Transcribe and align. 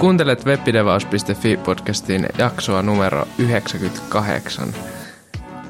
Kuuntelet 0.00 0.46
webpidevaus.fi-podcastin 0.46 2.28
jaksoa 2.38 2.82
numero 2.82 3.24
98. 3.38 4.68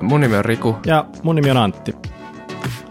Mun 0.01 0.21
nimi 0.21 0.37
on 0.37 0.45
Riku. 0.45 0.77
Ja 0.87 1.05
mun 1.23 1.37
nimi 1.37 1.51
on 1.51 1.57
Antti. 1.57 1.95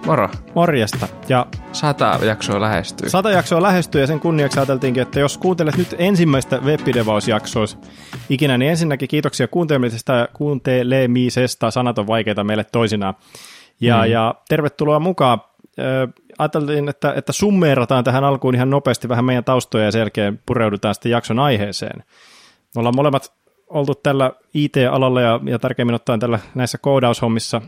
Moro. 0.05 0.29
Morjesta. 0.55 1.07
Ja 1.29 1.45
Sata 1.71 2.19
jaksoa 2.25 2.61
lähestyy. 2.61 3.09
Sata 3.09 3.31
jaksoa 3.31 3.61
lähestyy 3.61 4.01
ja 4.01 4.07
sen 4.07 4.19
kunniaksi 4.19 4.59
ajateltiinkin, 4.59 5.01
että 5.01 5.19
jos 5.19 5.37
kuuntelet 5.37 5.77
nyt 5.77 5.95
ensimmäistä 5.97 6.57
webpidevausjaksoa 6.57 7.65
ikinä, 8.29 8.57
niin 8.57 8.71
ensinnäkin 8.71 9.09
kiitoksia 9.09 9.47
kuuntelemisesta 9.47 10.13
ja 10.13 10.27
kuuntelemisesta. 10.33 11.71
Sanat 11.71 11.97
on 11.97 12.07
vaikeita 12.07 12.43
meille 12.43 12.63
toisinaan. 12.63 13.13
Ja, 13.81 13.97
mm. 13.97 14.11
ja 14.11 14.35
tervetuloa 14.49 14.99
mukaan. 14.99 15.41
Ajateltiin, 16.39 16.89
että, 16.89 17.13
että 17.15 17.33
summeerataan 17.33 18.03
tähän 18.03 18.23
alkuun 18.23 18.55
ihan 18.55 18.69
nopeasti 18.69 19.09
vähän 19.09 19.25
meidän 19.25 19.43
taustoja 19.43 19.85
ja 19.85 19.91
selkeä 19.91 20.33
pureudutaan 20.45 20.95
sitten 20.95 21.11
jakson 21.11 21.39
aiheeseen. 21.39 22.03
Me 22.75 22.79
ollaan 22.79 22.95
molemmat 22.95 23.33
oltu 23.67 23.95
tällä 23.95 24.31
IT-alalla 24.53 25.21
ja, 25.21 25.39
ja 25.43 25.59
tarkemmin 25.59 25.95
ottaen 25.95 26.19
tällä 26.19 26.39
näissä 26.55 26.77
koodaushommissa 26.77 27.61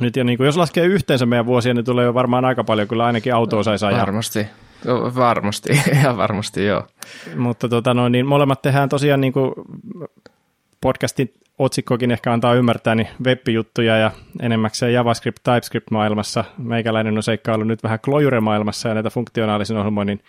nyt 0.00 0.16
ja 0.16 0.24
niin 0.24 0.36
kuin, 0.36 0.44
jos 0.44 0.56
laskee 0.56 0.84
yhteensä 0.84 1.26
meidän 1.26 1.46
vuosia, 1.46 1.74
niin 1.74 1.84
tulee 1.84 2.04
jo 2.04 2.14
varmaan 2.14 2.44
aika 2.44 2.64
paljon, 2.64 2.88
kyllä 2.88 3.04
ainakin 3.04 3.34
autoa 3.34 3.62
saisi 3.62 3.86
ajaa. 3.86 4.00
Varmasti, 4.00 4.46
varmasti, 5.14 5.72
ihan 5.92 6.16
varmasti 6.16 6.64
joo. 6.66 6.86
Mutta 7.36 7.68
tota 7.68 7.94
noin, 7.94 8.12
niin 8.12 8.26
molemmat 8.26 8.62
tehdään 8.62 8.88
tosiaan 8.88 9.20
niin 9.20 9.32
kuin 9.32 9.52
podcastin 10.80 11.34
otsikkokin 11.60 12.10
ehkä 12.10 12.32
antaa 12.32 12.54
ymmärtää, 12.54 12.94
niin 12.94 13.08
web-juttuja 13.24 13.96
ja 13.96 14.10
enemmäkseen 14.40 14.92
JavaScript, 14.92 15.38
TypeScript-maailmassa. 15.42 16.44
Meikäläinen 16.58 17.16
on 17.16 17.22
seikkailu 17.22 17.64
nyt 17.64 17.82
vähän 17.82 17.98
Clojure-maailmassa 17.98 18.88
ja 18.88 18.94
näitä 18.94 19.10
funktionaalisen 19.10 19.76
ohjelmoinnin 19.76 20.22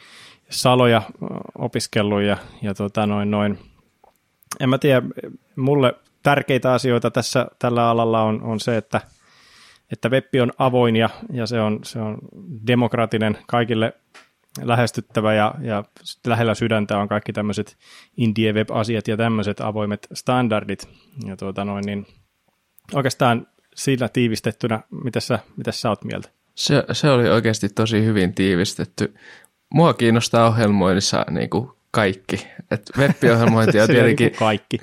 saloja 0.50 1.02
opiskellut 1.58 2.22
ja, 2.22 2.38
ja 2.62 2.74
tota 2.74 3.08
noin, 3.08 3.32
noin. 3.32 3.60
En 4.60 4.70
mä 4.70 4.78
tiedä, 4.78 5.02
mulle 5.56 5.96
tärkeitä 6.24 6.74
asioita 6.74 7.12
tässä 7.12 7.48
tällä 7.60 7.90
alalla 7.90 8.22
on, 8.22 8.42
on 8.44 8.60
se, 8.60 8.78
että, 8.78 9.02
että 9.92 10.10
web 10.10 10.26
on 10.42 10.52
avoin 10.58 10.96
ja, 10.96 11.10
ja 11.34 11.48
se, 11.48 11.62
on, 11.62 11.80
se 11.84 12.00
on 12.00 12.18
demokraattinen 12.68 13.38
kaikille 13.48 13.94
lähestyttävä 14.62 15.34
ja, 15.34 15.56
ja 15.62 15.84
lähellä 16.26 16.56
sydäntä 16.56 16.98
on 16.98 17.08
kaikki 17.08 17.34
tämmöiset 17.34 17.78
indie 18.18 18.54
web-asiat 18.54 19.08
ja 19.08 19.18
tämmöiset 19.18 19.62
avoimet 19.62 20.08
standardit. 20.14 20.90
Ja 21.26 21.38
tuota 21.38 21.66
noin, 21.66 21.86
niin 21.86 22.08
oikeastaan 22.94 23.48
sillä 23.76 24.10
tiivistettynä, 24.10 24.80
mitä 25.04 25.20
sä, 25.20 25.40
mitä 25.58 25.72
sä 25.72 25.90
oot 25.90 26.04
mieltä? 26.04 26.30
Se, 26.56 26.84
se 26.92 27.10
oli 27.10 27.30
oikeasti 27.30 27.70
tosi 27.70 28.06
hyvin 28.06 28.34
tiivistetty. 28.34 29.14
Mua 29.74 29.94
kiinnostaa 29.94 30.48
ohjelmoinnissa 30.48 31.26
niin 31.30 31.50
kuin 31.50 31.70
kaikki. 31.92 32.48
Et 32.72 32.92
web-ohjelmointi 32.98 33.80
on 33.80 33.88
tietenkin... 33.88 34.28
Niin 34.28 34.40
kaikki. 34.40 34.78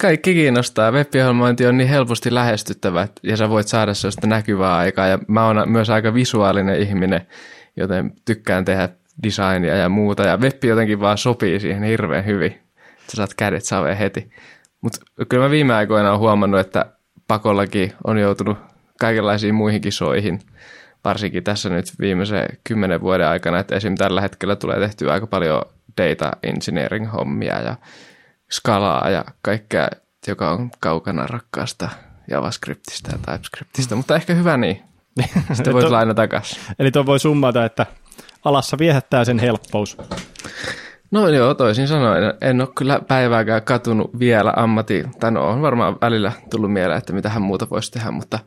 Kaikki 0.00 0.34
kiinnostaa. 0.34 0.92
Web-ohjelmointi 0.92 1.66
on 1.66 1.76
niin 1.76 1.88
helposti 1.88 2.34
lähestyttävä 2.34 3.08
ja 3.22 3.36
sä 3.36 3.48
voit 3.48 3.68
saada 3.68 3.94
sellaista 3.94 4.26
näkyvää 4.26 4.76
aikaa. 4.76 5.06
Ja 5.06 5.18
mä 5.28 5.46
oon 5.46 5.62
myös 5.66 5.90
aika 5.90 6.14
visuaalinen 6.14 6.82
ihminen, 6.82 7.26
joten 7.76 8.12
tykkään 8.24 8.64
tehdä 8.64 8.88
designia 9.22 9.76
ja 9.76 9.88
muuta, 9.88 10.22
ja 10.22 10.36
web 10.36 10.64
jotenkin 10.64 11.00
vaan 11.00 11.18
sopii 11.18 11.60
siihen 11.60 11.82
hirveän 11.82 12.26
hyvin. 12.26 12.60
Sä 13.08 13.16
saat 13.16 13.34
kädet 13.34 13.64
saveen 13.64 13.96
heti. 13.96 14.30
Mutta 14.80 14.98
kyllä 15.28 15.44
mä 15.44 15.50
viime 15.50 15.74
aikoina 15.74 16.08
olen 16.08 16.20
huomannut, 16.20 16.60
että 16.60 16.86
pakollakin 17.28 17.92
on 18.06 18.18
joutunut 18.18 18.58
kaikenlaisiin 19.00 19.54
muihin 19.54 19.80
kisoihin, 19.80 20.40
varsinkin 21.04 21.44
tässä 21.44 21.68
nyt 21.68 21.92
viimeisen 22.00 22.46
kymmenen 22.64 23.00
vuoden 23.00 23.28
aikana, 23.28 23.58
että 23.58 23.76
esim. 23.76 23.94
tällä 23.94 24.20
hetkellä 24.20 24.56
tulee 24.56 24.78
tehtyä 24.78 25.12
aika 25.12 25.26
paljon 25.26 25.62
data 26.00 26.30
engineering 26.42 27.12
hommia 27.12 27.60
ja 27.60 27.76
skalaa 28.50 29.10
ja 29.10 29.24
kaikkea, 29.42 29.88
joka 30.26 30.50
on 30.50 30.70
kaukana 30.80 31.26
rakkaasta 31.26 31.88
JavaScriptista 32.30 33.10
ja 33.10 33.18
TypeScriptista, 33.18 33.96
mutta 33.96 34.16
ehkä 34.16 34.34
hyvä 34.34 34.56
niin. 34.56 34.82
Sitten 35.52 35.74
voit 35.74 35.90
laina 35.90 36.14
takaisin. 36.14 36.58
Eli 36.78 36.90
tuo 36.90 37.06
voi 37.06 37.18
summata, 37.18 37.64
että 37.64 37.86
alassa 38.44 38.78
viehättää 38.78 39.24
sen 39.24 39.38
helppous. 39.38 39.96
No 41.10 41.28
joo, 41.28 41.54
toisin 41.54 41.88
sanoen. 41.88 42.34
En 42.40 42.60
ole 42.60 42.68
kyllä 42.74 43.00
päivääkään 43.08 43.62
katunut 43.62 44.18
vielä 44.18 44.52
ammatti, 44.56 45.04
tai 45.20 45.30
no 45.30 45.48
on 45.48 45.62
varmaan 45.62 45.96
välillä 46.00 46.32
tullut 46.50 46.72
mieleen, 46.72 46.98
että 46.98 47.12
mitä 47.12 47.28
hän 47.28 47.42
muuta 47.42 47.66
voisi 47.70 47.92
tehdä, 47.92 48.10
mutta 48.10 48.38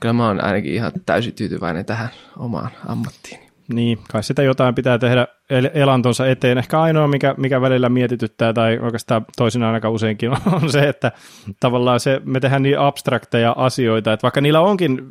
kyllä 0.00 0.12
mä 0.12 0.26
oon 0.26 0.44
ainakin 0.44 0.74
ihan 0.74 0.92
täysin 1.06 1.34
tyytyväinen 1.34 1.84
tähän 1.84 2.08
omaan 2.38 2.70
ammattiin. 2.86 3.40
Niin, 3.74 3.98
kai 4.12 4.22
sitä 4.22 4.42
jotain 4.42 4.74
pitää 4.74 4.98
tehdä 4.98 5.26
elantonsa 5.74 6.26
eteen. 6.26 6.58
Ehkä 6.58 6.80
ainoa, 6.80 7.08
mikä, 7.08 7.34
mikä 7.36 7.60
välillä 7.60 7.88
mietityttää, 7.88 8.52
tai 8.52 8.78
oikeastaan 8.82 9.24
toisinaan 9.36 9.74
aika 9.74 9.90
useinkin, 9.90 10.30
on 10.62 10.72
se, 10.72 10.88
että 10.88 11.12
tavallaan 11.60 12.00
se, 12.00 12.20
me 12.24 12.40
tehdään 12.40 12.62
niin 12.62 12.78
abstrakteja 12.78 13.54
asioita, 13.58 14.12
että 14.12 14.22
vaikka 14.22 14.40
niillä 14.40 14.60
onkin 14.60 15.10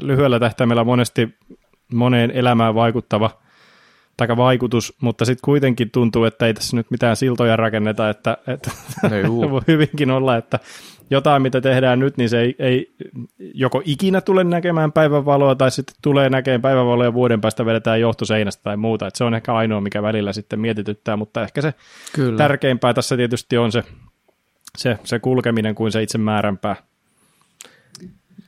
lyhyellä 0.00 0.40
tähtäimellä 0.40 0.84
monesti 0.84 1.34
moneen 1.92 2.30
elämään 2.30 2.74
vaikuttava– 2.74 3.30
tai 4.16 4.28
vaikutus, 4.36 4.94
mutta 5.00 5.24
sitten 5.24 5.44
kuitenkin 5.44 5.90
tuntuu, 5.90 6.24
että 6.24 6.46
ei 6.46 6.54
tässä 6.54 6.76
nyt 6.76 6.90
mitään 6.90 7.16
siltoja 7.16 7.56
rakenneta, 7.56 8.10
että, 8.10 8.36
että 8.46 8.70
no 9.02 9.50
voi 9.50 9.60
hyvinkin 9.68 10.10
olla, 10.10 10.36
että 10.36 10.58
jotain, 11.10 11.42
mitä 11.42 11.60
tehdään 11.60 11.98
nyt, 11.98 12.16
niin 12.16 12.28
se 12.28 12.40
ei, 12.40 12.56
ei 12.58 12.94
joko 13.54 13.82
ikinä 13.84 14.20
tule 14.20 14.44
näkemään 14.44 14.92
päivänvaloa, 14.92 15.54
tai 15.54 15.70
sitten 15.70 15.96
tulee 16.02 16.30
näkemään 16.30 16.62
päivänvaloa 16.62 17.04
ja 17.04 17.14
vuoden 17.14 17.40
päästä 17.40 17.66
vedetään 17.66 18.00
johtoseinästä 18.00 18.62
tai 18.62 18.76
muuta. 18.76 19.06
että 19.06 19.18
se 19.18 19.24
on 19.24 19.34
ehkä 19.34 19.54
ainoa, 19.54 19.80
mikä 19.80 20.02
välillä 20.02 20.32
sitten 20.32 20.60
mietityttää, 20.60 21.16
mutta 21.16 21.42
ehkä 21.42 21.62
se 21.62 21.74
Kyllä. 22.12 22.38
tärkeimpää 22.38 22.94
tässä 22.94 23.16
tietysti 23.16 23.58
on 23.58 23.72
se, 23.72 23.84
se, 24.78 24.98
se 25.04 25.18
kulkeminen 25.18 25.74
kuin 25.74 25.92
se 25.92 26.02
itse 26.02 26.18
määränpää. 26.18 26.76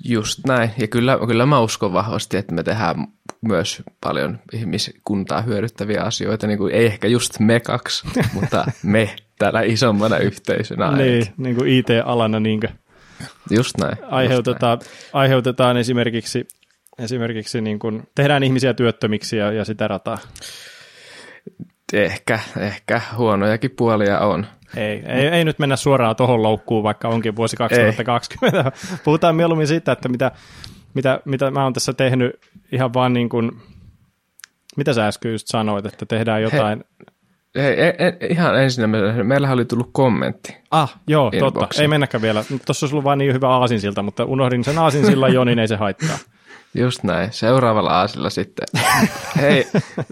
Just 0.04 0.40
näin. 0.46 0.70
Ja 0.78 0.88
kyllä, 0.88 1.18
kyllä 1.26 1.46
mä 1.46 1.60
uskon 1.60 1.92
vahvasti, 1.92 2.36
että 2.36 2.54
me 2.54 2.62
tehdään 2.62 3.06
myös 3.42 3.82
paljon 4.00 4.38
ihmiskuntaa 4.52 5.42
hyödyttäviä 5.42 6.02
asioita, 6.02 6.46
niin 6.46 6.58
kuin 6.58 6.74
ei 6.74 6.86
ehkä 6.86 7.08
just 7.08 7.38
me 7.38 7.60
kaksi, 7.60 8.06
mutta 8.34 8.72
me 8.82 9.16
täällä 9.38 9.60
isommana 9.62 10.18
yhteisönä. 10.18 10.96
niin, 10.96 11.26
niin 11.36 11.56
kuin 11.56 11.68
IT-alana. 11.70 12.40
Niin 12.40 12.60
kuin 12.60 12.70
just 13.50 13.78
näin. 13.78 13.96
Aiheutetaan, 14.10 14.78
just 14.80 14.92
näin. 14.92 15.10
aiheutetaan 15.12 15.76
esimerkiksi, 15.76 16.46
esimerkiksi 16.98 17.60
niin 17.60 17.78
kuin, 17.78 18.02
tehdään 18.14 18.42
ihmisiä 18.42 18.74
työttömiksi 18.74 19.36
ja, 19.36 19.52
ja 19.52 19.64
sitä 19.64 19.88
rataa. 19.88 20.18
Ehkä, 21.92 22.38
ehkä 22.58 23.00
huonojakin 23.16 23.70
puolia 23.70 24.18
on. 24.18 24.46
Ei, 24.76 25.02
ei, 25.06 25.26
ei 25.26 25.44
nyt 25.44 25.58
mennä 25.58 25.76
suoraan 25.76 26.16
tuohon 26.16 26.42
loukkuun, 26.42 26.82
vaikka 26.82 27.08
onkin 27.08 27.36
vuosi 27.36 27.56
2020. 27.56 28.72
Ei. 28.74 28.98
Puhutaan 29.04 29.36
mieluummin 29.36 29.66
siitä, 29.66 29.92
että 29.92 30.08
mitä, 30.08 30.32
mitä, 30.96 31.20
mitä 31.24 31.50
mä 31.50 31.64
oon 31.64 31.72
tässä 31.72 31.92
tehnyt 31.92 32.40
ihan 32.72 32.94
vaan 32.94 33.12
niin 33.12 33.28
kuin, 33.28 33.52
mitä 34.76 34.92
sä 34.92 35.06
äsken 35.06 35.32
just 35.32 35.46
sanoit, 35.46 35.86
että 35.86 36.06
tehdään 36.06 36.42
jotain. 36.42 36.84
Hei, 37.56 37.76
hei 37.76 37.92
e, 37.98 38.26
ihan 38.30 38.62
ensin 38.62 38.90
meillä 39.22 39.50
oli 39.50 39.64
tullut 39.64 39.90
kommentti. 39.92 40.56
Ah, 40.70 40.96
joo, 41.06 41.30
inboxiin. 41.34 41.52
totta. 41.52 41.82
Ei 41.82 41.88
mennäkään 41.88 42.22
vielä. 42.22 42.44
Tuossa 42.66 42.86
olisi 42.86 42.94
ollut 42.94 43.04
vain 43.04 43.18
niin 43.18 43.34
hyvä 43.34 43.48
aasinsilta, 43.48 44.02
mutta 44.02 44.24
unohdin 44.24 44.64
sen 44.64 44.78
aasinsillan 44.78 45.34
jo, 45.34 45.44
niin 45.44 45.58
ei 45.58 45.68
se 45.68 45.76
haittaa. 45.76 46.18
Just 46.74 47.02
näin. 47.02 47.32
Seuraavalla 47.32 47.90
aasilla 47.90 48.30
sitten. 48.30 48.66
Hei, 49.40 49.66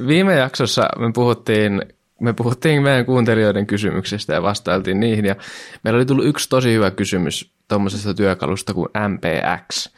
viime 0.06 0.34
jaksossa 0.34 0.88
me 0.98 1.12
puhuttiin 1.14 1.82
me 2.20 2.32
puhuttiin 2.32 2.82
meidän 2.82 3.06
kuuntelijoiden 3.06 3.66
kysymyksistä 3.66 4.34
ja 4.34 4.42
vastailtiin 4.42 5.00
niihin. 5.00 5.24
Ja 5.24 5.36
meillä 5.82 5.98
oli 5.98 6.06
tullut 6.06 6.26
yksi 6.26 6.48
tosi 6.48 6.72
hyvä 6.72 6.90
kysymys 6.90 7.54
tuommoisesta 7.68 8.14
työkalusta 8.14 8.74
kuin 8.74 8.88
MPX. 9.08 9.88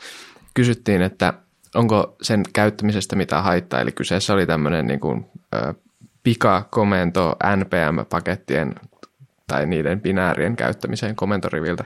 Kysyttiin, 0.56 1.02
että 1.02 1.34
onko 1.74 2.16
sen 2.22 2.42
käyttämisestä 2.52 3.16
mitä 3.16 3.42
haittaa. 3.42 3.80
Eli 3.80 3.92
kyseessä 3.92 4.34
oli 4.34 4.46
tämmöinen 4.46 4.86
niin 4.86 5.00
kuin, 5.00 5.26
ö, 5.54 5.74
pikakomento 6.22 7.36
NPM-pakettien 7.56 8.74
tai 9.46 9.66
niiden 9.66 10.00
binäärien 10.00 10.56
käyttämiseen 10.56 11.16
komentoriviltä. 11.16 11.84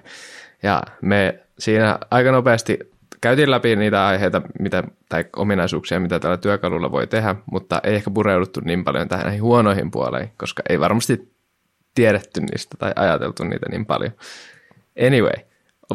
Ja 0.62 0.82
me 1.02 1.40
siinä 1.58 1.98
aika 2.10 2.32
nopeasti 2.32 2.78
käytiin 3.20 3.50
läpi 3.50 3.76
niitä 3.76 4.06
aiheita 4.06 4.42
mitä, 4.60 4.82
tai 5.08 5.24
ominaisuuksia, 5.36 6.00
mitä 6.00 6.20
tällä 6.20 6.36
työkalulla 6.36 6.90
voi 6.90 7.06
tehdä, 7.06 7.36
mutta 7.52 7.80
ei 7.84 7.94
ehkä 7.94 8.10
pureuduttu 8.10 8.60
niin 8.64 8.84
paljon 8.84 9.08
tähän 9.08 9.24
näihin 9.24 9.42
huonoihin 9.42 9.90
puoleihin, 9.90 10.32
koska 10.36 10.62
ei 10.68 10.80
varmasti 10.80 11.32
tiedetty 11.94 12.40
niistä 12.40 12.76
tai 12.78 12.92
ajateltu 12.96 13.44
niitä 13.44 13.66
niin 13.70 13.86
paljon. 13.86 14.12
Anyway, 15.06 15.49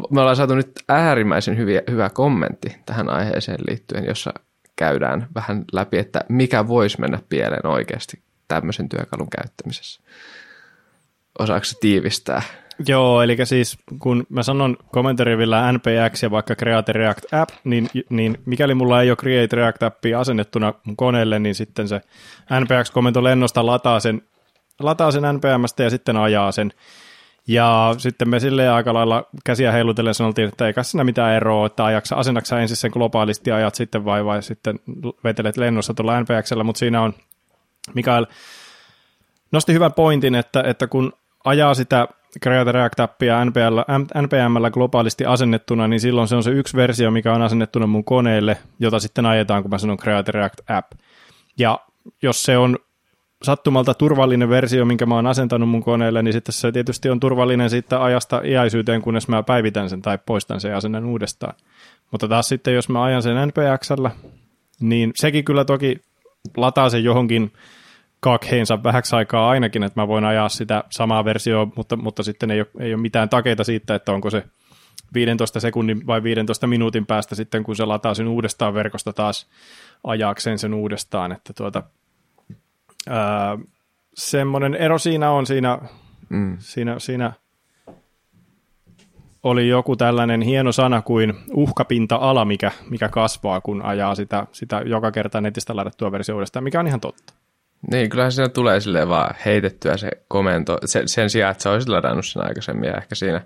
me 0.10 0.20
ollaan 0.20 0.36
saatu 0.36 0.56
nyt 0.56 0.72
äärimmäisen 0.90 1.58
hyviä, 1.58 1.82
hyvä 1.92 2.10
kommentti 2.10 2.76
tähän 2.86 3.10
aiheeseen 3.10 3.60
liittyen, 3.68 4.06
jossa 4.06 4.34
käydään 4.76 5.28
vähän 5.36 5.66
läpi, 5.72 5.98
että 5.98 6.22
mikä 6.30 6.68
voisi 6.68 7.00
mennä 7.02 7.20
pieleen 7.30 7.68
oikeasti 7.68 8.20
tämmöisen 8.48 8.90
työkalun 8.90 9.30
käyttämisessä. 9.30 10.02
Osaako 11.40 11.66
tiivistää? 11.80 12.42
Joo, 12.88 13.22
eli 13.22 13.38
siis 13.44 13.78
kun 14.00 14.26
mä 14.30 14.44
sanon 14.44 14.78
kommentarivillä 14.92 15.72
NPX 15.72 16.24
ja 16.24 16.32
vaikka 16.32 16.56
Create 16.56 16.94
React 16.94 17.34
App, 17.34 17.50
niin, 17.64 17.90
niin 18.10 18.38
mikäli 18.46 18.74
mulla 18.74 19.02
ei 19.02 19.10
ole 19.10 19.16
Create 19.16 19.56
React 19.56 19.84
Appia 19.84 20.20
asennettuna 20.20 20.74
mun 20.84 20.96
koneelle, 20.96 21.40
niin 21.40 21.56
sitten 21.56 21.88
se 21.88 22.02
NPX-komento 22.60 23.24
lennosta 23.24 23.66
lataa 23.66 24.00
sen 24.00 24.22
lataa 24.80 25.12
sen 25.12 25.24
NPMstä 25.24 25.84
ja 25.84 25.90
sitten 25.90 26.18
ajaa 26.18 26.52
sen. 26.52 26.72
Ja 27.48 27.96
sitten 27.98 28.30
me 28.30 28.40
silleen 28.40 28.72
aika 28.72 28.94
lailla 28.94 29.24
käsiä 29.44 29.72
heilutellen 29.72 30.14
sanottiin, 30.14 30.48
että 30.48 30.68
ei 30.68 30.74
siinä 30.82 31.04
mitään 31.04 31.34
eroa, 31.34 31.66
että 31.66 31.86
ajaksa, 31.86 32.16
asennaksa 32.16 32.60
ensin 32.60 32.78
sen 32.78 32.92
globaalisti 32.94 33.50
ja 33.50 33.56
ajat 33.56 33.76
sitten 33.76 34.06
vai, 34.06 34.26
vai 34.26 34.44
sitten 34.44 34.80
vetelet 35.24 35.58
lennossa 35.58 35.94
tuolla 35.94 36.22
NPXllä, 36.22 36.64
mutta 36.64 36.80
siinä 36.80 37.02
on, 37.02 37.14
Mikael 37.94 38.26
nosti 39.52 39.74
hyvän 39.74 39.94
pointin, 39.94 40.36
että, 40.36 40.64
että 40.66 40.88
kun 40.88 41.14
ajaa 41.44 41.74
sitä 41.74 42.08
Create 42.44 42.72
React-appia 42.72 43.46
NPL, 43.46 43.80
NPMllä 44.22 44.72
globaalisti 44.72 45.26
asennettuna, 45.26 45.88
niin 45.88 46.00
silloin 46.00 46.28
se 46.28 46.36
on 46.36 46.44
se 46.44 46.52
yksi 46.52 46.78
versio, 46.78 47.12
mikä 47.12 47.34
on 47.34 47.42
asennettuna 47.42 47.88
mun 47.88 48.04
koneelle, 48.04 48.58
jota 48.80 49.00
sitten 49.00 49.26
ajetaan, 49.26 49.62
kun 49.62 49.72
mä 49.72 49.78
sanon 49.78 49.98
Create 49.98 50.32
React 50.32 50.70
App. 50.70 50.92
Ja 51.58 51.80
jos 52.22 52.44
se 52.44 52.58
on 52.58 52.78
sattumalta 53.46 53.94
turvallinen 53.94 54.50
versio, 54.50 54.86
minkä 54.86 55.06
mä 55.06 55.16
oon 55.16 55.28
asentanut 55.28 55.70
mun 55.70 55.84
koneelle, 55.84 56.24
niin 56.24 56.34
sitten 56.34 56.54
se 56.54 56.72
tietysti 56.72 57.10
on 57.10 57.20
turvallinen 57.20 57.70
siitä 57.70 58.04
ajasta 58.04 58.42
iäisyyteen, 58.46 59.02
kunnes 59.02 59.28
mä 59.28 59.44
päivitän 59.44 59.90
sen 59.90 60.02
tai 60.02 60.20
poistan 60.26 60.62
sen 60.62 60.72
ja 60.72 60.78
asennan 60.78 61.06
uudestaan. 61.06 61.56
Mutta 62.12 62.28
taas 62.28 62.48
sitten, 62.48 62.74
jos 62.74 62.90
mä 62.90 63.04
ajan 63.04 63.24
sen 63.24 63.48
NPXllä, 63.48 64.12
niin 64.80 65.12
sekin 65.16 65.46
kyllä 65.46 65.66
toki 65.66 66.02
lataa 66.58 66.90
sen 66.90 67.04
johonkin 67.04 67.54
kakheensa 68.20 68.84
vähäksi 68.84 69.16
aikaa 69.16 69.50
ainakin, 69.50 69.84
että 69.84 70.02
mä 70.02 70.08
voin 70.08 70.26
ajaa 70.26 70.50
sitä 70.50 70.84
samaa 70.90 71.26
versiota, 71.26 71.74
mutta, 71.76 71.96
mutta 71.96 72.24
sitten 72.24 72.52
ei 72.52 72.60
ole, 72.60 72.68
ei 72.80 72.94
ole 72.94 73.02
mitään 73.02 73.30
takeita 73.30 73.64
siitä, 73.64 73.96
että 73.96 74.12
onko 74.12 74.30
se 74.30 74.44
15 75.14 75.60
sekunnin 75.60 76.08
vai 76.08 76.24
15 76.24 76.68
minuutin 76.68 77.06
päästä 77.06 77.36
sitten, 77.36 77.64
kun 77.64 77.76
se 77.76 77.86
lataa 77.86 78.14
sen 78.14 78.28
uudestaan 78.28 78.74
verkosta 78.74 79.14
taas 79.14 79.48
ajaakseen 80.04 80.60
sen 80.60 80.74
uudestaan, 80.74 81.32
että 81.32 81.54
tuota, 81.54 81.84
ää, 83.10 83.58
semmoinen 84.14 84.76
ero 84.76 84.98
siinä 84.98 85.32
on 85.32 85.46
siinä, 85.46 85.80
mm. 86.30 86.58
siinä, 86.60 87.00
siinä 87.00 87.34
oli 89.44 89.68
joku 89.68 89.96
tällainen 89.96 90.42
hieno 90.42 90.72
sana 90.72 91.02
kuin 91.02 91.34
uhkapinta-ala, 91.54 92.46
mikä, 92.46 92.72
mikä 92.90 93.10
kasvaa, 93.10 93.62
kun 93.62 93.82
ajaa 93.82 94.16
sitä, 94.16 94.48
sitä 94.52 94.82
joka 94.86 95.12
kerta 95.12 95.42
netistä 95.42 95.76
ladattua 95.76 96.12
versio 96.12 96.36
uudestaan, 96.36 96.64
mikä 96.64 96.80
on 96.80 96.88
ihan 96.88 97.00
totta. 97.00 97.34
Niin, 97.92 98.10
kyllähän 98.10 98.32
siinä 98.32 98.50
tulee 98.50 98.80
silleen 98.80 99.10
vaan 99.10 99.36
heitettyä 99.46 99.98
se 99.98 100.12
komento, 100.28 100.78
sen, 100.86 101.08
sen 101.08 101.30
sijaan, 101.30 101.52
että 101.52 101.64
sä 101.64 101.72
olisit 101.72 101.90
ladannut 101.90 102.26
sen 102.26 102.48
aikaisemmin 102.48 102.88
ja 102.88 102.98
ehkä 102.98 103.16
siinä, 103.16 103.42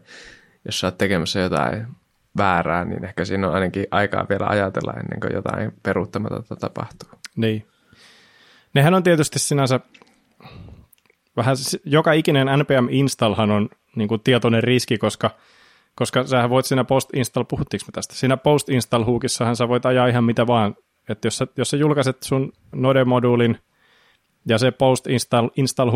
jos 0.66 0.80
sä 0.80 0.88
oot 0.88 0.98
tekemässä 0.98 1.40
jotain 1.40 1.88
väärää, 2.38 2.86
niin 2.86 3.06
ehkä 3.06 3.26
siinä 3.26 3.48
on 3.48 3.54
ainakin 3.54 3.86
aikaa 3.92 4.26
vielä 4.30 4.48
ajatella 4.48 4.94
ennen 4.94 5.20
kuin 5.20 5.34
jotain 5.34 5.72
peruuttamatonta 5.84 6.56
tapahtuu. 6.56 7.10
Niin. 7.36 7.68
Nehän 8.74 8.94
on 8.94 9.04
tietysti 9.04 9.40
sinänsä 9.40 9.80
vähän, 11.38 11.56
joka 11.86 12.14
ikinen 12.14 12.48
npm-installhan 12.48 13.52
on 13.52 13.70
niin 13.96 14.08
kuin 14.08 14.22
tietoinen 14.22 14.64
riski, 14.64 14.98
koska, 14.98 15.32
koska 15.96 16.24
sähän 16.24 16.50
voit 16.50 16.66
siinä 16.66 16.84
post-install, 16.84 17.44
puhuttiinko 17.44 17.86
me 17.88 17.92
tästä, 17.92 18.16
siinä 18.16 18.38
post-install 18.38 19.04
hookissahan 19.04 19.56
sä 19.56 19.68
voit 19.68 19.86
ajaa 19.86 20.08
ihan 20.08 20.24
mitä 20.24 20.48
vaan, 20.48 20.76
että 21.10 21.28
jos 21.28 21.44
jos 21.58 21.70
sä 21.70 21.78
julkaiset 21.78 22.24
sun 22.24 22.52
Node-moduulin 22.76 23.58
ja 24.46 24.58
se 24.58 24.72
post-install 24.72 25.50
install 25.56 25.92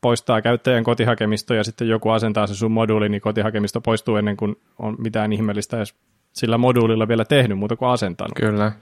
poistaa 0.00 0.42
käyttäjän 0.42 0.84
kotihakemisto 0.84 1.54
ja 1.54 1.64
sitten 1.64 1.88
joku 1.88 2.10
asentaa 2.10 2.46
se 2.46 2.54
sun 2.54 2.72
moduuli, 2.72 3.08
niin 3.08 3.20
kotihakemisto 3.20 3.80
poistuu 3.80 4.16
ennen 4.16 4.36
kuin 4.36 4.56
on 4.78 4.96
mitään 4.98 5.32
ihmeellistä 5.32 5.76
edes 5.76 5.94
sillä 6.32 6.58
moduulilla 6.58 7.08
vielä 7.08 7.24
tehnyt, 7.24 7.58
muuta 7.58 7.76
kuin 7.76 7.88
asentanut. 7.88 8.32
Kyllä. 8.36 8.72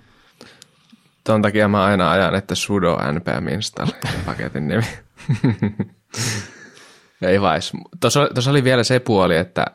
Tuon 1.28 1.42
takia 1.42 1.68
mä 1.68 1.84
aina 1.84 2.10
ajan, 2.10 2.34
että 2.34 2.54
sudo 2.54 2.98
npm 3.12 3.48
install 3.48 3.90
paketin 4.26 4.68
nimi. 4.68 4.82
Ei 7.22 7.40
vais. 7.40 7.72
Tuossa 8.00 8.50
oli 8.50 8.64
vielä 8.64 8.84
se 8.84 9.00
puoli, 9.00 9.36
että 9.36 9.66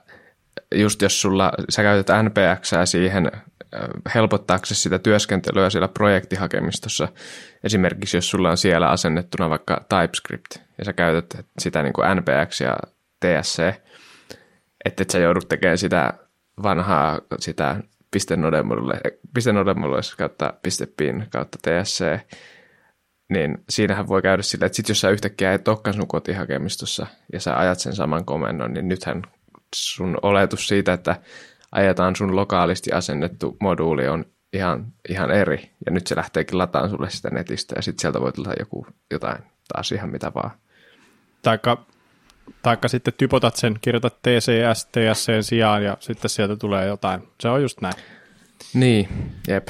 just 0.76 1.02
jos 1.02 1.22
sulla, 1.22 1.52
sä 1.70 1.82
käytät 1.82 2.16
npx 2.24 2.72
siihen 2.86 3.32
helpottaaksesi 4.16 4.82
sitä 4.82 5.00
työskentelyä 5.00 5.70
siellä 5.70 5.88
projektihakemistossa. 5.88 7.08
Esimerkiksi 7.64 8.18
jos 8.18 8.30
sulla 8.30 8.50
on 8.50 8.58
siellä 8.58 8.90
asennettuna 8.90 9.50
vaikka 9.50 9.86
TypeScript 9.90 10.58
ja 10.78 10.86
sä 10.86 10.94
käytät 10.94 11.46
sitä 11.60 11.84
niin 11.84 11.94
kuin 11.94 12.08
NPX 12.18 12.62
ja 12.62 12.78
TSC, 13.20 13.64
että 14.86 15.02
et 15.02 15.10
sä 15.10 15.20
joudut 15.20 15.48
tekemään 15.50 15.78
sitä 15.78 16.14
vanhaa 16.64 17.22
sitä 17.40 17.76
.nodemodulle 18.38 20.02
kautta 20.18 20.54
.pin 20.98 21.28
kautta 21.30 21.58
TSC, 21.62 22.06
niin 23.30 23.58
siinähän 23.70 24.08
voi 24.08 24.22
käydä 24.22 24.44
sillä, 24.44 24.66
että 24.66 24.76
sit 24.76 24.90
jos 24.90 25.02
sä 25.02 25.10
yhtäkkiä 25.10 25.54
et 25.54 25.68
olekaan 25.68 25.94
sun 25.94 26.08
kotihakemistossa 26.08 27.08
ja 27.34 27.40
sä 27.40 27.58
ajat 27.58 27.80
sen 27.80 27.96
saman 27.96 28.26
komennon, 28.26 28.74
niin 28.74 28.90
nythän 28.90 29.22
sun 29.76 30.18
oletus 30.22 30.68
siitä, 30.68 30.94
että 30.94 31.16
ajetaan 31.72 32.16
sun 32.16 32.36
lokaalisti 32.36 32.92
asennettu 32.92 33.58
moduuli 33.60 34.08
on 34.08 34.26
ihan, 34.54 34.86
ihan 35.10 35.32
eri. 35.32 35.72
Ja 35.86 35.92
nyt 35.92 36.08
se 36.08 36.16
lähteekin 36.16 36.58
lataan 36.58 36.90
sulle 36.90 37.10
sitä 37.10 37.30
netistä 37.30 37.74
ja 37.76 37.82
sitten 37.82 38.02
sieltä 38.02 38.22
voi 38.22 38.32
tulla 38.32 38.54
joku, 38.60 38.88
jotain 39.12 39.44
taas 39.74 39.92
ihan 39.92 40.10
mitä 40.10 40.32
vaan. 40.36 40.52
Taikka, 41.42 41.86
taikka 42.62 42.88
sitten 42.88 43.14
typotat 43.18 43.56
sen, 43.56 43.76
kirjoitat 43.82 44.22
TCS, 44.22 44.86
TSCn 44.86 45.44
sijaan 45.44 45.84
ja 45.84 45.98
sitten 46.00 46.30
sieltä 46.30 46.56
tulee 46.56 46.88
jotain. 46.88 47.28
Se 47.42 47.50
on 47.50 47.62
just 47.62 47.82
näin. 47.82 47.94
Niin, 48.74 49.10
jep. 49.48 49.68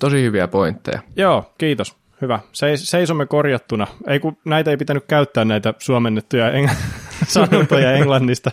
Tosi 0.00 0.22
hyviä 0.22 0.48
pointteja. 0.48 1.00
Joo, 1.16 1.52
kiitos. 1.58 1.96
Hyvä. 2.22 2.40
Seis, 2.52 2.90
seisomme 2.90 3.26
korjattuna. 3.26 3.86
Ei 4.06 4.20
kun 4.20 4.36
näitä 4.44 4.70
ei 4.70 4.76
pitänyt 4.76 5.04
käyttää 5.08 5.44
näitä 5.44 5.74
suomennettuja 5.78 6.50
eng- 6.50 6.74
sanontoja 7.26 7.92
englannista. 7.92 8.50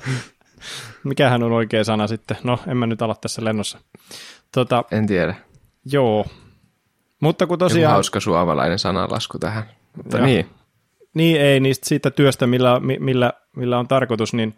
Mikähän 1.04 1.44
on 1.44 1.52
oikea 1.52 1.84
sana 1.84 2.08
sitten? 2.08 2.38
No, 2.44 2.60
en 2.68 2.78
mä 2.78 2.88
nyt 2.88 3.02
ala 3.02 3.16
tässä 3.22 3.46
lennossa. 3.46 3.80
Tota, 4.52 4.84
en 4.92 5.08
tiedä. 5.08 5.36
Joo. 5.86 6.26
Mutta 7.20 7.48
kun 7.48 7.58
tosiaan... 7.60 7.82
Joku 7.82 7.94
hauska 7.94 8.20
suomalainen 8.20 8.80
sananlasku 8.80 9.40
tähän. 9.40 9.64
Mutta 9.98 10.18
joo. 10.18 10.26
niin. 10.26 10.50
Niin, 11.14 11.42
ei 11.42 11.60
niistä 11.60 11.90
siitä 11.90 12.12
työstä, 12.12 12.48
millä, 12.48 12.80
millä, 13.00 13.34
millä 13.56 13.80
on 13.80 13.88
tarkoitus, 13.88 14.34
niin, 14.34 14.56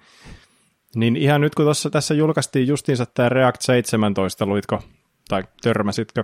niin 0.96 1.16
ihan 1.16 1.42
nyt 1.42 1.56
kun 1.56 1.66
tuossa 1.66 1.90
tässä 1.90 2.14
julkaistiin 2.14 2.68
justiinsa 2.68 3.06
tämä 3.06 3.30
React 3.30 3.62
17, 3.62 4.46
luitko 4.46 4.84
tai 5.28 5.44
törmäsitkö? 5.62 6.24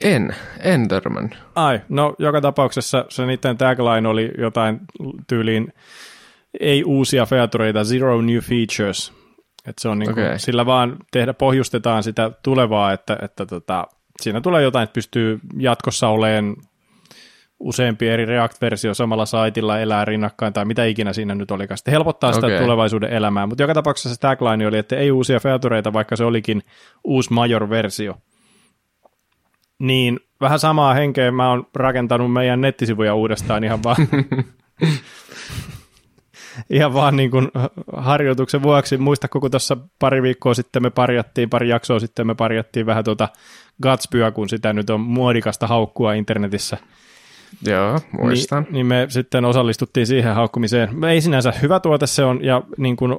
En, 0.00 0.34
en 0.60 0.88
törmännyt. 0.88 1.38
Ai, 1.54 1.80
no 1.88 2.14
joka 2.18 2.40
tapauksessa 2.40 3.04
se 3.08 3.26
niiden 3.26 3.58
tagline 3.58 4.08
oli 4.08 4.30
jotain 4.38 4.80
tyyliin 5.26 5.72
ei 6.60 6.84
uusia 6.84 7.26
featureita, 7.26 7.84
zero 7.84 8.20
new 8.20 8.38
features. 8.38 9.12
Et 9.66 9.78
se 9.78 9.88
on 9.88 9.98
niin 9.98 10.14
kuin, 10.14 10.26
okay. 10.26 10.38
Sillä 10.38 10.66
vaan 10.66 10.96
tehdä, 11.10 11.34
pohjustetaan 11.34 12.02
sitä 12.02 12.30
tulevaa, 12.42 12.92
että, 12.92 13.18
että 13.22 13.46
tota, 13.46 13.86
siinä 14.20 14.40
tulee 14.40 14.62
jotain, 14.62 14.84
että 14.84 14.94
pystyy 14.94 15.40
jatkossa 15.58 16.08
olemaan 16.08 16.56
useampi 17.60 18.08
eri 18.08 18.24
React-versio 18.24 18.94
samalla 18.94 19.26
saitilla 19.26 19.80
elää 19.80 20.04
rinnakkain 20.04 20.52
tai 20.52 20.64
mitä 20.64 20.84
ikinä 20.84 21.12
siinä 21.12 21.34
nyt 21.34 21.50
olikaan. 21.50 21.78
Sitten 21.78 21.92
helpottaa 21.92 22.32
sitä 22.32 22.46
okay. 22.46 22.58
tulevaisuuden 22.58 23.12
elämää, 23.12 23.46
mutta 23.46 23.62
joka 23.62 23.74
tapauksessa 23.74 24.14
se 24.14 24.20
tagline 24.20 24.66
oli, 24.66 24.78
että 24.78 24.96
ei 24.96 25.10
uusia 25.10 25.40
featureita, 25.40 25.92
vaikka 25.92 26.16
se 26.16 26.24
olikin 26.24 26.62
uusi 27.04 27.32
major-versio. 27.32 28.14
Niin 29.78 30.20
vähän 30.40 30.58
samaa 30.58 30.94
henkeä 30.94 31.30
mä 31.30 31.50
oon 31.50 31.66
rakentanut 31.74 32.32
meidän 32.32 32.60
nettisivuja 32.60 33.14
uudestaan 33.14 33.64
ihan 33.64 33.82
vaan 33.82 33.96
ihan 36.70 36.94
vaan 36.94 37.16
niin 37.16 37.30
kuin 37.30 37.48
harjoituksen 37.96 38.62
vuoksi. 38.62 38.96
Muista, 38.96 39.28
kun 39.28 39.50
tuossa 39.50 39.76
pari 39.98 40.22
viikkoa 40.22 40.54
sitten 40.54 40.82
me 40.82 40.90
parjattiin, 40.90 41.50
pari 41.50 41.68
jaksoa 41.68 42.00
sitten 42.00 42.26
me 42.26 42.34
parjattiin 42.34 42.86
vähän 42.86 43.04
tuota 43.04 43.28
Gatspyä, 43.82 44.30
kun 44.30 44.48
sitä 44.48 44.72
nyt 44.72 44.90
on 44.90 45.00
muodikasta 45.00 45.66
haukkua 45.66 46.12
internetissä. 46.12 46.78
Joo, 47.66 48.00
muistan. 48.12 48.62
Niin, 48.62 48.72
niin 48.72 48.86
me 48.86 49.06
sitten 49.08 49.44
osallistuttiin 49.44 50.06
siihen 50.06 50.34
haukkumiseen. 50.34 51.04
Ei 51.04 51.20
sinänsä 51.20 51.52
hyvä 51.62 51.80
tuote 51.80 52.06
se 52.06 52.24
on, 52.24 52.44
ja 52.44 52.62
niin 52.76 52.96
kuin 52.96 53.16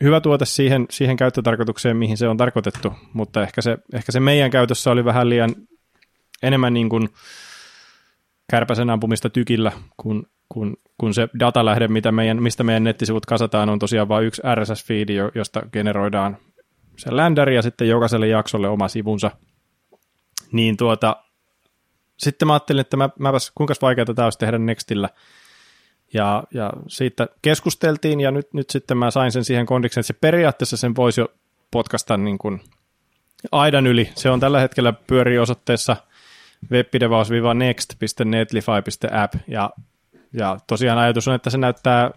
hyvä 0.00 0.20
tuote 0.20 0.44
siihen, 0.44 0.86
siihen 0.90 1.16
käyttötarkoitukseen, 1.16 1.96
mihin 1.96 2.16
se 2.16 2.28
on 2.28 2.36
tarkoitettu, 2.36 2.92
mutta 3.12 3.42
ehkä 3.42 3.62
se, 3.62 3.78
ehkä 3.92 4.12
se 4.12 4.20
meidän 4.20 4.50
käytössä 4.50 4.90
oli 4.90 5.04
vähän 5.04 5.28
liian 5.28 5.54
enemmän 6.42 6.74
niin 6.74 6.88
kuin 6.88 7.08
kärpäsen 8.50 8.90
ampumista 8.90 9.30
tykillä, 9.30 9.72
kun 9.96 10.26
kun, 10.48 10.76
kun 10.98 11.14
se 11.14 11.28
datalähde, 11.40 11.88
mitä 11.88 12.12
meidän, 12.12 12.42
mistä 12.42 12.64
meidän 12.64 12.84
nettisivut 12.84 13.26
kasataan, 13.26 13.68
on 13.68 13.78
tosiaan 13.78 14.08
vain 14.08 14.26
yksi 14.26 14.42
RSS-feedi, 14.54 15.12
josta 15.34 15.62
generoidaan 15.72 16.36
se 16.96 17.16
ländäri 17.16 17.54
ja 17.54 17.62
sitten 17.62 17.88
jokaiselle 17.88 18.28
jaksolle 18.28 18.68
oma 18.68 18.88
sivunsa. 18.88 19.30
Niin 20.52 20.76
tuota, 20.76 21.16
sitten 22.24 22.48
mä 22.48 22.52
ajattelin, 22.52 22.80
että 22.80 22.96
mä, 22.96 23.10
mäpäs, 23.18 23.52
kuinka 23.54 23.74
vaikeaa 23.82 24.14
tämä 24.14 24.26
olisi 24.26 24.38
tehdä 24.38 24.58
Nextillä. 24.58 25.08
Ja, 26.12 26.44
ja 26.54 26.72
siitä 26.88 27.28
keskusteltiin 27.42 28.20
ja 28.20 28.30
nyt, 28.30 28.54
nyt 28.54 28.70
sitten 28.70 28.96
mä 28.96 29.10
sain 29.10 29.32
sen 29.32 29.44
siihen 29.44 29.66
kondiksen, 29.66 30.00
että 30.00 30.06
se 30.06 30.18
periaatteessa 30.20 30.76
sen 30.76 30.96
voisi 30.96 31.20
jo 31.20 31.28
potkasta 31.70 32.16
niin 32.16 32.38
kuin 32.38 32.60
aidan 33.52 33.86
yli. 33.86 34.10
Se 34.14 34.30
on 34.30 34.40
tällä 34.40 34.60
hetkellä 34.60 34.92
pyörii 34.92 35.38
osoitteessa 35.38 35.96
webpidevaus-next.netlify.app 36.70 39.34
ja 39.48 39.70
Ja 40.32 40.58
tosiaan 40.66 40.98
ajatus 40.98 41.28
on, 41.28 41.34
että 41.34 41.50
se 41.50 41.58
näyttää 41.58 42.10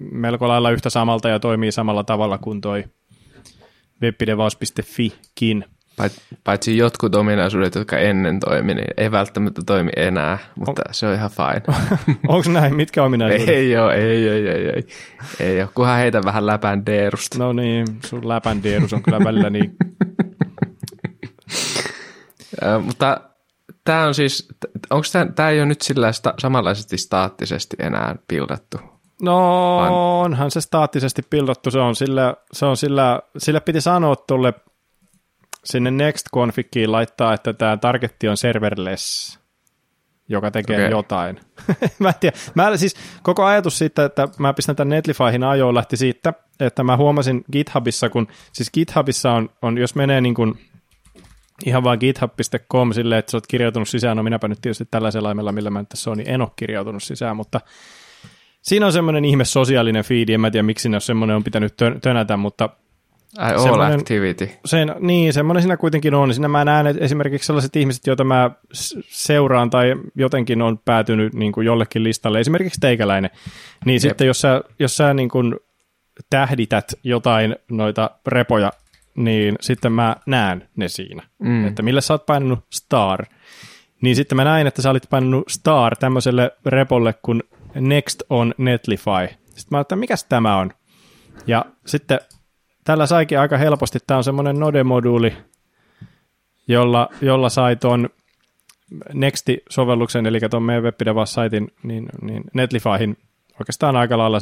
melko 0.00 0.48
lailla 0.48 0.70
yhtä 0.70 0.90
samalta 0.90 1.28
ja 1.28 1.40
toimii 1.40 1.72
samalla 1.72 2.04
tavalla 2.04 2.38
kuin 2.38 2.60
toi 2.60 2.84
webdevaus.fikin. 4.02 5.64
Paitsi 6.44 6.76
jotkut 6.76 7.14
ominaisuudet, 7.14 7.74
jotka 7.74 7.98
ennen 7.98 8.40
toimi, 8.40 8.74
niin 8.74 8.86
ei 8.96 9.10
välttämättä 9.10 9.62
toimi 9.66 9.90
enää, 9.96 10.38
mutta 10.56 10.82
on, 10.88 10.94
se 10.94 11.06
on 11.06 11.14
ihan 11.14 11.30
fine. 11.30 11.62
Onko 12.28 12.50
näin? 12.50 12.74
Mitkä 12.74 13.04
ominaisuudet? 13.04 13.48
Ei 13.48 13.76
ole, 13.76 13.94
ei, 13.94 14.28
ei, 14.28 14.48
ei, 14.48 14.68
ei. 14.68 14.86
Ei 15.40 15.62
ole, 15.62 15.70
kunhan 15.74 15.98
heitä 15.98 16.20
vähän 16.24 16.46
läpän 16.46 16.86
deerusta. 16.86 17.38
No 17.38 17.52
niin, 17.52 17.86
sun 18.06 18.28
läpän 18.28 18.62
deerus 18.62 18.92
on 18.92 19.02
kyllä 19.02 19.18
välillä 19.24 19.50
niin. 19.50 19.76
mutta 22.86 23.20
tämä 23.84 24.04
on 24.04 24.14
siis, 24.14 24.48
onko 24.90 25.06
tämä 25.34 25.50
ei 25.50 25.58
ole 25.58 25.66
nyt 25.66 25.82
sillä 25.82 26.12
sta, 26.12 26.34
samanlaisesti 26.38 26.98
staattisesti 26.98 27.76
enää 27.78 28.16
pildattu? 28.28 28.78
No 29.22 29.36
Vaan... 29.76 29.92
onhan 29.92 30.50
se 30.50 30.60
staattisesti 30.60 31.22
pildattu, 31.30 31.70
se 31.70 31.78
on 31.78 31.96
sillä, 31.96 32.34
se 32.52 32.66
on 32.66 32.76
sillä, 32.76 33.20
sillä 33.38 33.60
piti 33.60 33.80
sanoa 33.80 34.16
tuolle 34.16 34.54
sinne 35.64 35.90
next 35.90 36.26
configiin 36.34 36.92
laittaa, 36.92 37.34
että 37.34 37.52
tämä 37.52 37.76
targetti 37.76 38.28
on 38.28 38.36
serverless, 38.36 39.38
joka 40.28 40.50
tekee 40.50 40.76
okay. 40.76 40.90
jotain. 40.90 41.40
mä 41.98 42.08
en 42.08 42.14
tiedä. 42.20 42.36
Mä, 42.54 42.76
siis 42.76 42.94
koko 43.22 43.44
ajatus 43.44 43.78
siitä, 43.78 44.04
että 44.04 44.28
mä 44.38 44.52
pistän 44.52 44.76
tämän 44.76 44.88
Netlifyhin 44.88 45.44
ajoon 45.44 45.74
lähti 45.74 45.96
siitä, 45.96 46.32
että 46.60 46.82
mä 46.82 46.96
huomasin 46.96 47.44
GitHubissa, 47.52 48.10
kun 48.10 48.28
siis 48.52 48.70
GitHubissa 48.70 49.32
on, 49.32 49.50
on 49.62 49.78
jos 49.78 49.94
menee 49.94 50.20
niin 50.20 50.34
kuin 50.34 50.54
ihan 51.66 51.84
vaan 51.84 51.98
github.com 52.00 52.92
silleen, 52.92 53.18
että 53.18 53.30
sä 53.30 53.36
oot 53.36 53.46
kirjautunut 53.46 53.88
sisään, 53.88 54.16
no 54.16 54.22
minäpä 54.22 54.48
nyt 54.48 54.58
tietysti 54.62 54.84
tällä 54.90 55.10
selaimella, 55.10 55.52
millä 55.52 55.70
mä 55.70 55.78
nyt 55.78 55.88
tässä 55.88 56.10
on, 56.10 56.18
niin 56.18 56.30
en 56.30 56.40
ole 56.40 56.50
kirjautunut 56.56 57.02
sisään, 57.02 57.36
mutta 57.36 57.60
siinä 58.62 58.86
on 58.86 58.92
semmoinen 58.92 59.24
ihme 59.24 59.44
sosiaalinen 59.44 60.04
feedi, 60.04 60.34
en 60.34 60.40
mä 60.40 60.50
tiedä 60.50 60.62
miksi 60.62 60.88
ne 60.88 61.00
semmoinen 61.00 61.36
on 61.36 61.44
pitänyt 61.44 61.74
tönätä, 62.02 62.36
mutta 62.36 62.68
Ai, 63.38 63.54
all 63.54 63.80
activity. 63.80 64.50
Sen, 64.64 64.94
niin, 65.00 65.32
semmoinen 65.32 65.62
siinä 65.62 65.76
kuitenkin 65.76 66.14
on. 66.14 66.34
Siinä 66.34 66.48
mä 66.48 66.64
näen 66.64 66.86
että 66.86 67.04
esimerkiksi 67.04 67.46
sellaiset 67.46 67.76
ihmiset, 67.76 68.06
joita 68.06 68.24
mä 68.24 68.50
seuraan 69.08 69.70
tai 69.70 69.94
jotenkin 70.14 70.62
on 70.62 70.78
päätynyt 70.78 71.34
niin 71.34 71.52
kuin 71.52 71.66
jollekin 71.66 72.04
listalle, 72.04 72.40
esimerkiksi 72.40 72.80
teikäläinen, 72.80 73.30
niin 73.84 73.94
Jep. 73.94 74.00
sitten 74.00 74.26
jos 74.26 74.40
sä, 74.40 74.60
jos 74.78 74.96
sä 74.96 75.14
niin 75.14 75.28
kuin 75.28 75.54
tähdität 76.30 76.92
jotain 77.04 77.56
noita 77.70 78.10
repoja, 78.26 78.72
niin 79.14 79.56
sitten 79.60 79.92
mä 79.92 80.16
näen 80.26 80.68
ne 80.76 80.88
siinä, 80.88 81.22
mm. 81.38 81.66
että 81.66 81.82
millä 81.82 82.00
sä 82.00 82.14
oot 82.14 82.26
painanut 82.26 82.64
star. 82.70 83.26
Niin 84.00 84.16
sitten 84.16 84.36
mä 84.36 84.44
näin, 84.44 84.66
että 84.66 84.82
sä 84.82 84.90
olit 84.90 85.10
painanut 85.10 85.48
star 85.48 85.96
tämmöiselle 85.96 86.50
repolle 86.66 87.14
kuin 87.22 87.42
Next 87.74 88.22
on 88.30 88.54
Netlify. 88.58 89.28
Sitten 89.44 89.66
mä 89.70 89.80
että 89.80 89.96
mikä 89.96 90.14
tämä 90.28 90.56
on? 90.56 90.70
Ja 91.46 91.64
sitten 91.86 92.20
tällä 92.84 93.06
saikin 93.06 93.40
aika 93.40 93.56
helposti, 93.56 93.98
tämä 94.06 94.18
on 94.18 94.24
semmoinen 94.24 94.56
Node-moduuli, 94.56 95.36
jolla, 96.68 97.08
jolla 97.22 97.48
sai 97.48 97.76
tuon 97.76 98.08
Nexti-sovelluksen, 99.12 100.26
eli 100.26 100.40
tuon 100.50 100.62
meidän 100.62 100.82
WebDevas-saitin, 100.82 101.68
niin, 101.82 102.08
niin 102.22 102.44
Netlifyhin 102.54 103.16
oikeastaan 103.60 103.96
aika 103.96 104.18
lailla 104.18 104.38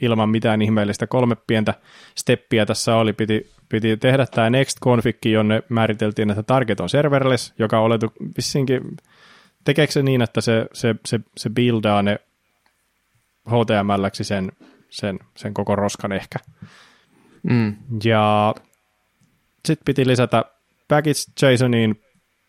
ilman 0.00 0.28
mitään 0.28 0.62
ihmeellistä. 0.62 1.06
Kolme 1.06 1.36
pientä 1.46 1.74
steppiä 2.14 2.66
tässä 2.66 2.96
oli. 2.96 3.12
Piti, 3.12 3.50
piti 3.68 3.96
tehdä 3.96 4.26
tämä 4.26 4.50
next 4.50 4.80
config, 4.80 5.16
jonne 5.26 5.62
määriteltiin, 5.68 6.30
että 6.30 6.42
target 6.42 6.80
on 6.80 6.88
serverless, 6.88 7.54
joka 7.58 7.80
oletu 7.80 8.12
vissinkin, 8.36 8.96
tekeekö 9.64 9.92
se 9.92 10.02
niin, 10.02 10.22
että 10.22 10.40
se, 10.40 10.66
se, 10.72 10.94
se, 11.06 11.20
se 11.36 11.50
buildaa 11.50 12.02
ne 12.02 12.18
html 13.48 14.08
sen, 14.12 14.52
sen, 14.90 15.18
sen 15.36 15.54
koko 15.54 15.76
roskan 15.76 16.12
ehkä. 16.12 16.38
Mm. 17.50 17.76
Ja 18.04 18.54
sitten 19.64 19.84
piti 19.84 20.06
lisätä 20.06 20.44
package 20.88 21.20
JSONiin 21.42 22.00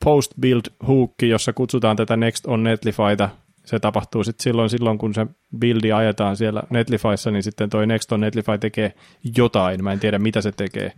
post 0.04 0.32
build 0.42 0.62
hook, 0.88 1.22
jossa 1.22 1.54
kutsutaan 1.54 1.96
tätä 1.96 2.18
next 2.18 2.46
on 2.46 2.64
netlifyta. 2.64 3.30
Se 3.66 3.80
tapahtuu 3.80 4.24
sitten 4.24 4.44
silloin, 4.44 4.70
silloin, 4.70 4.98
kun 4.98 5.14
se 5.14 5.28
buildi 5.60 5.92
ajetaan 5.92 6.38
siellä 6.38 6.64
Netlifyssa, 6.70 7.32
niin 7.32 7.44
sitten 7.44 7.70
toi 7.70 7.88
next 7.88 8.12
on 8.12 8.20
netlify 8.20 8.58
tekee 8.58 8.94
jotain. 9.38 9.84
Mä 9.84 9.92
en 9.92 10.00
tiedä, 10.00 10.20
mitä 10.20 10.42
se 10.42 10.52
tekee. 10.52 10.92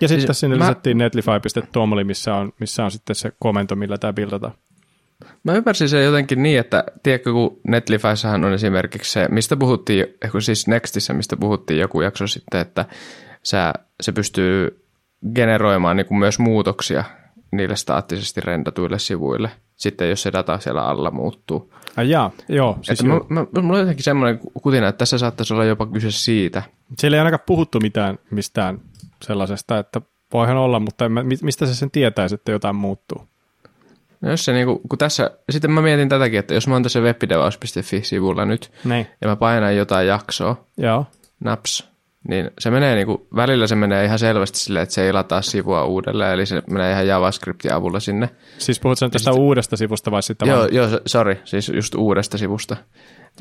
Ja 0.00 0.08
sitten 0.08 0.26
siis 0.26 0.40
sinne 0.40 0.56
mä... 0.56 0.64
lisättiin 0.64 0.98
netlify.tomli, 0.98 2.04
missä 2.04 2.34
on, 2.34 2.52
missä 2.60 2.84
on 2.84 2.90
sitten 2.90 3.16
se 3.16 3.32
komento, 3.38 3.76
millä 3.76 3.98
tämä 3.98 4.12
buildataan. 4.12 4.54
Mä 5.44 5.54
ymmärsin 5.54 5.88
sen 5.88 6.04
jotenkin 6.04 6.42
niin, 6.42 6.60
että 6.60 6.84
tiedätkö, 7.02 7.32
kun 7.32 7.60
Netlifyssahan 7.68 8.44
on 8.44 8.52
esimerkiksi 8.52 9.12
se, 9.12 9.28
mistä 9.30 9.56
puhuttiin, 9.56 10.06
siis 10.40 10.66
Nextissä, 10.66 11.12
mistä 11.12 11.36
puhuttiin 11.36 11.80
joku 11.80 12.00
jakso 12.00 12.26
sitten, 12.26 12.60
että 12.60 12.84
sä, 13.42 13.72
se 14.00 14.12
pystyy 14.12 14.84
generoimaan 15.34 15.96
niin 15.96 16.06
kuin 16.06 16.18
myös 16.18 16.38
muutoksia 16.38 17.04
niille 17.52 17.76
staattisesti 17.76 18.40
rendatuille 18.40 18.98
sivuille, 18.98 19.50
sitten 19.76 20.10
jos 20.10 20.22
se 20.22 20.32
data 20.32 20.58
siellä 20.58 20.84
alla 20.84 21.10
muuttuu. 21.10 21.72
Ai 21.96 22.10
jaa, 22.10 22.30
joo. 22.48 22.78
Siis 22.82 23.02
joo. 23.02 23.26
Mä, 23.28 23.40
mä, 23.40 23.62
mulla 23.62 23.74
on 23.74 23.80
jotenkin 23.80 24.04
semmoinen 24.04 24.40
kutina, 24.62 24.88
että 24.88 24.98
tässä 24.98 25.18
saattaisi 25.18 25.54
olla 25.54 25.64
jopa 25.64 25.86
kyse 25.86 26.10
siitä. 26.10 26.62
Siellä 26.98 27.16
ei 27.16 27.18
ainakaan 27.18 27.44
puhuttu 27.46 27.80
mitään 27.80 28.18
mistään 28.30 28.80
sellaisesta, 29.22 29.78
että 29.78 30.00
voihan 30.32 30.56
olla, 30.56 30.80
mutta 30.80 31.04
en, 31.04 31.12
mistä 31.42 31.66
se 31.66 31.74
sen 31.74 31.90
tietäisi, 31.90 32.34
että 32.34 32.52
jotain 32.52 32.76
muuttuu? 32.76 33.31
No 34.22 34.30
jos 34.30 34.44
se 34.44 34.52
niinku, 34.52 34.78
kun 34.88 34.98
tässä, 34.98 35.30
sitten 35.50 35.70
mä 35.70 35.82
mietin 35.82 36.08
tätäkin, 36.08 36.38
että 36.38 36.54
jos 36.54 36.68
mä 36.68 36.74
oon 36.74 36.82
tässä 36.82 37.00
webdevaus.fi-sivulla 37.00 38.44
nyt, 38.44 38.72
Nein. 38.84 39.06
ja 39.20 39.28
mä 39.28 39.36
painan 39.36 39.76
jotain 39.76 40.06
jaksoa, 40.06 40.64
Joo. 40.76 41.06
naps, 41.40 41.88
niin 42.28 42.50
se 42.58 42.70
menee 42.70 42.94
niinku, 42.94 43.26
välillä 43.36 43.66
se 43.66 43.74
menee 43.74 44.04
ihan 44.04 44.18
selvästi 44.18 44.58
silleen, 44.58 44.82
että 44.82 44.94
se 44.94 45.02
ei 45.06 45.12
lataa 45.12 45.42
sivua 45.42 45.84
uudelleen, 45.84 46.32
eli 46.32 46.46
se 46.46 46.62
menee 46.70 46.92
ihan 46.92 47.06
JavaScriptin 47.06 47.72
avulla 47.72 48.00
sinne. 48.00 48.30
Siis 48.58 48.80
puhut 48.80 48.98
sen 48.98 49.10
tästä 49.10 49.30
sitten, 49.30 49.42
uudesta 49.42 49.76
sivusta 49.76 50.10
vai 50.10 50.22
sitten 50.22 50.48
Joo, 50.48 50.58
vaan? 50.58 50.74
joo, 50.74 50.88
sorry, 51.06 51.36
siis 51.44 51.68
just 51.68 51.94
uudesta 51.94 52.38
sivusta. 52.38 52.76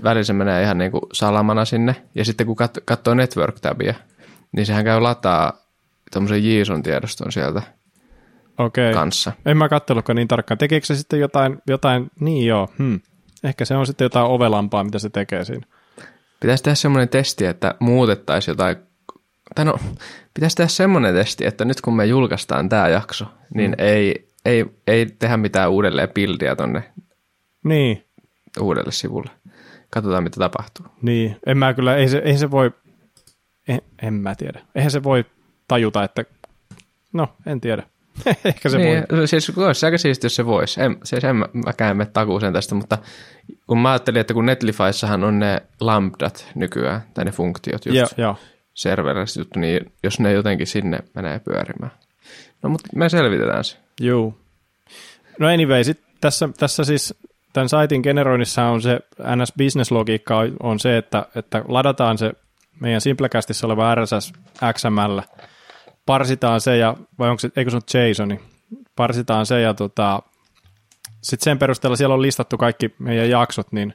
Välillä 0.04 0.24
se 0.24 0.34
menee 0.34 0.64
ihan 0.64 0.78
niinku 0.78 1.00
salamana 1.14 1.66
sinne, 1.66 1.96
ja 2.16 2.26
sitten 2.26 2.48
kun 2.48 2.56
kat, 2.56 2.78
katsoo 2.86 3.14
network-tabia, 3.14 3.94
niin 4.52 4.66
sehän 4.66 4.84
käy 4.84 5.00
lataa 5.00 5.54
tuommoisen 6.14 6.44
JSON-tiedoston 6.44 7.32
sieltä 7.32 7.62
okay. 8.66 8.94
kanssa. 8.94 9.32
En 9.46 9.58
mä 9.58 9.70
katsellutkaan 9.70 10.16
niin 10.16 10.28
tarkkaan. 10.28 10.58
Tekeekö 10.58 10.86
se 10.86 10.96
sitten 10.96 11.20
jotain, 11.20 11.58
jotain 11.68 12.12
niin 12.20 12.48
joo, 12.48 12.68
hmm. 12.78 13.00
ehkä 13.44 13.66
se 13.66 13.76
on 13.76 13.88
sitten 13.88 14.06
jotain 14.06 14.28
ovelampaa, 14.28 14.84
mitä 14.84 15.00
se 15.00 15.10
tekee 15.10 15.46
siinä. 15.46 15.66
Pitäisi 16.40 16.64
tehdä 16.64 16.76
semmoinen 16.76 17.10
testi, 17.10 17.46
että 17.46 17.76
muutettaisiin 17.80 18.54
jotain, 18.54 18.76
tai 19.56 19.66
no, 19.66 19.76
pitäisi 20.34 20.56
tehdä 20.56 20.68
semmoinen 20.68 21.16
testi, 21.16 21.46
että 21.46 21.66
nyt 21.66 21.82
kun 21.82 21.96
me 21.96 22.06
julkaistaan 22.06 22.70
tämä 22.70 22.88
jakso, 22.88 23.26
niin 23.54 23.76
hmm. 23.78 23.86
ei, 23.88 24.28
ei, 24.46 24.66
ei 24.88 25.06
tehdä 25.06 25.38
mitään 25.38 25.72
uudelleen 25.72 26.10
bildia 26.10 26.56
tonne 26.56 26.84
niin. 27.64 28.06
uudelle 28.60 28.92
sivulle. 28.92 29.30
Katsotaan, 29.90 30.24
mitä 30.24 30.40
tapahtuu. 30.40 30.86
Niin, 31.02 31.38
en 31.46 31.58
mä 31.58 31.74
kyllä, 31.74 31.96
ei 31.96 32.10
se, 32.10 32.18
ei 32.18 32.38
se 32.38 32.52
voi, 32.52 32.72
en, 33.68 33.82
en 34.02 34.14
mä 34.14 34.36
tiedä. 34.36 34.62
Eihän 34.76 34.92
se 34.92 35.04
voi 35.04 35.26
tajuta, 35.68 36.04
että, 36.04 36.26
no, 37.14 37.30
en 37.46 37.62
tiedä. 37.62 37.84
Ehkä 38.46 38.70
se 38.70 38.78
niin, 38.78 39.04
voi. 39.12 39.28
Siis 39.28 39.58
olisi 39.58 39.86
aika 39.86 39.98
siistiä, 39.98 40.26
jos 40.26 40.36
se 40.36 40.46
voisi. 40.46 40.82
En, 40.82 40.98
siis 41.04 41.24
en 41.24 41.36
mäkään 41.66 41.98
mene 41.98 42.10
takuuseen 42.14 42.54
tästä, 42.54 42.76
mutta 42.76 42.98
kun 43.68 43.78
mä 43.78 43.92
ajattelin, 43.92 44.22
että 44.22 44.34
kun 44.34 44.46
Netlifyssahan 44.46 45.24
on 45.24 45.40
ne 45.40 45.62
lambdat 45.80 46.48
nykyään, 46.56 47.02
tai 47.14 47.26
ne 47.26 47.32
funktiot 47.32 47.86
just 47.86 47.96
yeah, 47.96 48.10
yeah. 48.18 48.40
serveristä 48.74 49.40
juttu, 49.40 49.60
niin 49.60 49.92
jos 50.04 50.20
ne 50.20 50.32
jotenkin 50.32 50.68
sinne 50.68 51.00
menee 51.16 51.40
pyörimään. 51.40 51.92
No 52.64 52.70
mutta 52.70 52.90
me 52.96 53.10
selvitetään 53.10 53.64
se. 53.64 53.78
Joo. 54.00 54.34
No 55.40 55.48
anyway, 55.48 55.84
sit 55.84 56.00
tässä, 56.22 56.50
tässä 56.60 56.84
siis 56.84 57.14
tämän 57.54 57.70
saitin 57.70 58.02
generoinnissa 58.02 58.64
on 58.64 58.82
se 58.82 59.00
NS 59.36 59.54
Business-logiikka 59.58 60.38
on 60.60 60.80
se, 60.80 60.98
että, 60.98 61.26
että 61.36 61.64
ladataan 61.68 62.18
se 62.18 62.32
meidän 62.80 63.02
Simplecastissa 63.02 63.68
oleva 63.68 63.96
RSS 63.96 64.34
XML– 64.74 65.20
parsitaan 66.06 66.62
se, 66.62 66.78
ja, 66.78 66.98
vai 67.20 67.30
onko 67.30 67.40
se, 67.40 67.50
eikö 67.56 67.72
se 67.72 67.78
ole 67.78 68.08
JSON, 68.10 68.40
parsitaan 68.96 69.46
se, 69.46 69.62
ja 69.62 69.74
tota, 69.74 70.22
sitten 71.22 71.44
sen 71.44 71.60
perusteella 71.60 71.96
siellä 71.96 72.16
on 72.16 72.22
listattu 72.22 72.58
kaikki 72.58 72.96
meidän 73.00 73.30
jaksot, 73.30 73.72
niin, 73.72 73.94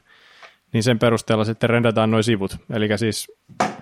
niin 0.73 0.83
sen 0.83 0.99
perusteella 0.99 1.45
sitten 1.45 1.69
rendataan 1.69 2.11
nuo 2.11 2.23
sivut. 2.23 2.57
Eli 2.73 2.97
siis 2.97 3.31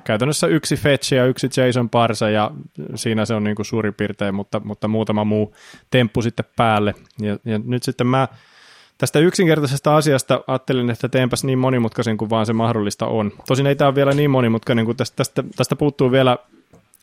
käytännössä 0.03 0.47
yksi 0.47 0.75
fetch 0.75 1.13
ja 1.13 1.25
yksi 1.25 1.47
JSON 1.47 1.89
parse, 1.89 2.31
ja 2.31 2.51
siinä 2.95 3.25
se 3.25 3.33
on 3.33 3.43
niin 3.43 3.55
kuin 3.55 3.65
suurin 3.65 3.93
piirtein, 3.93 4.35
mutta, 4.35 4.61
mutta 4.63 4.87
muutama 4.87 5.23
muu 5.23 5.55
temppu 5.91 6.21
sitten 6.21 6.45
päälle. 6.55 6.93
Ja, 7.21 7.37
ja 7.45 7.59
nyt 7.63 7.83
sitten 7.83 8.07
mä 8.07 8.27
tästä 8.97 9.19
yksinkertaisesta 9.19 9.95
asiasta 9.95 10.43
ajattelin, 10.47 10.89
että 10.89 11.09
teenpäs 11.09 11.43
niin 11.43 11.59
monimutkaisen 11.59 12.17
kuin 12.17 12.29
vaan 12.29 12.45
se 12.45 12.53
mahdollista 12.53 13.05
on. 13.05 13.31
Tosin 13.47 13.67
ei 13.67 13.75
tämä 13.75 13.87
ole 13.87 13.95
vielä 13.95 14.11
niin 14.11 14.31
monimutkainen, 14.31 14.85
kuin 14.85 14.97
tästä, 14.97 15.15
tästä, 15.15 15.43
tästä 15.55 15.75
puuttuu 15.75 16.11
vielä, 16.11 16.37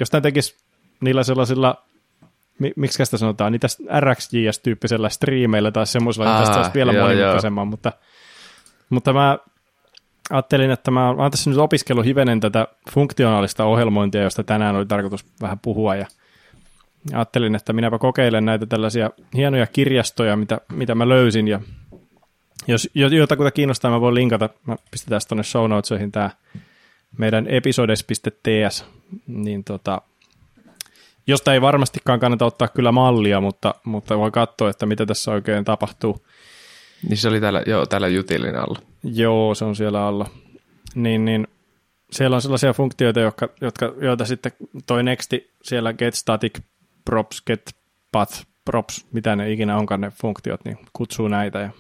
jos 0.01 0.11
tämä 0.11 0.21
tekisi 0.21 0.57
niillä 1.03 1.23
sellaisilla, 1.23 1.83
miksi 2.77 3.05
sitä 3.05 3.17
sanotaan, 3.19 3.53
niitä 3.53 3.67
RxJS-tyyppisellä 4.01 5.09
striimeillä 5.09 5.71
tai 5.71 5.87
semmoisella, 5.87 6.29
niin 6.29 6.39
tästä 6.39 6.57
olisi 6.57 6.75
vielä 6.75 6.93
monimutkaisemman, 6.93 7.69
mutta, 7.69 7.93
Mutta 8.91 9.13
mä 9.13 9.39
ajattelin, 10.31 10.71
että 10.71 10.91
mä, 10.91 11.15
mä 11.15 11.31
tässä 11.31 11.51
nyt 11.51 11.59
opiskellut 11.59 12.05
hivenen 12.05 12.41
tätä 12.41 12.69
funktionaalista 12.91 13.65
ohjelmointia, 13.65 14.23
josta 14.23 14.45
tänään 14.45 14.77
oli 14.77 14.87
tarkoitus 14.87 15.27
vähän 15.41 15.59
puhua 15.59 15.97
ja 15.97 16.07
ajattelin, 17.13 17.55
että 17.55 17.73
minäpä 17.73 17.99
kokeilen 17.99 18.45
näitä 18.45 18.67
tällaisia 18.67 19.11
hienoja 19.35 19.67
kirjastoja, 19.67 20.37
mitä, 20.37 20.61
mitä 20.73 20.95
mä 20.95 21.09
löysin 21.09 21.49
ja 21.49 21.61
jos 22.67 22.89
jotakuta 22.95 23.51
kiinnostaa, 23.51 23.91
mä 23.91 24.01
voin 24.01 24.15
linkata, 24.15 24.49
mä 24.67 24.77
pistetään 24.91 25.21
tuonne 25.29 25.43
show 25.43 25.71
notesihin 25.71 26.13
tämä 26.13 26.31
meidän 27.19 27.47
episodes.ts, 27.47 28.85
niin 29.27 29.65
tota, 29.65 30.03
josta 31.27 31.55
ei 31.55 31.61
varmastikaan 31.61 32.21
kannata 32.21 32.45
ottaa 32.45 32.69
kyllä 32.69 32.93
mallia, 32.93 33.41
mutta, 33.41 33.75
mutta 33.85 34.19
voi 34.19 34.31
katsoa, 34.31 34.71
että 34.71 34.87
mitä 34.87 35.07
tässä 35.07 35.31
oikein 35.31 35.65
tapahtuu. 35.65 36.27
Niin 37.09 37.17
se 37.17 37.29
oli 37.29 37.41
täällä, 37.41 37.63
joo, 37.67 37.87
täällä 37.87 38.09
Jutilin 38.09 38.57
alla. 38.57 38.79
Joo, 39.05 39.55
se 39.55 39.65
on 39.65 39.77
siellä 39.77 40.07
alla. 40.07 40.27
Niin, 40.95 41.25
niin 41.25 41.49
siellä 42.11 42.35
on 42.35 42.43
sellaisia 42.43 42.73
funktioita, 42.73 43.21
jotka, 43.21 43.49
jotka, 43.61 43.95
joita 44.01 44.25
sitten 44.25 44.53
toi 44.87 45.03
Nexti 45.03 45.51
siellä 45.63 45.93
get 45.93 46.15
static 46.15 46.59
props, 47.05 47.43
get 47.47 47.75
path 48.13 48.47
props, 48.65 49.07
mitä 49.13 49.37
ne 49.37 49.53
ikinä 49.53 49.77
onkaan 49.77 50.01
ne 50.01 50.11
funktiot, 50.11 50.65
niin 50.65 50.79
kutsuu 50.93 51.29
näitä 51.29 51.59
ja 51.59 51.71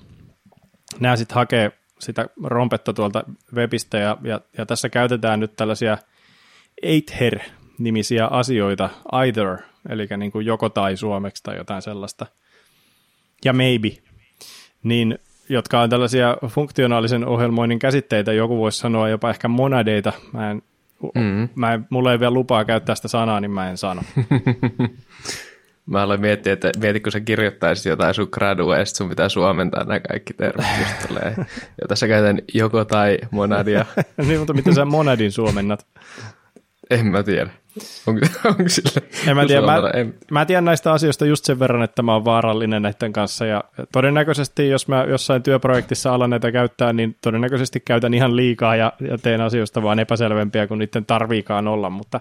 nämä 1.00 1.16
sitten 1.16 1.34
hakee 1.34 1.72
sitä 1.98 2.26
rompetta 2.44 2.92
tuolta 2.92 3.24
webistä 3.54 3.98
ja, 3.98 4.16
ja, 4.22 4.40
ja 4.58 4.66
tässä 4.66 4.88
käytetään 4.88 5.40
nyt 5.40 5.56
tällaisia 5.56 5.98
either-nimisiä 7.72 8.26
asioita, 8.26 8.90
either, 9.12 9.58
eli 9.88 10.08
niin 10.16 10.32
kuin 10.32 10.46
joko 10.46 10.68
tai 10.68 10.96
suomeksi 10.96 11.42
tai 11.42 11.56
jotain 11.56 11.82
sellaista, 11.82 12.26
ja 13.44 13.52
maybe, 13.52 13.88
niin 14.82 15.18
jotka 15.48 15.80
on 15.80 15.90
tällaisia 15.90 16.36
funktionaalisen 16.48 17.24
ohjelmoinnin 17.24 17.78
käsitteitä, 17.78 18.32
joku 18.32 18.58
voisi 18.58 18.78
sanoa 18.78 19.08
jopa 19.08 19.30
ehkä 19.30 19.48
monadeita, 19.48 20.12
mä 20.32 20.50
en, 20.50 20.62
mm. 21.14 21.48
mä 21.54 21.74
en, 21.74 21.86
mulla 21.90 22.12
ei 22.12 22.20
vielä 22.20 22.34
lupaa 22.34 22.64
käyttää 22.64 22.94
sitä 22.94 23.08
sanaa, 23.08 23.40
niin 23.40 23.50
mä 23.50 23.70
en 23.70 23.76
sano. 23.76 24.02
Mä 25.86 26.02
aloin 26.02 26.20
miettiä, 26.20 26.52
että 26.52 26.70
mietitkö 26.78 27.10
sä 27.10 27.20
kirjoittaisit 27.20 27.84
jotain 27.84 28.14
sun 28.14 28.28
gradua 28.32 28.78
ja 28.78 28.84
sun 28.84 29.08
pitää 29.08 29.28
suomentaa 29.28 29.84
nämä 29.84 30.00
kaikki 30.00 30.34
termit. 30.34 30.66
Ja 31.80 31.88
tässä 31.88 32.08
käytän 32.08 32.38
joko 32.54 32.84
tai 32.84 33.18
monadia. 33.30 33.86
niin, 34.26 34.38
mutta 34.38 34.52
miten 34.52 34.74
sä 34.74 34.84
monadin 34.84 35.32
suomennat? 35.32 35.86
En 36.92 37.06
mä 37.06 37.22
tiedä. 37.22 37.50
Onko, 38.06 38.26
onko 38.44 38.62
sille 38.66 39.08
en 39.26 39.36
mä, 39.36 39.46
tiedä. 39.46 39.66
Mä, 39.66 39.90
en. 39.94 40.14
mä 40.30 40.44
tiedän 40.44 40.64
näistä 40.64 40.92
asioista 40.92 41.26
just 41.26 41.44
sen 41.44 41.58
verran, 41.58 41.82
että 41.82 42.02
mä 42.02 42.12
oon 42.12 42.24
vaarallinen 42.24 42.82
näiden 42.82 43.12
kanssa 43.12 43.46
ja 43.46 43.64
todennäköisesti, 43.92 44.68
jos 44.68 44.88
mä 44.88 45.04
jossain 45.08 45.42
työprojektissa 45.42 46.14
alan 46.14 46.30
näitä 46.30 46.52
käyttää, 46.52 46.92
niin 46.92 47.16
todennäköisesti 47.20 47.80
käytän 47.80 48.14
ihan 48.14 48.36
liikaa 48.36 48.76
ja, 48.76 48.92
ja 49.10 49.18
teen 49.18 49.40
asioista 49.40 49.82
vaan 49.82 49.98
epäselvempiä, 49.98 50.66
kun 50.66 50.78
niiden 50.78 51.06
tarviikaan 51.06 51.68
olla, 51.68 51.90
mutta 51.90 52.20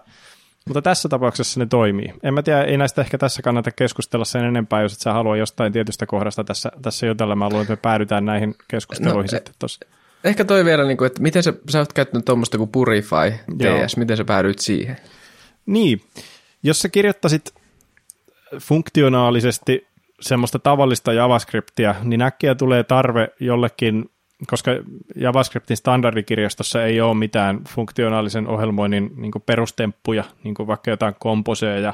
mutta 0.67 0.81
tässä 0.81 1.09
tapauksessa 1.09 1.59
ne 1.59 1.65
toimii. 1.65 2.13
En 2.23 2.33
mä 2.33 2.43
tiedä, 2.43 2.63
ei 2.63 2.77
näistä 2.77 3.01
ehkä 3.01 3.17
tässä 3.17 3.41
kannata 3.41 3.71
keskustella 3.71 4.25
sen 4.25 4.43
enempää, 4.43 4.81
jos 4.81 4.93
et 4.93 4.99
sä 4.99 5.13
halua 5.13 5.37
jostain 5.37 5.73
tietystä 5.73 6.05
kohdasta 6.05 6.43
tässä, 6.43 6.71
tässä 6.81 7.05
jutella. 7.05 7.35
Mä 7.35 7.49
luulen, 7.49 7.61
että 7.61 7.71
me 7.71 7.77
päädytään 7.77 8.25
näihin 8.25 8.55
keskusteluihin 8.67 9.21
no, 9.21 9.27
sitten 9.27 9.53
tuossa. 9.59 9.85
Ehkä 10.23 10.45
toi 10.45 10.65
vielä, 10.65 10.83
niin 10.83 10.97
kuin, 10.97 11.05
että 11.05 11.21
miten 11.21 11.43
sä, 11.43 11.53
sä 11.69 11.79
oot 11.79 11.93
käyttänyt 11.93 12.25
tuommoista 12.25 12.57
kuin 12.57 12.69
Purify 12.69 13.31
TS, 13.57 13.97
miten 13.97 14.17
sä 14.17 14.25
päädyit 14.25 14.59
siihen? 14.59 14.97
Niin, 15.65 16.01
jos 16.63 16.81
sä 16.81 16.89
kirjoittasit 16.89 17.53
funktionaalisesti 18.59 19.87
semmoista 20.21 20.59
tavallista 20.59 21.13
JavaScriptia, 21.13 21.95
niin 22.03 22.21
äkkiä 22.21 22.55
tulee 22.55 22.83
tarve 22.83 23.27
jollekin 23.39 24.05
koska 24.47 24.71
JavaScriptin 25.15 25.77
standardikirjastossa 25.77 26.85
ei 26.85 27.01
ole 27.01 27.17
mitään 27.17 27.61
funktionaalisen 27.69 28.47
ohjelmoinnin 28.47 29.11
niin 29.15 29.31
perustemppuja, 29.45 30.23
niin 30.43 30.55
vaikka 30.67 30.91
jotain 30.91 31.15
komposeja 31.19 31.79
ja, 31.79 31.93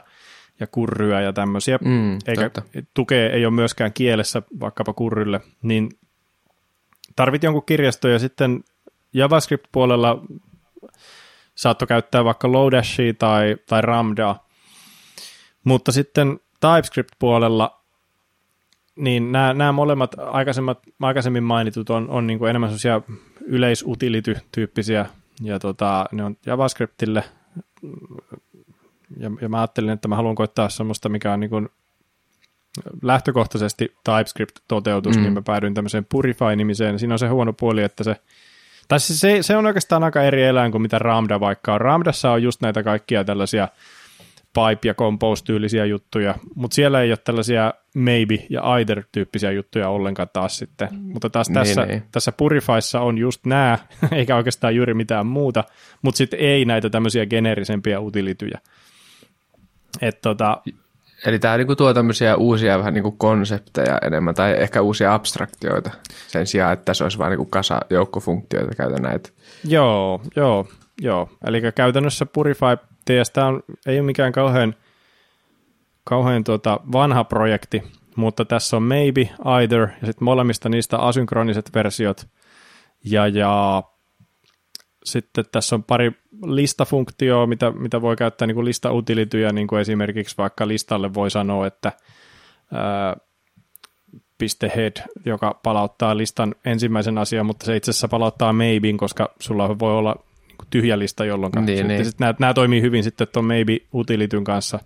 ja 0.60 0.67
kurryä 0.67 1.21
ja 1.21 1.34
tämmöisiä, 1.34 1.80
mm, 1.86 2.13
eikä 2.28 2.49
totta. 2.49 2.62
tukea 2.93 3.30
ei 3.30 3.45
ole 3.45 3.54
myöskään 3.54 3.93
kielessä 3.93 4.41
vaikkapa 4.60 4.93
kurrylle, 4.93 5.41
niin 5.62 5.89
tarvit 7.17 7.43
jonkun 7.43 7.65
kirjasto 7.65 8.08
ja 8.08 8.19
sitten 8.19 8.63
JavaScript-puolella 9.13 10.25
saattoi 11.56 11.88
käyttää 11.88 12.25
vaikka 12.25 12.51
Loadashia 12.51 13.13
tai, 13.13 13.58
tai 13.69 13.82
Ramdaa, 13.82 14.47
mutta 15.63 15.91
sitten 15.91 16.39
TypeScript-puolella 16.60 17.77
niin 18.95 19.32
nämä, 19.32 19.53
nämä 19.53 19.71
molemmat 19.71 20.15
aikaisemmat, 20.19 20.80
aikaisemmin 21.01 21.43
mainitut 21.43 21.89
on, 21.89 22.10
on 22.10 22.27
niin 22.27 22.39
kuin 22.39 22.49
enemmän 22.49 22.69
sellaisia 22.69 23.01
yleisutility-tyyppisiä, 23.41 25.06
ja 25.41 25.60
tota, 25.60 26.06
ne 26.12 26.23
on 26.23 26.38
JavaScriptille, 26.45 27.23
ja, 29.17 29.32
ja 29.41 29.49
mä 29.49 29.58
ajattelin, 29.58 29.89
että 29.89 30.08
mä 30.08 30.15
haluan 30.15 30.36
koittaa 30.36 30.69
semmoista, 30.69 31.10
mikä 31.10 31.34
on 31.34 31.39
niin 31.39 31.49
kuin 31.49 31.69
lähtökohtaisesti 33.02 33.96
TypeScript-toteutus, 34.04 35.16
mm. 35.18 35.22
niin 35.22 35.34
mä 35.34 35.42
päädyin 35.42 35.74
tämmöiseen 35.74 36.06
Purify-nimiseen. 36.06 37.00
Siinä 37.00 37.13
on 37.13 37.20
se 37.20 37.28
huono 37.28 37.54
puoli, 37.54 37.84
että 37.84 38.04
se, 38.04 38.16
tai 38.88 39.00
se, 39.00 39.38
se 39.42 39.58
on 39.58 39.66
oikeastaan 39.66 40.04
aika 40.04 40.24
eri 40.24 40.44
eläin 40.44 40.72
kuin 40.72 40.82
mitä 40.82 41.00
Ramda 41.00 41.40
vaikka 41.40 41.74
on. 41.74 41.82
Ramdassa 41.82 42.32
on 42.32 42.44
just 42.44 42.62
näitä 42.62 42.84
kaikkia 42.84 43.24
tällaisia 43.24 43.68
pipe- 44.58 44.88
ja 44.88 44.94
compose-tyylisiä 44.94 45.86
juttuja, 45.86 46.36
mutta 46.56 46.76
siellä 46.76 47.02
ei 47.02 47.12
ole 47.12 47.18
tällaisia 47.18 47.74
maybe- 47.94 48.46
ja 48.50 48.62
either-tyyppisiä 48.78 49.52
juttuja 49.52 49.90
ollenkaan 49.90 50.30
taas 50.34 50.58
sitten. 50.58 50.88
Mm. 50.92 50.98
Mutta 51.13 51.30
taas 51.30 51.50
niin, 51.50 51.54
tässä, 51.54 51.86
niin. 51.86 52.04
tässä 52.12 52.32
Purifyssa 52.32 53.02
on 53.02 53.18
just 53.18 53.46
nämä, 53.46 53.80
eikä 54.12 54.36
oikeastaan 54.36 54.76
juuri 54.76 54.94
mitään 54.94 55.26
muuta, 55.26 55.63
mutta 56.02 56.18
sitten 56.18 56.40
ei 56.40 56.66
näitä 56.66 56.90
tämmöisiä 56.90 57.26
geneerisempiä 57.26 58.00
utilityjä. 58.00 58.60
Et 60.02 60.22
tota, 60.22 60.62
Eli 61.25 61.39
tämä 61.39 61.58
niinku 61.58 61.75
tuo 61.75 61.93
tämmöisiä 61.93 62.36
uusia 62.36 62.77
vähän 62.77 62.93
niinku 62.93 63.12
konsepteja 63.12 63.97
enemmän, 64.01 64.36
tai 64.36 64.56
ehkä 64.58 64.82
uusia 64.82 65.13
abstraktioita, 65.13 65.91
sen 66.27 66.47
sijaan, 66.47 66.73
että 66.73 66.93
se 66.93 67.03
olisi 67.03 67.17
vain 67.17 67.30
niinku 67.30 67.45
kasa 67.45 67.80
joukkofunktioita 67.89 68.75
käytä 68.75 69.01
näitä. 69.01 69.30
Joo, 69.63 70.21
joo, 70.36 70.67
joo. 71.01 71.30
Eli 71.45 71.62
käytännössä 71.75 72.25
Purify 72.25 72.77
TS 73.06 73.38
on, 73.38 73.63
ei 73.86 73.99
ole 73.99 74.06
mikään 74.06 74.32
kauhean, 74.32 74.75
kauhean 76.03 76.43
tuota 76.43 76.80
vanha 76.91 77.23
projekti, 77.23 77.84
mutta 78.15 78.45
tässä 78.45 78.77
on 78.77 78.84
maybe, 78.84 79.30
either, 79.62 79.82
ja 79.82 80.06
sitten 80.08 80.25
molemmista 80.25 80.69
niistä 80.69 80.97
asynkroniset 80.97 81.69
versiot, 81.75 82.27
ja, 83.03 83.27
ja 83.27 83.84
sitten 85.03 85.45
tässä 85.51 85.75
on 85.75 85.84
pari 85.84 86.12
listafunktioa, 86.45 87.47
mitä, 87.47 87.71
mitä 87.71 88.02
voi 88.02 88.15
käyttää 88.15 88.47
niin 88.47 88.56
kuin 88.56 88.65
lista-utilityjä, 88.65 89.52
niin 89.52 89.67
kuin 89.67 89.82
esimerkiksi 89.82 90.38
vaikka 90.38 90.67
listalle 90.67 91.13
voi 91.13 91.32
sanoa, 91.32 91.67
että 91.67 91.91
ää, 92.73 93.17
piste 94.38 94.71
head, 94.76 95.10
joka 95.26 95.60
palauttaa 95.63 96.17
listan 96.17 96.56
ensimmäisen 96.65 97.17
asian, 97.17 97.45
mutta 97.45 97.65
se 97.65 97.76
itse 97.76 97.91
asiassa 97.91 98.08
palauttaa 98.08 98.54
maybe, 98.54 98.93
koska 98.97 99.34
sulla 99.39 99.80
voi 99.80 99.97
olla 99.97 100.15
tyhjä 100.69 101.00
lista, 101.00 101.26
jolloin 101.26 101.52
niin, 101.56 101.67
sitten, 101.67 101.88
niin. 101.88 102.06
Sit 102.06 102.19
nämä, 102.19 102.34
nämä 102.39 102.54
toimii 102.54 102.82
hyvin 102.82 103.04
sitten 103.04 103.28
tuon 103.34 103.45
maybe 103.45 103.78
utilityn 103.93 104.43
kanssa. 104.43 104.80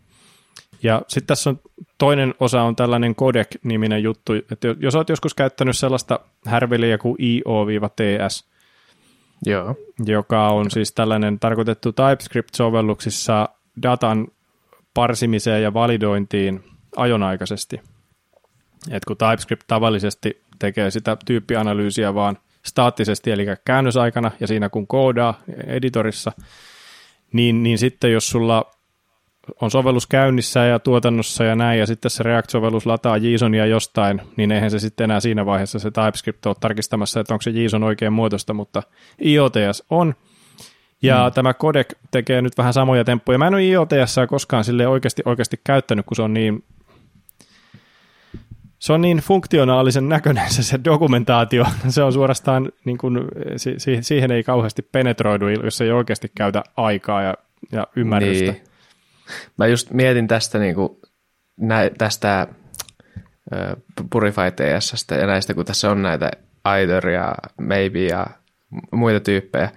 Ja 0.84 1.02
sitten 1.08 1.28
tässä 1.28 1.50
on 1.50 1.60
toinen 1.98 2.34
osa 2.40 2.62
on 2.62 2.76
tällainen 2.76 3.16
codec-niminen 3.16 4.04
juttu, 4.04 4.34
että 4.34 4.68
jos 4.80 4.96
olet 4.96 5.10
joskus 5.10 5.34
käyttänyt 5.34 5.78
sellaista 5.78 6.20
härveliä 6.46 6.98
kuin 6.98 7.16
io-ts, 7.20 8.51
Joo. 9.46 9.76
joka 10.06 10.50
on 10.50 10.72
siis 10.72 10.92
tällainen 10.92 11.40
tarkoitettu 11.40 11.92
TypeScript-sovelluksissa 11.92 13.50
datan 13.84 14.28
parsimiseen 14.94 15.64
ja 15.64 15.74
validointiin 15.74 16.64
ajonaikaisesti. 16.96 17.82
Et 18.92 19.06
kun 19.06 19.18
TypeScript 19.18 19.64
tavallisesti 19.68 20.42
tekee 20.60 20.92
sitä 20.92 21.18
tyyppianalyysiä 21.26 22.14
vaan– 22.14 22.38
staattisesti, 22.66 23.32
eli 23.32 23.46
käännösaikana 23.66 24.32
ja 24.40 24.48
siinä 24.48 24.70
kun 24.70 24.88
koodaa 24.88 25.40
editorissa, 25.68 26.32
niin, 27.34 27.64
niin 27.64 27.78
sitten 27.78 28.12
jos 28.12 28.30
sulla 28.30 28.72
on 29.62 29.72
sovellus 29.72 30.08
käynnissä 30.08 30.66
ja 30.66 30.80
tuotannossa 30.80 31.44
ja 31.44 31.56
näin, 31.56 31.80
ja 31.80 31.86
sitten 31.86 32.12
se 32.12 32.24
React-sovellus 32.24 32.86
lataa 32.86 33.18
JSONia 33.18 33.66
jostain, 33.66 34.22
niin 34.38 34.52
eihän 34.52 34.72
se 34.72 34.80
sitten 34.80 35.04
enää 35.04 35.20
siinä 35.20 35.46
vaiheessa 35.46 35.80
se 35.80 35.92
TypeScript 35.92 36.46
ole 36.46 36.56
tarkistamassa, 36.60 37.20
että 37.20 37.34
onko 37.34 37.42
se 37.42 37.52
JSON 37.52 37.84
oikein 37.84 38.14
muotoista, 38.14 38.54
mutta 38.54 38.84
IOTS 39.26 39.84
on. 39.90 40.16
Ja 41.02 41.30
mm. 41.30 41.34
tämä 41.34 41.54
codec 41.54 41.94
tekee 42.12 42.42
nyt 42.42 42.58
vähän 42.58 42.74
samoja 42.74 43.04
temppuja. 43.04 43.38
Mä 43.38 43.48
en 43.48 43.54
ole 43.54 43.64
IOTS 43.64 44.16
koskaan 44.28 44.64
sille 44.64 44.88
oikeasti, 44.88 45.22
oikeasti 45.26 45.60
käyttänyt, 45.64 46.06
kun 46.06 46.16
se 46.16 46.22
on 46.22 46.34
niin 46.34 46.64
se 48.80 48.94
on 48.94 49.02
niin 49.02 49.18
funktionaalisen 49.18 50.10
näköinen 50.10 50.52
se, 50.52 50.64
se 50.64 50.80
dokumentaatio. 50.84 51.66
Se 51.90 52.04
on 52.04 52.14
suorastaan, 52.14 52.72
niin 52.86 52.98
kuin, 52.98 53.20
si, 53.58 53.76
siihen 54.02 54.32
ei 54.32 54.44
kauheasti 54.44 54.82
penetroidu, 54.82 55.48
jos 55.48 55.82
ei 55.82 55.92
oikeasti 55.92 56.32
käytä 56.36 56.64
aikaa 56.78 57.22
ja, 57.22 57.34
ja 57.72 57.88
ymmärrystä. 57.96 58.52
Niin. 58.52 58.71
Mä 59.58 59.68
just 59.68 59.92
mietin 59.92 60.28
tästä, 60.28 60.60
niin 60.60 60.76
kuin, 60.76 60.90
nä, 61.58 61.90
tästä 61.98 62.48
uh, 63.52 64.08
Purify 64.10 64.52
TSstä 64.56 65.16
ja 65.16 65.28
näistä, 65.28 65.54
kun 65.54 65.66
tässä 65.66 65.92
on 65.92 66.02
näitä 66.02 66.32
either 66.66 67.10
ja 67.10 67.36
maybe 67.62 68.06
ja 68.06 68.28
muita 68.92 69.20
tyyppejä. 69.20 69.70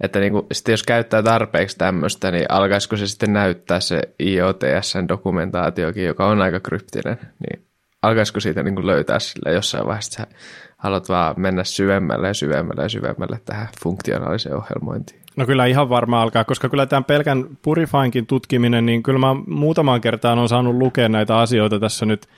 Että 0.00 0.20
niin 0.20 0.32
kuin, 0.32 0.46
sitten 0.52 0.72
jos 0.72 0.82
käyttää 0.82 1.22
tarpeeksi 1.22 1.78
tämmöistä, 1.78 2.30
niin 2.30 2.46
alkaisiko 2.48 2.96
se 2.96 3.06
sitten 3.06 3.32
näyttää 3.32 3.80
se 3.80 4.00
IOTSn 4.20 5.08
dokumentaatiokin, 5.08 6.04
joka 6.04 6.26
on 6.26 6.42
aika 6.42 6.60
kryptinen, 6.60 7.16
niin 7.48 7.66
alkaisiko 8.02 8.40
siitä 8.40 8.62
niin 8.62 8.74
kuin 8.74 8.86
löytää 8.86 9.18
sille 9.18 9.52
jossain 9.52 9.86
vaiheessa, 9.86 10.22
että 10.22 10.36
haluat 10.76 11.08
vaan 11.08 11.34
mennä 11.38 11.64
syvemmälle 11.64 12.28
ja 12.28 12.34
syvemmälle 12.34 12.82
ja 12.82 12.88
syvemmälle 12.88 13.40
tähän 13.44 13.68
funktionaaliseen 13.82 14.56
ohjelmointiin? 14.56 15.21
No 15.36 15.46
kyllä 15.46 15.66
ihan 15.66 15.88
varmaan 15.88 16.22
alkaa, 16.22 16.44
koska 16.44 16.68
kyllä 16.68 16.86
tämän 16.86 17.04
pelkän 17.04 17.44
Purifainkin 17.62 18.26
tutkiminen, 18.26 18.86
niin 18.86 19.02
kyllä 19.02 19.18
mä 19.18 19.34
muutamaan 19.46 20.00
kertaan 20.00 20.38
on 20.38 20.48
saanut 20.48 20.74
lukea 20.74 21.08
näitä 21.08 21.38
asioita 21.38 21.80
tässä 21.80 22.06
nyt 22.06 22.28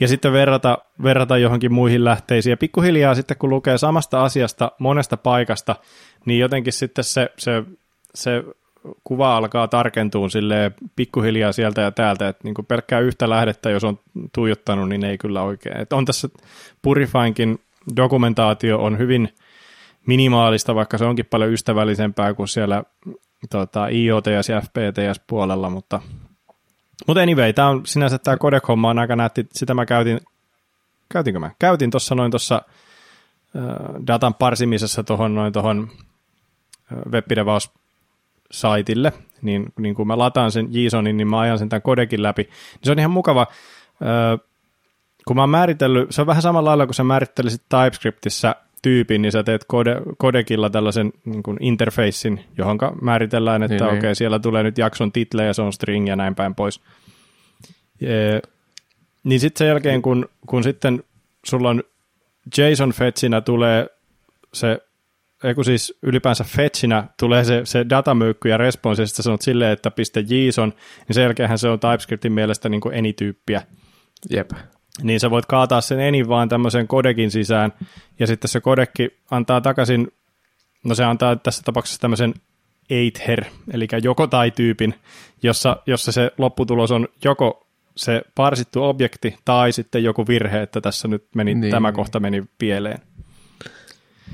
ja 0.00 0.08
sitten 0.08 0.32
verrata, 0.32 0.78
verrata 1.02 1.38
johonkin 1.38 1.72
muihin 1.72 2.04
lähteisiin. 2.04 2.50
Ja 2.50 2.56
pikkuhiljaa 2.56 3.14
sitten 3.14 3.36
kun 3.36 3.50
lukee 3.50 3.78
samasta 3.78 4.24
asiasta 4.24 4.72
monesta 4.78 5.16
paikasta, 5.16 5.76
niin 6.26 6.40
jotenkin 6.40 6.72
sitten 6.72 7.04
se, 7.04 7.30
se, 7.38 7.64
se 8.14 8.44
kuva 9.04 9.36
alkaa 9.36 9.68
tarkentua 9.68 10.28
sille 10.28 10.72
pikkuhiljaa 10.96 11.52
sieltä 11.52 11.80
ja 11.80 11.90
täältä, 11.90 12.28
että 12.28 12.44
niin 12.44 12.54
pelkkää 12.68 13.00
yhtä 13.00 13.30
lähdettä, 13.30 13.70
jos 13.70 13.84
on 13.84 13.98
tuijottanut, 14.32 14.88
niin 14.88 15.04
ei 15.04 15.18
kyllä 15.18 15.42
oikein. 15.42 15.80
Että 15.80 15.96
on 15.96 16.04
tässä 16.04 16.28
Purifainkin 16.82 17.58
dokumentaatio 17.96 18.78
on 18.78 18.98
hyvin 18.98 19.28
minimaalista, 20.06 20.74
vaikka 20.74 20.98
se 20.98 21.04
onkin 21.04 21.26
paljon 21.26 21.52
ystävällisempää 21.52 22.34
kuin 22.34 22.48
siellä 22.48 22.82
tota, 23.50 23.88
IoTS 23.88 24.48
ja 24.48 24.60
FPTS 24.60 25.20
puolella, 25.26 25.70
mutta 25.70 26.00
mutta 27.06 27.22
anyway, 27.22 27.52
tämä 27.52 27.68
on 27.68 27.86
sinänsä 27.86 28.18
tämä 28.18 28.36
Codec-homma 28.36 28.90
on 28.90 28.98
aika 28.98 29.16
nätti, 29.16 29.46
sitä 29.52 29.74
mä 29.74 29.86
käytin, 29.86 30.20
käytinkö 31.08 31.40
mä? 31.40 31.50
Käytin 31.58 31.90
tuossa 31.90 32.14
noin 32.14 32.30
tuossa 32.30 32.62
datan 34.06 34.34
parsimisessa 34.34 35.04
tuohon 35.04 35.34
noin 35.34 35.52
tuohon 35.52 35.90
webpidevaus 37.10 37.70
saitille, 38.50 39.12
niin, 39.42 39.72
niin 39.78 39.94
kun 39.94 40.06
mä 40.06 40.18
lataan 40.18 40.52
sen 40.52 40.68
JSONin, 40.70 41.16
niin 41.16 41.28
mä 41.28 41.40
ajan 41.40 41.58
sen 41.58 41.68
tämän 41.68 41.82
kodekin 41.82 42.22
läpi. 42.22 42.42
Niin 42.42 42.80
se 42.82 42.92
on 42.92 42.98
ihan 42.98 43.10
mukava, 43.10 43.46
kun 45.26 45.36
mä 45.36 45.42
oon 45.42 45.50
määritellyt, 45.50 46.12
se 46.12 46.20
on 46.20 46.26
vähän 46.26 46.42
samalla 46.42 46.68
lailla 46.68 46.86
kuin 46.86 46.94
sä 46.94 47.04
määrittelisit 47.04 47.62
TypeScriptissä 47.68 48.56
tyypin, 48.84 49.22
niin 49.22 49.32
sä 49.32 49.42
teet 49.42 49.64
kode, 49.68 49.96
kodekilla 50.18 50.70
tällaisen 50.70 51.12
niin 51.24 51.42
kuin 51.42 51.56
interfacein, 51.60 52.44
johon 52.58 52.78
määritellään, 53.02 53.62
että 53.62 53.74
niin, 53.74 53.84
okei, 53.84 53.98
okay, 53.98 54.08
niin. 54.08 54.16
siellä 54.16 54.38
tulee 54.38 54.62
nyt 54.62 54.78
jakson 54.78 55.12
title 55.12 55.44
ja 55.44 55.54
se 55.54 55.62
on 55.62 55.72
string 55.72 56.08
ja 56.08 56.16
näin 56.16 56.34
päin 56.34 56.54
pois. 56.54 56.80
E, 58.00 58.40
niin 59.24 59.40
sitten 59.40 59.58
sen 59.58 59.68
jälkeen, 59.68 60.02
kun, 60.02 60.28
kun 60.46 60.62
sitten 60.64 61.02
sulla 61.46 61.68
on 61.70 61.82
JSON-fetchinä 62.58 63.40
tulee 63.40 63.86
se, 64.52 64.78
eiku 65.44 65.64
siis 65.64 65.98
ylipäänsä 66.02 66.44
fetchinä 66.44 67.04
tulee 67.18 67.44
se, 67.44 67.60
se 67.64 67.86
datamöykky 67.88 68.48
ja 68.48 68.56
response, 68.56 69.02
ja 69.02 69.06
sitten 69.06 69.22
sanot 69.22 69.42
silleen, 69.42 69.72
että 69.72 69.90
piste 69.90 70.24
JSON, 70.28 70.68
niin 71.08 71.14
sen 71.14 71.22
jälkeenhän 71.22 71.58
se 71.58 71.68
on 71.68 71.80
TypeScriptin 71.80 72.32
mielestä 72.32 72.68
niin 72.68 72.80
kuin 72.80 72.98
any-tyyppiä. 72.98 73.62
Jep 74.30 74.50
niin 75.02 75.20
sä 75.20 75.30
voit 75.30 75.46
kaataa 75.46 75.80
sen 75.80 76.00
enin 76.00 76.28
vaan 76.28 76.48
tämmöisen 76.48 76.88
kodekin 76.88 77.30
sisään, 77.30 77.72
ja 78.18 78.26
sitten 78.26 78.48
se 78.48 78.60
kodekki 78.60 79.18
antaa 79.30 79.60
takaisin, 79.60 80.08
no 80.84 80.94
se 80.94 81.04
antaa 81.04 81.36
tässä 81.36 81.62
tapauksessa 81.62 82.00
tämmöisen 82.00 82.34
either, 82.90 83.44
eli 83.72 83.88
joko 84.02 84.26
tai 84.26 84.50
tyypin, 84.50 84.94
jossa, 85.42 85.76
jossa 85.86 86.12
se 86.12 86.30
lopputulos 86.38 86.90
on 86.90 87.08
joko 87.24 87.66
se 87.96 88.22
parsittu 88.34 88.82
objekti 88.82 89.36
tai 89.44 89.72
sitten 89.72 90.04
joku 90.04 90.26
virhe, 90.26 90.62
että 90.62 90.80
tässä 90.80 91.08
nyt 91.08 91.24
meni, 91.34 91.54
niin. 91.54 91.70
tämä 91.70 91.92
kohta 91.92 92.20
meni 92.20 92.44
pieleen. 92.58 92.98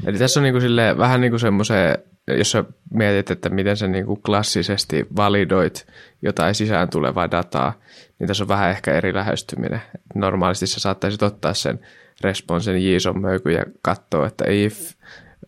Eli 0.06 0.18
tässä 0.18 0.40
on 0.40 0.44
niin 0.44 0.52
kuin 0.52 0.62
silleen, 0.62 0.98
vähän 0.98 1.20
niin 1.20 1.30
kuin 1.30 1.40
semmoisen, 1.40 1.98
jos 2.38 2.50
sä 2.50 2.64
mietit, 2.94 3.30
että 3.30 3.48
miten 3.48 3.76
sä 3.76 3.86
niin 3.86 4.06
kuin 4.06 4.22
klassisesti 4.22 5.06
validoit 5.16 5.86
jotain 6.22 6.54
sisään 6.54 6.88
tulevaa 6.88 7.30
dataa, 7.30 7.72
niin 8.18 8.28
tässä 8.28 8.44
on 8.44 8.48
vähän 8.48 8.70
ehkä 8.70 8.92
eri 8.92 9.14
lähestyminen. 9.14 9.82
Normaalisti 10.14 10.66
sä 10.66 10.80
saattaisit 10.80 11.22
ottaa 11.22 11.54
sen 11.54 11.80
responsen 12.20 12.84
JSON 12.84 13.20
möykyn 13.20 13.54
ja 13.54 13.64
katsoa, 13.82 14.26
että 14.26 14.44
if 14.48 14.92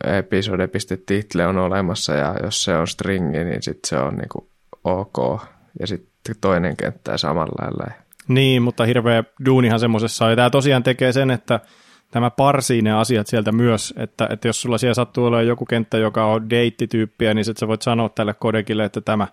episode.title 0.05 1.47
on 1.47 1.59
olemassa 1.59 2.15
ja 2.15 2.37
jos 2.43 2.65
se 2.65 2.77
on 2.77 2.87
stringi, 2.87 3.45
niin 3.45 3.63
sitten 3.63 3.89
se 3.89 3.97
on 3.97 4.15
niinku 4.15 4.51
ok. 4.85 5.43
Ja 5.81 5.87
sitten 5.87 6.35
toinen 6.41 6.77
kenttä 6.77 7.17
samalla 7.17 7.55
lailla. 7.63 8.03
Niin, 8.29 8.63
mutta 8.63 8.85
hirveä 8.85 9.25
duunihan 9.45 9.81
semmoisessa 9.81 10.31
Ja 10.31 10.37
tämä 10.37 10.51
tosiaan 10.51 10.83
tekee 10.83 11.13
sen, 11.13 11.31
että 11.31 11.61
tämä 12.13 12.31
parsii 12.31 12.83
ne 12.83 12.93
asiat 12.93 13.27
sieltä 13.27 13.53
myös, 13.53 13.95
että, 13.97 14.29
että 14.31 14.49
jos 14.49 14.63
sulla 14.63 14.79
siellä 14.79 14.95
sattuu 14.95 15.25
olemaan 15.25 15.47
joku 15.47 15.65
kenttä, 15.67 15.99
joka 15.99 16.27
on 16.27 16.51
date-tyyppiä, 16.51 17.35
niin 17.35 17.45
sitten 17.45 17.61
sä 17.61 17.69
voit 17.69 17.83
sanoa 17.83 18.09
tälle 18.09 18.35
kodekille, 18.35 18.85
että 18.85 19.01
tämä 19.01 19.29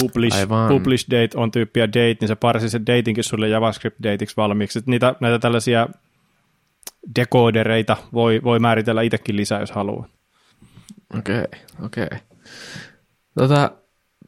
publish, 0.00 0.36
publish 0.68 1.10
date 1.10 1.38
on 1.38 1.50
tyyppiä 1.50 1.88
date, 1.88 2.16
niin 2.20 2.28
se 2.28 2.34
parsi 2.34 2.70
se 2.70 2.80
datingkin 2.86 3.24
sulle 3.24 3.48
JavaScript-dateiksi 3.48 4.36
valmiiksi. 4.36 4.80
Niitä, 4.86 5.14
näitä 5.20 5.38
tällaisia 5.38 5.88
decodereita 7.16 7.96
voi, 8.12 8.40
voi 8.44 8.58
määritellä 8.58 9.02
itsekin 9.02 9.36
lisää, 9.36 9.60
jos 9.60 9.72
haluaa. 9.72 10.08
Okei, 11.18 11.38
okay, 11.38 11.60
okei. 11.84 12.04
Okay. 12.04 12.18
Tota, 13.34 13.70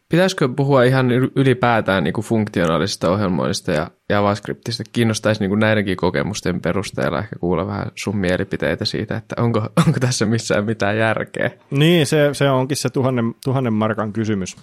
pitäisikö 0.09 0.49
puhua 0.49 0.83
ihan 0.83 1.11
ylipäätään 1.37 2.05
niin 2.05 2.15
kuin 2.15 2.25
funktionaalisesta 2.25 3.11
ohjelmoinnista 3.11 3.73
ja 3.73 3.91
JavaScriptista? 4.09 4.83
Kiinnostaisi 4.93 5.41
niin 5.41 5.51
kuin 5.51 5.61
näidenkin 5.61 5.97
kokemusten 5.97 6.61
perusteella 6.61 7.19
ehkä 7.19 7.37
kuulla 7.41 7.67
vähän 7.67 7.91
sun 7.95 8.17
mielipiteitä 8.17 8.85
siitä, 8.85 9.17
että 9.17 9.43
onko, 9.43 9.61
onko 9.87 10.01
tässä 10.01 10.27
missään 10.27 10.65
mitään 10.65 10.99
järkeä. 10.99 11.51
Niin, 11.71 12.07
se, 12.07 12.31
se 12.33 12.51
onkin 12.51 12.77
se 12.77 12.91
tuhannen, 12.91 13.35
tuhannen 13.45 13.73
markan 13.73 14.13
kysymys 14.13 14.57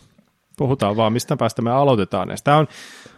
puhutaan 0.57 0.95
vaan, 0.95 1.13
mistä 1.13 1.37
päästä 1.37 1.61
me 1.61 1.71
aloitetaan. 1.71 2.29
Tämä 2.43 2.57
on, 2.57 2.67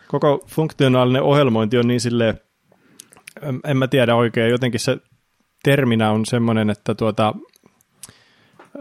koko 0.08 0.44
funktionaalinen 0.48 1.22
ohjelmointi 1.22 1.78
on 1.78 1.88
niin 1.88 2.02
sille 2.02 2.36
en 3.64 3.78
mä 3.78 3.88
tiedä 3.88 4.16
oikein, 4.16 4.52
jotenkin 4.52 4.80
se 4.80 4.98
terminä 5.64 6.12
on 6.12 6.26
semmoinen, 6.26 6.70
että 6.70 6.96
tuota, 6.96 7.34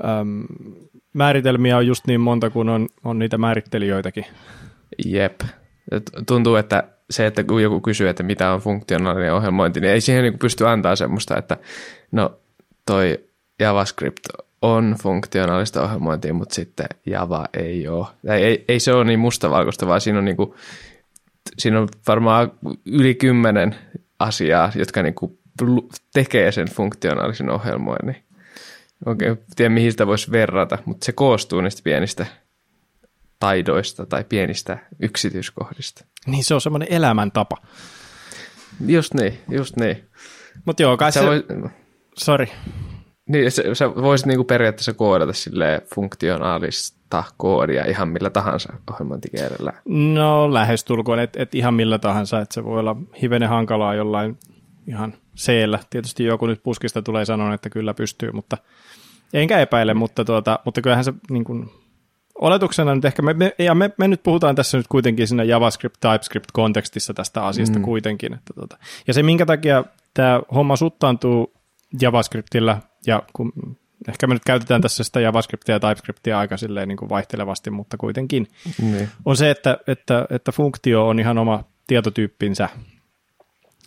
äm, 0.04 0.44
määritelmiä 1.14 1.76
on 1.76 1.86
just 1.86 2.06
niin 2.06 2.20
monta 2.20 2.50
kuin 2.50 2.68
on, 2.68 2.88
on 3.04 3.18
niitä 3.18 3.38
määrittelijöitäkin. 3.38 4.26
Jep. 5.06 5.40
Tuntuu, 6.26 6.56
että 6.56 6.84
se, 7.10 7.26
että 7.26 7.44
kun 7.44 7.62
joku 7.62 7.80
kysyy, 7.80 8.08
että 8.08 8.22
mitä 8.22 8.52
on 8.52 8.60
funktionaalinen 8.60 9.34
ohjelmointi, 9.34 9.80
niin 9.80 9.92
ei 9.92 10.00
siihen 10.00 10.22
niin 10.22 10.38
pysty 10.38 10.68
antaa 10.68 10.96
semmoista, 10.96 11.36
että 11.36 11.56
no 12.12 12.38
toi 12.86 13.24
JavaScript 13.60 14.24
on 14.62 14.96
funktionaalista 15.02 15.82
ohjelmointia, 15.82 16.34
mutta 16.34 16.54
sitten 16.54 16.86
Java 17.06 17.46
ei 17.54 17.88
ole. 17.88 18.06
Ei, 18.28 18.44
ei, 18.44 18.64
ei 18.68 18.80
se 18.80 18.92
ole 18.92 19.04
niin 19.04 19.18
mustavalkoista, 19.18 19.86
vaan 19.86 20.00
siinä 20.00 20.18
on, 20.18 20.24
niin 20.24 20.36
kuin, 20.36 20.54
siinä 21.58 21.80
on 21.80 21.88
varmaan 22.08 22.52
yli 22.86 23.14
kymmenen 23.14 23.74
asiaa, 24.18 24.72
jotka 24.74 25.02
niin 25.02 25.14
kuin 25.14 25.38
tekee 26.12 26.52
sen 26.52 26.68
funktionaalisen 26.68 27.50
ohjelmoinnin. 27.50 28.16
Oikein 29.06 29.38
tiedä, 29.56 29.74
mihin 29.74 29.90
sitä 29.90 30.06
voisi 30.06 30.30
verrata, 30.30 30.78
mutta 30.84 31.04
se 31.04 31.12
koostuu 31.12 31.60
niistä 31.60 31.80
pienistä 31.84 32.26
taidoista 33.40 34.06
tai 34.06 34.24
pienistä 34.24 34.78
yksityiskohdista. 35.00 36.04
Niin, 36.26 36.44
se 36.44 36.54
on 36.54 36.60
semmoinen 36.60 36.88
elämäntapa. 36.90 37.56
Just 38.86 39.14
niin, 39.14 39.38
just 39.50 39.76
niin. 39.76 40.04
Mutta 40.64 40.82
joo, 40.82 40.96
kai 40.96 41.12
Sä 41.12 41.20
se... 41.20 41.26
Voi... 41.26 41.44
Sori. 42.16 42.52
Niin, 43.28 43.50
sä, 43.50 43.62
sä 43.72 43.94
voisit 43.94 44.26
niinku 44.26 44.44
periaatteessa 44.44 44.92
koodata 44.92 45.32
sille 45.32 45.82
funktionaalista 45.94 47.24
koodia 47.36 47.84
ihan 47.84 48.08
millä 48.08 48.30
tahansa 48.30 48.72
ohjelmointikielellä. 48.92 49.72
No 49.84 50.54
lähestulkoon, 50.54 51.18
että 51.18 51.42
et 51.42 51.54
ihan 51.54 51.74
millä 51.74 51.98
tahansa, 51.98 52.40
että 52.40 52.54
se 52.54 52.64
voi 52.64 52.80
olla 52.80 52.96
hivenen 53.22 53.48
hankalaa 53.48 53.94
jollain 53.94 54.38
ihan 54.86 55.14
c 55.36 55.52
Tietysti 55.90 56.24
joku 56.24 56.46
nyt 56.46 56.62
puskista 56.62 57.02
tulee 57.02 57.24
sanoa, 57.24 57.54
että 57.54 57.70
kyllä 57.70 57.94
pystyy, 57.94 58.32
mutta 58.32 58.58
enkä 59.32 59.58
epäile, 59.58 59.94
mutta, 59.94 60.24
tuota, 60.24 60.58
mutta 60.64 60.80
kyllähän 60.80 61.04
se 61.04 61.12
niin 61.30 61.44
kuin, 61.44 61.70
oletuksena 62.34 62.94
nyt 62.94 63.04
ehkä, 63.04 63.22
me, 63.22 63.34
me, 63.34 63.54
ja 63.58 63.74
me, 63.74 63.90
me 63.98 64.08
nyt 64.08 64.22
puhutaan 64.22 64.54
tässä 64.54 64.78
nyt 64.78 64.88
kuitenkin 64.88 65.28
siinä 65.28 65.44
JavaScript, 65.44 65.96
TypeScript-kontekstissa 66.00 67.14
tästä 67.14 67.46
asiasta 67.46 67.78
mm. 67.78 67.84
kuitenkin. 67.84 68.34
Että 68.34 68.54
tuota. 68.54 68.78
Ja 69.06 69.14
se, 69.14 69.22
minkä 69.22 69.46
takia 69.46 69.84
tämä 70.14 70.40
homma 70.54 70.76
suttaantuu 70.76 71.54
JavaScriptillä 72.00 72.80
ja 73.06 73.22
kun 73.32 73.52
ehkä 74.08 74.26
me 74.26 74.34
nyt 74.34 74.44
käytetään 74.46 74.80
tässä 74.80 75.04
sitä 75.04 75.20
JavaScriptia 75.20 75.74
ja 75.74 75.80
TypeScriptia 75.80 76.38
aika 76.38 76.56
silleen 76.56 76.88
niin 76.88 76.96
kuin 76.96 77.08
vaihtelevasti, 77.08 77.70
mutta 77.70 77.96
kuitenkin 77.96 78.46
niin. 78.82 79.08
on 79.24 79.36
se, 79.36 79.50
että, 79.50 79.78
että, 79.86 80.26
että 80.30 80.52
funktio 80.52 81.08
on 81.08 81.18
ihan 81.18 81.38
oma 81.38 81.64
tietotyyppinsä. 81.86 82.68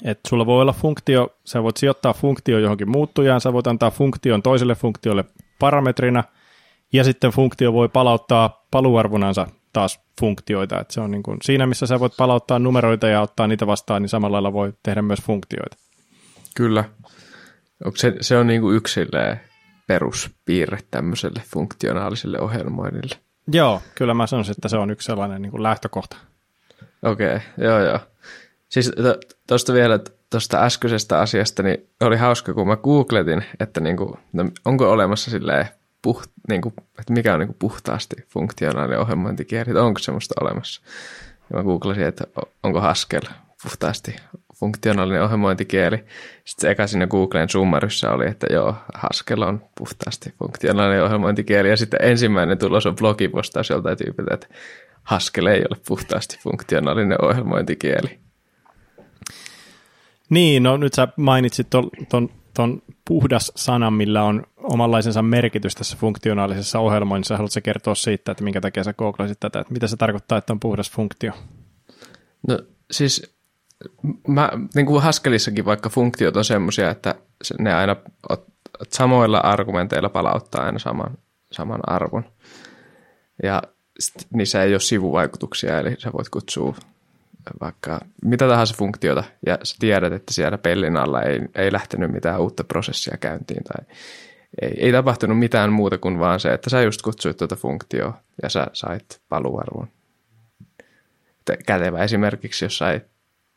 Että 0.04 0.30
sulla 0.30 0.46
voi 0.46 0.62
olla 0.62 0.74
funktio, 0.74 1.38
sä 1.46 1.64
voit 1.64 1.78
sijoittaa 1.78 2.14
funktio 2.14 2.60
johonkin 2.60 2.90
muuttujaan, 2.90 3.42
sä 3.42 3.54
voit 3.54 3.68
antaa 3.68 3.92
funktion 3.92 4.42
toiselle 4.42 4.76
funktiolle 4.76 5.26
parametrina, 5.60 6.24
ja 6.94 7.04
sitten 7.04 7.32
funktio 7.32 7.74
voi 7.74 7.90
palauttaa 7.90 8.66
paluarvonansa 8.72 9.48
taas 9.74 10.00
funktioita. 10.20 10.80
Et 10.80 10.92
se 10.92 11.02
on 11.02 11.12
niin 11.12 11.24
kuin, 11.24 11.38
siinä, 11.42 11.68
missä 11.68 11.88
sä 11.88 12.00
voit 12.00 12.18
palauttaa 12.18 12.60
numeroita 12.60 13.08
ja 13.08 13.22
ottaa 13.22 13.48
niitä 13.48 13.68
vastaan, 13.68 14.02
niin 14.02 14.10
samalla 14.10 14.36
lailla 14.36 14.54
voi 14.54 14.74
tehdä 14.84 15.02
myös 15.02 15.22
funktioita. 15.22 15.78
Kyllä. 16.56 16.84
Onko 17.86 17.98
se, 17.98 18.14
se 18.22 18.38
on 18.38 18.48
niin 18.48 18.62
kuin 18.62 18.76
yksi 18.76 19.08
peruspiirre 19.88 20.80
tämmöiselle 20.92 21.42
funktionaaliselle 21.46 22.40
ohjelmoinnille? 22.40 23.16
Joo, 23.52 23.82
kyllä 23.96 24.14
mä 24.14 24.28
sanoisin, 24.28 24.52
että 24.52 24.68
se 24.68 24.78
on 24.78 24.92
yksi 24.92 25.06
sellainen 25.06 25.42
niin 25.42 25.52
kuin 25.52 25.64
lähtökohta. 25.64 26.18
Okei, 27.04 27.36
okay, 27.36 27.66
joo 27.66 27.80
joo. 27.80 28.00
Siis 28.70 28.92
tuosta 29.48 29.74
vielä, 29.74 30.00
tuosta 30.30 30.64
äskeisestä 30.64 31.20
asiasta, 31.20 31.64
niin 31.64 31.90
oli 32.02 32.18
hauska, 32.18 32.54
kun 32.54 32.68
mä 32.68 32.76
googletin, 32.76 33.44
että 33.60 33.80
niin 33.80 33.98
kuin, 33.98 34.14
no, 34.34 34.52
onko 34.66 34.92
olemassa 34.92 35.32
silleen 35.32 35.68
puht, 36.02 36.32
niin 36.50 36.62
kuin, 36.62 36.74
että 37.00 37.14
mikä 37.14 37.34
on 37.34 37.40
niin 37.40 37.48
kuin 37.48 37.58
puhtaasti 37.60 38.16
funktionaalinen 38.28 39.00
ohjelmointikieli, 39.00 39.70
että 39.70 39.84
onko 39.84 40.00
semmoista 40.00 40.36
olemassa. 40.42 40.82
Ja 41.50 41.58
mä 41.58 41.64
googlasin, 41.64 42.04
että 42.04 42.24
onko 42.64 42.82
Haskell 42.82 43.26
puhtaasti 43.64 44.16
funktionaalinen 44.60 45.24
ohjelmointikieli. 45.24 45.98
Sitten 46.46 46.62
se 46.62 46.70
eka 46.72 46.88
siinä 46.88 47.08
Googlen 47.08 47.50
summarissa 47.50 48.12
oli, 48.12 48.28
että 48.28 48.48
joo, 48.50 48.76
Haskell 48.94 49.42
on 49.42 49.62
puhtaasti 49.78 50.34
funktionaalinen 50.40 51.04
ohjelmointikieli. 51.04 51.70
Ja 51.70 51.78
sitten 51.78 52.00
ensimmäinen 52.04 52.58
tulos 52.58 52.86
on 52.86 52.96
blogipostaus 52.96 53.70
joltain 53.70 53.98
tyypiltä, 53.98 54.34
että 54.34 54.48
Haskell 55.04 55.46
ei 55.46 55.64
ole 55.70 55.78
puhtaasti 55.88 56.40
funktionaalinen 56.44 57.26
ohjelmointikieli. 57.26 58.27
Niin, 60.30 60.64
no 60.64 60.78
nyt 60.78 60.94
sä 60.94 61.08
mainitsit 61.18 61.70
ton, 61.70 61.90
ton, 62.10 62.30
ton 62.54 62.82
puhdas 63.08 63.52
sanan, 63.56 63.94
millä 63.94 64.24
on 64.24 64.44
omanlaisensa 64.58 65.22
merkitys 65.22 65.76
tässä 65.76 65.98
funktionaalisessa 66.00 66.80
ohjelmoinnissa. 66.80 67.38
Haluatko 67.38 67.60
kertoa 67.64 67.96
siitä, 67.96 68.32
että 68.32 68.44
minkä 68.44 68.62
takia 68.62 68.84
sä 68.84 68.94
googlasit 68.94 69.40
tätä, 69.40 69.60
että 69.60 69.74
mitä 69.74 69.88
se 69.88 69.98
tarkoittaa, 69.98 70.38
että 70.38 70.54
on 70.54 70.60
puhdas 70.60 70.92
funktio? 70.92 71.32
No 72.48 72.60
siis 72.92 73.38
mä, 74.28 74.52
niin 74.76 74.86
kuin 74.86 75.04
Haskellissakin 75.04 75.66
vaikka 75.66 75.90
funktiot 75.90 76.38
on 76.38 76.46
semmoisia, 76.46 76.90
että 76.90 77.16
ne 77.60 77.74
aina 77.74 77.96
samoilla 78.90 79.38
argumenteilla 79.38 80.10
palauttaa 80.10 80.66
aina 80.66 80.80
saman, 80.80 81.18
saman 81.52 81.80
arvon. 81.88 82.24
Ja 83.44 83.64
niissä 84.34 84.64
ei 84.64 84.74
ole 84.74 84.80
sivuvaikutuksia, 84.80 85.80
eli 85.80 85.96
sä 86.00 86.12
voit 86.14 86.30
kutsua 86.30 86.76
vaikka 87.62 88.00
mitä 88.24 88.48
tahansa 88.48 88.76
funktiota, 88.78 89.24
ja 89.46 89.58
sä 89.64 89.76
tiedät, 89.80 90.14
että 90.14 90.34
siellä 90.34 90.58
pellin 90.58 90.98
alla 90.98 91.22
ei, 91.22 91.42
ei 91.56 91.72
lähtenyt 91.72 92.12
mitään 92.12 92.42
uutta 92.42 92.64
prosessia 92.64 93.18
käyntiin, 93.18 93.64
tai 93.64 93.86
ei, 94.62 94.86
ei 94.86 94.92
tapahtunut 94.92 95.40
mitään 95.40 95.74
muuta 95.74 95.98
kuin 95.98 96.20
vaan 96.20 96.40
se, 96.40 96.54
että 96.54 96.70
sä 96.70 96.82
just 96.82 97.02
kutsuit 97.02 97.38
tuota 97.38 97.56
funktioa, 97.56 98.22
ja 98.44 98.50
sä 98.50 98.68
sait 98.74 99.22
paluarvon. 99.30 99.88
Kätevä 101.66 102.04
esimerkiksi 102.04 102.66
jossain 102.66 103.02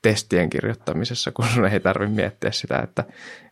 testien 0.03 0.51
kirjoittamisessa, 0.51 1.33
kun 1.33 1.45
sun 1.55 1.67
ei 1.67 1.81
tarvitse 1.81 2.15
miettiä 2.15 2.53
sitä, 2.53 2.79
että, 2.79 3.05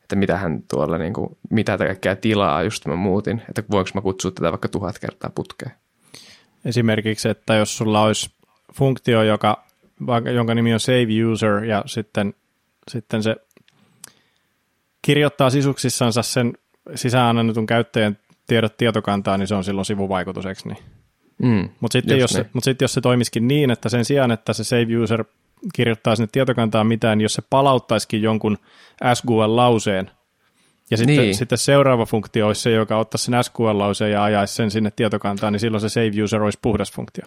että 0.02 0.16
mitä 0.16 0.36
hän 0.36 0.62
tuolla, 0.70 0.98
niin 0.98 1.12
kuin, 1.12 1.36
mitä 1.50 1.78
kaikkea 1.78 2.16
tilaa 2.16 2.62
just 2.62 2.86
mä 2.86 2.96
muutin, 2.96 3.42
että 3.48 3.62
voinko 3.70 3.90
mä 3.94 4.00
kutsua 4.00 4.30
tätä 4.30 4.50
vaikka 4.50 4.68
tuhat 4.68 4.98
kertaa 4.98 5.30
putkeen. 5.34 5.72
Esimerkiksi, 6.64 7.28
että 7.28 7.54
jos 7.54 7.76
sulla 7.76 8.02
olisi 8.02 8.30
funktio, 8.74 9.22
joka, 9.22 9.64
jonka 10.34 10.54
nimi 10.54 10.74
on 10.74 10.80
save 10.80 11.24
user 11.32 11.64
ja 11.64 11.82
sitten, 11.86 12.34
sitten 12.90 13.22
se 13.22 13.36
kirjoittaa 15.02 15.50
sisuksissansa 15.50 16.22
sen 16.22 16.52
sisään 16.94 17.38
annetun 17.38 17.66
käyttäjän 17.66 18.18
tiedot 18.46 18.76
tietokantaa, 18.76 19.38
niin 19.38 19.48
se 19.48 19.54
on 19.54 19.64
silloin 19.64 19.84
sivuvaikutus, 19.84 20.46
eikö 20.46 20.60
niin? 20.64 20.78
Mm, 21.42 21.68
Mutta 21.80 21.92
sitten 21.92 22.18
jos, 22.18 22.34
niin. 22.34 22.46
mut 22.52 22.64
sit, 22.64 22.80
jos 22.80 22.94
se 22.94 23.00
toimisikin 23.00 23.48
niin, 23.48 23.70
että 23.70 23.88
sen 23.88 24.04
sijaan, 24.04 24.30
että 24.30 24.52
se 24.52 24.64
save 24.64 24.96
user 25.02 25.24
kirjoittaa 25.74 26.16
sinne 26.16 26.28
tietokantaan 26.32 26.86
mitään, 26.86 27.20
jos 27.20 27.34
se 27.34 27.42
palauttaisikin 27.50 28.22
jonkun 28.22 28.58
SQL-lauseen, 29.14 30.10
ja 30.90 30.96
sitten, 30.96 31.16
niin. 31.16 31.34
sitten 31.34 31.58
seuraava 31.58 32.06
funktio 32.06 32.46
olisi 32.46 32.60
se, 32.60 32.70
joka 32.70 32.98
ottaisi 32.98 33.24
sen 33.24 33.34
SQL-lauseen 33.44 34.12
ja 34.12 34.24
ajaisi 34.24 34.54
sen 34.54 34.70
sinne 34.70 34.90
tietokantaan, 34.96 35.52
niin 35.52 35.60
silloin 35.60 35.80
se 35.80 35.88
save 35.88 36.22
user 36.22 36.42
olisi 36.42 36.58
puhdas 36.62 36.92
funktio. 36.92 37.24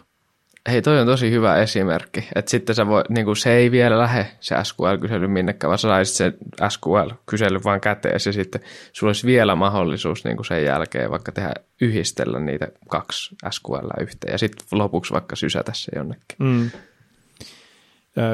Hei, 0.70 0.82
toi 0.82 1.00
on 1.00 1.08
tosi 1.08 1.32
hyvä 1.32 1.56
esimerkki. 1.56 2.28
Että 2.36 2.52
sitten 2.52 2.76
sä 2.76 2.88
voi, 2.88 3.04
niin 3.10 3.26
kuin 3.26 3.38
se 3.38 3.54
ei 3.54 3.72
vielä 3.72 4.00
lähde 4.00 4.28
se 4.40 4.56
SQL-kysely 4.64 5.28
minnekään, 5.28 5.70
vaan 5.70 5.78
sä 5.78 5.88
saisit 5.88 6.16
sen 6.16 6.34
SQL-kysely 6.70 7.60
vaan 7.64 7.82
käteen 7.82 8.14
ja 8.14 8.20
sitten 8.20 8.62
sulla 8.94 9.10
olisi 9.10 9.28
vielä 9.28 9.56
mahdollisuus 9.56 10.24
niin 10.24 10.36
kuin 10.36 10.46
sen 10.46 10.64
jälkeen 10.64 11.12
vaikka 11.12 11.32
tehdä 11.32 11.54
yhdistellä 11.82 12.40
niitä 12.40 12.68
kaksi 12.90 13.36
SQL 13.50 14.02
yhteen 14.02 14.32
ja 14.32 14.38
sitten 14.38 14.68
lopuksi 14.72 15.14
vaikka 15.14 15.36
sysätä 15.36 15.72
se 15.76 15.92
jonnekin. 15.96 16.38
Mm. 16.40 16.72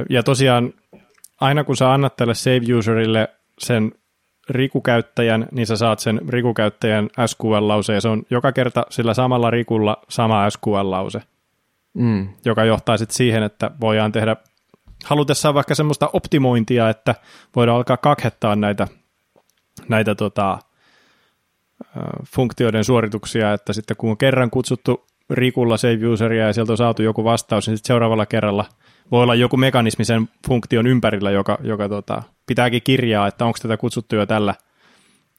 Ja 0.10 0.24
tosiaan 0.24 0.74
aina 1.42 1.64
kun 1.64 1.78
sä 1.78 1.94
annat 1.94 2.16
tälle 2.16 2.36
save 2.36 2.74
userille 2.78 3.28
sen 3.60 3.92
rikukäyttäjän, 4.50 5.48
niin 5.52 5.68
sä 5.68 5.76
saat 5.76 6.00
sen 6.00 6.22
rikukäyttäjän 6.30 7.10
SQL-lause, 7.26 7.94
ja 7.94 8.02
se 8.02 8.08
on 8.08 8.24
joka 8.30 8.52
kerta 8.52 8.86
sillä 8.90 9.14
samalla 9.14 9.50
rikulla 9.50 9.98
sama 10.10 10.50
SQL-lause, 10.50 11.22
mm. 11.98 12.30
joka 12.46 12.66
johtaa 12.66 12.98
sitten 12.98 13.16
siihen, 13.16 13.44
että 13.44 13.72
voidaan 13.82 14.12
tehdä 14.12 14.36
halutessaan 15.06 15.56
vaikka 15.56 15.76
semmoista 15.76 16.10
optimointia, 16.14 16.90
että 16.90 17.16
voidaan 17.56 17.78
alkaa 17.78 17.98
kakhettaa 17.98 18.56
näitä, 18.56 18.88
näitä 19.88 20.16
tota, 20.16 20.60
funktioiden 22.26 22.84
suorituksia, 22.84 23.54
että 23.54 23.74
sitten 23.74 23.98
kun 23.98 24.10
on 24.10 24.18
kerran 24.18 24.50
kutsuttu 24.50 25.06
rikulla 25.30 25.78
save 25.78 26.08
useria 26.08 26.48
ja 26.48 26.54
sieltä 26.54 26.74
on 26.74 26.78
saatu 26.78 27.02
joku 27.02 27.24
vastaus, 27.24 27.68
niin 27.68 27.78
sitten 27.78 27.88
seuraavalla 27.88 28.26
kerralla– 28.26 28.66
voi 29.12 29.24
olla 29.24 29.36
joku 29.36 29.58
mekanismi 29.58 30.06
sen 30.06 30.30
funktion 30.48 30.88
ympärillä, 30.88 31.32
joka, 31.32 31.58
joka 31.64 31.90
tota, 31.90 32.24
pitääkin 32.48 32.82
kirjaa, 32.84 33.28
että 33.28 33.46
onko 33.46 33.60
tätä 33.62 33.78
kutsuttu 33.78 34.16
jo 34.16 34.26
tällä, 34.26 34.56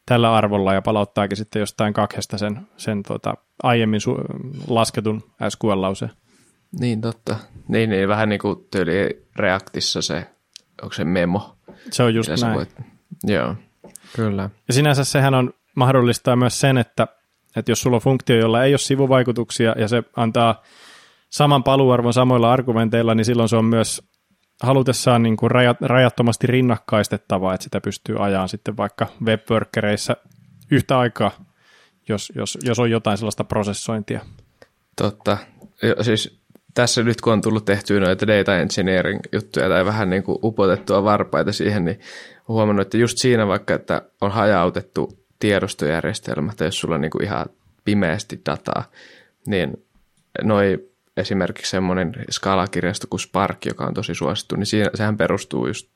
tällä 0.07 0.35
arvolla 0.35 0.75
ja 0.75 0.83
palauttaakin 0.83 1.37
sitten 1.37 1.61
jostain 1.61 1.93
kakhesta 1.93 2.39
sen, 2.39 2.61
sen 2.77 3.03
tota, 3.03 3.35
aiemmin 3.63 4.01
su- 4.01 4.25
lasketun 4.69 5.23
SQL-lauseen. 5.49 6.28
Niin 6.81 7.01
totta. 7.01 7.37
Niin, 7.69 7.91
niin 7.91 8.09
vähän 8.09 8.29
niin 8.29 8.39
kuin 8.39 8.67
tyyli 8.71 9.27
Reactissa 9.37 10.03
se, 10.03 10.27
onko 10.83 10.93
se 10.93 11.05
memo? 11.05 11.57
Se 11.91 12.03
on 12.03 12.15
just 12.15 12.31
näin. 12.43 12.55
Voit... 12.55 12.75
Joo, 13.25 13.55
kyllä. 14.17 14.51
Ja 14.69 14.75
sinänsä 14.75 15.05
sehän 15.05 15.35
on 15.35 15.53
mahdollistaa 15.75 16.37
myös 16.37 16.61
sen, 16.61 16.79
että, 16.79 17.09
että 17.57 17.73
jos 17.73 17.81
sulla 17.81 17.97
on 17.97 18.03
funktio, 18.03 18.37
jolla 18.37 18.65
ei 18.65 18.73
ole 18.73 18.79
sivuvaikutuksia 18.79 19.75
ja 19.79 19.89
se 19.89 20.03
antaa 20.17 20.63
saman 21.31 21.65
paluarvon 21.65 22.13
samoilla 22.13 22.53
argumenteilla, 22.53 23.15
niin 23.15 23.25
silloin 23.25 23.49
se 23.49 23.57
on 23.57 23.65
myös 23.65 24.03
halutessaan 24.63 25.23
niin 25.23 25.37
kuin 25.37 25.51
rajat, 25.51 25.77
rajattomasti 25.81 26.47
rinnakkaistettavaa, 26.47 27.55
että 27.55 27.65
sitä 27.65 27.81
pystyy 27.81 28.25
ajamaan 28.25 28.49
sitten 28.49 28.77
vaikka 28.77 29.07
webworkereissa 29.25 30.17
yhtä 30.71 30.99
aikaa, 30.99 31.31
jos, 32.09 32.33
jos, 32.35 32.59
jos 32.63 32.79
on 32.79 32.91
jotain 32.91 33.19
sellaista 33.19 33.45
prosessointia. 33.45 34.21
Totta. 34.97 35.39
Siis 36.03 36.38
tässä 36.79 37.03
nyt 37.03 37.21
kun 37.21 37.33
on 37.33 37.41
tullut 37.41 37.65
tehtyä 37.65 38.01
noita 38.01 38.27
data 38.27 38.59
engineering 38.59 39.21
juttuja 39.33 39.69
tai 39.69 39.85
vähän 39.85 40.11
niin 40.11 40.23
kuin 40.23 40.39
upotettua 40.43 41.05
varpaita 41.05 41.53
siihen, 41.53 41.85
niin 41.85 42.01
huomannut, 42.49 42.87
että 42.87 42.97
just 42.97 43.19
siinä 43.19 43.47
vaikka, 43.47 43.75
että 43.75 44.03
on 44.21 44.31
hajautettu 44.31 45.19
tiedostojärjestelmä, 45.39 46.53
tai 46.57 46.67
jos 46.67 46.81
sulla 46.81 46.95
on 46.95 47.01
niin 47.01 47.11
kuin 47.11 47.25
ihan 47.25 47.47
pimeästi 47.85 48.41
dataa, 48.47 48.85
niin 49.47 49.85
noi 50.43 50.89
esimerkiksi 51.17 51.71
semmoinen 51.71 52.13
skaalakirjasto 52.31 53.07
kuin 53.11 53.21
Spark, 53.21 53.67
joka 53.67 53.85
on 53.85 53.95
tosi 53.95 54.15
suosittu, 54.15 54.57
niin 54.57 54.67
siinä, 54.67 54.91
sehän 54.95 55.17
perustuu 55.17 55.67
just 55.67 55.89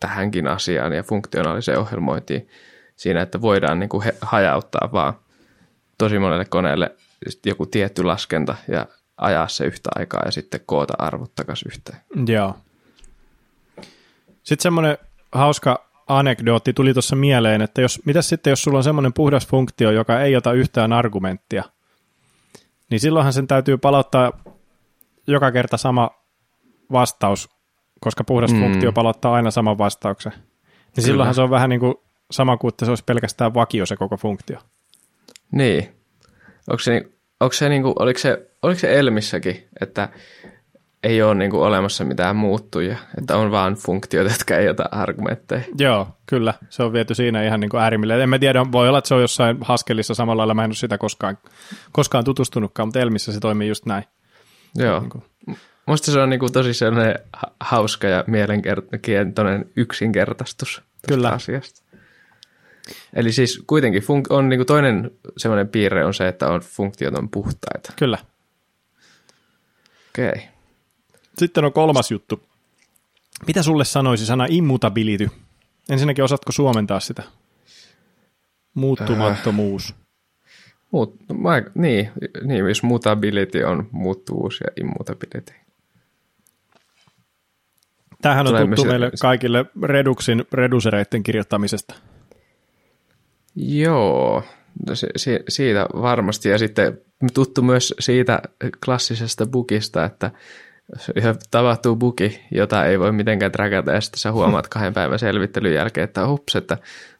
tähänkin 0.00 0.46
asiaan 0.46 0.92
ja 0.92 1.02
funktionaaliseen 1.02 1.78
ohjelmointiin 1.78 2.48
siinä, 2.96 3.22
että 3.22 3.40
voidaan 3.40 3.78
niin 3.78 3.88
kuin 3.88 4.04
hajauttaa 4.20 4.88
vaan 4.92 5.14
tosi 5.98 6.18
monelle 6.18 6.44
koneelle 6.44 6.90
joku 7.46 7.66
tietty 7.66 8.04
laskenta 8.04 8.56
ja 8.68 8.86
ajaa 9.16 9.48
se 9.48 9.64
yhtä 9.64 9.90
aikaa 9.94 10.22
ja 10.24 10.30
sitten 10.32 10.60
koota 10.66 10.94
arvot 10.98 11.34
takaisin 11.34 11.68
yhteen. 11.68 12.00
Joo. 12.26 12.56
Sitten 14.42 14.62
semmoinen 14.62 14.98
hauska 15.32 15.90
anekdootti 16.06 16.72
tuli 16.72 16.92
tuossa 16.92 17.16
mieleen, 17.16 17.62
että 17.62 17.82
jos, 17.82 18.00
mitä 18.04 18.22
sitten, 18.22 18.50
jos 18.50 18.62
sulla 18.62 18.78
on 18.78 18.84
semmoinen 18.84 19.12
puhdas 19.12 19.46
funktio, 19.46 19.90
joka 19.90 20.20
ei 20.20 20.36
ota 20.36 20.52
yhtään 20.52 20.92
argumenttia, 20.92 21.64
niin 22.90 23.00
silloinhan 23.00 23.32
sen 23.32 23.46
täytyy 23.46 23.78
palauttaa 23.78 24.32
joka 25.26 25.52
kerta 25.52 25.76
sama 25.76 26.10
vastaus, 26.92 27.50
koska 28.00 28.24
puhdas 28.24 28.52
mm. 28.52 28.60
funktio 28.60 28.92
palauttaa 28.92 29.34
aina 29.34 29.50
saman 29.50 29.78
vastauksen. 29.78 30.32
Niin 30.32 30.42
Kyllä. 30.94 31.06
silloinhan 31.06 31.34
se 31.34 31.42
on 31.42 31.50
vähän 31.50 31.70
niin 31.70 31.80
kuin 31.80 31.94
sama 32.30 32.56
kuin, 32.56 32.68
että 32.68 32.84
se 32.84 32.90
olisi 32.90 33.04
pelkästään 33.04 33.54
vakio 33.54 33.86
se 33.86 33.96
koko 33.96 34.16
funktio. 34.16 34.58
Niin. 35.52 35.88
Onko 36.70 36.78
se, 36.78 37.10
onko 37.40 37.52
se, 37.52 37.68
niin 37.68 37.82
kuin, 37.82 37.94
oliko 37.98 38.18
se, 38.18 38.50
oliko 38.62 38.80
se 38.80 38.98
Elmissäkin, 38.98 39.68
että 39.80 40.08
ei 41.02 41.22
ole 41.22 41.34
niin 41.34 41.50
kuin 41.50 41.62
olemassa 41.62 42.04
mitään 42.04 42.36
muuttuja, 42.36 42.96
että 43.18 43.36
on 43.36 43.50
vaan 43.50 43.74
funktioita, 43.74 44.32
jotka 44.32 44.56
ei 44.56 44.68
ota 44.68 44.84
argumentteja. 44.90 45.62
Joo, 45.78 46.08
kyllä. 46.26 46.54
Se 46.68 46.82
on 46.82 46.92
viety 46.92 47.14
siinä 47.14 47.42
ihan 47.42 47.60
niin 47.60 47.68
kuin 47.68 47.80
äärimmille. 47.80 48.22
En 48.22 48.28
mä 48.28 48.38
tiedä, 48.38 48.66
voi 48.72 48.88
olla, 48.88 48.98
että 48.98 49.08
se 49.08 49.14
on 49.14 49.20
jossain 49.20 49.58
Haskellissa 49.60 50.14
samalla 50.14 50.40
lailla. 50.40 50.54
Mä 50.54 50.64
en 50.64 50.68
ole 50.68 50.74
sitä 50.74 50.98
koskaan, 50.98 51.38
koskaan 51.92 52.24
tutustunutkaan, 52.24 52.88
mutta 52.88 53.00
Elmissä 53.00 53.32
se 53.32 53.40
toimii 53.40 53.68
just 53.68 53.86
näin. 53.86 54.04
Joo. 54.76 55.00
Niin 55.00 55.10
kuin. 55.10 55.24
Musta 55.86 56.12
se 56.12 56.20
on 56.20 56.30
niin 56.30 56.40
kuin 56.40 56.52
tosi 56.52 56.74
sellainen 56.74 57.18
hauska 57.60 58.06
ja 58.06 58.24
mielenkiintoinen 58.26 59.70
yksinkertaistus 59.76 60.82
Kyllä. 61.08 61.28
asiasta. 61.28 61.83
Eli 63.14 63.32
siis 63.32 63.62
kuitenkin 63.66 64.02
fun- 64.02 64.26
on 64.30 64.48
niin 64.48 64.58
kuin 64.58 64.66
toinen 64.66 65.10
semmoinen 65.36 65.68
piirre 65.68 66.04
on 66.04 66.14
se, 66.14 66.28
että 66.28 66.48
on 66.48 66.60
funktiot 66.60 67.14
on 67.14 67.28
puhtaita. 67.28 67.92
Kyllä. 67.96 68.18
Okei. 70.08 70.28
Okay. 70.28 70.42
Sitten 71.38 71.64
on 71.64 71.72
kolmas 71.72 72.10
juttu. 72.10 72.42
Mitä 73.46 73.62
sulle 73.62 73.84
sanoisi 73.84 74.26
sana 74.26 74.46
immutability? 74.48 75.30
Ensinnäkin 75.90 76.24
osaatko 76.24 76.52
suomentaa 76.52 77.00
sitä? 77.00 77.22
Muuttumattomuus. 78.74 79.90
Äh. 79.90 80.04
Muut, 80.90 81.16
mä, 81.38 81.62
niin, 81.74 82.10
niin, 82.44 82.68
jos 82.68 82.82
mutability 82.82 83.62
on 83.62 83.88
muuttuvuus 83.92 84.60
ja 84.60 84.66
immutability. 84.80 85.52
Tämähän 88.22 88.46
on 88.46 88.52
Tulee 88.52 88.66
tuttu 88.66 88.84
meille 88.84 89.10
kaikille 89.20 89.66
Reduxin 89.82 90.44
redusereiden 90.52 91.22
kirjoittamisesta. 91.22 91.94
Joo, 93.56 94.42
no 94.88 94.94
se, 94.94 95.08
se, 95.16 95.40
siitä 95.48 95.86
varmasti. 95.94 96.48
Ja 96.48 96.58
sitten 96.58 96.98
tuttu 97.34 97.62
myös 97.62 97.94
siitä 98.00 98.42
klassisesta 98.84 99.46
bugista, 99.46 100.04
että 100.04 100.30
tapahtuu 101.50 101.96
bugi, 101.96 102.40
jota 102.50 102.86
ei 102.86 102.98
voi 102.98 103.12
mitenkään 103.12 103.52
trackata, 103.52 103.92
ja 103.92 104.00
sitten 104.00 104.20
sä 104.20 104.32
huomaat 104.32 104.68
kahden 104.68 104.94
päivän 104.94 105.18
selvittelyn 105.18 105.74
jälkeen, 105.74 106.04
että 106.04 106.26
hups, 106.26 106.56
että 106.56 106.78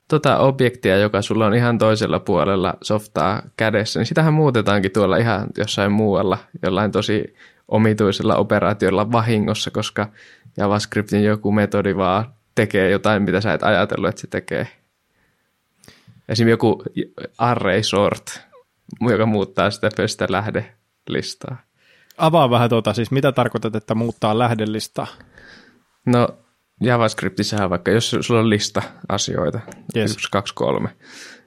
tota 0.08 0.38
objektia, 0.38 0.96
joka 0.96 1.22
sulla 1.22 1.46
on 1.46 1.54
ihan 1.54 1.78
toisella 1.78 2.18
puolella 2.18 2.74
softaa 2.82 3.42
kädessä, 3.56 4.00
niin 4.00 4.06
sitähän 4.06 4.34
muutetaankin 4.34 4.92
tuolla 4.92 5.16
ihan 5.16 5.46
jossain 5.58 5.92
muualla, 5.92 6.38
jollain 6.62 6.92
tosi 6.92 7.34
omituisella 7.68 8.36
operaatiolla 8.36 9.12
vahingossa, 9.12 9.70
koska 9.70 10.08
JavaScriptin 10.56 11.24
joku 11.24 11.52
metodi 11.52 11.96
vaan 11.96 12.24
tekee 12.54 12.90
jotain, 12.90 13.22
mitä 13.22 13.40
sä 13.40 13.52
et 13.52 13.62
ajatellut, 13.62 14.08
että 14.08 14.20
se 14.20 14.26
tekee. 14.26 14.68
Esimerkiksi 16.28 16.50
joku 16.50 16.82
array 17.38 17.82
sort, 17.82 18.40
joka 19.10 19.26
muuttaa 19.26 19.70
sitä 19.70 19.90
pöstä 19.96 20.26
lähdelistaa. 20.28 21.56
Avaa 22.18 22.50
vähän 22.50 22.70
tuota, 22.70 22.94
siis 22.94 23.10
mitä 23.10 23.32
tarkoitat, 23.32 23.76
että 23.76 23.94
muuttaa 23.94 24.38
lähdelistaa? 24.38 25.06
No 26.06 26.28
JavaScriptissähän 26.80 27.70
vaikka, 27.70 27.90
jos 27.90 28.16
sulla 28.20 28.40
on 28.40 28.50
lista 28.50 28.82
asioita, 29.08 29.60
yes. 29.96 30.12
1, 30.12 30.28
2, 30.30 30.54
3, 30.54 30.88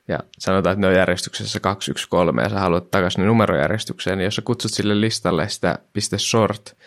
ja 0.08 0.20
sanotaan, 0.40 0.74
että 0.74 0.82
ne 0.82 0.88
on 0.88 0.96
järjestyksessä 0.96 1.60
2, 1.60 1.92
1, 1.92 2.10
3, 2.10 2.44
ja 2.44 2.50
sä 2.50 2.60
haluat 2.60 2.92
takaisin 2.92 3.26
numerojärjestykseen, 3.26 4.18
niin 4.18 4.26
jos 4.26 4.36
sä 4.36 4.42
kutsut 4.42 4.72
sille 4.72 5.02
listalle 5.02 5.50
sitä 5.50 5.80
.sort, 6.18 6.78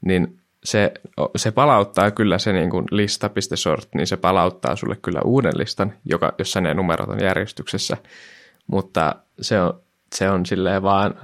niin 0.00 0.40
se, 0.64 0.92
se 1.36 1.50
palauttaa 1.50 2.10
kyllä 2.10 2.38
se 2.38 2.52
niin 2.52 2.70
kuin 2.70 2.84
lista.sort, 2.90 3.88
niin 3.94 4.06
se 4.06 4.16
palauttaa 4.16 4.76
sulle 4.76 4.96
kyllä 4.96 5.20
uuden 5.24 5.58
listan, 5.58 5.92
joka, 6.04 6.32
jossa 6.38 6.60
ne 6.60 6.74
numerot 6.74 7.08
on 7.08 7.22
järjestyksessä, 7.22 7.96
mutta 8.66 9.14
se 9.40 9.60
on, 9.60 9.80
se 10.14 10.30
on 10.30 10.46
silleen 10.46 10.82
vaan 10.82 11.14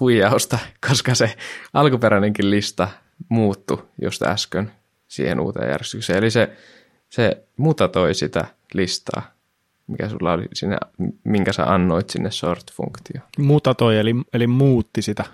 huijausta, 0.00 0.58
koska 0.88 1.14
se 1.14 1.34
alkuperäinenkin 1.72 2.50
lista 2.50 2.88
muuttui 3.28 3.82
just 4.02 4.22
äsken 4.22 4.72
siihen 5.08 5.40
uuteen 5.40 5.70
järjestykseen. 5.70 6.18
Eli 6.18 6.30
se, 6.30 6.56
se 7.10 7.44
mutatoi 7.56 8.14
sitä 8.14 8.44
listaa, 8.74 9.22
mikä 9.86 10.08
sulla 10.08 10.32
oli 10.32 10.46
siinä, 10.52 10.78
minkä 11.24 11.52
sä 11.52 11.64
annoit 11.64 12.10
sinne 12.10 12.30
sort-funktio. 12.30 13.20
Mutatoi, 13.38 13.98
eli, 13.98 14.14
eli 14.32 14.46
muutti 14.46 15.02
sitä. 15.02 15.24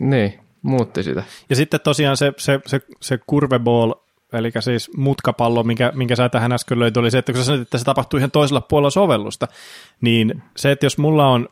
Niin, 0.00 0.45
muutti 0.66 1.02
sitä. 1.02 1.22
Ja 1.50 1.56
sitten 1.56 1.80
tosiaan 1.80 2.16
se, 2.16 2.32
se, 2.36 2.60
se, 2.66 2.80
se 3.00 3.18
curveball, 3.18 3.92
eli 4.32 4.52
siis 4.60 4.90
mutkapallo, 4.96 5.62
minkä, 5.62 5.92
minkä 5.94 6.16
sä 6.16 6.28
tähän 6.28 6.52
äsken 6.52 6.78
löit, 6.78 6.96
oli 6.96 7.10
se, 7.10 7.18
että 7.18 7.32
kun 7.32 7.40
sä 7.40 7.44
sanoit, 7.44 7.62
että 7.62 7.78
se 7.78 7.84
tapahtuu 7.84 8.18
ihan 8.18 8.30
toisella 8.30 8.60
puolella 8.60 8.90
sovellusta, 8.90 9.48
niin 10.00 10.42
se, 10.56 10.70
että 10.70 10.86
jos 10.86 10.98
mulla 10.98 11.28
on 11.28 11.48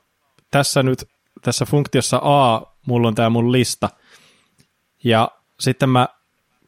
tässä 0.51 0.83
nyt, 0.83 1.05
tässä 1.43 1.65
funktiossa 1.65 2.21
A, 2.23 2.63
mulla 2.87 3.09
on 3.09 3.15
tämä 3.15 3.31
mun 3.31 3.53
lista, 3.53 3.89
ja 5.05 5.29
sitten 5.61 5.89
mä 5.89 6.09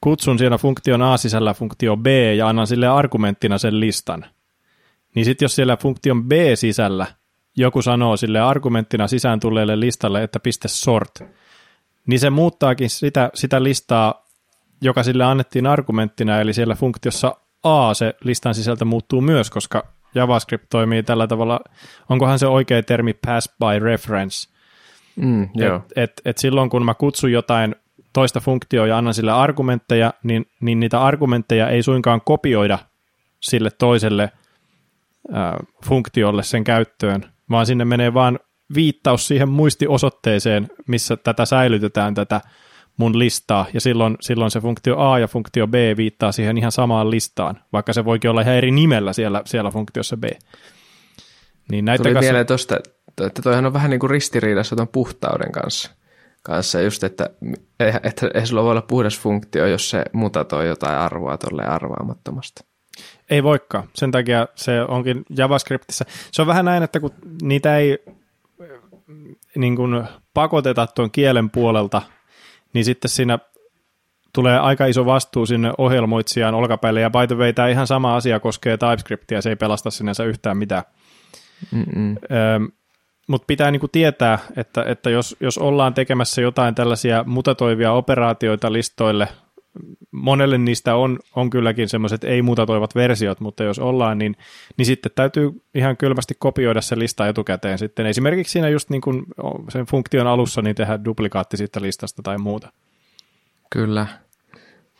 kutsun 0.01 0.39
siellä 0.39 0.59
funktion 0.59 1.03
A 1.03 1.17
sisällä 1.17 1.55
funktio 1.55 1.97
B 1.97 2.07
ja 2.37 2.49
annan 2.49 2.67
sille 2.67 2.87
argumenttina 2.87 3.59
sen 3.59 3.81
listan, 3.81 4.27
niin 5.15 5.25
sitten 5.25 5.45
jos 5.45 5.55
siellä 5.55 5.77
funktion 5.77 6.25
B 6.25 6.33
sisällä 6.55 7.07
joku 7.57 7.83
sanoo 7.83 8.17
sille 8.17 8.41
argumenttina 8.41 9.09
sisään 9.09 9.41
tulleelle 9.41 9.81
listalle, 9.81 10.23
että 10.23 10.41
piste 10.41 10.69
sort, 10.69 11.11
niin 12.07 12.21
se 12.21 12.31
muuttaakin 12.31 12.90
sitä, 12.90 13.31
sitä 13.35 13.62
listaa, 13.62 14.27
joka 14.81 15.03
sille 15.03 15.25
annettiin 15.25 15.66
argumenttina, 15.66 16.40
eli 16.40 16.53
siellä 16.53 16.75
funktiossa 16.75 17.37
A 17.62 17.95
se 17.95 18.14
listan 18.25 18.55
sisältö 18.55 18.85
muuttuu 18.85 19.21
myös, 19.21 19.51
koska 19.51 19.87
JavaScript 20.14 20.66
toimii 20.71 21.03
tällä 21.03 21.27
tavalla, 21.27 21.61
onkohan 22.09 22.38
se 22.38 22.47
oikea 22.47 22.83
termi 22.83 23.14
pass 23.27 23.49
by 23.59 23.85
reference, 23.85 24.49
mm, 25.16 25.42
et, 25.42 25.83
et, 25.97 26.12
et 26.25 26.38
silloin 26.38 26.71
kun 26.71 26.85
mä 26.85 26.95
kutsun 26.95 27.33
jotain 27.33 27.75
toista 28.12 28.40
funktioa 28.40 28.87
ja 28.87 28.99
annan 28.99 29.14
sille 29.14 29.33
argumentteja, 29.33 30.12
niin, 30.23 30.47
niin 30.61 30.81
niitä 30.81 31.03
argumentteja 31.03 31.69
ei 31.69 31.83
suinkaan 31.83 32.21
kopioida 32.25 32.79
sille 33.40 33.71
toiselle 33.71 34.33
ää, 35.33 35.57
funktiolle 35.85 36.42
sen 36.42 36.64
käyttöön, 36.64 37.23
vaan 37.51 37.66
sinne 37.66 37.85
menee 37.85 38.14
vaan 38.14 38.38
viittaus 38.74 39.29
siihen 39.29 39.48
muistiosoitteeseen, 39.48 40.68
missä 40.88 41.16
tätä 41.16 41.44
säilytetään, 41.44 42.14
tätä 42.14 42.40
mun 42.96 43.18
listaa, 43.18 43.66
ja 43.74 43.81
silloin, 43.81 44.16
silloin 44.20 44.50
se 44.50 44.61
funktio 44.61 44.98
A 44.98 45.18
ja 45.18 45.29
funktio 45.29 45.66
B 45.66 45.74
viittaa 45.96 46.33
siihen 46.33 46.59
ihan 46.59 46.72
samaan 46.72 47.11
listaan, 47.11 47.61
vaikka 47.72 47.92
se 47.92 48.05
voikin 48.05 48.31
olla 48.31 48.40
ihan 48.40 48.55
eri 48.55 48.70
nimellä 48.70 49.12
siellä, 49.12 49.42
siellä 49.44 49.70
funktiossa 49.70 50.16
B. 50.16 50.24
Niin 51.70 51.85
näitä 51.85 52.02
Tuli 52.02 52.14
kanssa... 52.14 52.26
mieleen 52.26 52.46
tuosta, 52.46 52.76
että 53.26 53.42
toihan 53.42 53.66
on 53.66 53.72
vähän 53.72 53.90
niin 53.90 54.00
kuin 54.00 54.11
ristiriidassa 54.11 54.76
tuon 54.76 54.88
puhtauden 54.88 55.52
kanssa. 55.52 55.90
kanssa 56.42 56.81
just, 56.81 57.05
että, 57.05 57.31
että 58.02 58.31
ei 58.35 58.46
sulla 58.46 58.62
voi 58.62 58.70
olla 58.70 58.83
puhdas 58.83 59.20
funktio, 59.20 59.66
jos 59.66 59.90
se 59.90 60.05
mutatoi 60.12 60.68
jotain 60.68 60.98
arvoa 60.98 61.38
tuolle 61.38 61.64
arvaamattomasta. 61.64 62.64
Ei 63.31 63.42
voikaan. 63.42 63.88
Sen 63.94 64.11
takia 64.11 64.48
se 64.55 64.83
onkin 64.83 65.24
JavaScriptissa. 65.37 66.05
Se 66.33 66.42
on 66.42 66.48
vähän 66.48 66.64
näin, 66.64 66.83
että 66.83 67.00
kun 67.00 67.11
niitä 67.42 67.79
ei 67.79 67.98
niin 69.57 69.77
kuin 69.77 70.05
pakoteta 70.35 70.87
tuon 70.87 71.11
kielen 71.11 71.51
puolelta, 71.51 72.03
niin 72.73 72.85
sitten 72.85 73.09
siinä 73.09 73.38
tulee 74.33 74.59
aika 74.59 74.87
iso 74.87 75.07
vastuu 75.07 75.47
sinne 75.47 75.73
ohjelmoitsijan 75.79 76.55
olkapäille, 76.55 77.01
ja 77.01 77.11
by 77.11 77.27
the 77.27 77.37
way, 77.37 77.53
tämä 77.53 77.69
ihan 77.69 77.87
sama 77.87 78.16
asia 78.16 78.40
koskee 78.40 78.77
TypeScriptia, 78.77 79.42
se 79.42 79.49
ei 79.49 79.57
pelasta 79.57 79.90
sinänsä 79.90 80.25
yhtään 80.25 80.57
mitään. 80.57 80.83
Mutta 83.29 83.47
pitää 83.47 83.71
niinku 83.71 83.88
tietää, 83.88 84.38
että, 84.57 84.85
että 84.87 85.11
jos, 85.11 85.37
jos 85.40 85.59
ollaan 85.59 85.95
tekemässä 85.95 86.40
jotain 86.40 86.75
tällaisia 86.75 87.25
mutatoivia 87.27 87.92
operaatioita 87.92 88.73
listoille, 88.73 89.29
monelle 90.11 90.59
niistä 90.59 90.95
on, 90.95 91.19
on 91.37 91.51
kylläkin 91.51 91.89
semmoiset 91.89 92.25
ei-mutatoivat 92.25 92.95
versiot, 92.95 93.41
mutta 93.41 93.65
jos 93.65 93.79
ollaan, 93.79 94.19
niin, 94.19 94.37
niin 94.77 94.87
sitten 94.87 95.12
täytyy 95.15 95.51
ihan 95.75 95.97
kylmästi 95.97 96.35
kopioida 96.39 96.81
se 96.81 96.99
lista 96.99 97.29
etukäteen 97.29 97.79
sitten. 97.79 98.07
Esimerkiksi 98.07 98.53
siinä 98.53 98.69
just 98.69 98.91
niin 98.91 99.01
kuin 99.01 99.27
sen 99.69 99.87
funktion 99.87 100.27
alussa 100.27 100.62
niin 100.62 100.77
tehdä 100.77 101.05
duplikaatti 101.05 101.57
siitä 101.57 101.83
listasta 101.83 102.23
tai 102.23 102.39
muuta. 102.39 102.73
Kyllä. 103.71 104.07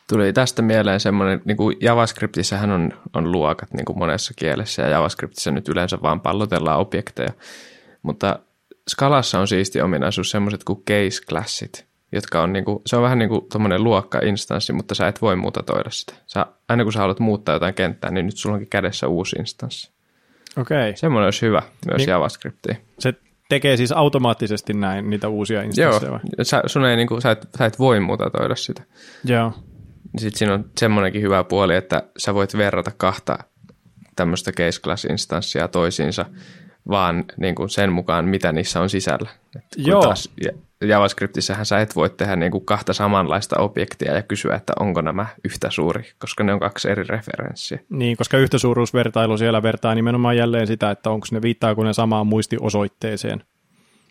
Tuli 0.09 0.33
tästä 0.33 0.63
mieleen 0.63 1.01
semmoinen, 1.01 1.43
niin 1.45 1.57
kuin 1.57 1.77
JavaScriptissähän 1.81 2.71
on, 2.71 2.93
on 3.15 3.33
luokat 3.33 3.75
niin 3.75 3.85
kuin 3.85 3.99
monessa 3.99 4.35
kielessä 4.37 4.83
ja 4.83 4.89
JavaScriptissä 4.89 5.51
nyt 5.51 5.69
yleensä 5.69 5.99
vaan 6.03 6.21
pallotellaan 6.21 6.81
objekteja, 6.81 7.33
mutta 8.03 8.39
Scalassa 8.91 9.39
on 9.39 9.49
siisti 9.49 9.81
ominaisuus 9.81 10.31
semmoiset 10.31 10.65
kuin 10.65 10.83
case 10.83 11.23
classit, 11.29 11.86
jotka 12.13 12.43
on 12.43 12.53
niinku, 12.53 12.83
se 12.87 12.97
on 12.97 13.03
vähän 13.03 13.19
niin 13.19 13.29
kuin 13.29 13.47
tuommoinen 13.53 13.85
luokka-instanssi, 13.85 14.73
mutta 14.73 14.95
sä 14.95 15.09
et 15.09 15.23
voi 15.23 15.37
mutatoida 15.37 15.91
sitä. 15.91 16.15
Sä, 16.27 16.47
aina 16.69 16.83
kun 16.83 16.93
sä 16.93 16.99
haluat 16.99 17.21
muuttaa 17.21 17.55
jotain 17.55 17.75
kenttää, 17.75 18.11
niin 18.11 18.27
nyt 18.27 18.37
sulla 18.37 18.55
onkin 18.55 18.71
kädessä 18.71 19.09
uusi 19.09 19.37
instanssi. 19.37 19.91
Okei. 20.59 20.91
Okay. 20.91 20.97
Semmoinen 20.97 21.25
olisi 21.25 21.47
hyvä 21.47 21.63
myös 21.87 21.99
niin, 21.99 22.09
JavaScriptiin. 22.09 22.77
Se 22.99 23.15
tekee 23.49 23.77
siis 23.77 23.93
automaattisesti 23.93 24.75
näin 24.75 25.11
niitä 25.11 25.29
uusia 25.29 25.63
instansseja 25.63 26.11
Joo, 26.13 26.45
sä, 26.45 26.63
sun 26.67 26.85
ei, 26.85 26.97
niin 26.97 27.09
kuin, 27.09 27.23
sä, 27.23 27.31
et, 27.31 27.49
sä 27.59 27.67
et 27.67 27.79
voi 27.79 28.01
mutatoida 28.01 28.57
sitä. 28.57 28.83
Joo. 29.25 29.53
Sitten 30.19 30.39
siinä 30.39 30.55
on 30.55 30.65
semmoinenkin 30.79 31.23
hyvä 31.23 31.45
puoli, 31.45 31.77
että 31.77 32.03
sä 32.17 32.35
voit 32.35 32.57
verrata 32.57 32.91
kahta 32.97 33.39
tämmöistä 34.17 34.53
case 34.53 34.81
class 34.81 35.05
instanssia 35.05 35.69
toisiinsa, 35.69 36.27
vaan 36.89 37.25
niin 37.37 37.55
kuin 37.55 37.71
sen 37.71 37.93
mukaan, 37.93 38.25
mitä 38.25 38.53
niissä 38.53 38.81
on 38.81 38.91
sisällä. 38.91 39.31
Et 39.57 39.65
Joo. 39.77 40.03
Taas 40.03 40.31
JavaScriptissähän 40.81 41.67
sä 41.67 41.81
et 41.81 41.97
voi 41.97 42.11
tehdä 42.11 42.37
niin 42.37 42.53
kuin 42.53 42.65
kahta 42.67 42.93
samanlaista 42.93 43.59
objektia 43.59 44.15
ja 44.15 44.23
kysyä, 44.23 44.55
että 44.55 44.73
onko 44.81 45.01
nämä 45.01 45.27
yhtä 45.45 45.71
suuri, 45.71 46.13
koska 46.19 46.45
ne 46.45 46.53
on 46.53 46.61
kaksi 46.61 46.91
eri 46.91 47.05
referenssiä. 47.05 47.79
Niin, 47.91 48.17
koska 48.17 48.39
yhtäsuuruusvertailu 48.39 49.39
siellä 49.39 49.63
vertaa 49.63 49.95
nimenomaan 49.95 50.37
jälleen 50.37 50.67
sitä, 50.67 50.91
että 50.91 51.11
onko 51.11 51.27
ne 51.31 51.43
viittaako 51.43 51.85
ne 51.85 51.93
samaan 51.93 52.27
muistiosoitteeseen. 52.27 53.45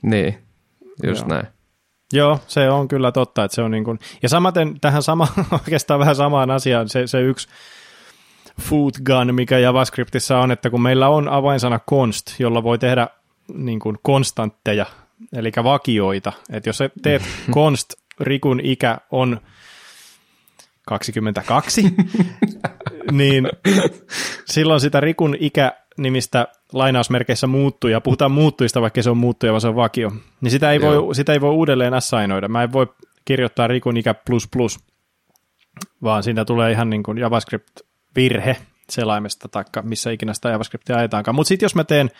Niin, 0.02 0.38
just 1.04 1.22
Joo. 1.22 1.30
näin. 1.30 1.48
Joo, 2.14 2.40
se 2.48 2.70
on 2.70 2.88
kyllä 2.88 3.12
totta, 3.12 3.44
että 3.44 3.56
se 3.56 3.62
on 3.62 3.72
niin 3.72 3.84
kuin, 3.84 4.00
ja 4.24 4.30
samaten 4.30 4.80
tähän 4.82 5.04
sama, 5.04 5.28
oikeastaan 5.66 6.00
vähän 6.00 6.16
samaan 6.16 6.52
asiaan, 6.52 6.90
se, 6.90 7.08
se 7.08 7.22
yksi 7.22 7.48
food 8.62 8.94
gun, 9.06 9.36
mikä 9.36 9.60
JavaScriptissa 9.60 10.40
on, 10.40 10.52
että 10.52 10.70
kun 10.70 10.82
meillä 10.82 11.10
on 11.10 11.30
avainsana 11.30 11.80
const, 11.90 12.40
jolla 12.40 12.64
voi 12.64 12.80
tehdä 12.80 13.08
niin 13.54 13.80
kuin 13.80 13.98
konstantteja, 14.02 14.86
eli 15.34 15.52
vakioita, 15.64 16.34
että 16.50 16.70
jos 16.70 16.80
teet 17.02 17.22
const, 17.56 17.94
rikun 18.20 18.60
ikä 18.64 18.98
on 19.12 19.40
22, 20.88 21.82
niin 23.12 23.50
silloin 24.46 24.82
sitä 24.82 25.00
rikun 25.00 25.36
ikä 25.40 25.74
nimistä 25.98 26.48
lainausmerkeissä 26.74 27.48
muuttuja, 27.48 28.02
puhutaan 28.02 28.32
muuttujista, 28.32 28.82
vaikka 28.82 29.04
se 29.04 29.10
on 29.10 29.18
muuttuja, 29.18 29.52
vaan 29.52 29.62
se 29.62 29.68
on 29.68 29.76
vakio, 29.76 30.12
niin 30.42 30.52
sitä 30.52 30.72
ei, 30.72 30.82
voi, 30.82 31.16
sitä 31.16 31.34
ei 31.34 31.42
voi 31.42 31.52
uudelleen 31.52 31.94
assignoida. 31.94 32.48
Mä 32.48 32.64
en 32.64 32.74
voi 32.74 32.88
kirjoittaa 33.26 33.68
rikun 33.68 33.98
ikä 33.98 34.14
plus 34.14 34.48
plus, 34.48 34.80
vaan 36.04 36.24
siitä 36.24 36.46
tulee 36.46 36.72
ihan 36.72 36.90
niin 36.90 37.04
kuin 37.04 37.18
JavaScript-virhe 37.18 38.56
selaimesta, 38.90 39.48
tai 39.50 39.64
missä 39.84 40.12
ikinä 40.12 40.34
sitä 40.34 40.50
JavaScriptia 40.50 40.98
ajetaankaan. 40.98 41.36
Mutta 41.36 41.48
sitten 41.48 41.66
jos 41.66 41.76
mä 41.76 41.84
teen 41.84 42.12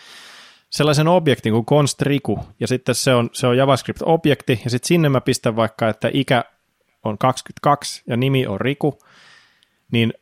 sellaisen 0.70 1.08
objektin 1.08 1.52
kuin 1.52 1.66
const-riku, 1.66 2.38
ja 2.60 2.66
sitten 2.66 2.94
se 2.94 3.14
on, 3.14 3.30
se 3.32 3.46
on 3.46 3.56
JavaScript-objekti, 3.56 4.60
ja 4.64 4.70
sitten 4.70 4.88
sinne 4.88 5.08
mä 5.08 5.20
pistän 5.20 5.56
vaikka, 5.56 5.88
että 5.88 6.10
ikä 6.12 6.44
on 7.04 7.18
22 7.18 8.02
ja 8.06 8.16
nimi 8.16 8.46
on 8.46 8.60
Riku, 8.60 8.98
niin 9.92 10.14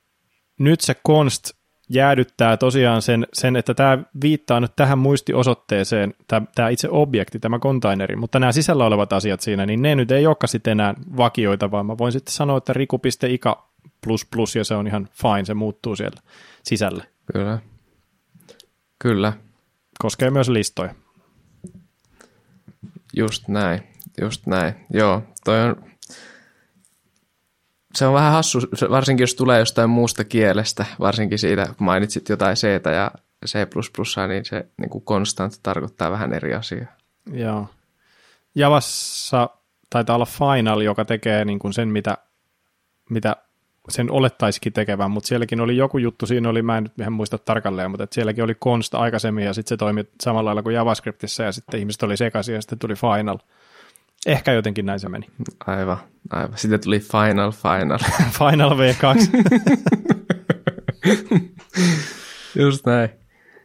nyt 0.58 0.80
se 0.80 0.94
const 1.08 1.50
jäädyttää 1.88 2.56
tosiaan 2.56 3.02
sen, 3.02 3.26
sen 3.32 3.56
että 3.56 3.74
tämä 3.74 3.98
viittaa 4.22 4.60
nyt 4.60 4.72
tähän 4.76 4.98
muistiosoitteeseen, 4.98 6.14
tämä 6.54 6.68
itse 6.68 6.88
objekti, 6.90 7.38
tämä 7.38 7.58
containeri, 7.58 8.16
mutta 8.16 8.40
nämä 8.40 8.52
sisällä 8.52 8.86
olevat 8.86 9.12
asiat 9.12 9.40
siinä, 9.40 9.66
niin 9.66 9.82
ne 9.82 9.94
nyt 9.94 10.10
ei 10.10 10.26
olekaan 10.26 10.48
sitten 10.48 10.70
enää 10.70 10.94
vakioita, 11.16 11.70
vaan 11.70 11.86
mä 11.86 11.98
voin 11.98 12.12
sitten 12.12 12.34
sanoa, 12.34 12.58
että 12.58 12.72
riku.ika 12.72 13.68
plus 14.04 14.26
plus, 14.34 14.56
ja 14.56 14.64
se 14.64 14.74
on 14.74 14.86
ihan 14.86 15.08
fine, 15.12 15.44
se 15.44 15.54
muuttuu 15.54 15.96
siellä 15.96 16.20
sisälle. 16.62 17.04
Kyllä. 17.32 17.58
Kyllä. 18.98 19.32
Koskee 19.98 20.30
myös 20.30 20.48
listoja. 20.48 20.94
Just 23.16 23.48
näin, 23.48 23.82
just 24.20 24.46
näin. 24.46 24.74
Joo, 24.92 25.22
toi 25.44 25.60
on, 25.62 25.84
se 27.94 28.06
on 28.06 28.14
vähän 28.14 28.32
hassu, 28.32 28.58
varsinkin 28.90 29.22
jos 29.22 29.34
tulee 29.34 29.58
jostain 29.58 29.90
muusta 29.90 30.24
kielestä, 30.24 30.84
varsinkin 31.00 31.38
siitä, 31.38 31.66
kun 31.66 31.84
mainitsit 31.84 32.28
jotain 32.28 32.56
C 32.56 32.66
ja 32.92 33.10
C++, 33.46 33.58
niin 34.28 34.44
se 34.44 34.66
niin 34.80 34.90
kuin 34.90 35.04
constant 35.04 35.60
tarkoittaa 35.62 36.10
vähän 36.10 36.32
eri 36.32 36.54
asiaa. 36.54 36.92
Joo. 37.32 37.68
Javassa 38.54 39.50
taitaa 39.90 40.16
olla 40.16 40.26
Final, 40.26 40.80
joka 40.80 41.04
tekee 41.04 41.44
niin 41.44 41.58
kuin 41.58 41.72
sen, 41.72 41.88
mitä, 41.88 42.18
mitä 43.10 43.36
sen 43.88 44.10
olettaisikin 44.10 44.72
tekevän, 44.72 45.10
mutta 45.10 45.28
sielläkin 45.28 45.60
oli 45.60 45.76
joku 45.76 45.98
juttu, 45.98 46.26
siinä 46.26 46.48
oli, 46.48 46.62
mä 46.62 46.78
en 46.78 46.82
nyt 46.82 46.92
ihan 47.00 47.12
muista 47.12 47.38
tarkalleen, 47.38 47.90
mutta 47.90 48.04
että 48.04 48.14
sielläkin 48.14 48.44
oli 48.44 48.54
const 48.54 48.94
aikaisemmin 48.94 49.44
ja 49.44 49.54
sitten 49.54 49.68
se 49.68 49.76
toimi 49.76 50.04
samalla 50.22 50.48
lailla 50.48 50.62
kuin 50.62 50.74
JavaScriptissa 50.74 51.42
ja 51.42 51.52
sitten 51.52 51.80
ihmiset 51.80 52.02
oli 52.02 52.16
sekaisin 52.16 52.54
ja 52.54 52.62
sitten 52.62 52.78
tuli 52.78 52.94
Final. 52.94 53.38
Ehkä 54.26 54.52
jotenkin 54.52 54.86
näin 54.86 55.00
se 55.00 55.08
meni. 55.08 55.26
Aivan, 55.66 55.98
aivan. 56.30 56.58
Sitten 56.58 56.80
tuli 56.80 57.00
Final, 57.00 57.52
Final. 57.52 57.98
final 58.38 58.70
V2. 58.70 59.28
Just 62.62 62.86
näin. 62.86 63.08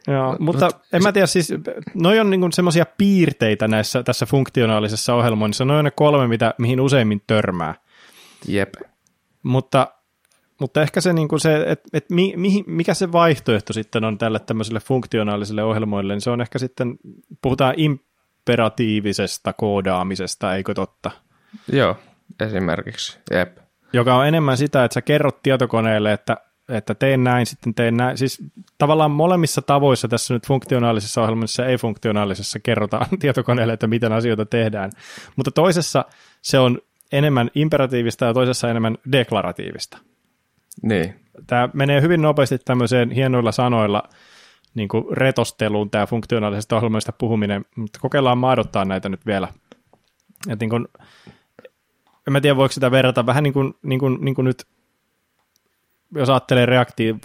Joo, 0.06 0.36
mutta 0.38 0.66
Mut, 0.66 0.76
en 0.92 1.02
mä 1.02 1.12
tiedä, 1.12 1.26
siis 1.26 1.52
noi 1.94 2.20
on 2.20 2.30
niinku 2.30 2.48
semmoisia 2.52 2.86
piirteitä 2.98 3.68
näissä 3.68 4.02
tässä 4.02 4.26
funktionaalisessa 4.26 5.14
ohjelmoinnissa, 5.14 5.64
noin 5.64 5.78
on 5.78 5.84
ne 5.84 5.90
kolme, 5.90 6.28
mitä, 6.28 6.54
mihin 6.58 6.80
useimmin 6.80 7.22
törmää. 7.26 7.74
Jep. 8.48 8.74
Mutta, 9.42 9.94
mutta 10.60 10.82
ehkä 10.82 11.00
se, 11.00 11.12
niinku 11.12 11.38
se 11.38 11.64
että 11.66 11.88
et 11.92 12.10
mi, 12.10 12.34
mi, 12.36 12.64
mikä 12.66 12.94
se 12.94 13.12
vaihtoehto 13.12 13.72
sitten 13.72 14.04
on 14.04 14.18
tälle 14.18 14.38
tämmöiselle 14.38 14.80
funktionaaliselle 14.80 15.62
ohjelmoille, 15.62 16.12
niin 16.12 16.20
se 16.20 16.30
on 16.30 16.40
ehkä 16.40 16.58
sitten, 16.58 16.98
puhutaan 17.42 17.74
imperatiivisesta 17.76 19.52
koodaamisesta, 19.52 20.56
eikö 20.56 20.74
totta? 20.74 21.10
Joo, 21.72 21.96
esimerkiksi, 22.40 23.18
jep. 23.30 23.58
Joka 23.92 24.14
on 24.14 24.26
enemmän 24.26 24.56
sitä, 24.56 24.84
että 24.84 24.94
sä 24.94 25.02
kerrot 25.02 25.42
tietokoneelle, 25.42 26.12
että, 26.12 26.36
että 26.68 26.94
teen 26.94 27.24
näin, 27.24 27.46
sitten 27.46 27.74
teen 27.74 27.96
näin. 27.96 28.18
Siis 28.18 28.42
tavallaan 28.78 29.10
molemmissa 29.10 29.62
tavoissa 29.62 30.08
tässä 30.08 30.34
nyt 30.34 30.46
funktionaalisessa 30.46 31.22
ohjelmassa 31.22 31.62
ja 31.62 31.68
ei-funktionaalisessa 31.68 32.60
kerrotaan 32.60 33.06
tietokoneelle, 33.20 33.72
että 33.72 33.86
miten 33.86 34.12
asioita 34.12 34.46
tehdään. 34.46 34.90
Mutta 35.36 35.50
toisessa 35.50 36.04
se 36.42 36.58
on 36.58 36.78
enemmän 37.12 37.50
imperatiivista 37.54 38.24
ja 38.24 38.34
toisessa 38.34 38.70
enemmän 38.70 38.98
deklaratiivista. 39.12 39.98
Niin. 40.82 41.14
Tämä 41.46 41.68
menee 41.72 42.00
hyvin 42.00 42.22
nopeasti 42.22 42.58
tämmöiseen 42.58 43.10
hienoilla 43.10 43.52
sanoilla 43.52 44.02
niin 44.74 44.88
kuin 44.88 45.04
retosteluun, 45.16 45.90
tämä 45.90 46.06
funktionaalisesta 46.06 46.76
ohjelmasta 46.76 47.12
puhuminen, 47.12 47.64
mutta 47.76 47.98
kokeillaan 48.00 48.38
maadottaa 48.38 48.84
näitä 48.84 49.08
nyt 49.08 49.26
vielä. 49.26 49.48
Et 50.48 50.60
niin 50.60 50.70
kuin, 50.70 50.88
en 52.26 52.42
tiedä, 52.42 52.56
voiko 52.56 52.72
sitä 52.72 52.90
verrata 52.90 53.26
vähän 53.26 53.42
niin 53.42 53.52
kuin, 53.52 53.74
niin 53.82 54.00
kuin, 54.00 54.18
niin 54.20 54.34
kuin 54.34 54.44
nyt, 54.44 54.66
jos 56.14 56.30
ajattelee 56.30 56.66
Reactive 56.66 57.18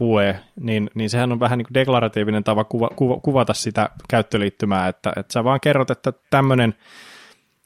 niin, 0.60 0.90
niin 0.94 1.10
sehän 1.10 1.32
on 1.32 1.40
vähän 1.40 1.58
niin 1.58 1.66
kuin 1.66 1.74
deklaratiivinen 1.74 2.44
tapa 2.44 2.64
kuva, 2.64 2.90
kuva, 2.96 3.20
kuvata 3.20 3.54
sitä 3.54 3.90
käyttöliittymää, 4.10 4.88
että, 4.88 5.14
että 5.16 5.34
sä 5.34 5.44
vaan 5.44 5.60
kerrot, 5.60 5.90
että 5.90 6.14
tämmöinen 6.30 6.76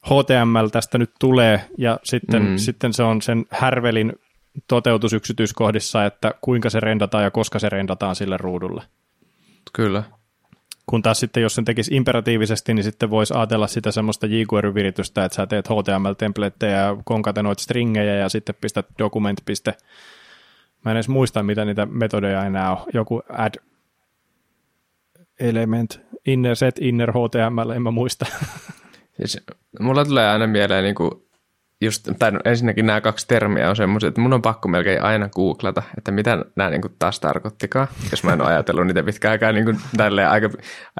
HTML 0.06 0.68
tästä 0.72 0.98
nyt 0.98 1.12
tulee, 1.20 1.62
ja 1.78 2.00
sitten, 2.04 2.44
mm. 2.44 2.58
sitten 2.58 2.94
se 2.94 3.04
on 3.04 3.22
sen 3.22 3.46
härvelin 3.50 4.14
toteutus 4.68 5.14
yksityiskohdissa, 5.14 6.06
että 6.06 6.34
kuinka 6.42 6.70
se 6.70 6.80
rendataan 6.80 7.24
ja 7.24 7.32
koska 7.32 7.60
se 7.60 7.70
rendataan 7.70 8.16
sille 8.16 8.38
ruudulle. 8.38 8.84
Kyllä. 9.74 10.04
Kun 10.86 11.02
taas 11.02 11.20
sitten, 11.20 11.44
jos 11.44 11.56
sen 11.56 11.66
tekisi 11.66 11.96
imperatiivisesti, 11.96 12.74
niin 12.74 12.84
sitten 12.84 13.10
voisi 13.10 13.34
ajatella 13.34 13.68
sitä 13.68 13.92
semmoista 13.92 14.28
jQuery-viritystä, 14.28 15.26
että 15.26 15.36
sä 15.36 15.48
teet 15.48 15.68
HTML-templateja 15.70 16.78
ja 16.78 16.98
konkatenoit 17.06 17.60
stringejä 17.60 18.16
ja 18.16 18.30
sitten 18.30 18.56
pistät 18.62 18.86
document. 19.00 19.42
Mä 20.86 20.92
en 20.92 20.98
edes 20.98 21.10
muista, 21.10 21.44
mitä 21.44 21.66
niitä 21.66 21.86
metodeja 21.86 22.46
enää 22.46 22.72
on. 22.72 22.86
Joku 22.94 23.22
add 23.30 23.56
element, 25.40 26.00
inner 26.26 26.56
set, 26.56 26.76
inner 26.82 27.12
HTML, 27.12 27.70
en 27.70 27.82
mä 27.82 27.92
muista. 27.92 28.26
Siis, 29.18 29.46
mulla 29.80 30.06
tulee 30.06 30.30
aina 30.30 30.48
mieleen 30.48 30.84
niin 30.84 30.96
kuin 30.96 31.12
just, 31.82 32.10
tai 32.20 32.32
no, 32.32 32.40
ensinnäkin 32.46 32.86
nämä 32.86 33.02
kaksi 33.02 33.28
termiä 33.28 33.70
on 33.70 33.76
semmoisia, 33.76 34.08
että 34.08 34.22
mun 34.22 34.34
on 34.34 34.42
pakko 34.42 34.68
melkein 34.68 35.04
aina 35.04 35.30
googlata, 35.30 35.84
että 35.98 36.12
mitä 36.12 36.46
nämä 36.56 36.70
niin 36.70 36.82
kuin 36.82 36.94
taas 37.00 37.20
tarkoittikaan, 37.20 37.88
jos 38.12 38.24
mä 38.24 38.34
en 38.34 38.42
ole 38.42 38.50
ajatellut 38.50 38.88
niitä 38.88 39.04
pitkään 39.04 39.32
aikaa, 39.32 39.52
niin 39.52 39.66
kuin 39.66 39.80
tälleen, 39.98 40.30
aika, 40.30 40.50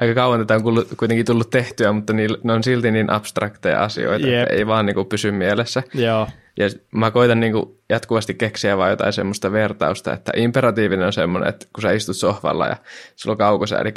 aika 0.00 0.14
kauan 0.14 0.40
tätä 0.40 0.54
on 0.54 0.62
kuitenkin 0.96 1.26
tullut 1.26 1.50
tehtyä, 1.50 1.92
mutta 1.92 2.12
ne 2.44 2.52
on 2.52 2.64
silti 2.64 2.90
niin 2.90 3.10
abstrakteja 3.10 3.82
asioita, 3.82 4.26
yep. 4.26 4.42
että 4.42 4.54
ei 4.54 4.66
vaan 4.66 4.86
niin 4.86 4.94
kuin 4.94 5.06
pysy 5.06 5.30
mielessä. 5.30 5.82
Joo. 5.94 6.28
Ja 6.58 6.68
mä 6.90 7.10
koitan 7.10 7.40
niin 7.40 7.52
kuin 7.52 7.78
jatkuvasti 7.88 8.34
keksiä 8.34 8.76
vaan 8.76 8.90
jotain 8.90 9.12
semmoista 9.12 9.52
vertausta, 9.52 10.12
että 10.12 10.32
imperatiivinen 10.36 11.06
on 11.06 11.12
semmoinen, 11.12 11.48
että 11.48 11.66
kun 11.72 11.82
sä 11.82 11.92
istut 11.92 12.16
sohvalla 12.16 12.66
ja 12.66 12.76
sulla 13.16 13.34
on 13.34 13.38
kaukosäädin, 13.38 13.94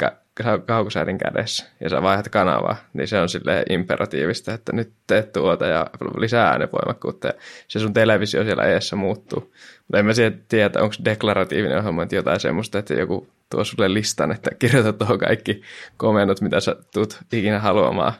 kaukosäädin 0.66 1.18
kädessä. 1.18 1.66
Ja 1.80 1.90
sä 1.90 2.02
vaihdat 2.02 2.28
kanavaa, 2.28 2.76
niin 2.92 3.08
se 3.08 3.20
on 3.20 3.28
sille 3.28 3.62
imperatiivista, 3.70 4.54
että 4.54 4.72
nyt 4.72 4.92
teet 5.06 5.32
tuota 5.32 5.66
ja 5.66 5.86
lisää 6.18 6.48
äänivoimakkuutta 6.48 7.28
ja 7.28 7.34
se 7.68 7.78
sun 7.78 7.92
televisio 7.92 8.44
siellä 8.44 8.64
eessä 8.64 8.96
muuttuu. 8.96 9.40
Mutta 9.78 9.98
en 9.98 10.06
mä 10.06 10.12
tiedä, 10.48 10.80
onko 10.82 10.94
deklaratiivinen 11.04 11.78
ohjelma 11.78 12.02
että 12.02 12.16
jotain 12.16 12.40
semmoista, 12.40 12.78
että 12.78 12.94
joku 12.94 13.28
tuo 13.50 13.64
sulle 13.64 13.94
listan, 13.94 14.32
että 14.32 14.50
kirjoita 14.58 14.92
tuohon 14.92 15.18
kaikki 15.18 15.62
komennot, 15.96 16.40
mitä 16.40 16.60
sä 16.60 16.76
tuut 16.94 17.18
ikinä 17.32 17.60
haluamaan 17.60 18.12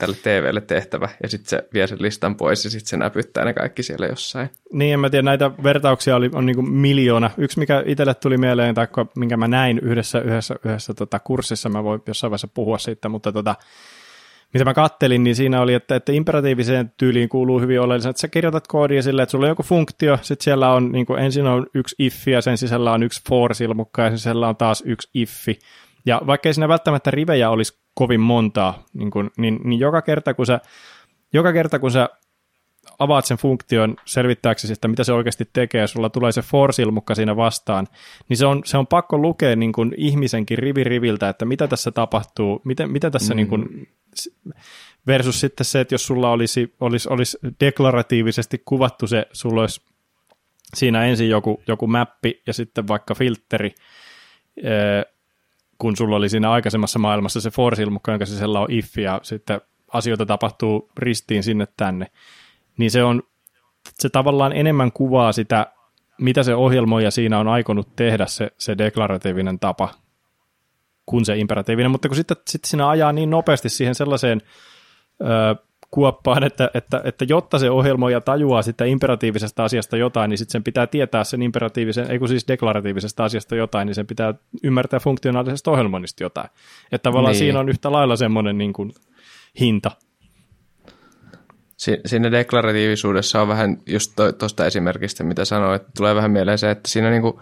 tälle 0.00 0.16
TVlle 0.22 0.60
tehtävä, 0.60 1.08
ja 1.22 1.28
sitten 1.28 1.48
se 1.50 1.68
vie 1.74 1.86
sen 1.86 2.02
listan 2.02 2.36
pois, 2.36 2.64
ja 2.64 2.70
sitten 2.70 2.88
se 2.88 2.96
näpyttää 2.96 3.44
ne 3.44 3.52
kaikki 3.52 3.82
siellä 3.82 4.06
jossain. 4.06 4.50
Niin, 4.72 4.94
en 4.94 5.00
mä 5.00 5.10
tiedä, 5.10 5.22
näitä 5.22 5.50
vertauksia 5.62 6.16
oli, 6.16 6.30
on 6.34 6.46
niin 6.46 6.70
miljoona. 6.70 7.30
Yksi, 7.38 7.58
mikä 7.58 7.82
itselle 7.86 8.14
tuli 8.14 8.38
mieleen, 8.38 8.74
tai 8.74 8.86
minkä 9.16 9.36
mä 9.36 9.48
näin 9.48 9.78
yhdessä, 9.78 10.20
yhdessä, 10.20 10.54
yhdessä 10.64 10.94
tota 10.94 11.18
kurssissa, 11.18 11.68
mä 11.68 11.84
voin 11.84 12.02
jossain 12.06 12.30
vaiheessa 12.30 12.48
puhua 12.54 12.78
siitä, 12.78 13.08
mutta 13.08 13.32
tota, 13.32 13.54
mitä 14.54 14.64
mä 14.64 14.74
kattelin, 14.74 15.24
niin 15.24 15.36
siinä 15.36 15.60
oli, 15.60 15.74
että, 15.74 15.96
että 15.96 16.12
imperatiiviseen 16.12 16.92
tyyliin 16.96 17.28
kuuluu 17.28 17.60
hyvin 17.60 17.80
oleellisen, 17.80 18.10
että 18.10 18.20
sä 18.20 18.28
kirjoitat 18.28 18.66
koodia 18.66 19.02
silleen, 19.02 19.22
että 19.22 19.30
sulla 19.30 19.46
on 19.46 19.50
joku 19.50 19.62
funktio, 19.62 20.18
sitten 20.22 20.44
siellä 20.44 20.72
on, 20.72 20.92
niin 20.92 21.06
kuin, 21.06 21.22
ensin 21.22 21.46
on 21.46 21.66
yksi 21.74 21.96
if, 21.98 22.28
ja 22.28 22.40
sen 22.40 22.58
sisällä 22.58 22.92
on 22.92 23.02
yksi 23.02 23.22
for-silmukka, 23.28 24.02
ja 24.02 24.08
sen 24.08 24.18
sisällä 24.18 24.48
on 24.48 24.56
taas 24.56 24.82
yksi 24.86 25.10
iffi, 25.14 25.58
ja 26.06 26.20
vaikka 26.26 26.52
siinä 26.52 26.68
välttämättä 26.68 27.10
rivejä 27.10 27.50
olisi 27.50 27.80
kovin 27.94 28.20
montaa, 28.20 28.84
niin, 28.94 29.10
kun, 29.10 29.30
niin, 29.38 29.60
niin 29.64 29.80
joka, 29.80 30.02
kerta, 30.02 30.34
kun 30.34 30.46
sä, 30.46 30.60
joka 31.32 31.52
kerta 31.52 31.78
kun 31.78 31.90
sä 31.90 32.08
avaat 32.98 33.24
sen 33.24 33.36
funktion 33.36 33.96
selvittääksesi, 34.04 34.72
että 34.72 34.88
mitä 34.88 35.04
se 35.04 35.12
oikeasti 35.12 35.48
tekee, 35.52 35.80
ja 35.80 35.86
sulla 35.86 36.10
tulee 36.10 36.32
se 36.32 36.42
for-silmukka 36.42 37.14
siinä 37.14 37.36
vastaan, 37.36 37.86
niin 38.28 38.36
se 38.36 38.46
on, 38.46 38.62
se 38.64 38.78
on 38.78 38.86
pakko 38.86 39.18
lukea 39.18 39.56
niin 39.56 39.72
kuin 39.72 39.94
ihmisenkin 39.96 40.58
rivi 40.58 40.84
riviltä, 40.84 41.28
että 41.28 41.44
mitä 41.44 41.68
tässä 41.68 41.90
tapahtuu, 41.90 42.60
miten, 42.64 42.90
mitä 42.90 43.10
tässä 43.10 43.34
mm. 43.34 43.36
niin 43.36 43.48
kuin, 43.48 43.88
versus 45.06 45.40
sitten 45.40 45.64
se, 45.64 45.80
että 45.80 45.94
jos 45.94 46.06
sulla 46.06 46.30
olisi, 46.30 46.74
olisi, 46.80 47.08
olisi 47.08 47.38
deklaratiivisesti 47.60 48.62
kuvattu 48.64 49.06
se, 49.06 49.26
sulla 49.32 49.60
olisi 49.60 49.80
siinä 50.74 51.04
ensin 51.04 51.28
joku, 51.28 51.62
joku 51.66 51.86
mäppi 51.86 52.42
ja 52.46 52.52
sitten 52.52 52.88
vaikka 52.88 53.14
filtteri, 53.14 53.74
kun 55.80 55.96
sulla 55.96 56.16
oli 56.16 56.28
siinä 56.28 56.50
aikaisemmassa 56.50 56.98
maailmassa 56.98 57.40
se 57.40 57.50
for-silmukka, 57.50 58.12
jonka 58.12 58.26
sisällä 58.26 58.60
on 58.60 58.66
if 58.70 58.98
ja 58.98 59.20
sitten 59.22 59.60
asioita 59.92 60.26
tapahtuu 60.26 60.90
ristiin 60.98 61.42
sinne 61.42 61.68
tänne, 61.76 62.06
niin 62.78 62.90
se 62.90 63.04
on 63.04 63.22
se 63.98 64.08
tavallaan 64.08 64.52
enemmän 64.52 64.92
kuvaa 64.92 65.32
sitä, 65.32 65.66
mitä 66.20 66.42
se 66.42 66.54
ohjelmoija 66.54 67.10
siinä 67.10 67.38
on 67.38 67.48
aikonut 67.48 67.96
tehdä 67.96 68.26
se, 68.26 68.50
se 68.58 68.78
deklaratiivinen 68.78 69.58
tapa 69.58 69.88
kuin 71.06 71.24
se 71.24 71.36
imperatiivinen, 71.36 71.90
mutta 71.90 72.08
kun 72.08 72.16
sitten, 72.16 72.36
sitten 72.48 72.70
siinä 72.70 72.88
ajaa 72.88 73.12
niin 73.12 73.30
nopeasti 73.30 73.68
siihen 73.68 73.94
sellaiseen 73.94 74.42
kuoppaan, 75.90 76.44
että, 76.44 76.70
että, 76.74 77.00
että 77.04 77.24
jotta 77.28 77.58
se 77.58 77.70
ohjelmoija 77.70 78.20
tajuaa 78.20 78.62
sitä 78.62 78.84
imperatiivisesta 78.84 79.64
asiasta 79.64 79.96
jotain, 79.96 80.28
niin 80.28 80.38
sitten 80.38 80.52
sen 80.52 80.64
pitää 80.64 80.86
tietää 80.86 81.24
sen 81.24 81.42
imperatiivisen, 81.42 82.10
ei 82.10 82.18
kun 82.18 82.28
siis 82.28 82.48
deklaratiivisesta 82.48 83.24
asiasta 83.24 83.56
jotain, 83.56 83.86
niin 83.86 83.94
sen 83.94 84.06
pitää 84.06 84.34
ymmärtää 84.62 85.00
funktionaalisesta 85.00 85.70
ohjelmoinnista 85.70 86.22
jotain. 86.22 86.50
Että 86.92 87.02
tavallaan 87.02 87.32
niin. 87.32 87.38
siinä 87.38 87.60
on 87.60 87.68
yhtä 87.68 87.92
lailla 87.92 88.16
semmoinen 88.16 88.58
niin 88.58 88.72
kuin 88.72 88.92
hinta. 89.60 89.90
Si- 91.76 92.00
siinä 92.06 92.30
deklaratiivisuudessa 92.30 93.42
on 93.42 93.48
vähän 93.48 93.78
just 93.86 94.12
tuosta 94.38 94.66
esimerkistä, 94.66 95.24
mitä 95.24 95.44
sanoit, 95.44 95.82
tulee 95.96 96.14
vähän 96.14 96.30
mieleen 96.30 96.58
se, 96.58 96.70
että 96.70 96.90
siinä 96.90 97.10
niinku, 97.10 97.40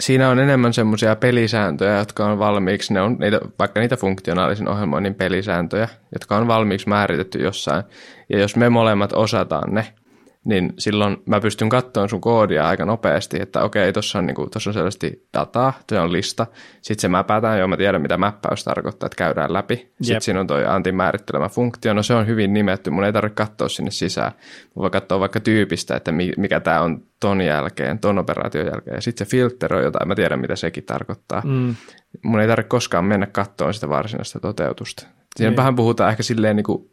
siinä 0.00 0.28
on 0.28 0.38
enemmän 0.38 0.72
semmoisia 0.72 1.16
pelisääntöjä, 1.16 1.98
jotka 1.98 2.26
on 2.26 2.38
valmiiksi, 2.38 2.94
ne 2.94 3.00
on 3.00 3.16
niitä, 3.20 3.40
vaikka 3.58 3.80
niitä 3.80 3.96
funktionaalisen 3.96 4.68
ohjelmoinnin 4.68 5.14
pelisääntöjä, 5.14 5.88
jotka 6.12 6.36
on 6.36 6.46
valmiiksi 6.46 6.88
määritetty 6.88 7.38
jossain. 7.38 7.84
Ja 8.28 8.38
jos 8.38 8.56
me 8.56 8.68
molemmat 8.68 9.12
osataan 9.12 9.74
ne, 9.74 9.86
niin 10.46 10.72
silloin 10.78 11.16
mä 11.26 11.40
pystyn 11.40 11.68
katsomaan 11.68 12.08
sun 12.08 12.20
koodia 12.20 12.68
aika 12.68 12.84
nopeasti, 12.84 13.42
että 13.42 13.62
okei, 13.62 13.92
tuossa 13.92 14.18
on, 14.18 14.26
niinku, 14.26 14.46
tossa 14.50 14.70
on 14.70 14.74
selvästi 14.74 15.26
dataa, 15.34 15.72
se 15.88 16.00
on 16.00 16.12
lista. 16.12 16.46
Sitten 16.82 17.00
se 17.00 17.08
mäpätään, 17.08 17.58
joo 17.58 17.68
mä 17.68 17.76
tiedän 17.76 18.02
mitä 18.02 18.16
mäppäys 18.16 18.64
tarkoittaa, 18.64 19.06
että 19.06 19.16
käydään 19.16 19.52
läpi. 19.52 19.76
Sitten 19.76 20.14
Jep. 20.14 20.22
siinä 20.22 20.40
on 20.40 20.46
toi 20.46 20.66
antin 20.66 20.94
määrittelemä 20.94 21.48
funktio, 21.48 21.94
no 21.94 22.02
se 22.02 22.14
on 22.14 22.26
hyvin 22.26 22.52
nimetty, 22.52 22.90
mun 22.90 23.04
ei 23.04 23.12
tarvitse 23.12 23.34
katsoa 23.34 23.68
sinne 23.68 23.90
sisään. 23.90 24.32
Mä 24.76 24.80
voin 24.80 24.92
katsoa 24.92 25.20
vaikka 25.20 25.40
tyypistä, 25.40 25.96
että 25.96 26.12
mikä 26.36 26.60
tämä 26.60 26.80
on 26.80 27.02
ton 27.20 27.40
jälkeen, 27.40 27.98
ton 27.98 28.18
operaation 28.18 28.66
jälkeen. 28.66 28.94
Ja 28.94 29.00
sitten 29.00 29.26
se 29.26 29.30
filteroi 29.30 29.84
jotain, 29.84 30.08
mä 30.08 30.14
tiedän 30.14 30.40
mitä 30.40 30.56
sekin 30.56 30.84
tarkoittaa. 30.84 31.42
Mm. 31.44 31.74
Mun 32.22 32.40
ei 32.40 32.48
tarvitse 32.48 32.68
koskaan 32.68 33.04
mennä 33.04 33.26
katsoa 33.26 33.72
sitä 33.72 33.88
varsinaista 33.88 34.40
toteutusta. 34.40 35.06
Siinä 35.36 35.50
niin. 35.50 35.56
vähän 35.56 35.76
puhutaan 35.76 36.10
ehkä 36.10 36.22
silleen 36.22 36.56
niin 36.56 36.64
kuin 36.64 36.90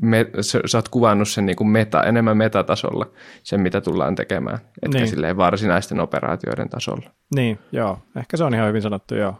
me, 0.00 0.26
sä, 0.40 0.60
sä 0.66 0.78
oot 0.78 0.88
kuvannut 0.88 1.28
sen 1.28 1.46
niin 1.46 1.56
kuin 1.56 1.68
meta, 1.68 2.02
enemmän 2.02 2.36
metatasolla 2.36 3.06
sen, 3.42 3.60
mitä 3.60 3.80
tullaan 3.80 4.14
tekemään, 4.14 4.58
etkä 4.82 4.98
niin. 4.98 5.08
silleen 5.08 5.36
varsinaisten 5.36 6.00
operaatioiden 6.00 6.68
tasolla. 6.68 7.10
Niin, 7.34 7.58
joo. 7.72 7.98
Ehkä 8.16 8.36
se 8.36 8.44
on 8.44 8.54
ihan 8.54 8.68
hyvin 8.68 8.82
sanottu, 8.82 9.14
joo. 9.14 9.34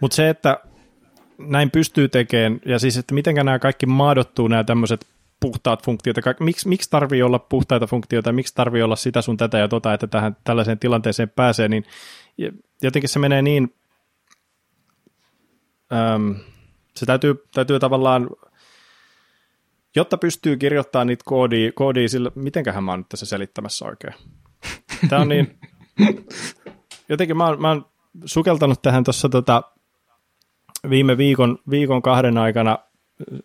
Mutta 0.00 0.14
se, 0.14 0.28
että 0.28 0.60
näin 1.38 1.70
pystyy 1.70 2.08
tekemään, 2.08 2.60
ja 2.66 2.78
siis, 2.78 2.96
että 2.96 3.14
miten 3.14 3.34
nämä 3.34 3.58
kaikki 3.58 3.86
maadottuu, 3.86 4.48
nämä 4.48 4.64
tämmöiset 4.64 5.06
puhtaat 5.40 5.84
funktiot, 5.84 6.16
miksi, 6.40 6.68
miksi 6.68 6.90
tarvii 6.90 7.22
olla 7.22 7.38
puhtaita 7.38 7.86
funktioita, 7.86 8.32
miksi 8.32 8.54
tarvii 8.54 8.82
olla 8.82 8.96
sitä 8.96 9.22
sun 9.22 9.36
tätä 9.36 9.58
ja 9.58 9.68
tota, 9.68 9.94
että 9.94 10.06
tähän 10.06 10.36
tällaiseen 10.44 10.78
tilanteeseen 10.78 11.30
pääsee, 11.30 11.68
niin 11.68 11.84
jotenkin 12.82 13.08
se 13.08 13.18
menee 13.18 13.42
niin, 13.42 13.74
äm, 15.92 16.34
se 16.96 17.06
täytyy, 17.06 17.34
täytyy 17.54 17.78
tavallaan, 17.78 18.30
jotta 19.96 20.18
pystyy 20.18 20.56
kirjoittamaan 20.56 21.06
niitä 21.06 21.22
koodia, 21.26 21.72
koodia 21.72 22.08
sillä, 22.08 22.30
mitenköhän 22.34 22.84
mä 22.84 22.92
oon 22.92 23.00
nyt 23.00 23.08
tässä 23.08 23.26
selittämässä 23.26 23.84
oikein. 23.84 24.14
Tämä 25.08 25.22
on 25.22 25.28
niin, 25.28 25.58
jotenkin 27.08 27.36
mä 27.36 27.46
oon, 27.46 27.60
mä 27.60 27.68
oon 27.68 27.86
sukeltanut 28.24 28.82
tähän 28.82 29.04
tuossa 29.04 29.28
tota, 29.28 29.62
viime 30.90 31.16
viikon, 31.16 31.58
viikon 31.70 32.02
kahden 32.02 32.38
aikana 32.38 32.78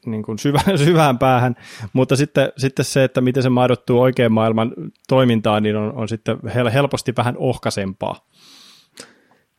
niin 0.06 0.24
kuin 0.24 0.40
syvä, 0.40 0.60
syvään 0.86 1.20
päähän, 1.20 1.56
mutta 1.94 2.16
sitten, 2.16 2.52
sitten 2.58 2.86
se, 2.86 3.04
että 3.04 3.22
miten 3.22 3.44
se 3.44 3.50
mahdottuu 3.50 4.02
oikean 4.02 4.32
maailman 4.32 4.74
toimintaan, 5.08 5.64
niin 5.64 5.76
on, 5.76 5.94
on 5.94 6.08
sitten 6.08 6.38
helposti 6.74 7.14
vähän 7.18 7.38
ohkaisempaa. 7.38 8.28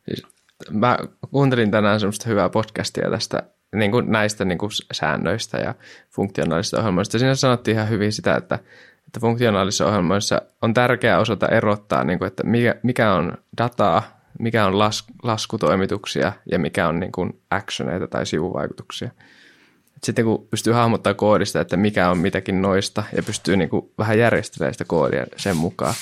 Siis 0.05 0.23
mä 0.71 0.97
kuuntelin 1.31 1.71
tänään 1.71 1.99
semmoista 1.99 2.29
hyvää 2.29 2.49
podcastia 2.49 3.09
tästä 3.09 3.43
niin 3.75 3.91
kuin 3.91 4.11
näistä 4.11 4.45
niin 4.45 4.57
kuin 4.57 4.71
säännöistä 4.91 5.57
ja 5.57 5.75
funktionaalisista 6.09 6.79
ohjelmoista. 6.79 7.19
Siinä 7.19 7.35
sanottiin 7.35 7.75
ihan 7.75 7.89
hyvin 7.89 8.11
sitä, 8.11 8.35
että, 8.35 8.59
että 9.07 9.19
funktionaalisissa 9.19 9.85
ohjelmoissa 9.85 10.41
on 10.61 10.73
tärkeää 10.73 11.19
osata 11.19 11.47
erottaa, 11.47 12.03
niin 12.03 12.19
kuin, 12.19 12.27
että 12.27 12.43
mikä, 12.43 12.75
mikä 12.83 13.13
on 13.13 13.37
dataa, 13.57 14.21
mikä 14.39 14.65
on 14.65 14.79
las, 14.79 15.03
laskutoimituksia 15.23 16.33
ja 16.51 16.59
mikä 16.59 16.87
on 16.87 16.99
niin 16.99 17.11
kuin 17.11 17.41
actioneita 17.51 18.07
tai 18.07 18.25
sivuvaikutuksia. 18.25 19.11
Sitten 20.03 20.25
kun 20.25 20.47
pystyy 20.51 20.73
hahmottaa 20.73 21.13
koodista, 21.13 21.61
että 21.61 21.77
mikä 21.77 22.09
on 22.09 22.17
mitäkin 22.17 22.61
noista 22.61 23.03
ja 23.15 23.23
pystyy 23.23 23.57
niin 23.57 23.69
kuin 23.69 23.91
vähän 23.97 24.19
järjestelemään 24.19 24.73
sitä 24.73 24.85
koodia 24.85 25.25
sen 25.37 25.57
mukaan, 25.57 25.93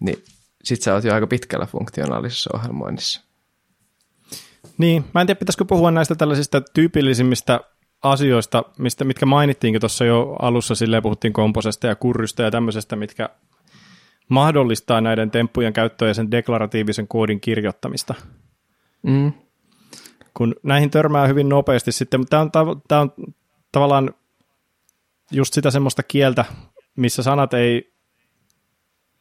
niin 0.00 0.24
sitten 0.64 0.84
sä 0.84 0.94
oot 0.94 1.04
jo 1.04 1.14
aika 1.14 1.26
pitkällä 1.26 1.66
funktionaalisessa 1.66 2.50
ohjelmoinnissa. 2.54 3.33
Niin, 4.78 5.04
mä 5.14 5.20
en 5.20 5.26
tiedä, 5.26 5.38
pitäisikö 5.38 5.64
puhua 5.64 5.90
näistä 5.90 6.14
tällaisista 6.14 6.60
tyypillisimmistä 6.60 7.60
asioista, 8.02 8.64
mistä, 8.78 9.04
mitkä 9.04 9.26
mainittiinkin 9.26 9.80
tuossa 9.80 10.04
jo 10.04 10.36
alussa, 10.38 10.74
silleen 10.74 11.02
puhuttiin 11.02 11.32
komposesta 11.32 11.86
ja 11.86 11.94
kurrysta 11.94 12.42
ja 12.42 12.50
tämmöisestä, 12.50 12.96
mitkä 12.96 13.28
mahdollistaa 14.28 15.00
näiden 15.00 15.30
temppujen 15.30 15.72
käyttöä 15.72 16.08
ja 16.08 16.14
sen 16.14 16.30
deklaratiivisen 16.30 17.08
koodin 17.08 17.40
kirjoittamista. 17.40 18.14
Mm. 19.02 19.32
Kun 20.34 20.54
näihin 20.62 20.90
törmää 20.90 21.26
hyvin 21.26 21.48
nopeasti 21.48 21.92
sitten, 21.92 22.20
mutta 22.20 22.48
tämä 22.52 22.70
on, 22.70 22.82
tämä 22.88 23.00
on 23.00 23.12
tavallaan 23.72 24.14
just 25.30 25.54
sitä 25.54 25.70
semmoista 25.70 26.02
kieltä, 26.02 26.44
missä 26.96 27.22
sanat 27.22 27.54
ei, 27.54 27.94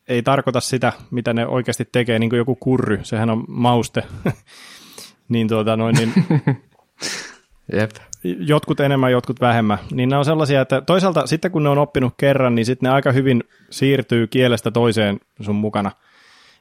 ei 0.07 0.23
tarkoita 0.23 0.59
sitä, 0.59 0.93
mitä 1.11 1.33
ne 1.33 1.47
oikeasti 1.47 1.85
tekee, 1.91 2.19
niin 2.19 2.29
kuin 2.29 2.37
joku 2.37 2.55
kurry, 2.55 2.99
sehän 3.03 3.29
on 3.29 3.43
mauste. 3.47 4.03
niin, 5.29 5.47
tuota, 5.47 5.77
noin, 5.77 5.95
niin 5.95 6.13
Jep. 7.73 7.91
jotkut 8.23 8.79
enemmän, 8.79 9.11
jotkut 9.11 9.41
vähemmän. 9.41 9.77
Niin 9.91 10.09
ne 10.09 10.17
on 10.17 10.25
sellaisia, 10.25 10.61
että 10.61 10.81
toisaalta 10.81 11.27
sitten 11.27 11.51
kun 11.51 11.63
ne 11.63 11.69
on 11.69 11.77
oppinut 11.77 12.13
kerran, 12.17 12.55
niin 12.55 12.65
sitten 12.65 12.87
ne 12.87 12.93
aika 12.93 13.11
hyvin 13.11 13.43
siirtyy 13.69 14.27
kielestä 14.27 14.71
toiseen 14.71 15.19
sun 15.41 15.55
mukana 15.55 15.91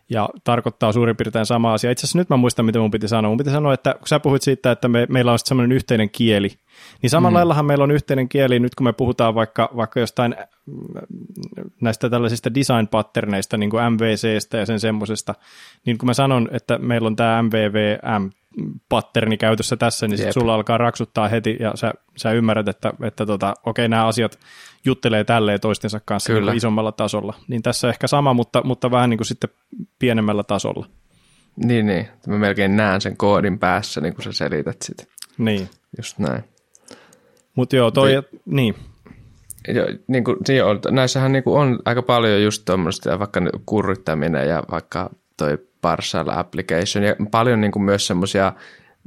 ja 0.09 0.29
tarkoittaa 0.45 0.93
suurin 0.93 1.17
piirtein 1.17 1.47
sama 1.47 1.73
asia. 1.73 1.91
Itse 1.91 2.05
asiassa 2.05 2.19
nyt 2.19 2.29
mä 2.29 2.37
muistan, 2.37 2.65
mitä 2.65 2.79
mun 2.79 2.91
piti 2.91 3.09
sanoa. 3.09 3.29
Mun 3.29 3.39
piti 3.39 3.51
sanoa, 3.51 3.75
että 3.75 3.95
kun 3.99 4.09
sä 4.09 4.21
puhuit 4.21 4.43
siitä, 4.43 4.71
että 4.71 4.89
me, 4.89 5.07
meillä 5.09 5.33
on 5.33 5.39
semmoinen 5.39 5.73
yhteinen 5.73 6.11
kieli, 6.11 6.59
niin 7.03 7.11
samalla 7.11 7.31
mm. 7.31 7.35
laillahan 7.35 7.64
meillä 7.64 7.85
on 7.85 7.91
yhteinen 7.91 8.29
kieli 8.29 8.61
nyt, 8.61 8.75
kun 8.75 8.85
me 8.85 8.93
puhutaan 8.93 9.35
vaikka, 9.35 9.70
vaikka 9.77 10.01
jostain 10.01 10.37
näistä 11.81 12.11
tällaisista 12.11 12.55
design 12.55 12.89
patterneista, 12.89 13.57
niin 13.57 13.70
kuin 13.70 13.93
MVCstä 13.93 14.59
ja 14.59 14.66
sen 14.66 14.81
semmoisesta, 14.81 15.35
niin 15.87 15.99
kun 15.99 16.07
mä 16.07 16.14
sanon, 16.14 16.49
että 16.53 16.79
meillä 16.79 17.07
on 17.07 17.16
tämä 17.16 17.43
MVVM 17.43 18.31
patterni 18.89 19.37
käytössä 19.37 19.77
tässä, 19.77 20.09
niin 20.09 20.16
sitten 20.18 20.33
sulla 20.33 20.55
alkaa 20.55 20.79
raksuttaa 20.79 21.29
heti 21.29 21.57
ja 21.61 21.73
sä, 21.75 21.93
sä 22.16 22.33
ymmärrät, 22.33 22.68
että, 22.68 22.93
että 23.03 23.27
tota, 23.27 23.55
okei, 23.66 23.89
nämä 23.89 24.07
asiat 24.07 24.39
juttelee 24.85 25.25
tälleen 25.25 25.61
toistensa 25.61 26.01
kanssa 26.05 26.33
Niin 26.33 26.57
isommalla 26.57 26.93
tasolla. 26.93 27.35
Niin 27.49 27.62
tässä 27.62 27.89
ehkä 27.89 28.07
sama, 28.07 28.35
mutta, 28.35 28.62
mutta 28.64 28.91
vähän 28.91 29.11
niin 29.11 29.18
kuin 29.18 29.27
sitten 29.27 29.51
pienemmällä 29.99 30.43
tasolla. 30.43 30.87
Niin, 31.57 31.87
niin. 31.87 32.09
Mä 32.27 32.39
melkein 32.39 32.77
näen 32.77 33.01
sen 33.01 33.16
koodin 33.16 33.59
päässä, 33.59 34.01
niin 34.01 34.14
kuin 34.14 34.25
sä 34.25 34.33
selität 34.33 34.77
sitä. 34.83 35.05
Niin. 35.39 35.68
Just 35.97 36.18
näin. 36.18 36.45
Mutta 37.55 37.76
joo, 37.76 37.90
toi, 37.90 38.11
Te, 38.11 38.22
niin. 38.46 38.74
Jo, 39.68 39.84
niin 40.07 40.24
kuin, 40.24 40.36
joo, 40.57 40.78
näissähän 40.90 41.32
niin 41.32 41.44
kuin 41.44 41.61
on 41.61 41.78
aika 41.84 42.03
paljon 42.03 42.42
just 42.42 42.64
tuommoista, 42.64 43.18
vaikka 43.18 43.40
kurrittaminen 43.66 44.48
ja 44.48 44.62
vaikka 44.70 45.11
toi 45.36 45.59
partial 45.80 46.28
application 46.28 47.05
ja 47.05 47.16
paljon 47.30 47.61
niin 47.61 47.72
kuin 47.72 47.82
myös 47.82 48.07
semmoisia 48.07 48.53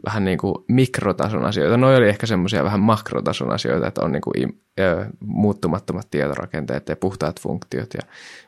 vähän 0.05 0.25
niin 0.25 0.37
kuin 0.37 0.55
mikrotason 0.67 1.45
asioita. 1.45 1.77
Noi 1.77 1.95
oli 1.95 2.09
ehkä 2.09 2.25
semmoisia 2.25 2.63
vähän 2.63 2.79
makrotason 2.79 3.51
asioita, 3.51 3.87
että 3.87 4.01
on 4.01 4.11
niin 4.11 4.21
kuin 4.21 4.61
muuttumattomat 5.19 6.07
tietorakenteet 6.11 6.89
ja 6.89 6.95
puhtaat 6.95 7.41
funktiot. 7.41 7.93
Ja, 7.93 8.01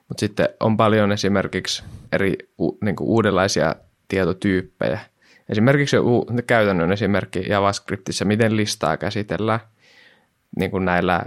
mutta 0.08 0.20
sitten 0.20 0.50
on 0.60 0.78
paljon 0.78 1.12
esimerkiksi 1.12 1.84
eri 2.12 2.38
niin 2.82 2.96
kuin 2.96 3.08
uudenlaisia 3.08 3.76
tietotyyppejä. 4.08 5.00
Esimerkiksi 5.50 5.98
käytännön 6.48 6.92
esimerkki 6.92 7.44
JavaScriptissa, 7.50 8.26
miten 8.26 8.58
listaa 8.58 8.98
käsitellään 8.98 9.60
niin 10.58 10.72
kuin 10.72 10.86
näillä 10.86 11.22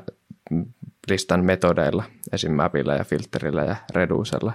listan 1.11 1.45
metodeilla, 1.45 2.05
esim. 2.33 2.53
mapilla 2.53 2.95
ja 2.95 3.05
filterillä 3.05 3.65
ja 3.65 3.77
reducella 3.95 4.53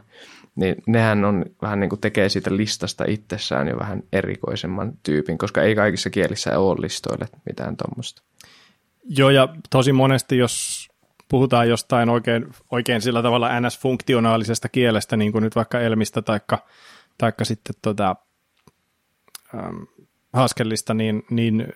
niin 0.56 0.76
nehän 0.88 1.26
on 1.26 1.46
vähän 1.62 1.80
niin 1.80 1.90
kuin 1.90 2.02
tekee 2.02 2.30
siitä 2.30 2.58
listasta 2.58 3.06
itsessään 3.08 3.68
jo 3.68 3.80
vähän 3.80 4.04
erikoisemman 4.12 4.94
tyypin, 5.04 5.38
koska 5.38 5.62
ei 5.62 5.76
kaikissa 5.76 6.10
kielissä 6.10 6.60
ole 6.60 6.82
listoille 6.82 7.28
mitään 7.46 7.78
tuommoista. 7.78 8.22
Joo, 9.10 9.30
ja 9.30 9.56
tosi 9.70 9.94
monesti, 9.94 10.38
jos 10.38 10.88
puhutaan 11.30 11.70
jostain 11.70 12.10
oikein, 12.10 12.46
oikein 12.72 13.02
sillä 13.02 13.22
tavalla 13.22 13.50
NS-funktionaalisesta 13.60 14.70
kielestä, 14.72 15.18
niin 15.18 15.32
kuin 15.32 15.44
nyt 15.44 15.56
vaikka 15.56 15.80
Elmistä 15.80 16.22
taikka, 16.22 16.66
taikka 17.18 17.46
sitten 17.46 17.76
tota, 17.82 18.16
ähm, 19.56 19.84
Haskellista, 20.34 20.94
niin, 20.94 21.26
niin 21.30 21.68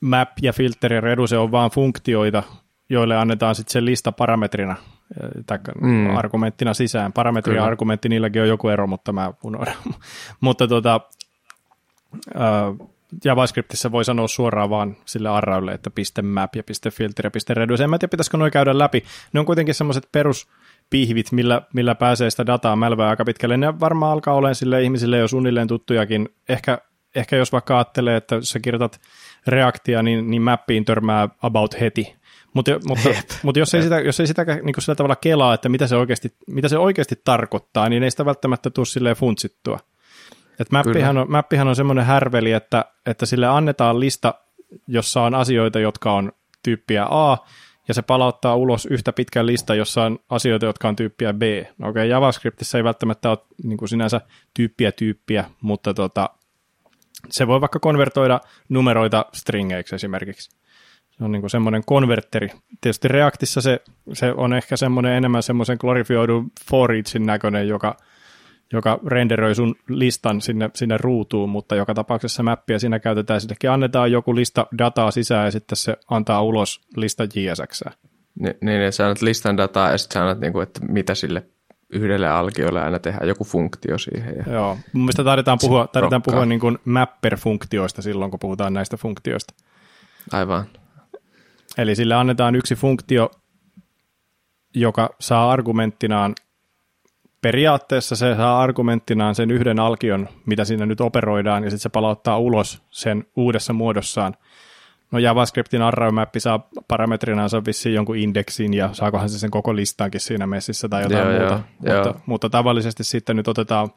map 0.00 0.28
ja 0.42 0.52
filter 0.52 0.92
ja 0.92 1.00
reduce 1.00 1.38
on 1.38 1.50
vain 1.50 1.70
funktioita, 1.70 2.42
joille 2.88 3.16
annetaan 3.16 3.54
sitten 3.54 3.72
se 3.72 3.84
lista 3.84 4.12
parametrina 4.12 4.76
tai 5.46 5.58
mm. 5.80 6.16
argumenttina 6.16 6.74
sisään. 6.74 7.12
Parametri 7.12 7.50
Kyllä. 7.50 7.62
ja 7.62 7.66
argumentti, 7.66 8.08
niilläkin 8.08 8.42
on 8.42 8.48
joku 8.48 8.68
ero, 8.68 8.86
mutta 8.86 9.12
mä 9.12 9.32
unohdan. 9.44 9.74
mutta 10.40 10.68
tota, 10.68 11.00
äh, 12.36 12.88
JavaScriptissa 13.24 13.92
voi 13.92 14.04
sanoa 14.04 14.28
suoraan 14.28 14.70
vaan 14.70 14.96
sille 15.04 15.28
arraulle, 15.28 15.72
että 15.72 15.90
piste 15.90 16.22
map 16.22 16.56
ja 16.56 16.62
piste 16.62 16.90
filter 16.90 17.26
ja 17.26 17.30
piste 17.30 17.54
reduce. 17.54 17.84
En 17.84 17.90
mä 17.90 17.98
tiedä, 17.98 18.10
pitäisikö 18.10 18.36
noin 18.36 18.52
käydä 18.52 18.78
läpi. 18.78 19.04
Ne 19.32 19.40
on 19.40 19.46
kuitenkin 19.46 19.74
semmoiset 19.74 20.08
peruspihvit, 20.12 21.32
millä, 21.32 21.62
millä 21.74 21.94
pääsee 21.94 22.30
sitä 22.30 22.46
dataa 22.46 22.76
mälvää 22.76 23.08
aika 23.08 23.24
pitkälle. 23.24 23.56
Ne 23.56 23.80
varmaan 23.80 24.12
alkaa 24.12 24.34
olemaan 24.34 24.54
sille 24.54 24.82
ihmisille 24.82 25.18
jo 25.18 25.28
suunnilleen 25.28 25.68
tuttujakin. 25.68 26.28
Ehkä, 26.48 26.78
ehkä 27.14 27.36
jos 27.36 27.52
vaikka 27.52 27.76
ajattelee, 27.76 28.16
että 28.16 28.34
jos 28.34 28.48
sä 28.48 28.60
kirjoitat 28.60 29.00
reaktia, 29.46 30.02
niin, 30.02 30.30
niin 30.30 30.42
mappiin 30.42 30.84
törmää 30.84 31.28
about 31.42 31.80
heti. 31.80 32.16
Mutta, 32.54 32.70
mutta, 32.88 33.08
mutta 33.42 33.58
jos, 33.58 33.74
ei 33.74 33.82
sitä, 33.82 34.00
jos 34.00 34.20
ei 34.20 34.26
sitä 34.26 34.44
niin 34.44 34.74
sillä 34.78 34.94
tavalla 34.94 35.16
kelaa, 35.16 35.54
että 35.54 35.68
mitä 35.68 35.86
se, 35.86 35.96
oikeasti, 35.96 36.34
mitä 36.46 36.68
se 36.68 36.78
oikeasti 36.78 37.20
tarkoittaa, 37.24 37.88
niin 37.88 38.02
ei 38.02 38.10
sitä 38.10 38.24
välttämättä 38.24 38.70
tule 38.70 38.86
silleen 38.86 39.16
funtsittua. 39.16 39.78
Et 40.60 40.72
mappihan, 40.72 41.18
on, 41.18 41.30
mappihan 41.30 41.68
on 41.68 41.76
semmoinen 41.76 42.04
härveli, 42.04 42.52
että, 42.52 42.84
että 43.06 43.26
sille 43.26 43.46
annetaan 43.46 44.00
lista, 44.00 44.34
jossa 44.86 45.22
on 45.22 45.34
asioita, 45.34 45.78
jotka 45.78 46.12
on 46.12 46.32
tyyppiä 46.62 47.06
A, 47.10 47.36
ja 47.88 47.94
se 47.94 48.02
palauttaa 48.02 48.56
ulos 48.56 48.86
yhtä 48.86 49.12
pitkän 49.12 49.46
lista, 49.46 49.74
jossa 49.74 50.04
on 50.04 50.18
asioita, 50.30 50.66
jotka 50.66 50.88
on 50.88 50.96
tyyppiä 50.96 51.32
B. 51.32 51.42
No 51.78 51.88
okei, 51.88 52.00
okay, 52.00 52.06
JavaScriptissa 52.06 52.78
ei 52.78 52.84
välttämättä 52.84 53.30
ole 53.30 53.38
niin 53.62 53.76
kuin 53.76 53.88
sinänsä 53.88 54.20
tyyppiä 54.54 54.92
tyyppiä, 54.92 55.44
mutta 55.60 55.94
tota, 55.94 56.30
se 57.30 57.46
voi 57.46 57.60
vaikka 57.60 57.78
konvertoida 57.78 58.40
numeroita 58.68 59.26
stringeiksi 59.32 59.94
esimerkiksi. 59.94 60.50
Se 61.10 61.24
on 61.24 61.32
niin 61.32 61.50
semmoinen 61.50 61.82
konverteri. 61.86 62.48
Tietysti 62.80 63.08
Reactissa 63.08 63.60
se, 63.60 63.80
se 64.12 64.32
on 64.32 64.52
ehkä 64.52 64.76
semmoinen 64.76 65.12
enemmän 65.12 65.42
semmoisen 65.42 65.76
glorifioidun 65.80 66.50
for 66.70 66.92
eachin 66.92 67.26
näköinen, 67.26 67.68
joka, 67.68 67.96
joka 68.72 68.98
renderöi 69.06 69.54
sun 69.54 69.74
listan 69.88 70.40
sinne, 70.40 70.70
sinne 70.74 70.96
ruutuun, 70.96 71.50
mutta 71.50 71.76
joka 71.76 71.94
tapauksessa 71.94 72.42
mappia 72.42 72.78
siinä 72.78 72.98
käytetään. 72.98 73.40
Sillekin 73.40 73.70
annetaan 73.70 74.12
joku 74.12 74.34
lista 74.34 74.66
dataa 74.78 75.10
sisään 75.10 75.44
ja 75.44 75.50
sitten 75.50 75.76
se 75.76 75.96
antaa 76.10 76.42
ulos 76.42 76.80
lista 76.96 77.24
JSX. 77.24 77.82
Niin, 78.40 78.54
niin 78.62 78.92
sä 78.92 79.14
listan 79.20 79.56
dataa 79.56 79.90
ja 79.90 79.98
sitten 79.98 80.14
sä 80.14 80.20
annat, 80.20 80.40
niin 80.40 80.52
kuin, 80.52 80.62
että 80.62 80.80
mitä 80.88 81.14
sille 81.14 81.46
yhdelle 81.90 82.28
alkiolle 82.28 82.82
aina 82.82 82.98
tehdään 82.98 83.28
joku 83.28 83.44
funktio 83.44 83.98
siihen. 83.98 84.34
Ja 84.36 84.52
Joo, 84.52 84.78
mun 84.92 85.02
mielestä 85.02 85.24
tarvitaan 85.24 85.58
puhua, 85.60 85.86
tarvitaan 85.86 86.22
puhua 86.22 86.46
niin 86.46 86.60
kuin 86.60 86.78
mapper-funktioista 86.84 88.02
silloin, 88.02 88.30
kun 88.30 88.40
puhutaan 88.40 88.74
näistä 88.74 88.96
funktioista. 88.96 89.54
Aivan. 90.32 90.64
Eli 91.78 91.96
sille 91.96 92.14
annetaan 92.14 92.54
yksi 92.54 92.74
funktio, 92.74 93.30
joka 94.74 95.10
saa 95.20 95.50
argumenttinaan, 95.50 96.34
periaatteessa 97.40 98.16
se 98.16 98.34
saa 98.36 98.60
argumenttinaan 98.60 99.34
sen 99.34 99.50
yhden 99.50 99.80
alkion, 99.80 100.28
mitä 100.46 100.64
siinä 100.64 100.86
nyt 100.86 101.00
operoidaan, 101.00 101.64
ja 101.64 101.70
sitten 101.70 101.82
se 101.82 101.88
palauttaa 101.88 102.38
ulos 102.38 102.82
sen 102.90 103.24
uudessa 103.36 103.72
muodossaan. 103.72 104.34
No 105.10 105.18
JavaScriptin 105.18 105.82
arraymappi 105.82 106.40
saa 106.40 106.68
parametrinaansa 106.88 107.64
vissiin 107.64 107.94
jonkun 107.94 108.16
indeksin, 108.16 108.74
ja 108.74 108.90
saakohan 108.92 109.28
se 109.28 109.38
sen 109.38 109.50
koko 109.50 109.76
listaankin 109.76 110.20
siinä 110.20 110.46
messissä 110.46 110.88
tai 110.88 111.02
jotain 111.02 111.20
joo, 111.20 111.38
muuta. 111.38 111.54
Joo, 111.54 111.96
mutta, 111.96 112.08
joo. 112.08 112.20
mutta 112.26 112.50
tavallisesti 112.50 113.04
sitten 113.04 113.36
nyt 113.36 113.48
otetaan 113.48 113.88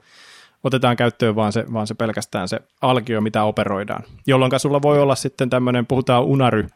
otetaan 0.64 0.96
käyttöön 0.96 1.36
vaan 1.36 1.54
se, 1.54 1.66
vaan 1.74 1.88
se 1.88 1.94
pelkästään 1.94 2.48
se 2.48 2.60
alkio, 2.82 3.22
mitä 3.22 3.44
operoidaan. 3.44 4.04
Jolloin 4.28 4.60
sulla 4.60 4.82
voi 4.82 5.00
olla 5.00 5.16
sitten 5.16 5.50
tämmöinen, 5.50 5.86
puhutaan 5.86 6.24
unary, 6.24 6.68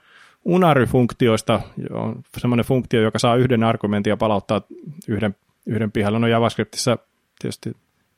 unary-funktioista, 0.45 1.61
on 1.91 2.21
semmoinen 2.37 2.65
funktio, 2.65 3.01
joka 3.01 3.19
saa 3.19 3.35
yhden 3.35 3.63
argumentin 3.63 4.11
ja 4.11 4.17
palauttaa 4.17 4.61
yhden, 5.07 5.35
yhden 5.65 5.91
pihalle. 5.91 6.19
No 6.19 6.27
JavaScriptissa 6.27 6.97
tietysti 7.39 7.71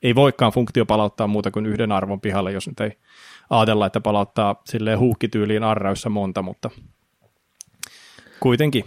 ei 0.03 0.15
voikaan 0.15 0.51
funktio 0.51 0.86
palauttaa 0.86 1.28
muuta 1.28 1.51
kuin 1.51 1.65
yhden 1.65 1.91
arvon 1.91 2.22
pihalle, 2.22 2.51
jos 2.51 2.68
nyt 2.68 2.80
ei 2.80 2.97
ajatella, 3.50 3.86
että 3.86 4.02
palauttaa 4.02 4.62
silleen 4.66 5.00
huukkityyliin 5.00 5.64
arraussa 5.64 6.10
monta, 6.10 6.41
mutta 6.41 6.70
kuitenkin. 8.39 8.84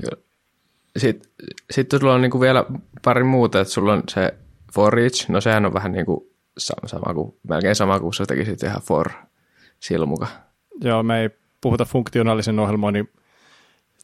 Sitten, 0.96 1.32
sitten 1.70 2.00
sulla 2.00 2.14
on 2.14 2.22
niin 2.22 2.40
vielä 2.40 2.64
pari 3.04 3.24
muuta, 3.24 3.60
että 3.60 3.72
sulla 3.74 3.92
on 3.92 4.02
se 4.08 4.34
for 4.74 4.98
each, 4.98 5.30
no 5.30 5.40
sehän 5.40 5.66
on 5.66 5.74
vähän 5.74 5.92
niin 5.92 6.06
kuin 6.06 6.20
sama 6.86 7.14
kuin, 7.14 7.34
melkein 7.48 7.76
sama 7.76 8.00
kuin 8.00 8.14
sä 8.14 8.26
tekisit 8.26 8.62
ihan 8.62 8.82
for 8.82 9.10
silmuka. 9.80 10.26
Joo, 10.80 11.02
me 11.02 11.20
ei 11.20 11.30
puhuta 11.60 11.84
funktionaalisen 11.84 12.58
ohjelmoinnin 12.58 13.10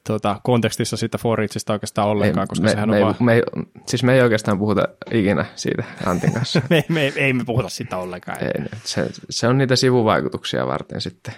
tuota, 0.07 0.40
kontekstissa 0.44 0.96
siitä 0.96 1.18
for 1.18 1.40
eachista 1.40 1.72
oikeastaan 1.72 2.09
ollenkaan, 2.09 2.44
ei, 2.44 2.48
koska 2.48 2.64
me, 2.64 2.70
sehän 2.70 2.90
me, 2.90 2.96
on 2.96 3.02
vaan... 3.02 3.14
Me, 3.20 3.42
siis 3.86 4.02
me 4.02 4.14
ei 4.14 4.22
oikeastaan 4.22 4.59
puhuta 4.59 4.88
ikinä 5.11 5.44
siitä 5.57 5.84
Antin 6.07 6.32
kanssa. 6.32 6.62
me, 6.70 6.84
me, 6.88 7.12
ei 7.16 7.32
me 7.32 7.44
puhuta 7.44 7.68
sitä 7.68 7.96
ollenkaan. 7.96 8.44
Ei, 8.44 8.50
se, 8.84 9.07
se 9.30 9.48
on 9.48 9.59
niitä 9.59 9.76
sivuvaikutuksia 9.76 10.66
varten 10.66 11.00
sitten. 11.00 11.34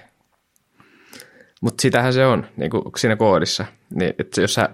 Mutta 1.61 1.83
sitähän 1.83 2.13
se 2.13 2.27
on 2.27 2.47
niin 2.57 2.71
kuin 2.71 2.83
siinä 2.97 3.17
koodissa. 3.17 3.65
Niin, 3.95 4.15
että 4.19 4.41
jos, 4.41 4.55
sä, 4.55 4.69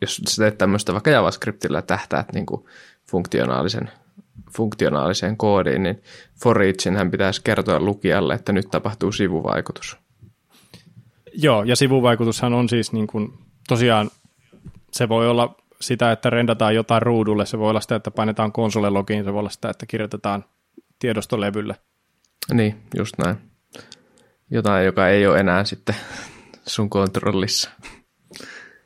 jos 0.00 0.16
sä 0.28 0.42
teet 0.42 0.58
tämmöistä 0.58 0.92
vaikka 0.92 1.10
JavaScriptilla 1.10 1.82
tähtäät 1.82 2.32
niin 2.32 2.46
kuin 2.46 2.64
funktionaalisen, 3.10 3.90
funktionaaliseen 4.56 5.36
koodiin, 5.36 5.82
niin 5.82 6.02
for 6.42 6.62
eachinhän 6.62 7.10
pitäisi 7.10 7.40
kertoa 7.44 7.80
lukijalle, 7.80 8.34
että 8.34 8.52
nyt 8.52 8.70
tapahtuu 8.70 9.12
sivuvaikutus. 9.12 9.96
Joo, 11.34 11.64
ja 11.64 11.76
sivuvaikutushan 11.76 12.54
on 12.54 12.68
siis 12.68 12.92
niin 12.92 13.06
kuin, 13.06 13.38
tosiaan, 13.68 14.10
se 14.92 15.08
voi 15.08 15.28
olla 15.28 15.56
sitä, 15.80 16.12
että 16.12 16.30
rendataan 16.30 16.74
jotain 16.74 17.02
ruudulle, 17.02 17.46
se 17.46 17.58
voi 17.58 17.70
olla 17.70 17.80
sitä, 17.80 17.96
että 17.96 18.10
painetaan 18.10 18.52
konsolelogiin, 18.52 19.24
se 19.24 19.32
voi 19.32 19.40
olla 19.40 19.50
sitä, 19.50 19.70
että 19.70 19.86
kirjoitetaan 19.86 20.44
tiedostolevylle. 20.98 21.76
Niin, 22.52 22.82
just 22.96 23.14
näin. 23.18 23.36
Jotain, 24.50 24.86
joka 24.86 25.08
ei 25.08 25.26
ole 25.26 25.38
enää 25.38 25.64
sitten 25.64 25.94
sun 26.66 26.90
kontrollissa. 26.90 27.70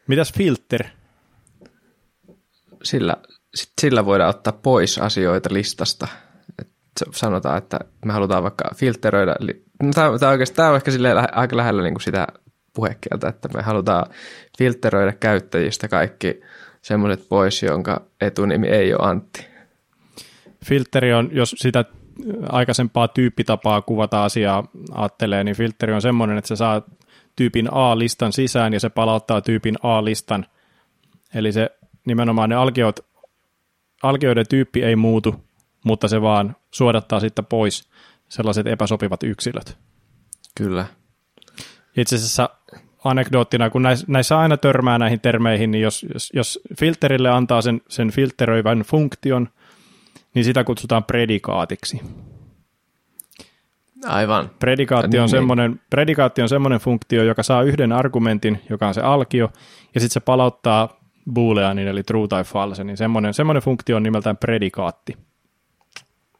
Mitäs 0.07 0.33
filter? 0.33 0.85
Sillä, 2.83 3.17
sillä 3.81 4.05
voidaan 4.05 4.31
ottaa 4.31 4.53
pois 4.53 4.99
asioita 4.99 5.55
listasta. 5.55 6.09
Sanotaan, 7.13 7.59
että 7.59 7.79
me 8.05 8.13
halutaan 8.13 8.43
vaikka 8.43 8.65
filteröidä 8.77 9.37
No, 9.83 9.91
tämä, 10.19 10.31
oikeasti, 10.31 10.57
tämä 10.57 10.69
on 10.69 10.77
ehkä 10.77 10.91
aika 11.33 11.57
lähellä 11.57 11.83
niin 11.83 11.95
kuin 11.95 12.03
sitä 12.03 12.27
puhekieltä, 12.75 13.29
että 13.29 13.49
me 13.55 13.63
halutaan 13.63 14.07
filteröidä 14.59 15.13
käyttäjistä 15.13 15.89
kaikki 15.89 16.41
semmoiset 16.83 17.29
pois, 17.29 17.63
jonka 17.63 18.03
etunimi 18.21 18.69
ei 18.69 18.95
ole 18.95 19.09
Antti. 19.09 19.47
Filteri 20.65 21.13
on, 21.13 21.29
jos 21.33 21.55
sitä 21.59 21.85
aikaisempaa 22.49 23.09
tyyppitapaa 23.09 23.83
kuvata 23.83 24.25
asiaa 24.25 24.69
ajattelee, 24.93 25.45
niin 25.45 25.57
filteri 25.57 25.93
on 25.93 26.03
semmoinen, 26.03 26.39
että 26.39 26.49
se 26.49 26.57
saa 26.57 26.83
tyypin 27.37 27.69
A-listan 27.73 28.33
sisään 28.33 28.73
ja 28.73 28.81
se 28.81 28.89
palauttaa 28.89 29.41
tyypin 29.41 29.75
A-listan. 29.83 30.47
Eli 31.35 31.53
se 31.53 31.71
nimenomaan 32.07 32.49
ne 32.49 32.55
alkiot, 32.57 33.01
alkioiden 34.03 34.47
tyyppi 34.49 34.83
ei 34.83 34.97
muutu, 34.97 35.45
mutta 35.85 36.09
se 36.09 36.23
vaan 36.23 36.57
suodattaa 36.71 37.21
sitten 37.21 37.47
pois 37.47 37.89
sellaiset 38.29 38.67
epäsopivat 38.67 39.23
yksilöt. 39.23 39.79
Kyllä. 40.55 40.87
Itse 41.97 42.17
asiassa 42.17 42.51
anekdoottina, 43.05 43.71
kun 43.71 43.83
näissä 44.07 44.39
aina 44.39 44.57
törmää 44.57 44.99
näihin 44.99 45.21
termeihin, 45.21 45.71
niin 45.71 45.83
jos, 45.83 46.07
jos, 46.15 46.31
jos 46.35 46.61
filterille 46.79 47.31
antaa 47.31 47.63
sen, 47.63 47.81
sen 47.89 48.11
filteröivän 48.11 48.81
funktion, 48.81 49.49
niin 50.35 50.45
sitä 50.45 50.65
kutsutaan 50.65 51.05
predikaatiksi. 51.05 52.01
Aivan. 54.07 54.51
Predikaatti 54.59 55.07
on, 55.07 55.11
niin, 55.11 55.21
niin. 55.21 55.29
semmoinen, 55.29 55.81
predikaatti 55.91 56.43
on 56.43 56.49
semmoinen 56.49 56.81
funktio, 56.81 57.23
joka 57.23 57.43
saa 57.43 57.63
yhden 57.63 57.93
argumentin, 57.93 58.61
joka 58.71 58.89
on 58.89 58.95
se 58.95 59.01
alkio, 59.01 59.51
ja 59.95 60.01
sitten 60.01 60.15
se 60.15 60.21
palauttaa 60.21 61.01
booleanin, 61.33 61.89
eli 61.89 62.03
true 62.03 62.29
tai 62.29 62.45
false, 62.45 62.85
niin 62.85 62.97
semmoinen, 62.97 63.35
semmoinen 63.35 63.63
funktio 63.63 63.97
on 63.97 64.03
nimeltään 64.03 64.37
predikaatti. 64.37 65.17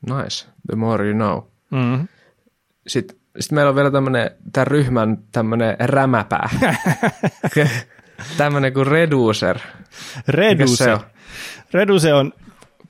Nice. 0.07 0.47
The 0.67 0.77
more 0.77 1.05
you 1.05 1.15
know. 1.15 1.43
Mm. 1.71 2.09
Sitten, 2.87 3.17
sitten 3.41 3.57
meillä 3.57 3.69
on 3.69 3.77
vielä 3.77 3.91
tämmöinen, 3.91 4.31
tämän 4.53 4.67
ryhmän 4.67 5.19
tämmöinen 5.33 5.77
rämäpää. 5.81 6.51
tämmöinen 8.39 8.73
kuin 8.73 8.87
reducer. 8.87 9.59
Reducer. 10.29 10.91
On? 10.91 11.01
Reduce 11.73 12.15
on 12.15 12.33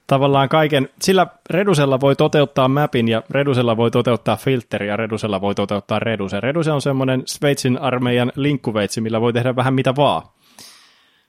tavallaan 0.07 0.49
kaiken, 0.49 0.89
sillä 1.03 1.27
Redusella 1.51 2.01
voi 2.01 2.17
toteuttaa 2.17 2.69
mapin 2.69 3.09
ja 3.09 3.23
Redusella 3.31 3.77
voi 3.77 3.91
toteuttaa 3.91 4.37
filteri 4.37 4.89
ja 4.89 4.97
Redusella 4.97 5.41
voi 5.41 5.55
toteuttaa 5.55 5.99
Reduce. 5.99 6.41
Reduce 6.41 6.73
on 6.73 6.83
semmoinen 6.83 7.23
Sveitsin 7.27 7.79
armeijan 7.79 8.33
linkkuveitsi, 8.37 9.01
millä 9.01 9.21
voi 9.21 9.33
tehdä 9.33 9.57
vähän 9.57 9.75
mitä 9.75 9.97
vaan. 9.97 10.23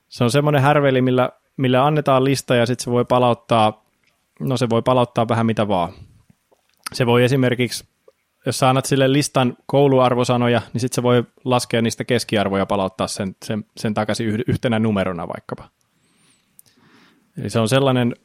Se 0.07 0.23
on 0.23 0.31
semmoinen 0.31 0.61
härveli, 0.61 1.01
millä, 1.01 1.29
millä 1.57 1.85
annetaan 1.85 2.23
lista 2.23 2.55
ja 2.55 2.65
sitten 2.65 2.83
se 2.83 2.91
voi 2.91 3.05
palauttaa, 3.05 3.84
no 4.39 4.57
se 4.57 4.69
voi 4.69 4.81
palauttaa 4.81 5.27
vähän 5.27 5.45
mitä 5.45 5.67
vaan. 5.67 5.93
Se 6.93 7.05
voi 7.05 7.23
esimerkiksi, 7.23 7.85
jos 8.45 8.59
sä 8.59 8.69
annat 8.69 8.85
sille 8.85 9.13
listan 9.13 9.57
kouluarvosanoja, 9.65 10.61
niin 10.73 10.81
sitten 10.81 10.95
se 10.95 11.03
voi 11.03 11.23
laskea 11.43 11.81
niistä 11.81 12.03
keskiarvoja 12.03 12.65
palauttaa 12.65 13.07
sen, 13.07 13.35
sen, 13.45 13.65
sen 13.77 13.93
takaisin 13.93 14.43
yhtenä 14.47 14.79
numerona 14.79 15.27
vaikkapa. 15.27 15.69
Eli 17.37 17.49
se 17.49 17.59
on 17.59 17.69
sellainen, 17.69 18.15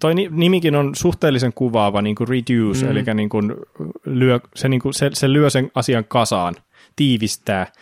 toi 0.00 0.14
nimikin 0.14 0.76
on 0.76 0.94
suhteellisen 0.94 1.52
kuvaava, 1.52 2.02
niin 2.02 2.16
kuin 2.16 2.28
reduce, 2.28 2.84
mm. 2.84 2.90
eli 2.90 3.02
niin 3.14 3.28
kuin 3.28 3.54
lyö, 4.06 4.40
se, 4.54 4.68
niin 4.68 4.80
kuin, 4.80 4.94
se, 4.94 5.10
se 5.12 5.32
lyö 5.32 5.50
sen 5.50 5.70
asian 5.74 6.04
kasaan, 6.04 6.54
tiivistää. 6.96 7.72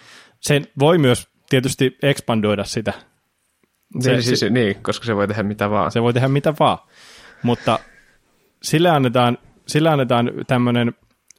Se 0.41 0.63
voi 0.79 0.99
myös 0.99 1.29
tietysti 1.51 1.97
expandoida 2.03 2.65
sitä. 2.65 2.93
Se, 4.01 4.15
se, 4.15 4.23
siis, 4.23 4.53
niin, 4.53 4.83
koska 4.83 5.07
se 5.07 5.17
voi 5.17 5.29
tehdä 5.29 5.43
mitä 5.43 5.71
vaan. 5.71 5.93
Se 5.93 6.03
voi 6.03 6.13
tehdä 6.13 6.29
mitä 6.29 6.55
vaan, 6.61 6.79
mutta 7.43 7.79
sille 8.63 8.91
annetaan, 8.91 9.39
sille 9.67 9.89
annetaan 9.89 10.31
tämmöinen, 10.47 10.95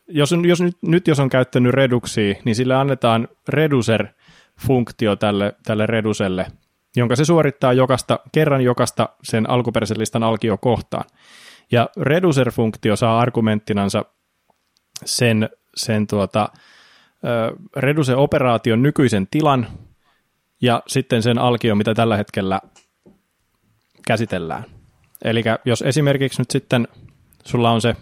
jos, 0.07 0.35
jos 0.47 0.61
nyt, 0.61 0.77
nyt 0.81 1.07
jos 1.07 1.19
on 1.19 1.29
käyttänyt 1.29 1.73
reduxia, 1.73 2.35
niin 2.45 2.55
sille 2.55 2.75
annetaan 2.75 3.27
reducer-funktio 3.49 5.15
tälle, 5.15 5.55
tälle 5.63 5.85
reduselle, 5.85 6.45
jonka 6.95 7.15
se 7.15 7.25
suorittaa 7.25 7.73
jokasta, 7.73 8.19
kerran 8.31 8.61
jokasta 8.61 9.09
sen 9.23 9.49
alkuperäisen 9.49 9.99
listan 9.99 10.23
alkiokohtaan. 10.23 11.05
Ja 11.71 11.89
reducer-funktio 12.01 12.95
saa 12.95 13.19
argumenttinansa 13.19 14.05
sen, 15.05 15.49
sen 15.75 16.07
tuota, 16.07 16.49
reduce-operaation 17.77 18.83
nykyisen 18.83 19.27
tilan 19.31 19.67
ja 20.61 20.83
sitten 20.87 21.23
sen 21.23 21.37
alkio, 21.37 21.75
mitä 21.75 21.93
tällä 21.93 22.17
hetkellä 22.17 22.61
käsitellään. 24.07 24.78
Eli 25.23 25.43
jos 25.65 25.81
esimerkiksi 25.81 26.41
nyt 26.41 26.51
sitten 26.51 26.87
sulla 27.45 27.71
on 27.71 27.81
se 27.81 27.95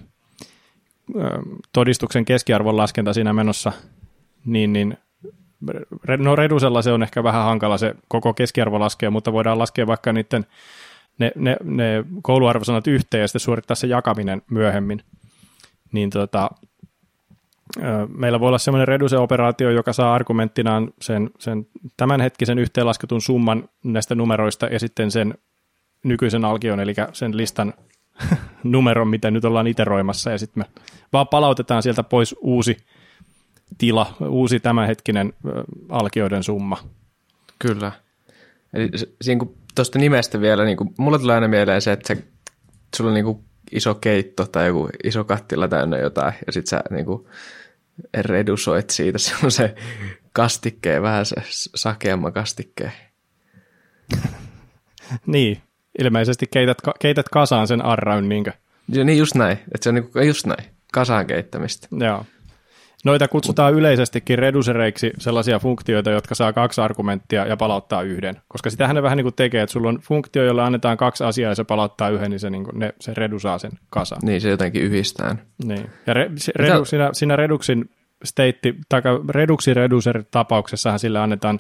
todistuksen 1.74 2.26
keskiarvon 2.26 2.78
laskenta 2.78 3.13
siinä 3.13 3.34
menossa, 3.34 3.72
niin, 4.45 4.74
niin 4.74 4.97
no 6.18 6.36
Redusella 6.36 6.82
se 6.82 6.91
on 6.91 7.03
ehkä 7.03 7.24
vähän 7.24 7.43
hankala 7.43 7.78
se 7.78 7.95
koko 8.07 8.34
keskiarvo 8.34 8.80
laskea, 8.80 9.11
mutta 9.11 9.34
voidaan 9.34 9.59
laskea 9.59 9.88
vaikka 9.88 10.13
niiden 10.13 10.45
ne, 11.18 11.32
ne, 11.36 11.57
ne 11.63 12.03
kouluarvosanat 12.22 12.88
yhteen 12.88 13.22
ja 13.22 13.28
sitten 13.28 13.39
suorittaa 13.39 13.76
se 13.76 13.88
jakaminen 13.88 14.41
myöhemmin. 14.51 15.01
Niin 15.91 16.09
tota, 16.09 16.49
meillä 18.18 18.39
voi 18.39 18.47
olla 18.47 18.57
sellainen 18.57 18.88
Reduse-operaatio, 18.88 19.72
joka 19.72 19.93
saa 19.93 20.13
argumenttinaan 20.13 20.93
sen, 21.01 21.30
sen 21.39 21.68
tämänhetkisen 21.97 22.59
yhteenlasketun 22.59 23.22
summan 23.22 23.70
näistä 23.84 24.15
numeroista 24.15 24.65
ja 24.65 24.80
sitten 24.80 25.11
sen 25.11 25.34
nykyisen 26.04 26.45
alkion, 26.45 26.80
eli 26.80 26.93
sen 27.14 27.38
listan 27.38 27.74
numeron, 28.64 29.08
mitä 29.08 29.32
nyt 29.32 29.45
ollaan 29.45 29.68
iteroimassa, 29.68 30.32
ja 30.32 30.38
sitten 30.38 30.64
me 30.64 30.82
vaan 31.14 31.28
palautetaan 31.28 31.84
sieltä 31.84 32.04
pois 32.04 32.36
uusi 32.41 32.78
tila, 33.78 34.16
uusi 34.30 34.60
tämänhetkinen 34.60 35.34
alkioiden 35.89 36.43
summa. 36.43 36.78
Kyllä. 37.60 37.91
Eli 38.74 38.89
siinä 39.22 39.39
kun 39.39 39.58
tuosta 39.76 40.00
nimestä 40.00 40.41
vielä, 40.41 40.66
niin 40.66 40.78
kuin, 40.78 40.93
mulle 40.98 41.20
tulee 41.20 41.36
aina 41.36 41.48
mieleen 41.48 41.82
se, 41.82 41.91
että 41.91 42.08
se, 42.08 42.24
sulla 42.95 43.10
on 43.10 43.14
niin 43.14 43.26
kuin 43.26 43.43
iso 43.72 43.95
keitto 43.95 44.45
tai 44.45 44.68
joku 44.68 44.89
iso 45.04 45.24
kattila 45.24 45.68
täynnä 45.68 45.98
jotain, 45.98 46.34
ja 46.45 46.54
sitten 46.54 46.70
sä 46.70 46.84
niin 46.89 47.06
kuin, 47.06 47.28
redusoit 48.14 48.89
siitä 48.89 49.18
se 49.50 49.76
kastikkeen, 50.34 51.02
vähän 51.02 51.26
se 51.26 51.36
sakeamman 51.76 52.34
kastikkeen. 52.34 52.91
niin, 55.26 55.62
ilmeisesti 56.00 56.45
keität, 56.52 56.78
keität 57.00 57.30
kasaan 57.30 57.68
sen 57.68 57.86
arraun, 57.86 58.30
niinkö? 58.30 58.52
Ja 58.88 59.04
niin 59.04 59.18
just 59.18 59.36
näin, 59.36 59.58
että 59.58 59.84
se 59.84 59.89
on 59.89 59.95
niin, 59.95 60.28
just 60.28 60.45
näin, 60.45 60.64
kasaan 60.93 61.28
keittämistä. 61.28 61.88
Joo. 61.91 62.26
Noita 63.06 63.28
kutsutaan 63.28 63.74
Mut, 63.74 63.80
yleisestikin 63.80 64.39
redusereiksi 64.39 65.12
sellaisia 65.18 65.60
funktioita, 65.60 66.12
jotka 66.12 66.36
saa 66.36 66.54
kaksi 66.54 66.82
argumenttia 66.82 67.45
ja 67.45 67.58
palauttaa 67.58 68.02
yhden. 68.02 68.36
Koska 68.48 68.70
sitähän 68.70 68.95
ne 68.95 69.04
vähän 69.04 69.18
niin 69.18 69.26
kuin 69.26 69.36
tekee, 69.36 69.62
että 69.62 69.72
sulla 69.72 69.89
on 69.89 70.00
funktio, 70.00 70.43
jolla 70.43 70.66
annetaan 70.66 70.98
kaksi 70.98 71.24
asiaa 71.24 71.52
ja 71.52 71.56
se 71.56 71.64
palauttaa 71.64 72.10
yhden, 72.10 72.32
niin 72.32 72.39
se, 72.39 72.50
niin 72.50 72.64
kuin, 72.64 72.80
ne, 72.80 72.93
se 73.00 73.14
redusaa 73.14 73.58
sen 73.58 73.72
kasaan. 73.89 74.22
Niin, 74.26 74.41
se 74.41 74.50
jotenkin 74.50 74.82
yhdistää. 74.82 75.36
Niin. 75.64 75.89
Ja 76.08 76.14
re, 76.14 76.32
se, 76.36 76.52
redu, 76.56 76.86
siinä, 76.86 77.10
siinä 77.14 77.36
reduksin 77.36 77.89
state, 78.24 78.74
tai 78.89 79.02
reduksi 79.30 79.74
reducer 79.74 80.24
tapauksessahan 80.32 81.00
sille 81.00 81.20
annetaan 81.20 81.60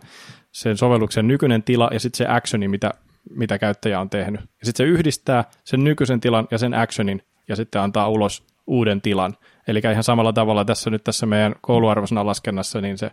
sen 0.51 0.77
sovelluksen 0.77 1.27
nykyinen 1.27 1.63
tila 1.63 1.89
ja 1.93 1.99
sitten 1.99 2.17
se 2.17 2.25
actioni, 2.27 2.67
mitä, 2.67 2.91
mitä 3.29 3.57
käyttäjä 3.57 3.99
on 3.99 4.09
tehnyt. 4.09 4.41
Ja 4.41 4.65
sitten 4.65 4.87
se 4.87 4.91
yhdistää 4.91 5.43
sen 5.63 5.83
nykyisen 5.83 6.19
tilan 6.19 6.47
ja 6.51 6.57
sen 6.57 6.73
actionin 6.73 7.21
ja 7.47 7.55
sitten 7.55 7.81
antaa 7.81 8.09
ulos 8.09 8.43
uuden 8.67 9.01
tilan. 9.01 9.37
Eli 9.67 9.81
ihan 9.91 10.03
samalla 10.03 10.33
tavalla 10.33 10.65
tässä 10.65 10.89
nyt 10.89 11.03
tässä 11.03 11.25
meidän 11.25 11.55
kouluarvosana 11.61 12.25
laskennassa, 12.25 12.81
niin 12.81 12.97
se 12.97 13.11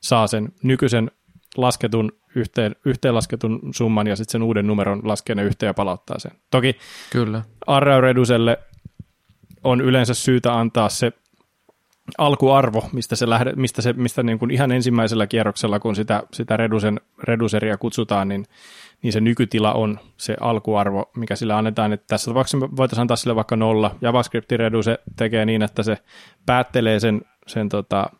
saa 0.00 0.26
sen 0.26 0.48
nykyisen 0.62 1.10
lasketun 1.56 2.12
yhteen, 2.34 2.76
yhteenlasketun 2.84 3.60
summan 3.74 4.06
ja 4.06 4.16
sitten 4.16 4.32
sen 4.32 4.42
uuden 4.42 4.66
numeron 4.66 5.00
laskee 5.04 5.34
ne 5.34 5.42
yhteen 5.42 5.68
ja 5.68 5.74
palauttaa 5.74 6.18
sen. 6.18 6.32
Toki 6.50 6.76
Kyllä. 7.10 7.42
Arraureduselle 7.66 8.58
on 9.64 9.80
yleensä 9.80 10.14
syytä 10.14 10.54
antaa 10.54 10.88
se 10.88 11.12
alkuarvo, 12.18 12.88
mistä 12.92 13.16
se, 13.16 13.28
lähde, 13.28 13.52
mistä 13.56 13.82
se 13.82 13.92
mistä 13.92 14.22
niin 14.22 14.38
kuin 14.38 14.50
ihan 14.50 14.72
ensimmäisellä 14.72 15.26
kierroksella, 15.26 15.80
kun 15.80 15.96
sitä, 15.96 16.22
sitä 16.32 16.56
redusen, 16.56 17.00
reduseria 17.22 17.76
kutsutaan, 17.76 18.28
niin, 18.28 18.44
niin 19.02 19.12
se 19.12 19.20
nykytila 19.20 19.72
on 19.72 20.00
se 20.16 20.36
alkuarvo, 20.40 21.10
mikä 21.16 21.36
sillä 21.36 21.58
annetaan. 21.58 21.92
Että 21.92 22.06
tässä 22.06 22.30
tapauksessa 22.30 22.56
me 22.56 22.76
voitaisiin 22.76 23.00
antaa 23.00 23.16
sille 23.16 23.36
vaikka 23.36 23.56
nolla. 23.56 23.96
JavaScriptin 24.00 24.58
reduse 24.58 24.98
tekee 25.16 25.46
niin, 25.46 25.62
että 25.62 25.82
se 25.82 25.98
päättelee 26.46 27.00
sen, 27.00 27.22
sen 27.46 27.68
tota, 27.68 28.10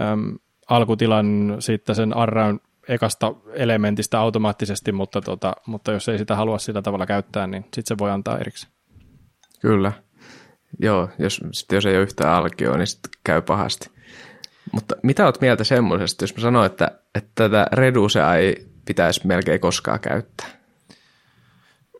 äm, 0.00 0.38
alkutilan 0.68 1.56
sitten 1.58 1.94
sen 1.94 2.16
arraun 2.16 2.60
ekasta 2.88 3.34
elementistä 3.52 4.20
automaattisesti, 4.20 4.92
mutta, 4.92 5.20
tota, 5.20 5.52
mutta 5.66 5.92
jos 5.92 6.08
ei 6.08 6.18
sitä 6.18 6.36
halua 6.36 6.58
sillä 6.58 6.82
tavalla 6.82 7.06
käyttää, 7.06 7.46
niin 7.46 7.62
sitten 7.62 7.86
se 7.86 7.98
voi 7.98 8.10
antaa 8.10 8.38
erikseen. 8.38 8.72
Kyllä. 9.60 9.92
Joo, 10.78 11.08
jos, 11.18 11.40
sit 11.52 11.72
jos 11.72 11.86
ei 11.86 11.96
ole 11.96 12.02
yhtään 12.02 12.34
alkioa, 12.34 12.76
niin 12.76 12.86
sitten 12.86 13.10
käy 13.24 13.42
pahasti. 13.42 13.90
Mutta 14.72 14.96
mitä 15.02 15.24
olet 15.24 15.40
mieltä 15.40 15.64
semmoisesta, 15.64 16.24
jos 16.24 16.36
mä 16.36 16.40
sanoin, 16.40 16.66
että, 16.66 16.90
että 17.14 17.30
tätä 17.34 17.66
redusea 17.72 18.34
ei 18.34 18.73
pitäisi 18.84 19.26
melkein 19.26 19.60
koskaan 19.60 20.00
käyttää? 20.00 20.46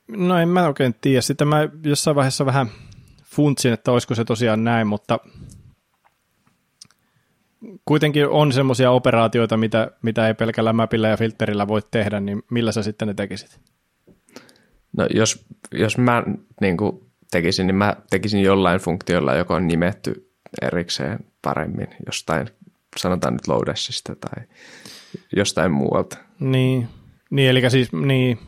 No 0.08 0.38
en 0.38 0.48
mä 0.48 0.66
oikein 0.66 0.94
tiedä. 1.00 1.20
Sitten 1.20 1.48
mä 1.48 1.68
jossain 1.84 2.14
vaiheessa 2.14 2.46
vähän 2.46 2.66
funtsin, 3.24 3.72
että 3.72 3.92
olisiko 3.92 4.14
se 4.14 4.24
tosiaan 4.24 4.64
näin, 4.64 4.86
mutta 4.86 5.18
kuitenkin 7.84 8.28
on 8.28 8.52
semmoisia 8.52 8.90
operaatioita, 8.90 9.56
mitä, 9.56 9.90
mitä 10.02 10.28
ei 10.28 10.34
pelkällä 10.34 10.72
mapilla 10.72 11.08
ja 11.08 11.16
filterillä 11.16 11.68
voi 11.68 11.80
tehdä, 11.90 12.20
niin 12.20 12.42
millä 12.50 12.72
sä 12.72 12.82
sitten 12.82 13.08
ne 13.08 13.14
tekisit? 13.14 13.60
No 14.96 15.06
jos, 15.14 15.46
jos 15.72 15.98
mä 15.98 16.22
niin 16.60 16.76
kuin 16.76 17.00
tekisin, 17.30 17.66
niin 17.66 17.76
mä 17.76 17.96
tekisin 18.10 18.42
jollain 18.42 18.80
funktiolla, 18.80 19.34
joka 19.34 19.54
on 19.54 19.68
nimetty 19.68 20.30
erikseen 20.62 21.18
paremmin 21.42 21.88
jostain, 22.06 22.50
sanotaan 22.96 23.34
nyt 23.34 23.48
Loadessista 23.48 24.16
tai 24.16 24.44
jostain 25.36 25.72
muualta. 25.72 26.18
Niin, 26.40 26.88
niin 27.30 27.50
eli 27.50 27.70
siis 27.70 27.92
niin, 27.92 28.38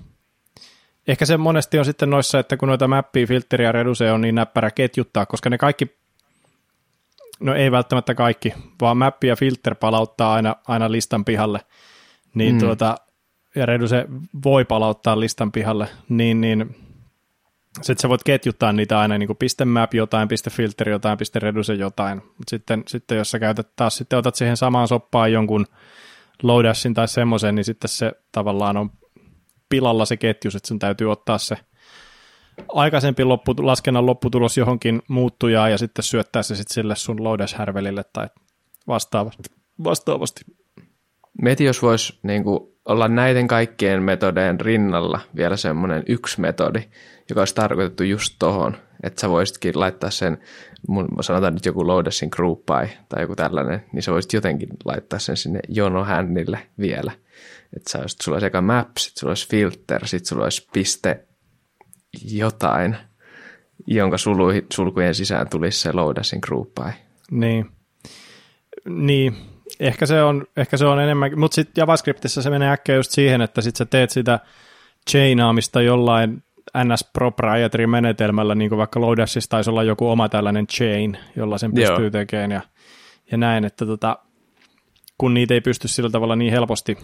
ehkä 1.08 1.26
se 1.26 1.36
monesti 1.36 1.78
on 1.78 1.84
sitten 1.84 2.10
noissa, 2.10 2.38
että 2.38 2.56
kun 2.56 2.68
noita 2.68 2.88
mappia, 2.88 3.26
filteriä 3.26 3.68
ja 3.68 3.72
reduce 3.72 4.12
on 4.12 4.20
niin 4.20 4.34
näppärä 4.34 4.70
ketjuttaa, 4.70 5.26
koska 5.26 5.50
ne 5.50 5.58
kaikki, 5.58 5.96
no 7.40 7.54
ei 7.54 7.70
välttämättä 7.70 8.14
kaikki, 8.14 8.54
vaan 8.80 8.96
mappi 8.96 9.26
ja 9.26 9.36
filter 9.36 9.74
palauttaa 9.74 10.34
aina, 10.34 10.56
aina 10.68 10.92
listan 10.92 11.24
pihalle, 11.24 11.60
niin 12.34 12.54
mm. 12.54 12.58
tuota, 12.58 12.96
ja 13.54 13.66
reduce 13.66 14.06
voi 14.44 14.64
palauttaa 14.64 15.20
listan 15.20 15.52
pihalle, 15.52 15.88
niin, 16.08 16.40
niin 16.40 16.76
sitten 17.82 18.02
sä 18.02 18.08
voit 18.08 18.24
ketjuttaa 18.24 18.72
niitä 18.72 18.98
aina 18.98 19.18
niin 19.18 19.26
kuin 19.26 19.36
piste 19.36 19.64
map 19.64 19.94
jotain, 19.94 20.28
piste 20.28 20.50
filter 20.50 20.88
jotain, 20.88 21.18
piste 21.18 21.38
reduce 21.38 21.74
jotain. 21.74 22.16
Mutta 22.16 22.50
sitten, 22.50 22.82
sitten 22.86 23.18
jos 23.18 23.30
sä 23.30 23.38
käytät 23.38 23.68
taas, 23.76 23.96
sitten 23.96 24.18
otat 24.18 24.34
siihen 24.34 24.56
samaan 24.56 24.88
soppaan 24.88 25.32
jonkun 25.32 25.66
loadashin 26.42 26.94
tai 26.94 27.08
semmoisen, 27.08 27.54
niin 27.54 27.64
sitten 27.64 27.88
se 27.88 28.12
tavallaan 28.32 28.76
on 28.76 28.90
pilalla 29.68 30.04
se 30.04 30.16
ketjus, 30.16 30.54
että 30.54 30.68
sun 30.68 30.78
täytyy 30.78 31.12
ottaa 31.12 31.38
se 31.38 31.56
aikaisempi 32.68 33.24
loppu, 33.24 33.54
laskennan 33.58 34.06
lopputulos 34.06 34.56
johonkin 34.56 35.02
muuttujaan 35.08 35.70
ja 35.70 35.78
sitten 35.78 36.02
syöttää 36.02 36.42
se 36.42 36.56
sitten 36.56 36.74
sille 36.74 36.96
sun 36.96 37.24
loadash-härvelille 37.24 38.04
tai 38.12 38.28
vastaavasti. 38.88 39.42
vastaavasti. 39.84 40.40
Mieti, 41.42 41.64
jos 41.64 41.82
voisi 41.82 42.18
niin 42.22 42.44
olla 42.84 43.08
näiden 43.08 43.46
kaikkien 43.46 44.02
metodeen 44.02 44.60
rinnalla 44.60 45.20
vielä 45.36 45.56
semmoinen 45.56 46.02
yksi 46.08 46.40
metodi, 46.40 46.82
joka 47.28 47.40
olisi 47.40 47.54
tarkoitettu 47.54 48.02
just 48.02 48.36
tohon, 48.38 48.76
Että 49.02 49.20
sä 49.20 49.30
voisitkin 49.30 49.80
laittaa 49.80 50.10
sen, 50.10 50.38
mun, 50.88 51.08
sanotaan 51.20 51.54
nyt 51.54 51.66
joku 51.66 51.86
Loadersin 51.86 52.28
group 52.32 52.66
tai 53.08 53.20
joku 53.20 53.36
tällainen, 53.36 53.84
niin 53.92 54.02
sä 54.02 54.12
voisit 54.12 54.32
jotenkin 54.32 54.68
laittaa 54.84 55.18
sen 55.18 55.36
sinne 55.36 55.60
jonohännille 55.68 56.58
vielä. 56.78 57.12
Että 57.76 57.90
sä 57.90 57.98
olisit, 57.98 58.20
sulla 58.20 58.36
olisi 58.36 58.46
eka 58.46 58.60
map, 58.60 58.96
sit 58.98 59.16
sulla 59.16 59.30
olisi 59.30 59.48
filter, 59.48 60.06
sit 60.06 60.26
sulla 60.26 60.44
olisi 60.44 60.68
piste 60.72 61.24
jotain, 62.30 62.96
jonka 63.86 64.18
sulu, 64.18 64.46
sulkujen 64.72 65.14
sisään 65.14 65.48
tulisi 65.48 65.80
se 65.80 65.92
Loadersin 65.92 66.40
group. 66.42 66.78
Niin. 67.30 67.70
Niin, 68.88 69.36
ehkä 69.80 70.06
se 70.06 70.22
on, 70.22 70.46
ehkä 70.56 70.76
se 70.76 70.86
on 70.86 71.00
enemmän, 71.00 71.38
mutta 71.40 71.54
sitten 71.54 71.72
JavaScriptissa 71.76 72.42
se 72.42 72.50
menee 72.50 72.70
äkkiä 72.70 72.94
just 72.94 73.10
siihen, 73.10 73.40
että 73.40 73.60
sitten 73.60 73.78
sä 73.78 73.84
teet 73.84 74.10
sitä 74.10 74.40
chainaamista 75.10 75.82
jollain 75.82 76.42
ns 76.84 77.10
proprietary 77.12 77.86
menetelmällä, 77.86 78.54
niin 78.54 78.68
kuin 78.68 78.78
vaikka 78.78 79.00
Loadasissa 79.00 79.50
taisi 79.50 79.70
olla 79.70 79.82
joku 79.82 80.08
oma 80.08 80.28
tällainen 80.28 80.66
chain, 80.66 81.18
jolla 81.36 81.58
sen 81.58 81.74
pystyy 81.74 82.04
Joo. 82.04 82.10
tekemään 82.10 82.50
ja, 82.50 82.60
ja 83.30 83.38
näin, 83.38 83.64
että 83.64 83.86
tota, 83.86 84.18
kun 85.18 85.34
niitä 85.34 85.54
ei 85.54 85.60
pysty 85.60 85.88
sillä 85.88 86.10
tavalla 86.10 86.36
niin 86.36 86.52
helposti. 86.52 86.98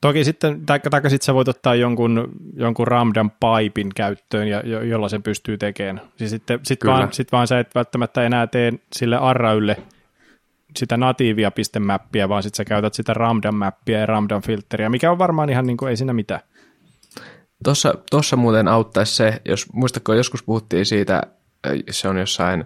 Toki 0.00 0.24
sitten, 0.24 0.66
taikka, 0.66 0.90
taikka 0.90 1.08
sitten 1.08 1.26
sä 1.26 1.34
voit 1.34 1.48
ottaa 1.48 1.74
jonkun, 1.74 2.28
jonkun 2.56 2.86
Ramdan 2.86 3.30
pipein 3.30 3.90
käyttöön, 3.94 4.48
ja, 4.48 4.62
jo, 4.64 4.82
jolla 4.82 5.08
sen 5.08 5.22
pystyy 5.22 5.58
tekemään. 5.58 6.00
Siis 6.16 6.30
sitten 6.30 6.60
sit 6.62 6.84
vaan, 6.84 7.12
sit 7.12 7.32
vaan 7.32 7.46
sä 7.46 7.58
et 7.58 7.74
välttämättä 7.74 8.22
enää 8.22 8.46
tee 8.46 8.72
sille 8.92 9.16
arraylle 9.16 9.76
sitä 10.76 10.96
natiivia 10.96 11.50
pistemäppiä, 11.50 12.28
vaan 12.28 12.42
sitten 12.42 12.56
sä 12.56 12.64
käytät 12.64 12.94
sitä 12.94 13.14
Ramdan 13.14 13.54
mappia 13.54 13.98
ja 13.98 14.06
Ramdan 14.06 14.42
filteriä, 14.42 14.88
mikä 14.88 15.10
on 15.10 15.18
varmaan 15.18 15.50
ihan 15.50 15.66
niin 15.66 15.76
kuin, 15.76 15.90
ei 15.90 15.96
siinä 15.96 16.12
mitään. 16.12 16.40
Tuossa, 17.64 17.94
tuossa 18.10 18.36
muuten 18.36 18.68
auttaisi 18.68 19.14
se, 19.14 19.40
jos 19.44 19.72
muistatko 19.72 20.14
joskus 20.14 20.42
puhuttiin 20.42 20.86
siitä, 20.86 21.22
se 21.90 22.08
on 22.08 22.18
jossain 22.18 22.64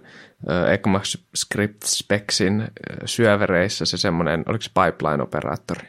ECMAX 0.73 1.17
Script 1.35 1.83
Specsin 1.83 2.67
syövereissä 3.05 3.85
se 3.85 3.97
semmoinen, 3.97 4.43
oliko 4.47 4.61
se 4.61 4.69
pipeline-operaattori? 4.69 5.87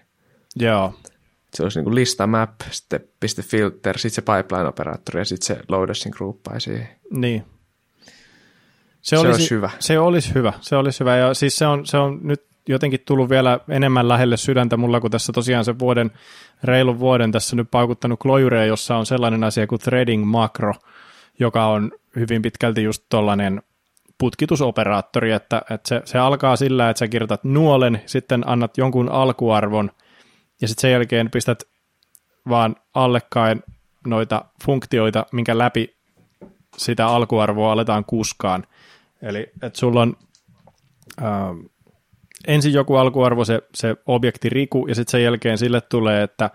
Joo. 0.56 0.94
Se 1.54 1.62
olisi 1.62 1.78
niin 1.78 1.84
kuin 1.84 1.94
lista 1.94 2.26
map, 2.26 2.50
sitten 2.70 3.00
piste 3.20 3.42
filter, 3.42 3.98
sitten 3.98 4.14
se 4.14 4.32
pipeline-operaattori 4.32 5.20
ja 5.20 5.24
sitten 5.24 5.46
se 5.46 5.62
loadersin 5.68 6.12
grouppai 6.16 6.60
siihen. 6.60 6.88
Niin. 7.10 7.44
Se, 9.02 9.10
se 9.10 9.18
olisi, 9.18 9.32
olisi 9.32 9.50
hyvä. 9.50 9.70
Se 9.78 9.98
olisi 9.98 10.34
hyvä, 10.34 10.52
se 10.60 10.76
olisi 10.76 11.00
hyvä. 11.00 11.16
Ja 11.16 11.34
siis 11.34 11.56
se 11.56 11.66
on, 11.66 11.86
se 11.86 11.96
on 11.96 12.20
nyt 12.22 12.44
jotenkin 12.68 13.00
tullut 13.06 13.30
vielä 13.30 13.60
enemmän 13.68 14.08
lähelle 14.08 14.36
sydäntä 14.36 14.76
mulla, 14.76 15.00
kun 15.00 15.10
tässä 15.10 15.32
tosiaan 15.32 15.64
se 15.64 15.78
vuoden, 15.78 16.10
reilun 16.64 16.98
vuoden 16.98 17.32
tässä 17.32 17.56
nyt 17.56 17.70
paukuttanut 17.70 18.20
Clojurea, 18.20 18.64
jossa 18.64 18.96
on 18.96 19.06
sellainen 19.06 19.44
asia 19.44 19.66
kuin 19.66 19.80
threading 19.80 20.24
makro, 20.24 20.74
joka 21.38 21.66
on 21.66 21.92
hyvin 22.16 22.42
pitkälti 22.42 22.82
just 22.82 23.04
tollainen 23.08 23.62
putkitusoperaattori, 24.18 25.32
että, 25.32 25.62
että 25.70 25.88
se, 25.88 26.02
se 26.04 26.18
alkaa 26.18 26.56
sillä, 26.56 26.90
että 26.90 26.98
sä 26.98 27.08
kirjoitat 27.08 27.44
nuolen, 27.44 28.02
sitten 28.06 28.48
annat 28.48 28.78
jonkun 28.78 29.08
alkuarvon, 29.08 29.90
ja 30.60 30.68
sitten 30.68 30.80
sen 30.82 30.92
jälkeen 30.92 31.30
pistät 31.30 31.62
vaan 32.48 32.76
allekkain 32.94 33.62
noita 34.06 34.44
funktioita, 34.64 35.26
minkä 35.32 35.58
läpi 35.58 35.96
sitä 36.76 37.06
alkuarvoa 37.06 37.72
aletaan 37.72 38.04
kuskaan. 38.04 38.66
Eli 39.22 39.50
että 39.62 39.78
sulla 39.78 40.02
on 40.02 40.16
äh, 41.22 41.26
ensin 42.46 42.72
joku 42.72 42.94
alkuarvo, 42.94 43.44
se, 43.44 43.62
se 43.74 43.96
objekti 44.06 44.48
riku, 44.48 44.86
ja 44.86 44.94
sitten 44.94 45.10
sen 45.10 45.22
jälkeen 45.22 45.58
sille 45.58 45.80
tulee, 45.80 46.22
että 46.22 46.50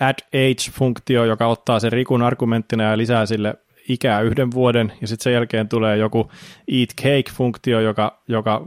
add 0.00 0.18
age-funktio, 0.18 1.24
joka 1.24 1.46
ottaa 1.46 1.80
sen 1.80 1.92
rikun 1.92 2.22
argumenttina 2.22 2.84
ja 2.84 2.98
lisää 2.98 3.26
sille 3.26 3.54
ikää 3.88 4.20
yhden 4.20 4.50
vuoden, 4.50 4.92
ja 5.00 5.06
sitten 5.06 5.24
sen 5.24 5.32
jälkeen 5.32 5.68
tulee 5.68 5.96
joku 5.96 6.30
eat 6.68 6.88
cake-funktio, 7.02 7.80
joka, 7.80 8.22
joka 8.28 8.66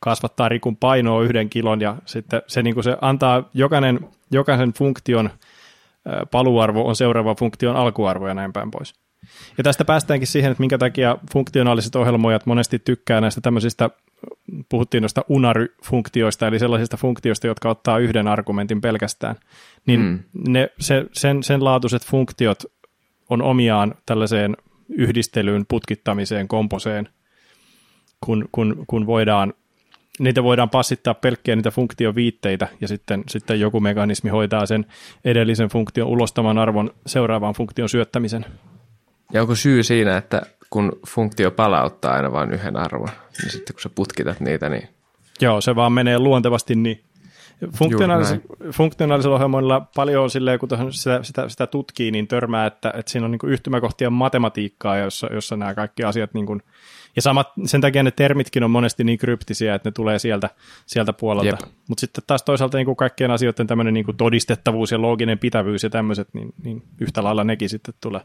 kasvattaa 0.00 0.48
rikun 0.48 0.76
painoa 0.76 1.22
yhden 1.22 1.50
kilon, 1.50 1.80
ja 1.80 1.96
sitten 2.06 2.42
se, 2.46 2.62
niin 2.62 2.82
se 2.82 2.96
antaa 3.00 3.48
jokainen, 3.54 4.00
jokaisen 4.30 4.72
funktion 4.72 5.30
paluarvo 6.30 6.88
on 6.88 6.96
seuraava 6.96 7.34
funktion 7.34 7.76
alkuarvo 7.76 8.28
ja 8.28 8.34
näin 8.34 8.52
päin 8.52 8.70
pois. 8.70 9.01
Ja 9.58 9.64
tästä 9.64 9.84
päästäänkin 9.84 10.26
siihen, 10.26 10.50
että 10.50 10.60
minkä 10.60 10.78
takia 10.78 11.18
funktionaaliset 11.32 11.96
ohjelmoijat 11.96 12.46
monesti 12.46 12.78
tykkää 12.78 13.20
näistä 13.20 13.40
tämmöisistä, 13.40 13.90
puhuttiin 14.68 15.02
noista 15.02 15.24
unary-funktioista, 15.28 16.46
eli 16.46 16.58
sellaisista 16.58 16.96
funktioista, 16.96 17.46
jotka 17.46 17.70
ottaa 17.70 17.98
yhden 17.98 18.28
argumentin 18.28 18.80
pelkästään, 18.80 19.36
niin 19.86 20.00
mm. 20.00 20.18
ne, 20.48 20.68
se, 20.80 21.04
sen, 21.12 21.42
sen 21.42 21.64
laatuiset 21.64 22.06
funktiot 22.06 22.62
on 23.30 23.42
omiaan 23.42 23.94
tällaiseen 24.06 24.56
yhdistelyyn, 24.88 25.66
putkittamiseen, 25.68 26.48
komposeen, 26.48 27.08
kun, 28.20 28.48
kun, 28.52 28.84
kun 28.86 29.06
voidaan 29.06 29.54
niitä 30.18 30.42
voidaan 30.42 30.70
passittaa 30.70 31.14
pelkkiä 31.14 31.56
niitä 31.56 31.70
funktioviitteitä, 31.70 32.68
ja 32.80 32.88
sitten, 32.88 33.24
sitten 33.28 33.60
joku 33.60 33.80
mekanismi 33.80 34.30
hoitaa 34.30 34.66
sen 34.66 34.86
edellisen 35.24 35.68
funktion 35.68 36.08
ulostaman 36.08 36.58
arvon 36.58 36.90
seuraavaan 37.06 37.54
funktion 37.54 37.88
syöttämisen. 37.88 38.46
Ja 39.32 39.40
onko 39.40 39.54
syy 39.54 39.82
siinä, 39.82 40.16
että 40.16 40.42
kun 40.70 40.92
funktio 41.06 41.50
palauttaa 41.50 42.14
aina 42.14 42.32
vain 42.32 42.52
yhden 42.52 42.76
arvon, 42.76 43.08
niin 43.42 43.50
sitten 43.50 43.74
kun 43.74 43.82
sä 43.82 43.90
putkitat 43.94 44.40
niitä, 44.40 44.68
niin... 44.68 44.88
Joo, 45.40 45.60
se 45.60 45.76
vaan 45.76 45.92
menee 45.92 46.18
luontevasti 46.18 46.74
niin. 46.74 47.04
Funktionaalis- 47.64 48.72
funktionaalisella 48.72 49.36
ohjelmoilla 49.36 49.80
paljon 49.96 50.22
on 50.22 50.30
silleen, 50.30 50.58
kun 50.58 50.68
sitä, 50.90 51.22
sitä, 51.22 51.48
sitä 51.48 51.66
tutkii, 51.66 52.10
niin 52.10 52.28
törmää, 52.28 52.66
että, 52.66 52.92
että 52.96 53.12
siinä 53.12 53.24
on 53.24 53.30
niin 53.30 53.52
yhtymäkohtia 53.52 54.10
matematiikkaa, 54.10 54.96
jossa, 54.96 55.28
jossa 55.32 55.56
nämä 55.56 55.74
kaikki 55.74 56.04
asiat 56.04 56.34
niin 56.34 56.46
kuin, 56.46 56.62
ja 57.16 57.22
samat, 57.22 57.48
sen 57.64 57.80
takia 57.80 58.02
ne 58.02 58.10
termitkin 58.10 58.64
on 58.64 58.70
monesti 58.70 59.04
niin 59.04 59.18
kryptisiä, 59.18 59.74
että 59.74 59.88
ne 59.88 59.92
tulee 59.92 60.18
sieltä, 60.18 60.50
sieltä 60.86 61.12
puolelta. 61.12 61.66
Mutta 61.88 62.00
sitten 62.00 62.24
taas 62.26 62.42
toisaalta 62.42 62.76
niin 62.76 62.86
kuin 62.86 62.96
kaikkien 62.96 63.30
asioiden 63.30 63.66
tämmöinen 63.66 63.94
niin 63.94 64.04
kuin 64.04 64.16
todistettavuus 64.16 64.90
ja 64.90 65.02
looginen 65.02 65.38
pitävyys 65.38 65.82
ja 65.82 65.90
tämmöiset, 65.90 66.28
niin, 66.34 66.54
niin 66.64 66.82
yhtä 67.00 67.24
lailla 67.24 67.44
nekin 67.44 67.68
sitten 67.68 67.94
tulee. 68.00 68.20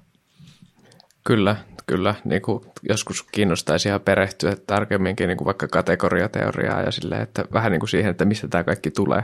Kyllä, 1.27 1.55
kyllä. 1.85 2.15
Niin 2.25 2.41
kuin 2.41 2.63
joskus 2.89 3.23
kiinnostaisi 3.23 3.89
ihan 3.89 4.01
perehtyä 4.01 4.55
tarkemminkin 4.67 5.27
niin 5.27 5.37
kuin 5.37 5.45
vaikka 5.45 5.67
kategoriateoriaa 5.67 6.81
ja 6.81 6.91
silleen, 6.91 7.21
että 7.21 7.45
vähän 7.53 7.71
niin 7.71 7.79
kuin 7.79 7.89
siihen, 7.89 8.11
että 8.11 8.25
mistä 8.25 8.47
tämä 8.47 8.63
kaikki 8.63 8.91
tulee. 8.91 9.23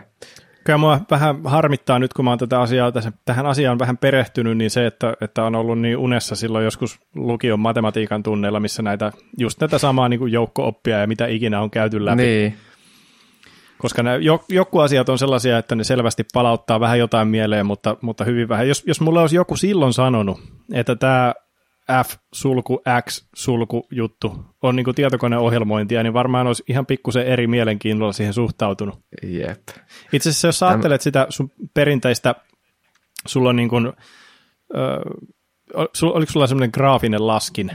Kyllä 0.64 0.78
mua 0.78 1.00
vähän 1.12 1.36
harmittaa 1.44 2.00
nyt, 2.00 2.14
kun 2.14 2.26
mä 2.26 2.32
oon 2.32 2.40
tätä 2.40 2.62
asiaa, 2.62 2.92
tähän 3.26 3.46
asiaan 3.46 3.80
vähän 3.80 3.98
perehtynyt, 3.98 4.58
niin 4.58 4.70
se, 4.70 4.86
että, 4.86 5.14
että 5.22 5.44
on 5.44 5.56
ollut 5.56 5.80
niin 5.80 5.98
unessa 5.98 6.36
silloin 6.36 6.66
joskus 6.66 7.00
lukion 7.16 7.60
matematiikan 7.60 8.24
tunneilla, 8.24 8.60
missä 8.60 8.82
näitä, 8.82 9.12
just 9.38 9.60
näitä 9.62 9.78
samaa 9.78 10.10
niin 10.10 10.20
kuin 10.20 10.32
joukko-oppia 10.32 10.98
ja 10.98 11.08
mitä 11.08 11.28
ikinä 11.28 11.62
on 11.62 11.72
käyty 11.72 12.06
läpi. 12.06 12.22
Niin. 12.22 12.58
Koska 13.78 14.04
nämä, 14.04 14.18
joku 14.50 14.80
asiat 14.80 15.10
on 15.10 15.18
sellaisia, 15.18 15.58
että 15.58 15.76
ne 15.76 15.84
selvästi 15.84 16.26
palauttaa 16.34 16.80
vähän 16.80 17.00
jotain 17.00 17.28
mieleen, 17.28 17.66
mutta, 17.66 17.98
mutta 18.02 18.24
hyvin 18.24 18.50
vähän. 18.50 18.68
Jos, 18.68 18.84
jos 18.88 19.02
mulle 19.02 19.20
olisi 19.20 19.36
joku 19.36 19.56
silloin 19.56 19.94
sanonut, 19.94 20.40
että 20.74 20.96
tämä 20.96 21.34
F-sulku, 22.04 22.82
X-sulku 23.02 23.88
juttu 23.92 24.46
on 24.62 24.76
niin 24.76 24.96
tietokoneohjelmointia, 24.96 26.04
niin 26.04 26.14
varmaan 26.14 26.48
olisi 26.48 26.64
ihan 26.68 26.86
pikkusen 26.86 27.26
eri 27.28 27.48
mielenkiinnolla 27.48 28.14
siihen 28.14 28.34
suhtautunut. 28.34 29.00
Jep. 29.24 29.68
Itse 30.14 30.30
asiassa 30.30 30.48
jos 30.48 30.64
ajattelet 30.64 31.02
sitä 31.02 31.28
sun 31.30 31.52
perinteistä, 31.74 32.36
sulla 33.28 33.50
on 33.50 33.56
niin 33.56 33.70
kuin, 33.70 33.88
äh, 33.88 35.84
oliko 36.04 36.32
sulla 36.32 36.48
semmoinen 36.48 36.72
graafinen 36.74 37.28
laskin? 37.28 37.72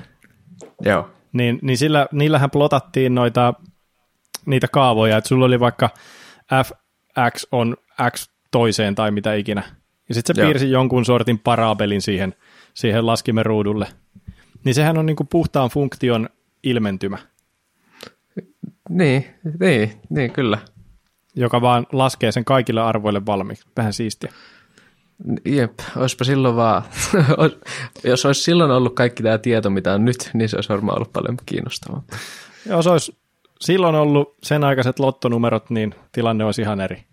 Joo. 0.81 1.11
Niin, 1.33 1.59
niin 1.63 1.79
sillä, 1.79 2.07
niillähän 2.13 2.51
plotattiin 2.51 3.15
noita, 3.15 3.55
niitä 4.47 4.69
kaavoja, 4.69 5.17
että 5.17 5.29
sulla 5.29 5.45
oli 5.45 5.61
vaikka 5.61 5.91
fx 6.65 7.45
on 7.53 7.77
x 8.11 8.31
toiseen 8.51 8.95
tai 8.95 9.11
mitä 9.11 9.35
ikinä. 9.35 9.63
Ja 10.09 10.15
sitten 10.15 10.37
se 10.37 10.43
Joo. 10.43 10.49
piirsi 10.49 10.71
jonkun 10.71 11.05
sortin 11.05 11.39
parabelin 11.39 12.03
siihen– 12.03 12.35
siihen 12.79 13.07
laskimen 13.07 13.47
ruudulle. 13.47 13.87
Niin 14.65 14.75
sehän 14.75 14.99
on 14.99 15.07
niin 15.07 15.17
kuin 15.17 15.27
puhtaan 15.27 15.71
funktion 15.71 16.29
ilmentymä. 16.63 17.19
Niin, 18.89 19.27
niin, 19.61 19.93
niin 20.11 20.33
kyllä. 20.33 20.59
Joka 21.35 21.61
vaan 21.61 21.87
laskee 21.93 22.33
sen 22.33 22.45
kaikille 22.45 22.81
arvoille 22.81 23.27
valmiiksi. 23.27 23.67
Vähän 23.77 23.93
siistiä. 23.93 24.33
Jep, 25.45 25.79
olisipa 25.97 26.25
silloin 26.25 26.57
vaan, 26.57 26.83
jos 28.05 28.27
olisi 28.27 28.43
silloin 28.43 28.71
ollut 28.71 28.95
kaikki 28.95 29.23
tämä 29.23 29.39
tieto, 29.39 29.71
mitä 29.71 29.95
on 29.95 30.05
nyt, 30.05 30.31
niin 30.35 30.49
se 30.49 30.57
olisi 30.57 30.69
varmaan 30.69 30.97
ollut 30.97 31.13
paljon 31.13 31.37
kiinnostavaa. 31.47 32.03
Jos 32.67 32.87
olisi 32.87 33.17
silloin 33.61 33.95
ollut 33.95 34.37
sen 34.43 34.65
aikaiset 34.65 34.99
lottonumerot, 34.99 35.71
niin 35.71 35.95
tilanne 36.13 36.45
olisi 36.45 36.63
ihan 36.63 36.81
eri. 36.81 37.05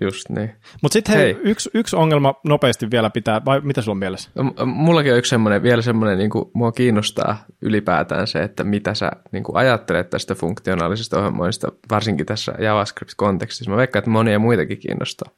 Just 0.00 0.28
niin. 0.28 0.50
Mutta 0.82 0.92
sitten 0.92 1.16
hei, 1.16 1.34
hei. 1.34 1.40
Yksi, 1.42 1.70
yksi 1.74 1.96
ongelma 1.96 2.34
nopeasti 2.44 2.90
vielä 2.90 3.10
pitää, 3.10 3.44
vai 3.44 3.60
mitä 3.60 3.82
sulla 3.82 3.94
on 3.94 3.98
mielessä? 3.98 4.30
Mullakin 4.64 5.12
on 5.12 5.18
yksi 5.18 5.30
semmoinen, 5.30 5.62
vielä 5.62 5.82
semmoinen, 5.82 6.18
niin 6.18 6.30
kuin 6.30 6.50
mua 6.54 6.72
kiinnostaa 6.72 7.44
ylipäätään 7.62 8.26
se, 8.26 8.42
että 8.42 8.64
mitä 8.64 8.94
sä 8.94 9.10
niin 9.32 9.44
kuin 9.44 9.56
ajattelet 9.56 10.10
tästä 10.10 10.34
funktionaalisesta 10.34 11.18
ohjelmoinnista, 11.18 11.72
varsinkin 11.90 12.26
tässä 12.26 12.52
JavaScript-kontekstissa. 12.58 13.70
Mä 13.70 13.76
veikkaan, 13.76 14.00
että 14.00 14.10
monia 14.10 14.38
muitakin 14.38 14.78
kiinnostaa. 14.78 15.32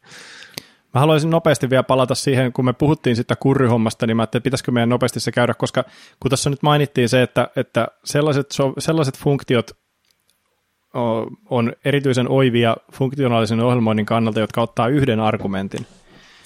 Mä 0.95 1.01
haluaisin 1.01 1.31
nopeasti 1.31 1.71
vielä 1.71 1.83
palata 1.83 2.15
siihen, 2.15 2.53
kun 2.53 2.65
me 2.65 2.73
puhuttiin 2.73 3.17
sitä 3.17 3.37
kurryhommasta, 3.37 4.07
niin 4.07 4.17
mä 4.17 4.23
ajattelin, 4.23 4.41
että 4.41 4.45
pitäisikö 4.45 4.71
meidän 4.71 4.89
nopeasti 4.89 5.21
se 5.21 5.33
käydä, 5.33 5.55
koska 5.55 5.85
kun 6.21 6.31
tässä 6.31 6.51
nyt 6.51 6.63
mainittiin 6.63 7.09
se, 7.09 7.23
että, 7.23 7.49
että 7.57 7.89
sellaiset, 8.05 8.47
sellaiset 8.79 9.19
funktiot 9.19 9.71
on 11.51 11.73
erityisen 11.85 12.29
oivia 12.29 12.77
funktionaalisen 12.93 13.61
ohjelmoinnin 13.61 14.07
kannalta, 14.07 14.41
jotka 14.41 14.63
ottaa 14.63 14.89
yhden 14.89 15.21
argumentin. 15.21 15.87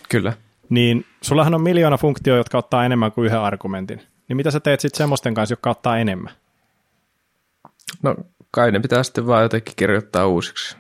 Kyllä. 0.09 0.33
Niin 0.69 1.05
sullahan 1.21 1.55
on 1.55 1.61
miljoona 1.61 1.97
funktioita, 1.97 2.41
jotka 2.41 2.59
ottaa 2.59 2.85
enemmän 2.85 3.13
kuin 3.13 3.27
yhden 3.27 3.41
argumentin. 3.41 4.03
Niin 4.29 4.37
mitä 4.37 4.51
sä 4.51 4.61
teet 4.61 4.81
sitten 4.81 4.99
semmoisten 4.99 5.35
kanssa, 5.35 5.53
jotka 5.53 5.71
ottaa 5.71 5.99
enemmän? 5.99 6.33
No 8.03 8.15
kai 8.51 8.73
ne 8.73 8.81
pitää 8.81 9.03
sitten 9.03 9.27
vaan 9.27 9.43
jotenkin 9.43 9.75
kirjoittaa 9.77 10.27
uusiksi. 10.27 10.77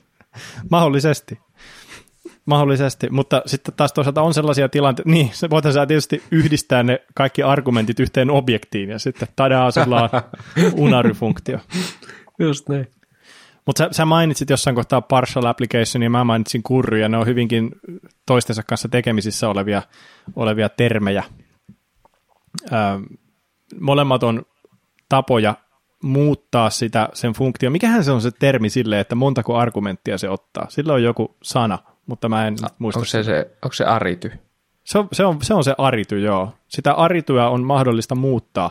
Mahdollisesti. 0.70 1.38
Mahdollisesti, 2.46 3.10
mutta 3.10 3.42
sitten 3.46 3.74
taas 3.74 3.92
toisaalta 3.92 4.22
on 4.22 4.34
sellaisia 4.34 4.68
tilanteita, 4.68 5.10
niin 5.10 5.30
voitaisiin 5.50 5.88
tietysti 5.88 6.22
yhdistää 6.30 6.82
ne 6.82 7.02
kaikki 7.14 7.42
argumentit 7.42 8.00
yhteen 8.00 8.30
objektiin 8.30 8.90
ja 8.90 8.98
sitten 8.98 9.28
tadaa 9.36 9.70
sulla 9.70 10.02
on 10.02 10.10
unary-funktio. 10.84 11.58
Just 12.40 12.68
niin. 12.68 12.88
Mutta 13.66 13.84
sä, 13.84 13.88
sä 13.92 14.04
mainitsit 14.04 14.50
jossain 14.50 14.76
kohtaa 14.76 15.00
partial 15.00 15.46
application 15.46 16.02
ja 16.02 16.10
mä 16.10 16.24
mainitsin 16.24 16.62
kurry 16.62 16.98
ja 16.98 17.08
ne 17.08 17.16
on 17.16 17.26
hyvinkin 17.26 17.70
toistensa 18.26 18.62
kanssa 18.62 18.88
tekemisissä 18.88 19.48
olevia, 19.48 19.82
olevia 20.36 20.68
termejä. 20.68 21.24
Ö, 22.72 22.76
molemmat 23.80 24.22
on 24.22 24.42
tapoja 25.08 25.54
muuttaa 26.02 26.70
sitä 26.70 27.08
sen 27.12 27.32
funktio. 27.32 27.70
Mikähän 27.70 28.04
se 28.04 28.12
on 28.12 28.20
se 28.20 28.30
termi 28.30 28.70
sille, 28.70 29.00
että 29.00 29.14
montako 29.14 29.56
argumenttia 29.56 30.18
se 30.18 30.28
ottaa? 30.28 30.66
Sillä 30.68 30.92
on 30.92 31.02
joku 31.02 31.36
sana, 31.42 31.78
mutta 32.06 32.28
mä 32.28 32.46
en 32.46 32.54
A, 32.64 32.68
muista. 32.78 32.98
Onko 32.98 33.06
se, 33.06 33.22
se, 33.22 33.50
onko 33.62 33.72
se 33.72 33.84
arity? 33.84 34.32
Se 34.84 34.98
on, 34.98 35.08
se, 35.12 35.24
on, 35.24 35.38
se 35.42 35.54
on 35.54 35.64
se 35.64 35.74
arity, 35.78 36.20
joo. 36.20 36.54
Sitä 36.68 36.92
arityä 36.92 37.48
on 37.48 37.64
mahdollista 37.64 38.14
muuttaa. 38.14 38.70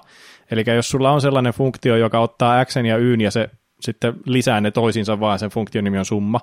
Eli 0.52 0.64
jos 0.76 0.90
sulla 0.90 1.12
on 1.12 1.22
sellainen 1.22 1.54
funktio, 1.54 1.96
joka 1.96 2.20
ottaa 2.20 2.66
x 2.66 2.76
ja 2.76 2.98
y 2.98 3.14
ja 3.14 3.32
se 3.32 3.50
sitten 3.80 4.14
lisää 4.26 4.62
ne 4.62 4.72
toisiinsa 4.72 5.20
vaan, 5.20 5.40
sen 5.40 5.50
funktion 5.50 5.84
nimi 5.84 5.98
on 5.98 6.06
summa, 6.06 6.40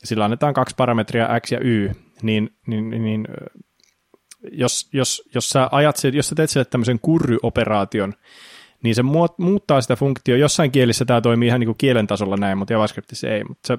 ja 0.00 0.06
sillä 0.06 0.24
annetaan 0.24 0.54
kaksi 0.54 0.74
parametria 0.78 1.40
x 1.40 1.52
ja 1.52 1.58
y, 1.62 1.90
niin, 2.22 2.50
niin, 2.66 2.90
niin 2.90 3.28
jos, 4.52 4.88
jos, 4.92 5.22
jos 5.34 5.48
sä 5.48 5.68
ajat, 5.72 5.96
jos 6.12 6.28
sä 6.28 6.34
teet 6.34 6.50
sille 6.50 6.64
tämmöisen 6.64 6.98
kurryoperaation, 7.02 8.14
niin 8.82 8.94
se 8.94 9.02
muuttaa 9.38 9.80
sitä 9.80 9.96
funktioa. 9.96 10.38
Jossain 10.38 10.72
kielissä 10.72 11.04
tämä 11.04 11.20
toimii 11.20 11.46
ihan 11.46 11.60
niin 11.60 11.68
kuin 11.68 11.78
kielen 11.78 12.06
tasolla 12.06 12.36
näin, 12.36 12.58
mutta 12.58 12.72
JavaScriptissa 12.72 13.28
ei. 13.28 13.44
Mutta 13.44 13.66
sä 13.66 13.78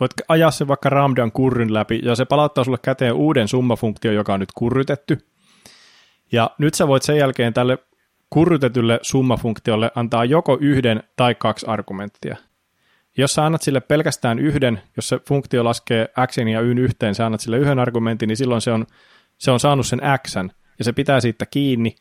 voit 0.00 0.10
ajaa 0.28 0.50
sen 0.50 0.68
vaikka 0.68 0.88
Ramdan 0.88 1.32
kurryn 1.32 1.74
läpi, 1.74 2.00
ja 2.02 2.14
se 2.14 2.24
palauttaa 2.24 2.64
sulle 2.64 2.78
käteen 2.82 3.14
uuden 3.14 3.48
summafunktion, 3.48 4.14
joka 4.14 4.34
on 4.34 4.40
nyt 4.40 4.52
kurrytetty. 4.54 5.18
Ja 6.32 6.50
nyt 6.58 6.74
sä 6.74 6.88
voit 6.88 7.02
sen 7.02 7.16
jälkeen 7.16 7.54
tälle 7.54 7.78
kurrytetylle 8.30 8.98
summafunktiolle 9.02 9.90
antaa 9.94 10.24
joko 10.24 10.58
yhden 10.60 11.02
tai 11.16 11.34
kaksi 11.34 11.66
argumenttia. 11.66 12.36
Jos 13.16 13.34
sä 13.34 13.44
annat 13.46 13.62
sille 13.62 13.80
pelkästään 13.80 14.38
yhden, 14.38 14.82
jos 14.96 15.08
se 15.08 15.20
funktio 15.28 15.64
laskee 15.64 16.08
x 16.26 16.38
ja 16.38 16.60
y 16.60 16.72
yhteen, 16.72 17.14
sä 17.14 17.26
annat 17.26 17.40
sille 17.40 17.58
yhden 17.58 17.78
argumentin, 17.78 18.26
niin 18.26 18.36
silloin 18.36 18.60
se 18.60 18.72
on, 18.72 18.86
se 19.38 19.50
on 19.50 19.60
saanut 19.60 19.86
sen 19.86 20.00
x, 20.26 20.34
ja 20.78 20.84
se 20.84 20.92
pitää 20.92 21.20
siitä 21.20 21.46
kiinni, 21.46 21.96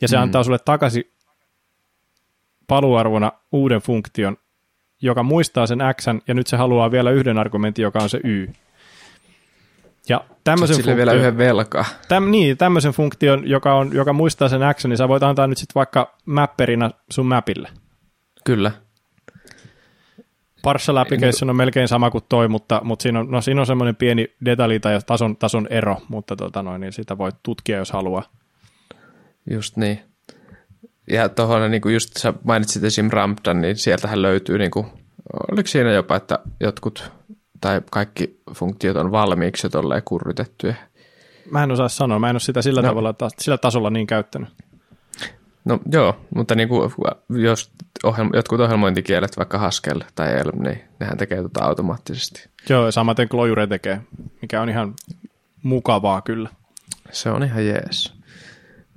ja 0.00 0.08
se 0.08 0.16
mm. 0.16 0.22
antaa 0.22 0.44
sulle 0.44 0.58
takaisin 0.58 1.04
paluarvona 2.66 3.32
uuden 3.52 3.80
funktion, 3.80 4.36
joka 5.02 5.22
muistaa 5.22 5.66
sen 5.66 5.78
x, 5.96 6.06
ja 6.28 6.34
nyt 6.34 6.46
se 6.46 6.56
haluaa 6.56 6.90
vielä 6.90 7.10
yhden 7.10 7.38
argumentin, 7.38 7.82
joka 7.82 7.98
on 8.02 8.10
se 8.10 8.20
y. 8.24 8.46
Tämmöisen 10.50 10.76
funktion, 10.76 10.96
vielä 10.96 11.12
yhden 11.12 11.38
velkaa. 11.38 11.84
Täm, 12.08 12.30
niin, 12.30 12.56
tämmöisen 12.56 12.92
funktion, 12.92 13.48
joka, 13.48 13.74
on, 13.74 13.90
joka 13.94 14.12
muistaa 14.12 14.48
sen 14.48 14.60
niin 14.84 14.96
sä 14.96 15.08
voit 15.08 15.22
antaa 15.22 15.46
nyt 15.46 15.58
sitten 15.58 15.74
vaikka 15.74 16.14
mapperina 16.24 16.90
sun 17.10 17.26
mapille. 17.26 17.68
Kyllä. 18.44 18.72
Partial 20.62 20.96
application 20.96 21.50
on 21.50 21.56
melkein 21.56 21.88
sama 21.88 22.10
kuin 22.10 22.24
toi, 22.28 22.48
mutta, 22.48 22.80
mutta 22.84 23.02
siinä 23.02 23.20
on, 23.20 23.30
no, 23.30 23.40
siinä 23.40 23.60
on 23.60 23.66
semmoinen 23.66 23.96
pieni 23.96 24.36
detalji 24.44 24.80
tai 24.80 24.98
tason, 25.06 25.36
tason 25.36 25.66
ero, 25.70 25.96
mutta 26.08 26.36
tota 26.36 26.62
noin, 26.62 26.80
niin 26.80 26.92
sitä 26.92 27.18
voi 27.18 27.30
tutkia, 27.42 27.76
jos 27.78 27.92
haluaa. 27.92 28.22
Just 29.50 29.76
niin. 29.76 30.00
Ja 31.10 31.28
tuohon 31.28 31.70
niin 31.70 31.82
kuin 31.82 31.92
just 31.92 32.16
sä 32.16 32.34
mainitsit 32.44 32.84
esim. 32.84 33.08
Rampton, 33.10 33.60
niin 33.60 33.76
sieltähän 33.76 34.22
löytyy, 34.22 34.58
niin 34.58 34.70
kuin, 34.70 34.86
oliko 35.52 35.66
siinä 35.66 35.92
jopa, 35.92 36.16
että 36.16 36.38
jotkut 36.60 37.17
tai 37.60 37.80
kaikki 37.90 38.40
funktiot 38.54 38.96
on 38.96 39.12
valmiiksi 39.12 39.66
jo 39.66 39.70
tolleen 39.70 40.02
kurrytettyjä. 40.04 40.74
Mä 41.50 41.62
en 41.62 41.70
osaa 41.70 41.88
sanoa, 41.88 42.18
mä 42.18 42.30
en 42.30 42.34
ole 42.34 42.40
sitä 42.40 42.62
sillä, 42.62 42.82
no. 42.82 42.88
tavalla, 42.88 43.14
sillä 43.38 43.58
tasolla 43.58 43.90
niin 43.90 44.06
käyttänyt. 44.06 44.48
No 45.64 45.80
joo, 45.92 46.16
mutta 46.34 46.54
niin 46.54 46.68
kuin, 46.68 46.90
jos 47.28 47.70
ohjelma, 48.04 48.30
jotkut 48.34 48.60
ohjelmointikielet, 48.60 49.36
vaikka 49.36 49.58
Haskell 49.58 50.00
tai 50.14 50.38
Elm, 50.38 50.62
niin 50.62 50.80
nehän 51.00 51.18
tekee 51.18 51.42
tota 51.42 51.64
automaattisesti. 51.64 52.48
Joo, 52.68 52.92
samaten 52.92 53.28
Clojure 53.28 53.66
tekee, 53.66 54.00
mikä 54.42 54.62
on 54.62 54.68
ihan 54.68 54.94
mukavaa 55.62 56.20
kyllä. 56.20 56.48
Se 57.12 57.30
on 57.30 57.42
ihan 57.42 57.66
jees. 57.66 58.14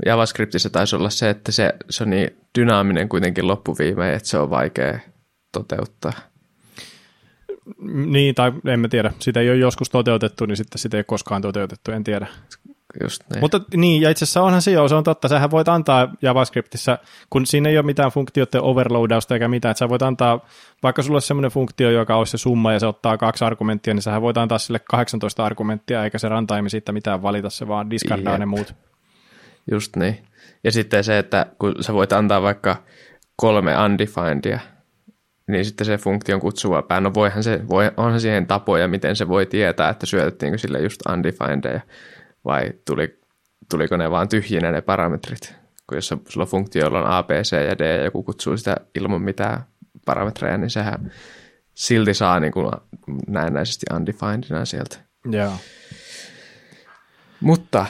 JavaScriptissa 0.05 0.69
taisi 0.69 0.95
olla 0.95 1.09
se, 1.09 1.29
että 1.29 1.51
se, 1.51 1.73
se 1.89 2.03
on 2.03 2.09
niin 2.09 2.37
dynaaminen 2.59 3.09
kuitenkin 3.09 3.47
loppuviimein, 3.47 4.15
että 4.15 4.29
se 4.29 4.37
on 4.37 4.49
vaikea 4.49 4.99
toteuttaa. 5.51 6.13
Niin, 8.05 8.35
tai 8.35 8.51
en 8.65 8.79
mä 8.79 8.87
tiedä. 8.87 9.13
Sitä 9.19 9.39
ei 9.39 9.49
ole 9.49 9.57
joskus 9.57 9.89
toteutettu, 9.89 10.45
niin 10.45 10.57
sitten 10.57 10.79
sitä 10.79 10.97
ei 10.97 11.03
koskaan 11.03 11.41
toteutettu, 11.41 11.91
en 11.91 12.03
tiedä. 12.03 12.27
Just 13.03 13.23
niin. 13.29 13.39
Mutta 13.41 13.61
niin, 13.75 14.01
ja 14.01 14.09
itse 14.09 14.25
asiassa 14.25 14.41
onhan 14.41 14.61
se 14.61 14.71
jo, 14.71 14.87
se 14.87 14.95
on 14.95 15.03
totta. 15.03 15.27
Sähän 15.27 15.51
voit 15.51 15.69
antaa 15.69 16.13
JavaScriptissa, 16.21 16.97
kun 17.29 17.45
siinä 17.45 17.69
ei 17.69 17.77
ole 17.77 17.85
mitään 17.85 18.11
funktioiden 18.11 18.61
overloadausta 18.61 19.33
eikä 19.33 19.47
mitään, 19.47 19.71
että 19.71 19.79
sä 19.79 19.89
voit 19.89 20.01
antaa, 20.01 20.45
vaikka 20.83 21.01
sulla 21.01 21.15
olisi 21.15 21.27
semmoinen 21.27 21.51
funktio, 21.51 21.91
joka 21.91 22.15
olisi 22.15 22.31
se 22.31 22.37
summa 22.37 22.73
ja 22.73 22.79
se 22.79 22.87
ottaa 22.87 23.17
kaksi 23.17 23.45
argumenttia, 23.45 23.93
niin 23.93 24.01
sähän 24.01 24.21
voit 24.21 24.37
antaa 24.37 24.57
sille 24.57 24.79
18 24.79 25.45
argumenttia, 25.45 26.03
eikä 26.03 26.17
se 26.17 26.29
runtime 26.29 26.69
siitä 26.69 26.91
mitään 26.91 27.21
valita, 27.21 27.49
se 27.49 27.67
vaan 27.67 27.89
discardaa 27.89 28.37
ne 28.37 28.45
muut. 28.45 28.75
Just 29.71 29.95
niin. 29.95 30.17
Ja 30.63 30.71
sitten 30.71 31.03
se, 31.03 31.17
että 31.17 31.45
kun 31.59 31.75
sä 31.79 31.93
voit 31.93 32.13
antaa 32.13 32.41
vaikka 32.41 32.83
kolme 33.35 33.85
undefinedia, 33.85 34.59
niin 35.51 35.65
sitten 35.65 35.85
se 35.85 35.97
funktion 35.97 36.39
kutsuva 36.39 36.81
pää, 36.81 37.01
no 37.01 37.13
voihan 37.13 37.43
se, 37.43 37.67
voi, 37.69 37.91
onhan 37.97 38.21
siihen 38.21 38.47
tapoja, 38.47 38.87
miten 38.87 39.15
se 39.15 39.27
voi 39.27 39.45
tietää, 39.45 39.89
että 39.89 40.05
syötettiinkö 40.05 40.57
sille 40.57 40.79
just 40.79 41.01
undefinedeja, 41.13 41.81
vai 42.45 42.73
tuli, 42.85 43.19
tuliko 43.69 43.97
ne 43.97 44.11
vaan 44.11 44.29
tyhjinä 44.29 44.71
ne 44.71 44.81
parametrit. 44.81 45.55
Kun 45.87 45.97
jos 45.97 46.13
sulla 46.27 46.45
funktio, 46.45 46.87
on 46.87 47.05
A, 47.05 47.23
B, 47.23 47.29
C 47.29 47.51
ja 47.51 47.77
D, 47.77 47.97
ja 47.97 48.03
joku 48.03 48.23
kutsuu 48.23 48.57
sitä 48.57 48.75
ilman 48.95 49.21
mitään 49.21 49.63
parametreja, 50.05 50.57
niin 50.57 50.69
sehän 50.69 51.11
silti 51.73 52.13
saa 52.13 52.39
niin 52.39 52.53
kuin 52.53 52.71
näennäisesti 53.27 53.85
undefinedina 53.95 54.65
sieltä. 54.65 54.97
Joo. 55.31 55.53
Mutta 57.41 57.85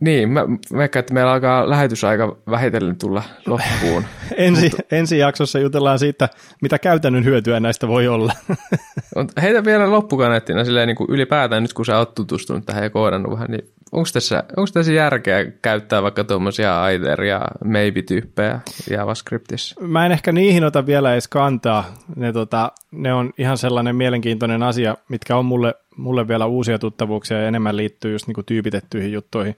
niin, 0.00 0.28
mä 0.28 0.46
veikkaan, 0.76 1.00
että 1.00 1.14
meillä 1.14 1.32
alkaa 1.32 1.70
lähetysaika 1.70 2.36
vähitellen 2.50 2.96
tulla 2.96 3.22
loppuun. 3.46 4.04
ensi, 4.36 4.62
Mutta... 4.62 4.96
ensi 4.96 5.18
jaksossa 5.18 5.58
jutellaan 5.58 5.98
siitä, 5.98 6.28
mitä 6.62 6.78
käytännön 6.78 7.24
hyötyä 7.24 7.60
näistä 7.60 7.88
voi 7.88 8.08
olla. 8.08 8.32
Heitä 9.42 9.64
vielä 9.64 9.90
loppukaneettina 9.90 10.64
silleen 10.64 10.86
niin 10.86 10.96
kuin 10.96 11.10
ylipäätään 11.10 11.62
nyt, 11.62 11.72
kun 11.72 11.86
sä 11.86 11.98
oot 11.98 12.14
tutustunut 12.14 12.66
tähän 12.66 12.82
ja 12.82 12.90
koodannut 12.90 13.32
vähän, 13.32 13.50
niin 13.50 13.64
onko 13.92 14.08
tässä, 14.12 14.44
onko 14.56 14.70
tässä 14.74 14.92
järkeä 14.92 15.44
käyttää 15.62 16.02
vaikka 16.02 16.24
tuommoisia 16.24 16.88
either 16.88 17.22
ja 17.22 17.40
maybe-tyyppejä 17.64 18.60
JavaScriptissa? 18.90 19.80
Mä 19.80 20.06
en 20.06 20.12
ehkä 20.12 20.32
niihin 20.32 20.64
ota 20.64 20.86
vielä 20.86 21.12
edes 21.12 21.28
kantaa. 21.28 21.84
Ne, 22.16 22.32
tota, 22.32 22.72
ne 22.92 23.14
on 23.14 23.32
ihan 23.38 23.58
sellainen 23.58 23.96
mielenkiintoinen 23.96 24.62
asia, 24.62 24.96
mitkä 25.08 25.36
on 25.36 25.44
mulle, 25.44 25.74
mulle 26.00 26.28
vielä 26.28 26.46
uusia 26.46 26.78
tuttavuuksia 26.78 27.40
ja 27.40 27.48
enemmän 27.48 27.76
liittyy 27.76 28.12
just 28.12 28.26
niin 28.26 28.34
kuin 28.34 28.44
tyypitettyihin 28.44 29.12
juttuihin. 29.12 29.56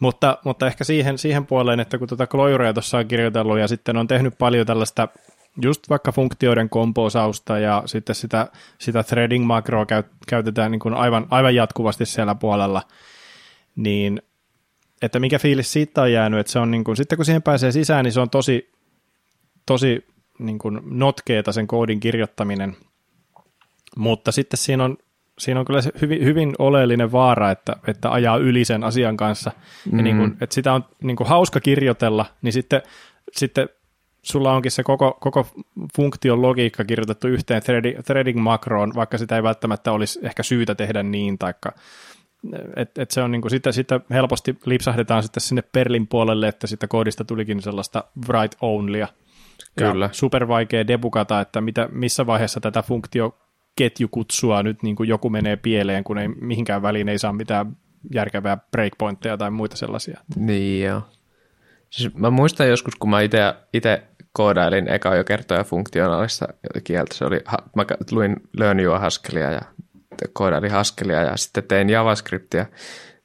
Mutta, 0.00 0.38
mutta 0.44 0.66
ehkä 0.66 0.84
siihen, 0.84 1.18
siihen 1.18 1.46
puoleen, 1.46 1.80
että 1.80 1.98
kun 1.98 2.08
tuota 2.08 2.26
Clojurea 2.26 2.72
tuossa 2.72 2.98
on 2.98 3.08
kirjoitellut 3.08 3.58
ja 3.58 3.68
sitten 3.68 3.96
on 3.96 4.06
tehnyt 4.06 4.34
paljon 4.38 4.66
tällaista 4.66 5.08
just 5.62 5.90
vaikka 5.90 6.12
funktioiden 6.12 6.68
komposausta 6.68 7.58
ja 7.58 7.82
sitten 7.86 8.14
sitä, 8.14 8.48
sitä 8.78 9.02
threading 9.02 9.46
makroa 9.46 9.86
käytetään 10.28 10.70
niin 10.70 10.80
kuin 10.80 10.94
aivan, 10.94 11.26
aivan 11.30 11.54
jatkuvasti 11.54 12.06
siellä 12.06 12.34
puolella, 12.34 12.82
niin 13.76 14.22
että 15.02 15.20
mikä 15.20 15.38
fiilis 15.38 15.72
siitä 15.72 16.02
on 16.02 16.12
jäänyt, 16.12 16.40
että 16.40 16.52
se 16.52 16.58
on 16.58 16.70
niin 16.70 16.84
kuin, 16.84 16.96
sitten 16.96 17.16
kun 17.16 17.24
siihen 17.24 17.42
pääsee 17.42 17.72
sisään, 17.72 18.04
niin 18.04 18.12
se 18.12 18.20
on 18.20 18.30
tosi, 18.30 18.72
tosi 19.66 20.06
niin 20.38 20.58
kuin 20.58 20.80
notkeeta 20.84 21.52
sen 21.52 21.66
koodin 21.66 22.00
kirjoittaminen, 22.00 22.76
mutta 23.96 24.32
sitten 24.32 24.58
siinä 24.58 24.84
on 24.84 24.96
siinä 25.38 25.60
on 25.60 25.66
kyllä 25.66 25.82
se 25.82 25.90
hyvin, 26.00 26.24
hyvin 26.24 26.54
oleellinen 26.58 27.12
vaara, 27.12 27.50
että, 27.50 27.76
että 27.86 28.10
ajaa 28.10 28.36
yli 28.36 28.64
sen 28.64 28.84
asian 28.84 29.16
kanssa. 29.16 29.50
Mm. 29.92 29.98
Ja 29.98 30.02
niin 30.02 30.16
kuin, 30.16 30.36
että 30.40 30.54
sitä 30.54 30.72
on 30.72 30.84
niin 31.02 31.16
kuin 31.16 31.28
hauska 31.28 31.60
kirjoitella, 31.60 32.26
niin 32.42 32.52
sitten, 32.52 32.82
sitten 33.32 33.68
sulla 34.22 34.52
onkin 34.52 34.70
se 34.70 34.82
koko, 34.82 35.16
koko 35.20 35.46
funktion 35.96 36.42
logiikka 36.42 36.84
kirjoitettu 36.84 37.28
yhteen 37.28 37.62
threading 38.06 38.40
makroon, 38.40 38.92
vaikka 38.94 39.18
sitä 39.18 39.36
ei 39.36 39.42
välttämättä 39.42 39.92
olisi 39.92 40.20
ehkä 40.22 40.42
syytä 40.42 40.74
tehdä 40.74 41.02
niin, 41.02 41.38
taikka 41.38 41.72
et, 42.76 42.98
et 42.98 43.10
se 43.10 43.22
on 43.22 43.30
niinku, 43.30 43.48
sitä, 43.48 43.72
sitä 43.72 44.00
helposti 44.10 44.58
lipsahdetaan 44.66 45.22
sitten 45.22 45.40
sinne 45.40 45.62
Perlin 45.62 46.06
puolelle, 46.06 46.48
että 46.48 46.66
sitä 46.66 46.86
koodista 46.88 47.24
tulikin 47.24 47.62
sellaista 47.62 48.04
write 48.28 48.56
onlya. 48.60 49.08
Kyllä. 49.78 50.04
Ja 50.04 50.08
super 50.12 50.48
vaikea 50.48 50.86
debugata, 50.86 51.40
että 51.40 51.60
mitä, 51.60 51.88
missä 51.92 52.26
vaiheessa 52.26 52.60
tätä 52.60 52.82
funktioketjukutsua 53.74 54.62
nyt 54.62 54.82
niin 54.82 54.96
kuin 54.96 55.08
joku 55.08 55.30
menee 55.30 55.56
pieleen, 55.56 56.04
kun 56.04 56.18
ei 56.18 56.28
mihinkään 56.28 56.82
väliin 56.82 57.08
ei 57.08 57.18
saa 57.18 57.32
mitään 57.32 57.76
järkevää 58.14 58.56
breakpointteja 58.70 59.36
tai 59.36 59.50
muita 59.50 59.76
sellaisia. 59.76 60.20
Niin 60.36 60.84
joo. 60.84 61.02
Siis 61.90 62.14
mä 62.14 62.30
muistan 62.30 62.68
joskus, 62.68 62.96
kun 62.96 63.10
mä 63.10 63.20
itse 63.72 64.02
koodailin 64.32 64.88
eka 64.88 65.14
jo 65.14 65.24
kertoja 65.24 65.64
funktionaalista 65.64 66.48
kieltä. 66.84 67.14
Se 67.14 67.24
oli, 67.24 67.40
mä 67.76 67.84
luin 68.10 68.36
Learn 68.58 68.80
Your 68.80 68.98
Haskellia 68.98 69.50
ja 69.50 69.62
koodailin 70.32 70.70
Haskellia 70.70 71.22
ja 71.22 71.36
sitten 71.36 71.64
tein 71.64 71.90
JavaScriptia, 71.90 72.66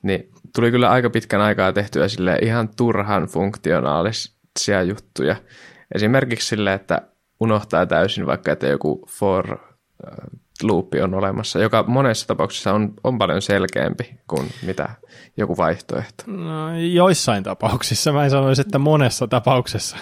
niin 0.03 0.29
tuli 0.55 0.71
kyllä 0.71 0.89
aika 0.89 1.09
pitkän 1.09 1.41
aikaa 1.41 1.73
tehtyä 1.73 2.07
sille 2.07 2.39
ihan 2.41 2.69
turhan 2.75 3.27
funktionaalisia 3.27 4.83
juttuja. 4.87 5.35
Esimerkiksi 5.95 6.47
sille, 6.47 6.73
että 6.73 7.01
unohtaa 7.39 7.85
täysin 7.85 8.25
vaikka, 8.25 8.51
että 8.51 8.67
joku 8.67 9.07
for 9.09 9.68
loopi 10.63 11.01
on 11.01 11.13
olemassa, 11.13 11.59
joka 11.59 11.83
monessa 11.87 12.27
tapauksessa 12.27 12.73
on, 12.73 12.93
on 13.03 13.17
paljon 13.17 13.41
selkeämpi 13.41 14.19
kuin 14.27 14.49
mitä 14.65 14.89
joku 15.37 15.57
vaihtoehto. 15.57 16.23
No, 16.27 16.79
joissain 16.79 17.43
tapauksissa, 17.43 18.11
mä 18.11 18.23
en 18.23 18.29
sanoisi, 18.29 18.61
että 18.61 18.79
monessa 18.79 19.27
tapauksessa. 19.27 19.97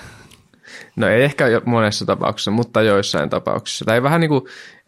No 0.96 1.08
ei 1.08 1.24
ehkä 1.24 1.46
monessa 1.66 2.06
tapauksessa, 2.06 2.52
mutta 2.52 2.82
joissain 2.82 3.30
tapauksissa. 3.30 3.86
Tai 3.86 4.04
vähän 4.04 4.22
niin 4.22 4.30
kuin 4.30 4.42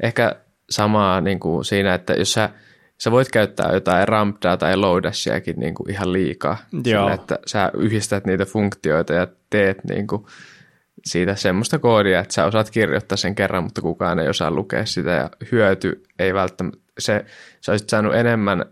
ehkä 0.04 0.36
samaa 0.70 1.22
niin 1.22 1.40
kuin 1.40 1.66
siinä, 1.66 1.94
että 1.94 2.14
jos 2.14 2.34
sä, 2.34 2.50
sä 2.98 3.12
voit 3.12 3.32
käyttää 3.32 3.74
jotain 3.74 4.08
rampdaa 4.08 4.58
tai 4.58 4.78
loadashiakin 4.78 5.60
niin 5.60 5.76
kuin 5.76 5.92
ihan 5.92 6.14
liikaa. 6.14 6.58
Joo. 6.72 6.84
Sillä, 6.84 7.14
että 7.14 7.40
sä 7.46 7.72
yhdistät 7.74 8.26
niitä 8.26 8.46
funktioita 8.46 9.14
ja 9.14 9.28
teet 9.50 9.84
niin 9.84 10.08
kuin 10.08 10.26
siitä 11.10 11.36
semmoista 11.36 11.80
koodia, 11.80 12.20
että 12.20 12.34
sä 12.34 12.46
osaat 12.46 12.72
kirjoittaa 12.72 13.18
sen 13.18 13.36
kerran, 13.36 13.64
mutta 13.64 13.82
kukaan 13.82 14.20
ei 14.20 14.30
osaa 14.30 14.52
lukea 14.52 14.86
sitä 14.86 15.12
ja 15.12 15.30
hyöty 15.52 16.04
ei 16.20 16.34
välttämättä, 16.34 16.80
se, 17.00 17.26
sä 17.62 17.72
olisit 17.72 17.90
saanut 17.90 18.16
enemmän 18.16 18.66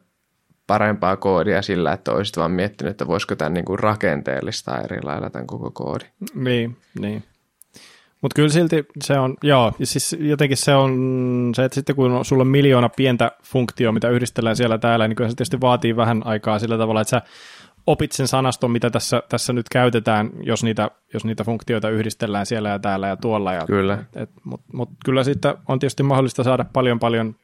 parempaa 0.68 1.18
koodia 1.18 1.62
sillä, 1.62 1.94
että 1.94 2.12
olisit 2.12 2.38
vaan 2.38 2.52
miettinyt, 2.52 2.92
että 2.92 3.08
voisiko 3.08 3.36
tämän 3.36 3.54
niin 3.54 3.66
kuin 3.66 3.80
rakenteellistaa 3.80 4.82
eri 4.82 5.02
lailla 5.04 5.30
tämän 5.30 5.48
koko 5.48 5.72
koodi. 5.72 6.06
Niin, 6.36 6.78
niin. 7.00 7.24
Mutta 8.22 8.36
kyllä 8.36 8.50
silti 8.50 8.86
se 9.02 9.20
on, 9.20 9.38
joo, 9.44 9.74
ja 9.80 9.86
siis 9.86 10.16
jotenkin 10.20 10.58
se 10.58 10.76
on 10.76 11.52
se, 11.56 11.66
että 11.66 11.76
sitten 11.76 11.96
kun 11.96 12.26
sulla 12.26 12.42
on 12.42 12.48
miljoona 12.48 12.90
pientä 12.90 13.32
funktioa, 13.44 13.92
mitä 13.92 14.10
yhdistellään 14.10 14.56
siellä 14.56 14.78
täällä, 14.78 15.08
niin 15.08 15.16
kyllä 15.16 15.30
se 15.30 15.36
tietysti 15.36 15.62
vaatii 15.62 15.96
vähän 15.96 16.22
aikaa 16.26 16.60
sillä 16.60 16.78
tavalla, 16.78 17.02
että 17.02 17.10
sä 17.10 17.22
opit 17.88 18.12
sen 18.12 18.28
sanaston, 18.28 18.72
mitä 18.72 18.90
tässä, 18.90 19.24
tässä 19.30 19.54
nyt 19.54 19.70
käytetään, 19.70 20.30
jos 20.44 20.64
niitä, 20.64 20.92
jos 21.14 21.26
niitä 21.26 21.44
funktioita 21.44 21.90
yhdistellään 21.90 22.46
siellä 22.46 22.70
ja 22.70 22.80
täällä 22.80 23.08
ja 23.08 23.18
tuolla. 23.18 23.54
Ja, 23.54 23.66
kyllä. 23.66 24.04
Mutta 24.44 24.68
mut 24.74 24.90
kyllä 25.06 25.24
sitten 25.24 25.56
on 25.68 25.80
tietysti 25.80 26.04
mahdollista 26.04 26.44
saada 26.44 26.66
paljon, 26.74 27.00
paljon, 27.00 27.36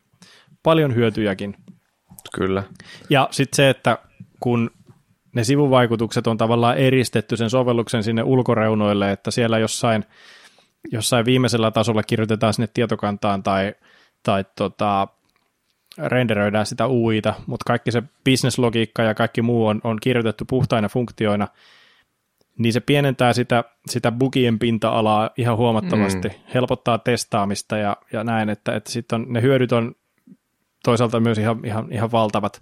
paljon 0.64 0.96
hyötyjäkin. 0.96 1.56
Kyllä. 2.36 2.64
Ja 3.10 3.28
sitten 3.32 3.56
se, 3.56 3.70
että 3.70 3.98
kun 4.40 4.72
ne 5.36 5.44
sivuvaikutukset 5.44 6.28
on 6.28 6.38
tavallaan 6.38 6.78
eristetty 6.78 7.38
sen 7.38 7.50
sovelluksen 7.50 8.04
sinne 8.04 8.24
ulkoreunoille, 8.24 9.12
että 9.12 9.32
siellä 9.32 9.60
jossain, 9.60 10.06
jossain 10.92 11.26
viimeisellä 11.26 11.72
tasolla 11.72 12.04
kirjoitetaan 12.04 12.54
sinne 12.54 12.70
tietokantaan 12.74 13.44
tai, 13.44 13.76
tai 14.24 14.46
tota, 14.56 15.08
renderöidään 15.98 16.66
sitä 16.66 16.88
UIta, 16.88 17.34
mutta 17.48 17.64
kaikki 17.68 17.92
se 17.92 18.04
bisneslogiikka 18.24 19.04
ja 19.04 19.16
kaikki 19.16 19.42
muu 19.42 19.68
on, 19.68 19.82
on 19.84 19.98
kirjoitettu 20.02 20.46
puhtaina 20.46 20.90
funktioina, 20.90 21.48
niin 22.58 22.74
se 22.74 22.80
pienentää 22.80 23.34
sitä, 23.34 23.64
sitä 23.90 24.12
bugien 24.12 24.60
pinta-alaa 24.60 25.30
ihan 25.38 25.58
huomattavasti, 25.58 26.28
mm. 26.28 26.36
helpottaa 26.54 26.98
testaamista 26.98 27.78
ja, 27.78 27.98
ja 28.14 28.24
näin, 28.24 28.50
että, 28.50 28.76
että 28.76 28.92
sitten 28.92 29.22
on, 29.22 29.26
ne 29.30 29.42
hyödyt 29.42 29.72
on 29.72 29.96
toisaalta 30.84 31.20
myös 31.20 31.38
ihan, 31.38 31.60
ihan, 31.66 31.88
ihan 31.92 32.12
valtavat, 32.12 32.62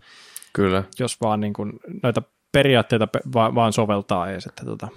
Kyllä. 0.53 0.83
jos 0.99 1.21
vaan 1.21 1.39
niin 1.39 1.53
kuin 1.53 1.73
noita 2.03 2.21
periaatteita 2.51 3.07
vaan, 3.33 3.55
vaan 3.55 3.73
soveltaa 3.73 4.29
ees. 4.29 4.45
Että 4.45 4.65
tota, 4.65 4.87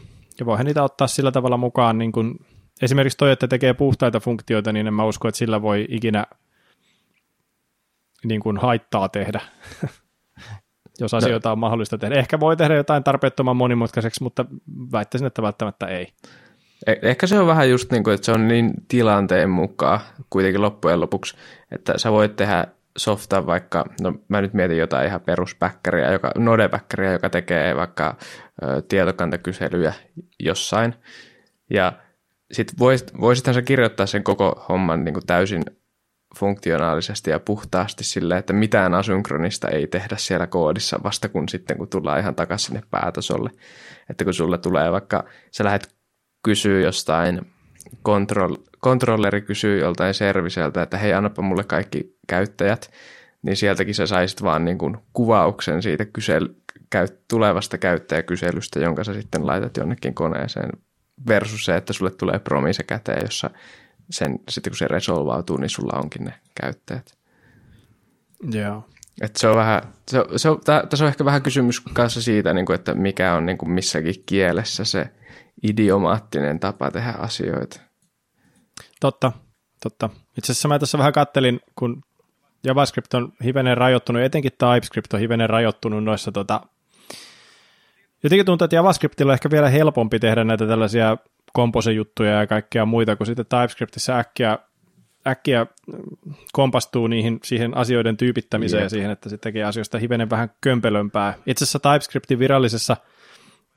ja 0.40 0.46
voihan 0.46 0.66
niitä 0.66 0.82
ottaa 0.82 1.06
sillä 1.06 1.32
tavalla 1.32 1.56
mukaan, 1.56 1.98
niin 1.98 2.12
kuin, 2.12 2.46
esimerkiksi 2.82 3.18
toi, 3.18 3.30
että 3.30 3.48
tekee 3.48 3.74
puhtaita 3.74 4.20
funktioita, 4.20 4.72
niin 4.72 4.86
en 4.86 4.94
mä 4.94 5.04
usko, 5.04 5.28
että 5.28 5.38
sillä 5.38 5.62
voi 5.62 5.86
ikinä 5.88 6.26
niin 8.24 8.40
kuin 8.40 8.56
haittaa 8.56 9.08
tehdä, 9.08 9.40
jos 11.00 11.12
no. 11.12 11.18
asioita 11.18 11.52
on 11.52 11.58
mahdollista 11.58 11.98
tehdä. 11.98 12.14
Ehkä 12.14 12.40
voi 12.40 12.56
tehdä 12.56 12.74
jotain 12.74 13.04
tarpeettoman 13.04 13.56
monimutkaiseksi, 13.56 14.22
mutta 14.22 14.44
väittäisin, 14.92 15.26
että 15.26 15.42
välttämättä 15.42 15.86
ei. 15.86 16.12
Eh- 16.90 16.98
ehkä 17.02 17.26
se 17.26 17.38
on 17.38 17.46
vähän 17.46 17.70
just 17.70 17.92
niin 17.92 18.04
kuin, 18.04 18.14
että 18.14 18.24
se 18.24 18.32
on 18.32 18.48
niin 18.48 18.72
tilanteen 18.88 19.50
mukaan 19.50 20.00
kuitenkin 20.30 20.62
loppujen 20.62 21.00
lopuksi, 21.00 21.36
että 21.70 21.98
sä 21.98 22.12
voit 22.12 22.36
tehdä 22.36 22.66
softa 22.96 23.46
vaikka, 23.46 23.84
no 24.00 24.14
mä 24.28 24.40
nyt 24.40 24.54
mietin 24.54 24.78
jotain 24.78 25.06
ihan 25.06 25.20
peruspäkkäriä, 25.20 26.12
joka, 26.12 26.32
node 26.38 26.70
joka 27.12 27.30
tekee 27.30 27.76
vaikka 27.76 28.16
ö, 28.62 28.82
tietokantakyselyjä 28.82 29.92
jossain, 30.40 30.94
ja 31.70 31.92
sitten 32.52 32.78
voisit, 32.78 33.20
voisithan 33.20 33.54
sä 33.54 33.62
kirjoittaa 33.62 34.06
sen 34.06 34.24
koko 34.24 34.64
homman 34.68 35.04
niin 35.04 35.14
kuin 35.14 35.26
täysin 35.26 35.62
funktionaalisesti 36.36 37.30
ja 37.30 37.40
puhtaasti 37.40 38.04
sille, 38.04 38.36
että 38.36 38.52
mitään 38.52 38.94
asynkronista 38.94 39.68
ei 39.68 39.86
tehdä 39.86 40.16
siellä 40.18 40.46
koodissa 40.46 41.00
vasta 41.04 41.28
kun 41.28 41.48
sitten, 41.48 41.78
kun 41.78 41.88
tullaan 41.88 42.20
ihan 42.20 42.34
takaisin 42.34 42.66
sinne 42.66 42.82
päätasolle. 42.90 43.50
Että 44.10 44.24
kun 44.24 44.34
sulle 44.34 44.58
tulee 44.58 44.92
vaikka, 44.92 45.24
sä 45.50 45.64
lähdet 45.64 45.94
kysyä 46.42 46.80
jostain, 46.80 47.40
kontrol, 48.02 48.56
kontrolleri 48.80 49.42
kysyy 49.42 49.78
joltain 49.80 50.14
serviseltä, 50.14 50.82
että 50.82 50.98
hei, 50.98 51.12
annapa 51.12 51.42
mulle 51.42 51.64
kaikki 51.64 52.16
käyttäjät, 52.28 52.90
niin 53.42 53.56
sieltäkin 53.56 53.94
sä 53.94 54.06
saisit 54.06 54.42
vaan 54.42 54.64
niin 54.64 54.78
kuin 54.78 54.96
kuvauksen 55.12 55.82
siitä 55.82 56.04
kysel, 56.04 56.48
käy, 56.90 57.08
tulevasta 57.28 57.78
käyttäjäkyselystä, 57.78 58.80
jonka 58.80 59.04
sä 59.04 59.14
sitten 59.14 59.46
laitat 59.46 59.76
jonnekin 59.76 60.14
koneeseen 60.14 60.70
versus 61.28 61.64
se, 61.64 61.76
että 61.76 61.92
sulle 61.92 62.10
tulee 62.10 62.38
promise 62.38 62.82
käteen, 62.82 63.22
jossa 63.24 63.50
sen, 64.10 64.38
sitten 64.48 64.70
kun 64.70 64.78
se 64.78 64.88
resolvautuu, 64.88 65.56
niin 65.56 65.70
sulla 65.70 65.98
onkin 65.98 66.24
ne 66.24 66.34
käyttäjät. 66.60 67.18
Joo. 68.52 68.84
Et 69.20 69.36
se 69.36 69.48
on 69.48 69.56
vähän, 69.56 69.82
se, 70.08 70.24
se 70.36 70.48
on, 70.48 70.60
tässä 70.64 71.04
on 71.04 71.08
ehkä 71.08 71.24
vähän 71.24 71.42
kysymys 71.42 71.80
kanssa 71.80 72.22
siitä, 72.22 72.54
niin 72.54 72.66
kuin, 72.66 72.74
että 72.74 72.94
mikä 72.94 73.34
on 73.34 73.46
niin 73.46 73.58
kuin 73.58 73.70
missäkin 73.70 74.14
kielessä 74.26 74.84
se 74.84 75.10
idiomaattinen 75.62 76.60
tapa 76.60 76.90
tehdä 76.90 77.14
asioita. 77.18 77.80
Totta, 79.00 79.32
totta. 79.82 80.10
Itse 80.38 80.52
asiassa 80.52 80.68
mä 80.68 80.78
tässä 80.78 80.98
vähän 80.98 81.12
kattelin, 81.12 81.60
kun 81.74 82.02
JavaScript 82.64 83.14
on 83.14 83.32
hivenen 83.44 83.76
rajoittunut, 83.76 84.22
etenkin 84.22 84.52
TypeScript 84.58 85.14
on 85.14 85.20
hivenen 85.20 85.50
rajoittunut 85.50 86.04
noissa 86.04 86.32
tota, 86.32 86.60
Jotenkin 88.24 88.46
tuntuu, 88.46 88.64
että 88.64 88.76
JavaScriptilla 88.76 89.32
on 89.32 89.34
ehkä 89.34 89.50
vielä 89.50 89.68
helpompi 89.68 90.18
tehdä 90.18 90.44
näitä 90.44 90.66
tällaisia 90.66 91.16
komposejuttuja 91.54 92.30
ja 92.30 92.46
kaikkea 92.46 92.84
muita, 92.84 93.16
kun 93.16 93.26
sitten 93.26 93.46
TypeScriptissä 93.46 94.18
äkkiä, 94.18 94.58
äkkiä 95.26 95.66
kompastuu 96.52 97.06
niihin, 97.06 97.40
siihen 97.44 97.76
asioiden 97.76 98.16
tyypittämiseen 98.16 98.80
yep. 98.80 98.84
ja 98.84 98.90
siihen, 98.90 99.10
että 99.10 99.28
se 99.28 99.38
tekee 99.38 99.64
asioista 99.64 99.98
hivenen 99.98 100.30
vähän 100.30 100.50
kömpelömpää. 100.60 101.34
Itse 101.46 101.64
asiassa 101.64 101.78
TypeScriptin 101.78 102.38
virallisessa 102.38 102.96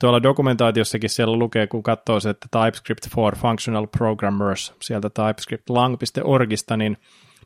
tuolla 0.00 0.22
dokumentaatiossakin 0.22 1.10
siellä 1.10 1.36
lukee, 1.36 1.66
kun 1.66 1.82
katsoo 1.82 2.20
se, 2.20 2.30
että 2.30 2.46
TypeScript 2.50 3.08
for 3.14 3.36
Functional 3.36 3.86
Programmers 3.86 4.74
sieltä 4.82 5.10
typescriptlang.orgista, 5.10 6.76
niin, 6.76 6.96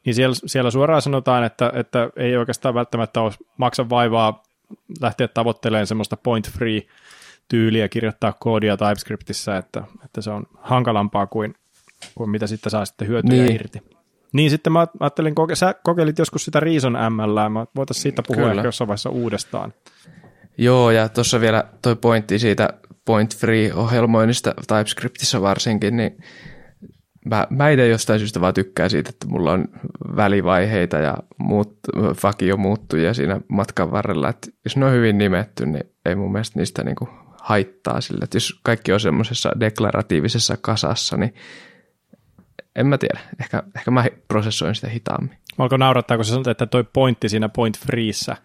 niin 0.05 0.15
siellä, 0.15 0.35
siellä 0.47 0.71
suoraan 0.71 1.03
sanotaan, 1.03 1.45
että, 1.45 1.73
että 1.75 2.11
ei 2.17 2.37
oikeastaan 2.37 2.75
välttämättä 2.75 3.21
ole 3.21 3.33
maksa 3.57 3.89
vaivaa 3.89 4.43
lähteä 5.01 5.29
tavoittelemaan 5.29 5.87
semmoista 5.87 6.17
point-free 6.17 6.83
tyyliä 7.49 7.89
kirjoittaa 7.89 8.33
koodia 8.33 8.77
TypeScriptissä, 8.77 9.57
että, 9.57 9.83
että 10.05 10.21
se 10.21 10.31
on 10.31 10.47
hankalampaa 10.55 11.27
kuin, 11.27 11.55
kuin 12.15 12.31
mitä 12.31 12.47
sitten 12.47 12.71
saa 12.71 12.85
sitten 12.85 13.09
hyötyä 13.09 13.31
niin. 13.31 13.55
irti. 13.55 13.83
Niin 14.33 14.51
sitten 14.51 14.73
mä 14.73 14.87
ajattelin, 15.01 15.35
koke- 15.35 15.55
sä 15.55 15.75
kokeilit 15.83 16.19
joskus 16.19 16.45
sitä 16.45 16.61
Reason 16.61 16.93
ML, 16.93 17.49
mä 17.49 17.67
voitaisiin 17.77 18.03
siitä 18.03 18.23
puhua 18.27 18.43
Kyllä. 18.43 18.53
ehkä 18.55 18.69
jossain 18.69 18.89
vaiheessa 18.89 19.11
uudestaan. 19.11 19.75
Joo, 20.59 20.91
ja 20.91 21.09
tuossa 21.09 21.41
vielä 21.41 21.65
toi 21.83 21.97
pointti 21.97 22.39
siitä 22.39 22.69
point-free-ohjelmoinnista 23.05 24.55
TypeScriptissa 24.69 25.43
varsinkin, 25.43 25.97
niin 25.97 26.17
mä, 27.25 27.47
mä 27.51 27.71
itse 27.71 27.89
jostain 27.89 28.19
syystä 28.19 28.41
vaan 28.41 28.55
tykkään 28.55 28.91
siitä, 28.91 29.11
että 29.11 29.27
mulla 29.27 29.53
on 29.53 29.69
välivaiheita 30.17 30.97
ja 30.97 31.17
muut, 31.39 31.79
fakio 32.17 32.57
muuttujia 32.57 33.15
siinä 33.15 33.41
matkan 33.49 33.91
varrella, 33.91 34.29
että 34.29 34.49
jos 34.65 34.77
ne 34.77 34.87
on 34.87 34.93
hyvin 34.93 35.19
nimetty, 35.19 35.67
niin 35.67 35.85
ei 36.05 36.15
mun 36.15 36.33
mielestä 36.33 36.59
niistä 36.59 36.85
niinku 36.85 37.09
haittaa 37.43 38.01
sille. 38.01 38.25
Että 38.25 38.37
jos 38.37 38.61
kaikki 38.63 38.93
on 38.93 39.01
semmoisessa 39.01 39.53
deklaratiivisessa 39.61 40.57
kasassa, 40.57 41.17
niin 41.17 41.35
en 42.77 42.87
mä 42.87 42.99
tiedä. 42.99 43.21
Ehkä, 43.41 43.63
ehkä 43.77 43.91
mä 43.91 44.05
prosessoin 44.29 44.75
sitä 44.75 44.89
hitaammin. 44.89 45.39
Alkoi 45.59 45.79
naurattaa, 45.79 46.17
kun 46.17 46.25
sä 46.25 46.31
sanoit, 46.31 46.47
että 46.47 46.67
toi 46.67 46.85
pointti 46.93 47.29
siinä 47.29 47.49
point 47.49 47.79
freeissä. 47.79 48.37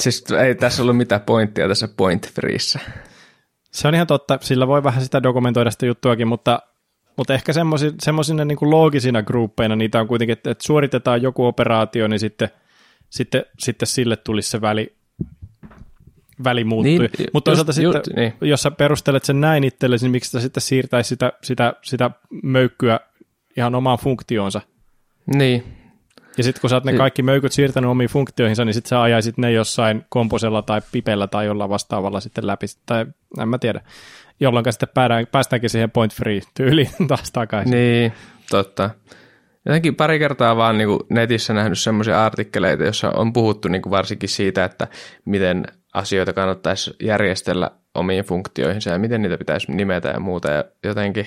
Siis 0.00 0.24
ei 0.44 0.54
tässä 0.54 0.82
ollut 0.82 0.96
mitään 0.96 1.20
pointtia 1.20 1.68
tässä 1.68 1.88
point 1.88 2.32
freeissä. 2.32 2.80
Se 3.72 3.88
on 3.88 3.94
ihan 3.94 4.06
totta, 4.06 4.38
sillä 4.42 4.66
voi 4.66 4.84
vähän 4.84 5.02
sitä 5.02 5.22
dokumentoida 5.22 5.70
sitä 5.70 5.86
juttuakin, 5.86 6.28
mutta, 6.28 6.62
mutta 7.16 7.34
ehkä 7.34 7.52
semmoisina 8.02 8.44
niin 8.44 8.58
loogisina 8.60 9.22
gruppeina 9.22 9.76
niitä 9.76 10.00
on 10.00 10.08
kuitenkin, 10.08 10.32
että, 10.32 10.50
että 10.50 10.64
suoritetaan 10.64 11.22
joku 11.22 11.46
operaatio, 11.46 12.08
niin 12.08 12.20
sitten, 12.20 12.48
sitten, 13.10 13.44
sitten 13.58 13.86
sille 13.86 14.16
tulisi 14.16 14.50
se 14.50 14.60
väli, 14.60 14.95
väli 16.44 16.64
muuttui. 16.64 17.08
Niin, 17.18 17.28
Mutta 17.32 17.50
toisaalta 17.50 17.70
just, 17.70 17.96
sitten, 17.96 18.24
just, 18.24 18.38
niin. 18.40 18.50
jos 18.50 18.62
sä 18.62 18.70
perustelet 18.70 19.24
sen 19.24 19.40
näin 19.40 19.64
itsellesi, 19.64 20.04
niin 20.04 20.12
miksi 20.12 20.30
sä 20.30 20.40
sitten 20.40 20.60
siirtäisi 20.60 21.08
sitä, 21.08 21.32
sitä, 21.42 21.74
sitä 21.82 22.10
möykkyä 22.42 23.00
ihan 23.56 23.74
omaan 23.74 23.98
funktioonsa? 23.98 24.60
Niin. 25.34 25.64
Ja 26.38 26.44
sitten 26.44 26.60
kun 26.60 26.70
sä 26.70 26.76
oot 26.76 26.84
ne 26.84 26.92
kaikki 26.92 27.22
möykyt 27.22 27.52
siirtänyt 27.52 27.90
omiin 27.90 28.10
funktioihinsa, 28.10 28.64
niin 28.64 28.74
sitten 28.74 28.88
sä 28.88 29.02
ajaisit 29.02 29.38
ne 29.38 29.52
jossain 29.52 30.04
komposella 30.08 30.62
tai 30.62 30.80
pipellä 30.92 31.26
tai 31.26 31.46
jollain 31.46 31.70
vastaavalla 31.70 32.20
sitten 32.20 32.46
läpi. 32.46 32.66
Tai 32.86 33.06
en 33.40 33.48
mä 33.48 33.58
tiedä. 33.58 33.80
Jolloin 34.40 34.64
sitten 34.70 34.88
päästään, 34.94 35.26
päästäänkin 35.26 35.70
siihen 35.70 35.90
point 35.90 36.14
free 36.14 36.40
tyyliin 36.54 36.90
taas 37.08 37.32
takaisin. 37.32 37.70
Niin, 37.70 38.12
totta. 38.50 38.90
Jotenkin 39.66 39.94
pari 39.94 40.18
kertaa 40.18 40.56
vaan 40.56 40.78
niin 40.78 40.88
kuin 40.88 41.00
netissä 41.10 41.54
nähnyt 41.54 41.78
semmoisia 41.78 42.26
artikkeleita, 42.26 42.84
joissa 42.84 43.10
on 43.10 43.32
puhuttu 43.32 43.68
niin 43.68 43.82
kuin 43.82 43.90
varsinkin 43.90 44.28
siitä, 44.28 44.64
että 44.64 44.88
miten 45.24 45.64
asioita 45.96 46.32
kannattaisi 46.32 46.94
järjestellä 47.02 47.70
omiin 47.94 48.24
funktioihinsa 48.24 48.90
ja 48.90 48.98
miten 48.98 49.22
niitä 49.22 49.38
pitäisi 49.38 49.72
nimetä 49.72 50.08
ja 50.08 50.20
muuta. 50.20 50.50
Ja 50.50 50.64
jotenkin 50.84 51.26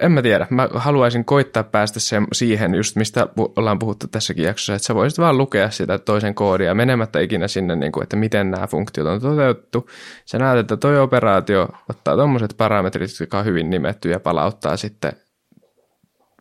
en 0.00 0.12
mä 0.12 0.22
tiedä, 0.22 0.46
mä 0.50 0.68
haluaisin 0.74 1.24
koittaa 1.24 1.62
päästä 1.62 2.00
sen, 2.00 2.26
siihen 2.32 2.74
just 2.74 2.96
mistä 2.96 3.26
ollaan 3.56 3.78
puhuttu 3.78 4.08
tässäkin 4.08 4.44
jaksossa, 4.44 4.74
että 4.74 4.86
sä 4.86 4.94
voisit 4.94 5.18
vaan 5.18 5.38
lukea 5.38 5.70
sitä 5.70 5.98
toisen 5.98 6.34
koodia 6.34 6.74
menemättä 6.74 7.20
ikinä 7.20 7.48
sinne, 7.48 7.76
niin 7.76 7.92
kuin, 7.92 8.02
että 8.02 8.16
miten 8.16 8.50
nämä 8.50 8.66
funktiot 8.66 9.06
on 9.06 9.20
toteutettu. 9.20 9.90
Sä 10.26 10.38
näet, 10.38 10.58
että 10.58 10.76
toi 10.76 10.98
operaatio 10.98 11.68
ottaa 11.88 12.16
tuommoiset 12.16 12.54
parametrit, 12.56 13.10
jotka 13.20 13.38
on 13.38 13.44
hyvin 13.44 13.70
nimetty 13.70 14.10
ja 14.10 14.20
palauttaa 14.20 14.76
sitten 14.76 15.12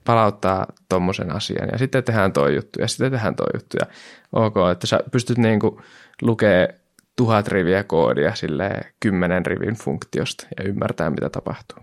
palauttaa 0.05 0.65
tuommoisen 0.89 1.35
asian 1.35 1.69
ja 1.71 1.77
sitten 1.77 2.03
tehdään 2.03 2.33
toi 2.33 2.55
juttu 2.55 2.81
ja 2.81 2.87
sitten 2.87 3.11
tehdään 3.11 3.35
toi 3.35 3.47
juttu 3.53 3.77
ja 3.79 3.85
ok, 4.31 4.55
että 4.71 4.87
sä 4.87 4.99
pystyt 5.11 5.37
niin 5.37 5.59
kuin 5.59 5.77
lukea 6.21 6.67
tuhat 7.15 7.47
riviä 7.47 7.83
koodia 7.83 8.35
sille 8.35 8.81
kymmenen 8.99 9.45
rivin 9.45 9.75
funktiosta 9.75 10.47
ja 10.57 10.63
ymmärtää 10.63 11.09
mitä 11.09 11.29
tapahtuu. 11.29 11.79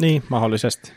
Niin, 0.00 0.22
mahdollisesti. 0.28 0.92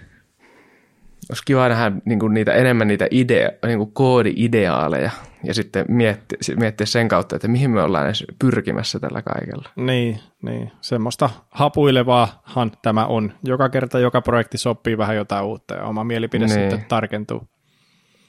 Olisi 1.29 1.43
kiva 1.45 1.69
nähdä 1.69 1.91
niin 2.05 2.19
kuin 2.19 2.33
niitä, 2.33 2.53
enemmän 2.53 2.87
niitä 2.87 3.07
idea, 3.11 3.49
niin 3.65 3.77
kuin 3.77 3.91
koodi-ideaaleja 3.93 5.11
ja 5.43 5.53
sitten 5.53 5.85
miettiä, 5.89 6.37
miettiä 6.55 6.85
sen 6.85 7.07
kautta, 7.07 7.35
että 7.35 7.47
mihin 7.47 7.71
me 7.71 7.81
ollaan 7.81 8.05
edes 8.05 8.25
pyrkimässä 8.39 8.99
tällä 8.99 9.21
kaikella. 9.21 9.69
Niin, 9.75 10.19
niin. 10.41 10.71
semmoista 10.81 11.29
hapuilevaahan 11.49 12.71
tämä 12.81 13.05
on. 13.05 13.33
Joka 13.43 13.69
kerta, 13.69 13.99
joka 13.99 14.21
projekti 14.21 14.57
sopii 14.57 14.97
vähän 14.97 15.15
jotain 15.15 15.45
uutta 15.45 15.73
ja 15.73 15.83
oma 15.83 16.03
mielipide 16.03 16.45
niin. 16.45 16.59
sitten 16.59 16.85
tarkentuu. 16.87 17.47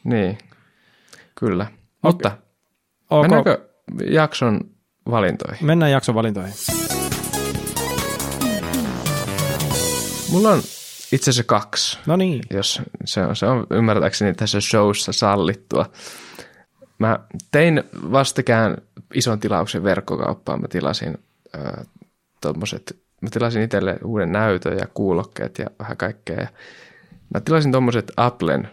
Niin, 0.05 0.39
kyllä. 1.34 1.64
Okay. 1.64 1.80
Mutta 2.02 2.32
okay. 3.10 3.22
mennäänkö 3.22 3.68
jakson 4.10 4.60
valintoihin? 5.10 5.66
Mennään 5.66 5.93
jakson 5.93 6.14
valintoihin. 6.14 6.55
Mulla 10.32 10.51
on 10.51 10.62
itse 11.12 11.30
asiassa 11.30 11.44
kaksi. 11.44 11.98
No 12.06 12.16
niin. 12.16 12.43
Jos 12.51 12.82
se 13.05 13.22
on, 13.22 13.36
se 13.36 13.47
on 13.47 13.66
ymmärtääkseni 13.70 14.34
tässä 14.34 14.60
showssa 14.60 15.12
sallittua. 15.12 15.86
Mä 17.03 17.19
tein 17.51 17.83
vastikään 18.12 18.77
ison 19.15 19.41
tilauksen 19.41 19.85
verkkokauppaan. 19.85 20.61
Mä 20.61 20.69
tilasin 20.69 21.19
äh, 21.57 21.87
tommoset, 22.41 22.97
mä 23.20 23.29
tilasin 23.31 23.62
itselle 23.62 23.99
uuden 24.05 24.33
näytön 24.33 24.79
ja 24.79 24.87
kuulokkeet 24.95 25.59
ja 25.59 25.66
vähän 25.79 25.97
kaikkea. 25.97 26.41
Ja 26.41 26.49
mä 27.35 27.41
tilasin 27.41 27.73
tommoset 27.73 28.12
Applen 28.16 28.69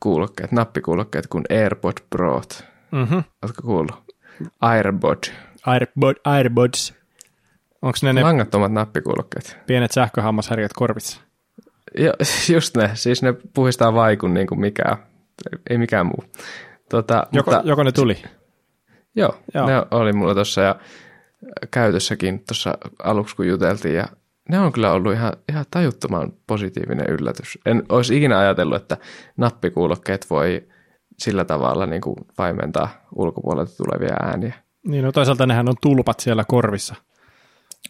kuulokkeet, 0.00 0.52
nappikuulokkeet 0.52 1.26
kuin 1.26 1.44
AirPod 1.50 1.96
Pro. 2.10 2.42
Mm-hmm. 2.90 3.24
Oletko 3.42 3.62
kuullut? 3.62 4.14
AirPod. 4.60 5.24
AirPod, 5.66 6.16
AirPods. 6.24 6.94
Onko 7.82 7.98
ne 8.02 8.12
ne 8.12 8.22
langattomat 8.22 8.72
nappikuulokkeet? 8.72 9.58
Pienet 9.66 9.90
sähköhammasharjat 9.90 10.72
korvissa? 10.72 11.20
Jo, 11.98 12.12
just 12.54 12.76
ne, 12.76 12.90
siis 12.94 13.22
ne 13.22 13.34
puhistaa 13.54 13.94
vaikun 13.94 14.34
niin 14.34 14.46
kuin 14.46 14.60
mikään, 14.60 14.96
ei 15.70 15.78
mikään 15.78 16.06
muu. 16.06 16.24
Tota, 16.92 17.26
joko, 17.32 17.50
mutta, 17.50 17.68
joko 17.68 17.82
ne 17.82 17.92
tuli? 17.92 18.22
Joo, 19.16 19.34
joo, 19.54 19.66
ne 19.66 19.72
oli 19.90 20.12
mulla 20.12 20.34
tuossa 20.34 20.60
ja 20.60 20.76
käytössäkin 21.70 22.44
tuossa 22.48 22.78
aluksi 23.02 23.36
kun 23.36 23.48
juteltiin 23.48 23.94
ja 23.94 24.06
ne 24.48 24.58
on 24.58 24.72
kyllä 24.72 24.92
ollut 24.92 25.12
ihan, 25.12 25.32
ihan 25.48 25.64
tajuttoman 25.70 26.32
positiivinen 26.46 27.06
yllätys. 27.08 27.58
En 27.66 27.82
olisi 27.88 28.16
ikinä 28.16 28.38
ajatellut, 28.38 28.76
että 28.76 28.96
nappikuulokkeet 29.36 30.30
voi 30.30 30.68
sillä 31.18 31.44
tavalla 31.44 31.86
niin 31.86 32.00
kuin 32.00 32.16
vaimentaa 32.38 32.88
ulkopuolelta 33.14 33.76
tulevia 33.76 34.16
ääniä. 34.22 34.54
Niin, 34.86 35.04
no 35.04 35.12
toisaalta 35.12 35.46
nehän 35.46 35.68
on 35.68 35.76
tulpat 35.82 36.20
siellä 36.20 36.44
korvissa. 36.48 36.94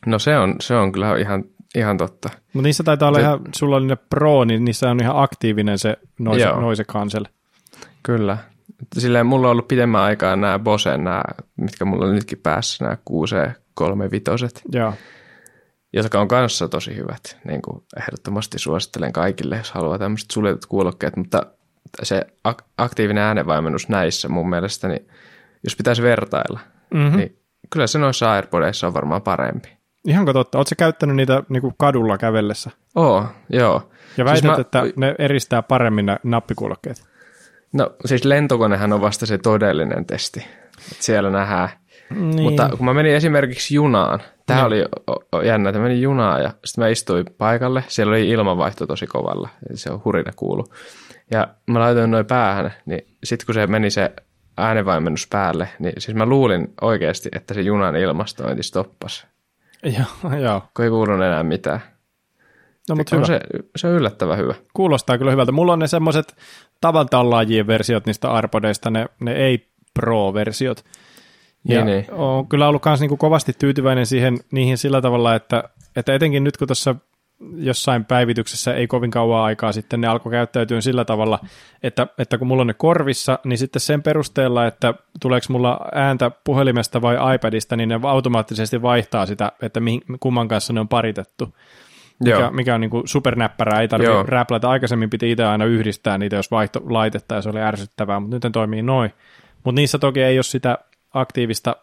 No 0.07 0.19
se 0.19 0.39
on, 0.39 0.57
se 0.61 0.75
on 0.75 0.93
kyllä 0.93 1.17
ihan, 1.17 1.45
ihan 1.75 1.97
totta. 1.97 2.29
Mutta 2.53 2.67
niissä 2.67 2.85
taitaa 2.85 3.09
olla 3.09 3.19
se, 3.19 3.23
ihan, 3.23 3.41
sulla 3.55 3.77
oli 3.77 3.87
ne 3.87 3.97
Pro, 3.97 4.45
niin 4.45 4.65
niissä 4.65 4.91
on 4.91 5.01
ihan 5.03 5.23
aktiivinen 5.23 5.79
se 5.79 5.97
noise, 6.19 6.47
noise 6.47 6.85
cancel. 6.85 7.25
Kyllä. 8.03 8.52
Silleen 8.99 9.27
mulla 9.27 9.47
on 9.47 9.53
ollut 9.53 9.69
pidemmän 9.69 10.01
aikaa 10.01 10.37
nämä 10.37 10.59
Bose, 10.59 10.97
nämä, 10.97 11.23
mitkä 11.57 11.85
mulla 11.85 12.07
on 12.07 12.15
nytkin 12.15 12.39
päässä, 12.39 12.85
nämä 12.85 12.97
6 13.05 13.35
3-vitoset. 13.81 14.63
Joo. 14.73 14.95
Jotka 15.93 16.21
on 16.21 16.29
kanssa 16.29 16.69
tosi 16.69 16.97
hyvät. 16.97 17.39
Niin 17.45 17.63
kuin 17.63 17.83
ehdottomasti 18.01 18.59
suosittelen 18.59 19.13
kaikille, 19.13 19.57
jos 19.57 19.73
haluaa 19.73 19.99
tämmöiset 19.99 20.31
suljetut 20.31 20.67
kuulokkeet, 20.67 21.17
mutta 21.17 21.43
se 22.03 22.27
ak- 22.49 22.65
aktiivinen 22.79 23.25
äänenvaimennus 23.25 23.89
näissä 23.89 24.29
mun 24.29 24.51
mielestä, 24.51 24.89
niin 24.89 25.09
jos 25.65 25.77
pitäisi 25.77 26.03
vertailla, 26.03 26.61
mm-hmm. 26.95 27.17
niin 27.17 27.39
kyllä 27.71 27.87
se 27.87 27.99
noissa 27.99 28.33
AirPodeissa 28.33 28.87
on 28.87 28.95
varmaan 28.95 29.23
parempi. 29.23 29.69
Ihan 30.07 30.27
totta. 30.27 30.59
Oletko 30.59 30.75
käyttänyt 30.79 31.17
niitä 31.17 31.43
niin 31.49 31.61
kuin 31.61 31.75
kadulla 31.79 32.19
kävellessä? 32.19 32.71
Oo, 32.95 33.27
joo. 33.51 33.91
Ja 34.17 34.25
väität, 34.25 34.41
siis 34.43 34.57
mä... 34.57 34.61
että 34.61 34.83
ne 34.97 35.15
eristää 35.19 35.63
paremmin 35.63 36.07
ne 36.07 36.19
nappikuulokkeet? 36.23 37.12
No 37.73 37.91
siis 38.05 38.25
lentokonehan 38.25 38.93
on 38.93 39.01
vasta 39.01 39.27
se 39.27 39.39
todellinen 39.39 40.07
testi. 40.07 40.41
Että 40.93 41.05
siellä 41.05 41.31
nähdään. 41.31 41.69
Niin. 42.11 42.43
Mutta 42.43 42.69
kun 42.77 42.87
mä 42.87 42.95
menin 42.95 43.15
esimerkiksi 43.15 43.75
junaan, 43.75 44.21
tämä 44.47 44.61
no. 44.61 44.67
oli 44.67 44.85
jännä, 45.47 45.69
että 45.69 45.81
menin 45.81 46.03
junaan 46.03 46.43
ja 46.43 46.51
sitten 46.65 46.85
mä 46.85 46.89
istuin 46.89 47.25
paikalle. 47.39 47.85
Siellä 47.89 48.11
oli 48.11 48.29
ilmanvaihto 48.29 48.87
tosi 48.87 49.07
kovalla, 49.07 49.49
se 49.75 49.91
on 49.91 50.01
hurina 50.05 50.33
kuulu. 50.37 50.65
Ja 51.31 51.49
mä 51.67 51.81
laitoin 51.81 52.11
noin 52.11 52.27
päähän, 52.27 52.73
niin 52.87 53.07
sitten 53.25 53.47
kun 53.47 53.55
se 53.55 53.67
meni 53.67 53.91
se 53.91 54.13
äänenvaimennus 54.57 55.27
päälle, 55.31 55.69
niin 55.79 55.93
siis 55.99 56.15
mä 56.17 56.27
luulin 56.27 56.75
oikeasti, 56.81 57.29
että 57.33 57.55
se 57.55 57.61
junan 57.61 57.97
ilmastointi 57.97 58.63
stoppasi. 58.63 59.27
Joo, 59.99 60.35
joo. 60.41 60.63
Kun 60.77 60.85
ei 60.85 60.91
kuulunut 60.91 61.27
enää 61.27 61.43
mitään. 61.43 61.81
No, 62.93 62.97
mutta 62.97 63.17
hyvä. 63.17 63.27
Se, 63.27 63.41
se 63.77 63.87
on 63.87 63.93
yllättävän 63.93 64.39
hyvä. 64.39 64.55
Kuulostaa 64.75 65.19
kyllä 65.19 65.31
hyvältä. 65.31 65.53
Mulla 65.53 65.73
on 65.73 65.79
ne 65.79 65.87
semmoiset 65.87 66.37
tavan 66.81 67.09
tallaajien 67.09 67.67
versiot 67.67 68.07
niistä 68.07 68.31
Arpodeista, 68.31 68.91
ne, 68.91 69.07
ne 69.21 69.33
ei-pro-versiot. 69.33 70.85
Ja 71.69 71.85
niin, 71.85 71.87
niin. 71.87 72.13
on 72.13 72.49
kyllä 72.49 72.69
ollut 72.69 72.85
myös 72.85 73.01
niinku 73.01 73.17
kovasti 73.17 73.53
tyytyväinen 73.59 74.07
siihen, 74.07 74.39
niihin 74.51 74.79
sillä 74.79 75.01
tavalla, 75.01 75.35
että, 75.35 75.65
että 75.97 76.15
etenkin 76.15 76.45
nyt 76.45 76.57
kun 76.57 76.69
tuossa 76.69 76.95
jossain 77.57 78.05
päivityksessä 78.05 78.75
ei 78.75 78.87
kovin 78.87 79.11
kauan 79.11 79.45
aikaa 79.45 79.73
sitten 79.73 80.01
ne 80.01 80.07
alkoi 80.07 80.33
käyttäytyä 80.33 80.81
sillä 80.81 81.05
tavalla, 81.05 81.39
että, 81.83 82.07
että 82.19 82.39
kun 82.39 82.47
mulla 82.47 82.61
on 82.61 82.67
ne 82.67 82.75
korvissa, 82.75 83.39
niin 83.45 83.59
sitten 83.59 83.81
sen 83.81 84.03
perusteella, 84.03 84.67
että 84.67 84.95
tuleeko 85.21 85.47
mulla 85.49 85.81
ääntä 85.95 86.31
puhelimesta 86.45 87.03
vai 87.03 87.35
iPadista, 87.35 87.77
niin 87.77 87.89
ne 87.89 88.01
automaattisesti 88.03 88.83
vaihtaa 88.83 89.27
sitä, 89.27 89.53
että 89.63 89.81
mihin, 89.81 90.03
kumman 90.21 90.49
kanssa 90.49 90.73
ne 90.73 90.81
on 90.81 90.89
paritettu. 90.89 91.55
Mikä, 92.25 92.51
mikä 92.51 92.75
on 92.75 92.81
niin 92.81 92.91
kuin 92.91 93.09
supernäppärää, 93.09 93.81
ei 93.81 93.89
tarvitse 93.89 94.23
räplätä. 94.23 94.71
Aikaisemmin 94.71 95.11
piti 95.11 95.31
itse 95.31 95.45
aina 95.45 95.65
yhdistää 95.65 96.19
niitä, 96.19 96.37
jos 96.37 96.51
vaihto 96.51 96.83
laitetta, 96.89 97.35
ja 97.35 97.43
se 97.43 97.49
oli 97.49 97.61
ärsyttävää, 97.61 98.21
mutta 98.21 98.37
nyt 98.37 98.45
ne 98.45 98.51
toimii 98.51 98.83
noin. 98.83 99.13
Mutta 99.65 99.81
niissä 99.81 99.99
toki 99.99 100.23
ei 100.23 100.37
ole 100.37 100.43
sitä 100.43 100.79
aktiivista 101.15 101.77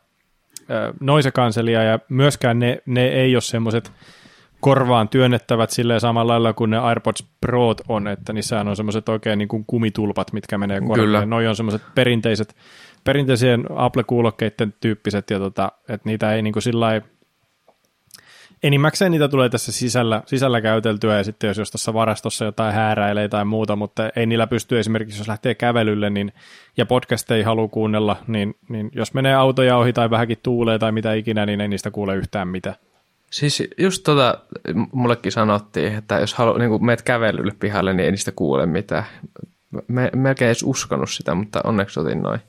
noise 0.99 1.31
kanselia, 1.31 1.83
ja 1.83 1.99
myöskään 2.09 2.59
ne, 2.59 2.81
ne 2.85 3.07
ei 3.07 3.35
ole 3.35 3.41
semmoiset 3.41 3.91
korvaan 4.59 5.09
työnnettävät 5.09 5.69
silleen 5.69 5.99
samalla 5.99 6.33
lailla 6.33 6.53
kuin 6.53 6.69
ne 6.69 6.77
AirPods 6.77 7.23
Proot 7.41 7.81
on, 7.87 8.07
että 8.07 8.33
niissähän 8.33 8.67
on 8.67 8.75
semmoiset 8.75 9.09
oikein 9.09 9.37
niin 9.39 9.47
kuin 9.47 9.65
kumitulpat, 9.67 10.33
mitkä 10.33 10.57
menee 10.57 10.81
korvaan. 10.81 11.29
Noi 11.29 11.47
on 11.47 11.55
semmoiset 11.55 11.81
perinteiset, 11.95 12.55
perinteisien 13.03 13.65
Apple-kuulokkeiden 13.75 14.73
tyyppiset, 14.81 15.29
ja 15.29 15.39
tota, 15.39 15.71
että 15.89 16.09
niitä 16.09 16.33
ei 16.33 16.41
niin 16.41 16.53
kuin 16.53 16.63
sillä 16.63 17.01
enimmäkseen 18.63 19.11
niitä 19.11 19.27
tulee 19.27 19.49
tässä 19.49 19.71
sisällä, 19.71 20.23
sisällä 20.25 20.61
käyteltyä 20.61 21.17
ja 21.17 21.23
sitten 21.23 21.47
jos 21.47 21.57
jostain 21.57 21.93
varastossa 21.93 22.45
jotain 22.45 22.73
hääräilee 22.73 23.27
tai 23.27 23.45
muuta, 23.45 23.75
mutta 23.75 24.09
ei 24.15 24.25
niillä 24.25 24.47
pysty 24.47 24.79
esimerkiksi, 24.79 25.19
jos 25.19 25.27
lähtee 25.27 25.55
kävelylle 25.55 26.09
niin, 26.09 26.33
ja 26.77 26.85
podcast 26.85 27.31
ei 27.31 27.43
halua 27.43 27.67
kuunnella, 27.67 28.17
niin, 28.27 28.55
niin 28.69 28.89
jos 28.95 29.13
menee 29.13 29.33
autoja 29.33 29.77
ohi 29.77 29.93
tai 29.93 30.09
vähänkin 30.09 30.39
tuulee 30.43 30.79
tai 30.79 30.91
mitä 30.91 31.13
ikinä, 31.13 31.45
niin 31.45 31.61
ei 31.61 31.67
niistä 31.67 31.91
kuule 31.91 32.15
yhtään 32.15 32.47
mitään. 32.47 32.75
Siis 33.31 33.63
just 33.77 34.03
tota, 34.03 34.37
mullekin 34.91 35.31
sanottiin, 35.31 35.95
että 35.95 36.19
jos 36.19 36.33
halu, 36.33 36.57
niin 36.57 36.85
meet 36.85 37.01
kävelylle 37.01 37.53
pihalle, 37.59 37.93
niin 37.93 38.05
ei 38.05 38.11
niistä 38.11 38.31
kuule 38.35 38.65
mitään. 38.65 39.03
Me, 39.87 40.11
melkein 40.15 40.47
edes 40.47 40.63
uskonut 40.63 41.09
sitä, 41.09 41.35
mutta 41.35 41.61
onneksi 41.63 41.99
otin 41.99 42.21
noin. 42.21 42.39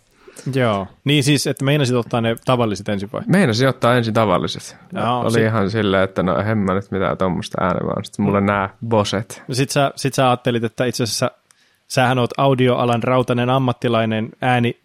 Joo. 0.55 0.87
Niin 1.05 1.25
siis, 1.25 1.47
että 1.47 1.65
meinasit 1.65 1.97
ottaa 1.97 2.21
ne 2.21 2.37
tavalliset 2.45 2.89
ensin 2.89 3.09
vai? 3.13 3.23
Meinasin 3.27 3.69
ottaa 3.69 3.97
ensin 3.97 4.15
tavalliset. 4.15 4.77
Joo, 4.93 5.21
Oli 5.21 5.31
sit... 5.31 5.43
ihan 5.43 5.71
silleen, 5.71 6.03
että 6.03 6.23
no 6.23 6.37
en 6.39 6.59
mä 6.59 6.75
nyt 6.75 6.91
mitään 6.91 7.19
tuommoista 7.19 7.65
äänen, 7.65 7.87
vaan 7.87 8.05
sitten 8.05 8.25
mulla 8.25 8.41
mm. 8.41 8.47
nämä 8.47 8.71
boset. 8.89 9.43
No 9.49 9.55
sit 9.55 9.71
sä, 9.71 9.93
sit 9.97 10.15
sä 10.15 10.29
ajattelit, 10.29 10.65
että 10.65 10.85
itse 10.85 11.03
asiassa 11.03 11.31
sähän 11.89 12.19
oot 12.19 12.31
audioalan 12.37 13.03
rautainen 13.03 13.51
ammattilainen 13.51 14.29
ääni 14.41 14.81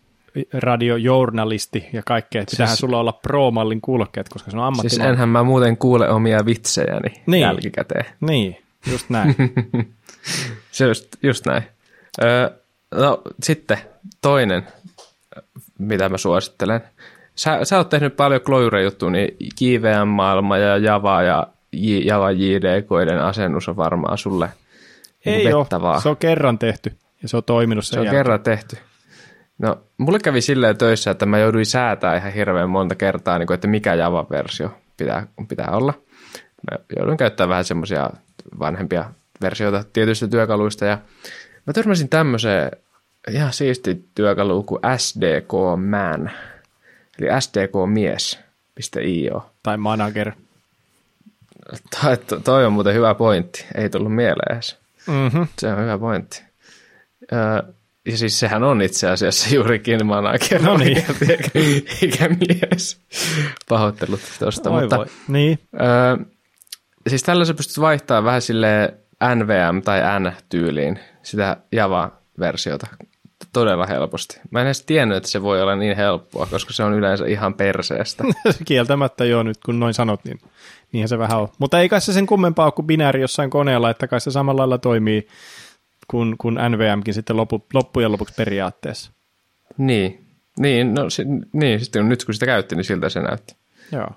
radiojournalisti 0.54 1.86
ja 1.94 2.02
kaikkea, 2.06 2.42
että 2.42 2.56
siis, 2.56 2.80
sulla 2.80 3.00
olla 3.00 3.12
pro-mallin 3.14 3.82
kuulokkeet, 3.82 4.30
koska 4.30 4.52
se 4.52 4.58
on 4.58 4.64
ammattilainen. 4.64 4.90
Siis 4.90 5.14
enhän 5.14 5.30
mä 5.30 5.44
muuten 5.44 5.78
kuule 5.78 6.10
omia 6.10 6.46
vitsejäni 6.46 7.14
niin. 7.26 7.42
jälkikäteen. 7.42 8.06
Niin, 8.22 8.58
just 8.92 9.10
näin. 9.10 9.36
se 10.72 10.86
just, 10.86 11.16
just 11.24 11.46
näin. 11.46 11.64
Öö, 12.24 12.50
no 12.96 13.22
sitten 13.44 13.78
toinen 14.22 14.68
mitä 15.80 16.10
mä 16.10 16.18
suosittelen. 16.18 16.82
Sä, 17.36 17.60
sä 17.64 17.78
oot 17.78 17.90
tehnyt 17.90 18.16
paljon 18.16 18.42
Clojure-juttuja, 18.42 19.12
niin 19.12 19.38
JVM-maailma 19.62 20.58
ja 20.58 20.78
Java 20.78 21.24
ja 21.24 21.48
Java 22.06 22.32
JDKiden 22.32 23.22
asennus 23.22 23.70
on 23.70 23.76
varmaan 23.76 24.18
sulle 24.18 24.50
Ei 25.26 25.54
ole, 25.54 26.02
se 26.02 26.10
on 26.10 26.18
kerran 26.18 26.60
tehty 26.60 26.94
ja 27.22 27.28
se 27.28 27.38
on 27.38 27.44
toiminut 27.44 27.86
sen 27.86 27.94
Se 27.94 28.00
on 28.00 28.06
jälkeen. 28.06 28.20
kerran 28.20 28.42
tehty. 28.44 28.78
No, 29.58 29.78
mulle 29.98 30.20
kävi 30.20 30.42
silleen 30.42 30.78
töissä, 30.78 31.12
että 31.12 31.26
mä 31.26 31.40
jouduin 31.40 31.66
säätää 31.66 32.18
ihan 32.18 32.34
hirveän 32.34 32.70
monta 32.70 32.96
kertaa, 32.96 33.40
niin 33.40 33.48
kuin, 33.48 33.56
että 33.56 33.68
mikä 33.68 33.94
Java-versio 33.94 34.70
pitää, 34.98 35.28
pitää 35.48 35.70
olla. 35.72 35.94
Mä 36.72 36.78
joudun 36.98 37.18
käyttämään 37.18 37.50
vähän 37.50 37.66
semmoisia 37.66 38.10
vanhempia 38.60 39.06
versioita 39.42 39.84
tietyistä 39.94 40.28
työkaluista 40.28 40.86
ja 40.86 40.98
mä 41.68 41.74
törmäsin 41.74 42.10
tämmöiseen 42.10 42.72
ihan 43.32 43.54
siisti 43.54 44.06
työkalu 44.16 44.64
kuin 44.64 44.82
SDK 44.98 45.52
Man, 45.78 46.32
eli 47.20 47.42
sdkmies.io. 47.42 48.36
Tai 49.64 49.78
manager. 49.78 50.32
Tai, 52.02 52.18
to, 52.18 52.40
toi 52.40 52.66
on 52.66 52.74
muuten 52.74 52.94
hyvä 52.94 53.16
pointti, 53.16 53.66
ei 53.76 53.90
tullut 53.90 54.16
mieleen 54.16 54.52
edes. 54.52 54.78
Mm-hmm. 55.08 55.48
Se 55.58 55.68
on 55.68 55.82
hyvä 55.82 55.98
pointti. 55.98 56.44
Ö, 57.32 57.36
ja 58.06 58.18
siis 58.18 58.40
sehän 58.40 58.64
on 58.64 58.82
itse 58.82 59.10
asiassa 59.10 59.56
juurikin 59.56 60.06
manager, 60.06 60.62
no 60.62 60.78
niin. 60.78 60.98
eikä, 61.30 61.50
eikä 62.02 62.30
mies. 62.30 63.02
Pahoittelut 63.70 64.22
tuosta, 64.40 64.70
mutta... 64.70 64.98
Voi. 64.98 65.06
Niin. 65.28 65.60
Ö, 65.74 66.26
siis 67.10 67.24
tällä 67.24 67.46
sä 67.46 67.54
pystyt 67.54 67.80
vaihtamaan 67.80 68.24
vähän 68.24 68.42
sille 68.42 68.94
NVM 69.36 69.82
tai 69.82 70.20
N-tyyliin 70.20 71.00
sitä 71.24 71.58
Java-versiota 71.72 72.88
todella 73.56 73.86
helposti. 73.86 74.40
Mä 74.52 74.62
en 74.62 74.68
edes 74.68 74.82
tiennyt, 74.82 75.18
että 75.18 75.30
se 75.30 75.42
voi 75.42 75.62
olla 75.62 75.76
niin 75.76 75.96
helppoa, 75.96 76.46
koska 76.46 76.74
se 76.74 76.84
on 76.84 76.94
yleensä 76.94 77.26
ihan 77.26 77.54
perseestä. 77.54 78.24
Kieltämättä 78.66 79.26
joo, 79.26 79.44
nyt 79.44 79.58
kun 79.66 79.80
noin 79.80 79.94
sanot, 79.94 80.26
niin 80.26 80.40
niinhän 80.92 81.10
se 81.10 81.18
vähän 81.18 81.40
on. 81.40 81.48
Mutta 81.58 81.80
ei 81.80 81.90
kai 81.90 82.02
se 82.02 82.14
sen 82.14 82.26
kummempaa 82.26 82.72
kuin 82.72 82.86
binääri 82.88 83.22
jossain 83.22 83.50
koneella, 83.50 83.90
että 83.90 84.08
kai 84.08 84.22
se 84.22 84.32
samalla 84.32 84.62
lailla 84.62 84.78
toimii 84.78 85.28
kuin, 86.08 86.36
kuin 86.38 86.56
NVMkin 86.70 87.14
sitten 87.14 87.38
loppu, 87.38 87.66
loppujen 87.74 88.12
lopuksi 88.12 88.34
periaatteessa. 88.38 89.12
Niin, 89.78 90.26
niin, 90.60 90.94
no, 90.94 91.10
si, 91.10 91.24
niin 91.54 91.80
sitten 91.80 92.10
nyt 92.10 92.26
kun 92.26 92.34
sitä 92.34 92.46
käytti, 92.46 92.76
niin 92.76 92.86
siltä 92.86 93.10
se 93.10 93.20
näytti. 93.20 93.56
Joo. 93.92 94.08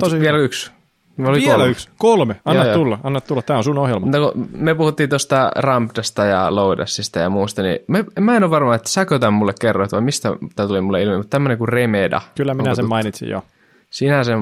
Tosi 0.00 0.20
vielä 0.20 0.36
hyvä. 0.36 0.44
yksi 0.44 0.70
me 1.16 1.28
oli 1.28 1.40
Vielä 1.40 1.54
kolme. 1.54 1.70
yksi. 1.70 1.88
Kolme. 1.98 2.36
Anna 2.44 2.64
ja, 2.64 2.74
tulla. 2.74 2.98
Anna 3.02 3.20
tulla. 3.20 3.42
Tämä 3.42 3.58
on 3.58 3.64
sun 3.64 3.78
ohjelma. 3.78 4.06
Mutta 4.06 4.32
me 4.52 4.74
puhuttiin 4.74 5.08
tuosta 5.08 5.50
Rampdasta 5.56 6.24
ja 6.24 6.54
Loadassista 6.54 7.18
ja 7.18 7.30
muusta, 7.30 7.62
niin 7.62 7.78
me, 7.88 8.04
mä 8.20 8.36
en 8.36 8.44
ole 8.44 8.50
varma, 8.50 8.74
että 8.74 8.88
säkö 8.88 9.18
tämän 9.18 9.34
mulle 9.34 9.54
kerroit 9.60 9.92
vai 9.92 10.00
mistä 10.00 10.28
tämä 10.56 10.66
tuli 10.68 10.80
mulle 10.80 11.02
ilmi, 11.02 11.16
mutta 11.16 11.30
tämmöinen 11.30 11.58
kuin 11.58 11.68
Remeda. 11.68 12.20
Kyllä 12.34 12.54
minä 12.54 12.74
sen 12.74 12.82
tuttu? 12.82 12.88
mainitsin 12.88 13.28
jo. 13.28 13.42
Sinä 13.90 14.24
sen 14.24 14.38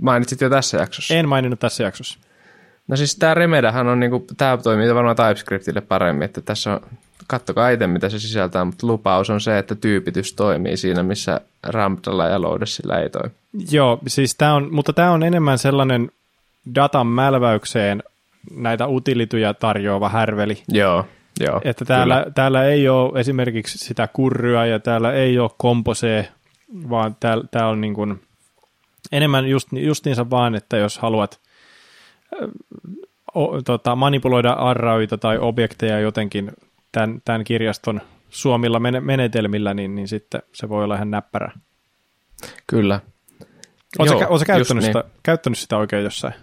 mainitsit 0.00 0.40
jo 0.40 0.50
tässä 0.50 0.76
jaksossa. 0.76 1.14
En 1.14 1.28
maininnut 1.28 1.60
tässä 1.60 1.82
jaksossa. 1.82 2.18
No 2.88 2.96
siis 2.96 3.16
tämä 3.16 3.34
Remedahan 3.34 3.88
on, 3.88 4.00
niinku, 4.00 4.26
tämä 4.36 4.56
toimii 4.56 4.94
varmaan 4.94 5.16
TypeScriptille 5.16 5.80
paremmin, 5.80 6.22
että 6.22 6.40
tässä 6.40 6.72
on, 6.72 6.80
kattokaa 7.26 7.70
itse 7.70 7.86
mitä 7.86 8.08
se 8.08 8.18
sisältää, 8.18 8.64
mutta 8.64 8.86
lupaus 8.86 9.30
on 9.30 9.40
se, 9.40 9.58
että 9.58 9.74
tyypitys 9.74 10.32
toimii 10.32 10.76
siinä, 10.76 11.02
missä 11.02 11.40
Rampdalla 11.62 12.28
ja 12.28 12.40
Loadassilla 12.40 12.98
ei 12.98 13.10
toimi. 13.10 13.30
Joo, 13.70 13.98
siis 14.06 14.34
tämä 14.34 14.54
on, 14.54 14.68
mutta 14.70 14.92
tämä 14.92 15.10
on 15.10 15.22
enemmän 15.22 15.58
sellainen 15.58 16.10
datan 16.74 17.06
mälväykseen 17.06 18.02
näitä 18.56 18.86
utilituja 18.86 19.54
tarjoava 19.54 20.08
härveli. 20.08 20.62
Joo, 20.68 21.06
joo. 21.40 21.60
Että 21.64 21.84
täällä, 21.84 22.26
täällä 22.34 22.64
ei 22.64 22.88
ole 22.88 23.20
esimerkiksi 23.20 23.78
sitä 23.78 24.08
kurryä 24.12 24.66
ja 24.66 24.80
täällä 24.80 25.12
ei 25.12 25.38
ole 25.38 25.50
komposee, 25.58 26.28
vaan 26.90 27.16
täällä, 27.20 27.44
täällä 27.50 27.70
on 27.70 27.80
niin 27.80 27.94
kuin 27.94 28.20
enemmän 29.12 29.48
just, 29.48 29.68
justiinsa 29.72 30.30
vaan, 30.30 30.54
että 30.54 30.76
jos 30.76 30.98
haluat 30.98 31.40
o, 33.34 33.62
tota, 33.62 33.96
manipuloida 33.96 34.52
arrauita 34.52 35.18
tai 35.18 35.38
objekteja 35.38 36.00
jotenkin 36.00 36.52
tämän, 36.94 37.20
tämän 37.24 37.44
kirjaston 37.44 38.00
suomilla 38.30 38.80
menetelmillä, 39.00 39.74
niin, 39.74 39.94
niin 39.94 40.08
sitten 40.08 40.42
se 40.52 40.68
voi 40.68 40.84
olla 40.84 40.94
ihan 40.94 41.10
näppärä. 41.10 41.52
Kyllä. 42.66 43.00
Oletko 43.98 44.38
sä 44.38 44.44
käyttänyt, 44.44 44.82
niin. 44.82 44.92
sitä, 44.92 45.04
käyttänyt 45.22 45.58
sitä 45.58 45.76
oikein 45.76 46.04
jossain? 46.04 46.34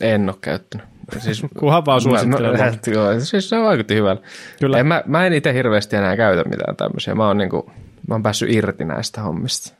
En 0.00 0.28
ole 0.28 0.36
käyttänyt. 0.40 0.86
Siis, 1.18 1.42
Kunhan 1.58 1.86
vaan 1.86 2.00
suosittelen. 2.00 2.78
Joo, 2.94 3.20
siis 3.20 3.48
se 3.48 3.60
vaikutti 3.60 3.94
hyvältä. 3.94 4.22
Kyllä. 4.60 4.78
En, 4.78 4.86
mä, 4.86 5.02
mä 5.06 5.26
en 5.26 5.32
itse 5.32 5.54
hirveästi 5.54 5.96
enää 5.96 6.16
käytä 6.16 6.48
mitään 6.48 6.76
tämmöisiä. 6.76 7.14
Mä 7.14 7.26
oon, 7.26 7.38
niinku, 7.38 7.70
mä 8.08 8.14
oon 8.14 8.22
päässyt 8.22 8.50
irti 8.50 8.84
näistä 8.84 9.20
hommista. 9.20 9.74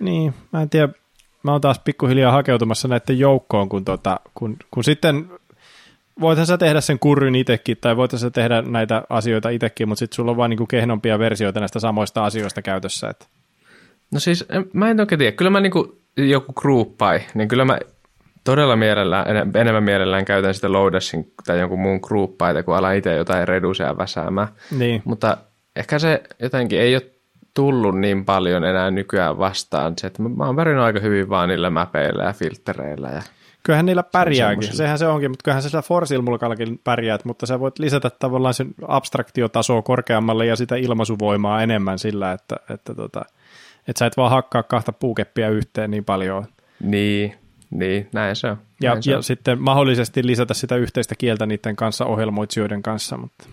Niin, 0.00 0.34
mä 0.52 0.62
en 0.62 0.70
tiedä. 0.70 0.88
Mä 1.42 1.52
oon 1.52 1.60
taas 1.60 1.78
pikkuhiljaa 1.78 2.32
hakeutumassa 2.32 2.88
näiden 2.88 3.18
joukkoon, 3.18 3.68
kun, 3.68 3.84
tota, 3.84 4.20
kun, 4.34 4.56
kun 4.70 4.84
sitten 4.84 5.30
voithan 6.20 6.46
sä 6.46 6.58
tehdä 6.58 6.80
sen 6.80 6.98
kurryn 6.98 7.34
itsekin, 7.34 7.76
tai 7.80 7.96
voithan 7.96 8.18
sä 8.18 8.30
tehdä 8.30 8.62
näitä 8.62 9.02
asioita 9.10 9.48
itsekin, 9.48 9.88
mutta 9.88 9.98
sitten 9.98 10.16
sulla 10.16 10.30
on 10.30 10.36
vaan 10.36 10.50
niinku 10.50 10.66
kehnompia 10.66 11.18
versioita 11.18 11.60
näistä 11.60 11.80
samoista 11.80 12.24
asioista 12.24 12.62
käytössä. 12.62 13.08
Että. 13.08 13.26
No 14.12 14.20
siis, 14.20 14.44
mä 14.72 14.90
en 14.90 15.00
oikein 15.00 15.18
tiedä. 15.18 15.32
Kyllä 15.32 15.50
mä 15.50 15.60
niinku 15.60 15.98
joku 16.16 16.52
groupai, 16.52 17.20
niin 17.34 17.48
kyllä 17.48 17.64
mä 17.64 17.78
todella 18.44 18.76
mielellään, 18.76 19.26
enemmän 19.56 19.82
mielellään 19.82 20.24
käytän 20.24 20.54
sitä 20.54 20.72
Loadassin 20.72 21.32
tai 21.46 21.60
jonkun 21.60 21.80
muun 21.80 22.00
grouppaita, 22.02 22.62
kun 22.62 22.76
alan 22.76 22.96
itse 22.96 23.14
jotain 23.14 23.48
reducea 23.48 23.98
väsäämään. 23.98 24.48
Niin. 24.78 25.02
Mutta 25.04 25.36
ehkä 25.76 25.98
se 25.98 26.22
jotenkin 26.38 26.80
ei 26.80 26.94
ole 26.94 27.02
tullut 27.54 27.98
niin 27.98 28.24
paljon 28.24 28.64
enää 28.64 28.90
nykyään 28.90 29.38
vastaan. 29.38 29.94
Se, 29.98 30.06
että 30.06 30.22
mä 30.22 30.46
oon 30.46 30.56
värinyt 30.56 30.82
aika 30.82 31.00
hyvin 31.00 31.28
vaan 31.28 31.48
niillä 31.48 31.70
mäpeillä 31.70 32.24
ja 32.24 32.32
filtreillä. 32.32 33.08
Ja 33.08 33.22
kyllähän 33.62 33.86
niillä 33.86 34.02
pärjääkin, 34.02 34.68
se 34.68 34.76
sehän 34.76 34.98
se 34.98 35.06
onkin, 35.06 35.30
mutta 35.30 35.42
kyllähän 35.42 35.62
se 35.62 35.68
sillä 35.68 35.82
Force-ilmulkallakin 35.82 36.80
pärjäät, 36.84 37.24
mutta 37.24 37.46
sä 37.46 37.60
voit 37.60 37.78
lisätä 37.78 38.10
tavallaan 38.10 38.54
sen 38.54 38.74
abstraktiotasoa 38.88 39.82
korkeammalle 39.82 40.46
ja 40.46 40.56
sitä 40.56 40.76
ilmaisuvoimaa 40.76 41.62
enemmän 41.62 41.98
sillä, 41.98 42.32
että, 42.32 42.56
että, 42.70 42.94
tota, 42.94 43.24
että 43.88 43.98
sä 43.98 44.06
et 44.06 44.16
vaan 44.16 44.30
hakkaa 44.30 44.62
kahta 44.62 44.92
puukeppiä 44.92 45.48
yhteen 45.48 45.90
niin 45.90 46.04
paljon. 46.04 46.46
Niin, 46.80 47.34
niin, 47.70 48.08
näin 48.12 48.36
se 48.36 48.50
on. 48.50 48.58
Ja, 48.80 48.90
näin 48.90 49.02
se 49.02 49.10
ja 49.10 49.16
on. 49.16 49.22
sitten 49.22 49.62
mahdollisesti 49.62 50.26
lisätä 50.26 50.54
sitä 50.54 50.76
yhteistä 50.76 51.14
kieltä 51.14 51.46
niiden 51.46 51.76
kanssa, 51.76 52.04
ohjelmoitsijoiden 52.04 52.82
kanssa. 52.82 53.16
Mutta, 53.16 53.44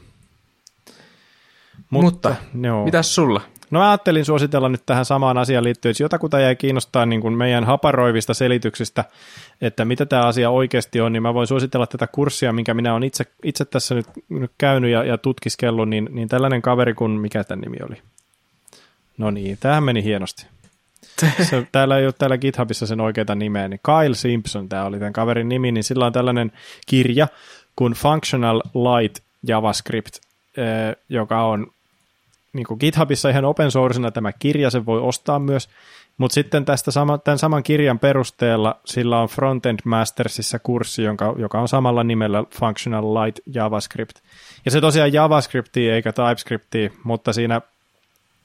mutta, 1.89 2.29
mutta 2.29 2.35
joo. 2.67 2.85
mitäs 2.85 3.15
sulla? 3.15 3.41
No 3.75 3.81
mä 3.81 3.89
ajattelin 3.89 4.25
suositella 4.25 4.69
nyt 4.69 4.85
tähän 4.85 5.05
samaan 5.05 5.37
asiaan 5.37 5.63
liittyen, 5.63 5.91
että 5.91 6.03
jotakuta 6.03 6.39
jäi 6.39 6.55
kiinnostaa 6.55 7.05
niin 7.05 7.21
kuin 7.21 7.33
meidän 7.33 7.63
haparoivista 7.63 8.33
selityksistä, 8.33 9.03
että 9.61 9.85
mitä 9.85 10.05
tämä 10.05 10.25
asia 10.25 10.49
oikeasti 10.49 11.01
on, 11.01 11.13
niin 11.13 11.23
mä 11.23 11.33
voin 11.33 11.47
suositella 11.47 11.87
tätä 11.87 12.07
kurssia, 12.07 12.53
minkä 12.53 12.73
minä 12.73 12.93
olen 12.93 13.03
itse, 13.03 13.25
itse 13.43 13.65
tässä 13.65 13.95
nyt, 13.95 14.05
nyt 14.29 14.51
käynyt 14.57 14.91
ja, 14.91 15.03
ja 15.03 15.17
tutkiskellut, 15.17 15.89
niin, 15.89 16.09
niin 16.11 16.27
tällainen 16.27 16.61
kaveri 16.61 16.93
kuin, 16.93 17.11
mikä 17.11 17.43
tämän 17.43 17.61
nimi 17.61 17.77
oli? 17.89 18.01
No 19.17 19.31
niin, 19.31 19.57
tämähän 19.59 19.83
meni 19.83 20.03
hienosti. 20.03 20.47
Se, 21.49 21.67
täällä 21.71 21.97
ei 21.97 22.05
ole 22.05 22.13
täällä 22.17 22.37
GitHubissa 22.37 22.85
sen 22.85 23.01
oikeita 23.01 23.35
nimeä, 23.35 23.67
niin 23.67 23.79
Kyle 23.83 24.15
Simpson 24.15 24.69
tämä 24.69 24.85
oli 24.85 24.99
tämän 24.99 25.13
kaverin 25.13 25.49
nimi, 25.49 25.71
niin 25.71 25.83
sillä 25.83 26.05
on 26.05 26.13
tällainen 26.13 26.51
kirja 26.85 27.27
kuin 27.75 27.93
Functional 27.93 28.61
Light 28.73 29.23
JavaScript, 29.47 30.15
eh, 30.57 30.95
joka 31.09 31.43
on 31.43 31.74
niin 32.55 32.65
kuin 32.65 32.77
GitHubissa 32.79 33.29
ihan 33.29 33.45
open 33.45 33.71
sourcena 33.71 34.11
tämä 34.11 34.31
kirja, 34.33 34.69
se 34.69 34.85
voi 34.85 35.01
ostaa 35.01 35.39
myös, 35.39 35.69
mutta 36.17 36.33
sitten 36.33 36.65
tästä 36.65 36.91
sama, 36.91 37.17
tämän 37.17 37.39
saman 37.39 37.63
kirjan 37.63 37.99
perusteella 37.99 38.79
sillä 38.85 39.19
on 39.19 39.27
Frontend 39.27 39.79
Mastersissa 39.85 40.59
kurssi, 40.59 41.03
jonka, 41.03 41.35
joka 41.37 41.61
on 41.61 41.67
samalla 41.67 42.03
nimellä 42.03 42.43
Functional 42.59 43.13
Light 43.13 43.39
JavaScript. 43.45 44.17
Ja 44.65 44.71
se 44.71 44.81
tosiaan 44.81 45.13
JavaScriptia 45.13 45.95
eikä 45.95 46.13
TypeScriptia, 46.13 46.89
mutta 47.03 47.33
siinä 47.33 47.61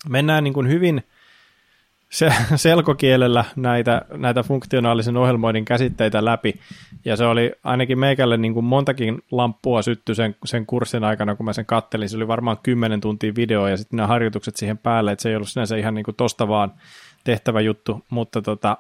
mennään 0.09 0.45
niin 0.45 0.55
kuin 0.55 0.69
hyvin 0.69 1.03
se, 2.11 2.33
selkokielellä 2.57 3.45
näitä, 3.57 4.03
näitä 4.17 4.43
funktionaalisen 4.43 5.17
ohjelmoinnin 5.17 5.65
käsitteitä 5.65 6.25
läpi. 6.25 6.55
Ja 7.05 7.17
se 7.17 7.25
oli 7.25 7.53
ainakin 7.65 7.99
meikälle 7.99 8.37
niin 8.37 8.55
kuin 8.55 8.65
montakin 8.65 9.23
lamppua 9.31 9.83
sytty 9.83 10.15
sen, 10.15 10.37
sen 10.45 10.67
kurssin 10.67 11.05
aikana, 11.05 11.35
kun 11.35 11.47
mä 11.47 11.53
sen 11.53 11.67
kattelin. 11.67 12.09
Se 12.09 12.17
oli 12.17 12.29
varmaan 12.29 12.59
10 12.63 13.01
tuntia 13.01 13.35
video 13.37 13.67
ja 13.67 13.77
sitten 13.77 13.97
nämä 13.97 14.07
harjoitukset 14.07 14.57
siihen 14.57 14.79
päälle, 14.79 15.13
että 15.13 15.23
se 15.23 15.29
ei 15.29 15.37
ollut 15.37 15.49
sinänsä 15.49 15.77
ihan 15.77 15.95
niin 15.95 16.05
kuin 16.05 16.17
tosta 16.17 16.49
vaan 16.49 16.73
tehtävä 17.25 17.61
juttu, 17.61 18.05
mutta, 18.11 18.43
tota, 18.43 18.77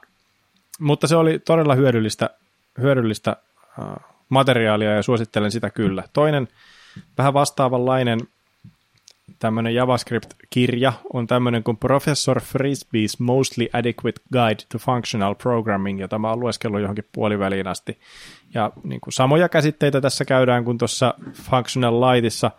mutta 0.80 1.06
se 1.06 1.16
oli 1.16 1.38
todella 1.38 1.74
hyödyllistä, 1.74 2.30
hyödyllistä 2.80 3.36
uh, 3.78 3.84
materiaalia 4.28 4.94
ja 4.94 5.02
suosittelen 5.02 5.50
sitä 5.50 5.70
kyllä. 5.70 6.04
Toinen 6.12 6.48
vähän 7.18 7.34
vastaavanlainen 7.34 8.20
tämmöinen 9.38 9.74
JavaScript-kirja 9.74 10.92
on 11.12 11.26
tämmöinen 11.26 11.62
kuin 11.62 11.76
Professor 11.76 12.40
Frisbee's 12.40 13.16
Mostly 13.18 13.68
Adequate 13.72 14.20
Guide 14.32 14.62
to 14.72 14.78
Functional 14.78 15.34
Programming, 15.34 16.00
jota 16.00 16.18
mä 16.18 16.30
oon 16.30 16.40
lueskellut 16.40 16.80
johonkin 16.80 17.04
puoliväliin 17.12 17.66
asti. 17.66 17.98
Ja 18.54 18.72
niin 18.84 19.00
kuin 19.00 19.12
samoja 19.12 19.48
käsitteitä 19.48 20.00
tässä 20.00 20.24
käydään 20.24 20.64
kuin 20.64 20.78
tuossa 20.78 21.14
Functional 21.50 22.00
Lightissa, 22.00 22.50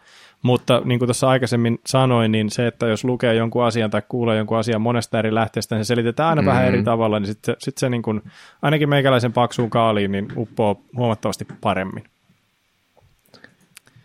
mutta 0.41 0.81
niin 0.85 0.99
kuin 0.99 1.07
tuossa 1.07 1.30
aikaisemmin 1.30 1.80
sanoin, 1.85 2.31
niin 2.31 2.49
se, 2.49 2.68
että 2.68 2.88
jos 2.88 3.03
lukee 3.03 3.35
jonkun 3.35 3.64
asian 3.64 3.89
tai 3.89 4.02
kuulee 4.10 4.38
jonkun 4.38 4.57
asian 4.57 4.81
monesta 4.81 5.19
eri 5.19 5.34
lähteestä, 5.34 5.76
niin 5.76 5.85
se 5.85 5.88
selitetään 5.88 6.30
aina 6.30 6.41
mm. 6.41 6.45
vähän 6.45 6.65
eri 6.65 6.84
tavalla, 6.84 7.19
niin 7.19 7.27
sitten 7.27 7.56
sit 7.60 7.77
se 7.77 7.89
niin 7.89 8.02
kuin, 8.02 8.22
ainakin 8.61 8.89
meikäläisen 8.89 9.34
paksuun 9.34 9.69
kaaliin 9.69 10.11
niin 10.11 10.27
uppoo 10.38 10.81
huomattavasti 10.98 11.45
paremmin. 11.61 12.03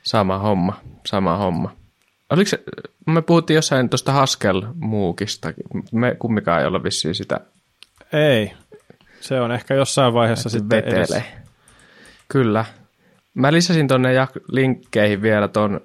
Sama 0.02 0.38
homma, 0.38 0.80
sama 1.06 1.36
homma. 1.36 1.85
Oliko 2.30 2.48
se, 2.48 2.62
me 3.06 3.22
puhuttiin 3.22 3.54
jossain 3.54 3.88
tuosta 3.88 4.12
Haskell-muukista, 4.12 5.52
me 5.92 6.16
kummikaan 6.18 6.60
ei 6.60 6.66
olla 6.66 6.82
vissiin 6.82 7.14
sitä. 7.14 7.40
Ei, 8.12 8.52
se 9.20 9.40
on 9.40 9.52
ehkä 9.52 9.74
jossain 9.74 10.14
vaiheessa 10.14 10.48
sitten 10.48 10.70
vetelee. 10.70 10.98
Edes. 10.98 11.24
Kyllä. 12.28 12.64
Mä 13.34 13.52
lisäsin 13.52 13.88
tuonne 13.88 14.28
linkkeihin 14.52 15.22
vielä 15.22 15.48
tuon 15.48 15.80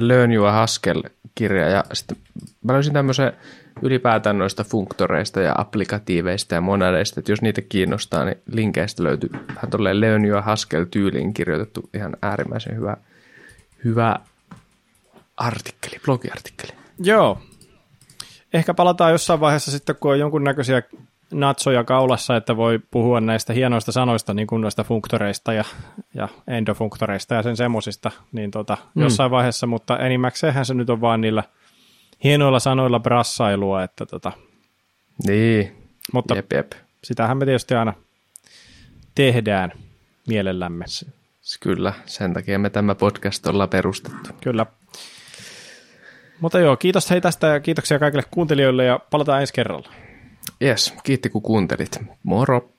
Learn 0.00 0.32
Your 0.32 0.50
Haskell-kirja 0.50 1.68
ja 1.68 1.84
sitten 1.92 2.16
mä 2.64 2.72
löysin 2.72 2.92
tämmöisen 2.92 3.32
ylipäätään 3.82 4.38
noista 4.38 4.64
funktoreista 4.64 5.40
ja 5.40 5.54
applikatiiveista 5.58 6.54
ja 6.54 6.60
monadeista, 6.60 7.20
että 7.20 7.32
jos 7.32 7.42
niitä 7.42 7.62
kiinnostaa, 7.62 8.24
niin 8.24 8.38
linkeistä 8.52 9.02
löytyy 9.02 9.30
vähän 9.48 9.70
tolleen 9.70 10.00
Learn 10.00 10.24
Your 10.24 10.42
Haskell-tyyliin 10.42 11.34
kirjoitettu 11.34 11.90
ihan 11.94 12.16
äärimmäisen 12.22 12.76
hyvä, 12.76 12.96
hyvä 13.84 14.18
artikkeli, 15.36 15.96
blogiartikkeli. 16.04 16.72
Joo. 16.98 17.38
Ehkä 18.52 18.74
palataan 18.74 19.12
jossain 19.12 19.40
vaiheessa 19.40 19.70
sitten, 19.70 19.96
kun 20.00 20.10
on 20.10 20.18
jonkunnäköisiä 20.18 20.82
natsoja 21.32 21.84
kaulassa, 21.84 22.36
että 22.36 22.56
voi 22.56 22.78
puhua 22.90 23.20
näistä 23.20 23.52
hienoista 23.52 23.92
sanoista, 23.92 24.34
niin 24.34 24.46
kuin 24.46 24.62
noista 24.62 24.84
funktoreista 24.84 25.52
ja, 25.52 25.64
ja 26.14 26.28
endofunktoreista 26.48 27.34
ja 27.34 27.42
sen 27.42 27.56
semmosista, 27.56 28.10
niin 28.32 28.50
tota, 28.50 28.78
mm. 28.94 29.02
jossain 29.02 29.30
vaiheessa, 29.30 29.66
mutta 29.66 29.98
enimmäkseenhän 29.98 30.66
se 30.66 30.74
nyt 30.74 30.90
on 30.90 31.00
vaan 31.00 31.20
niillä 31.20 31.42
hienoilla 32.24 32.58
sanoilla 32.58 33.00
brassailua, 33.00 33.82
että 33.82 34.06
tota, 34.06 34.32
niin, 35.26 35.76
mutta 36.12 36.34
jep, 36.34 36.52
jep. 36.52 36.72
sitähän 37.04 37.36
me 37.36 37.44
tietysti 37.44 37.74
aina 37.74 37.92
tehdään 39.14 39.72
mielellämme. 40.28 40.84
Kyllä, 41.60 41.92
sen 42.06 42.34
takia 42.34 42.58
me 42.58 42.70
tämä 42.70 42.94
podcast 42.94 43.46
ollaan 43.46 43.68
perustettu. 43.68 44.30
Kyllä. 44.40 44.66
Mutta 46.40 46.58
joo, 46.58 46.76
kiitos 46.76 47.10
hei 47.10 47.20
tästä 47.20 47.46
ja 47.46 47.60
kiitoksia 47.60 47.98
kaikille 47.98 48.24
kuuntelijoille 48.30 48.84
ja 48.84 49.00
palataan 49.10 49.40
ensi 49.40 49.52
kerralla. 49.52 49.88
Yes, 50.62 50.94
kiitti 51.04 51.30
kun 51.30 51.42
kuuntelit. 51.42 51.98
Moro! 52.22 52.75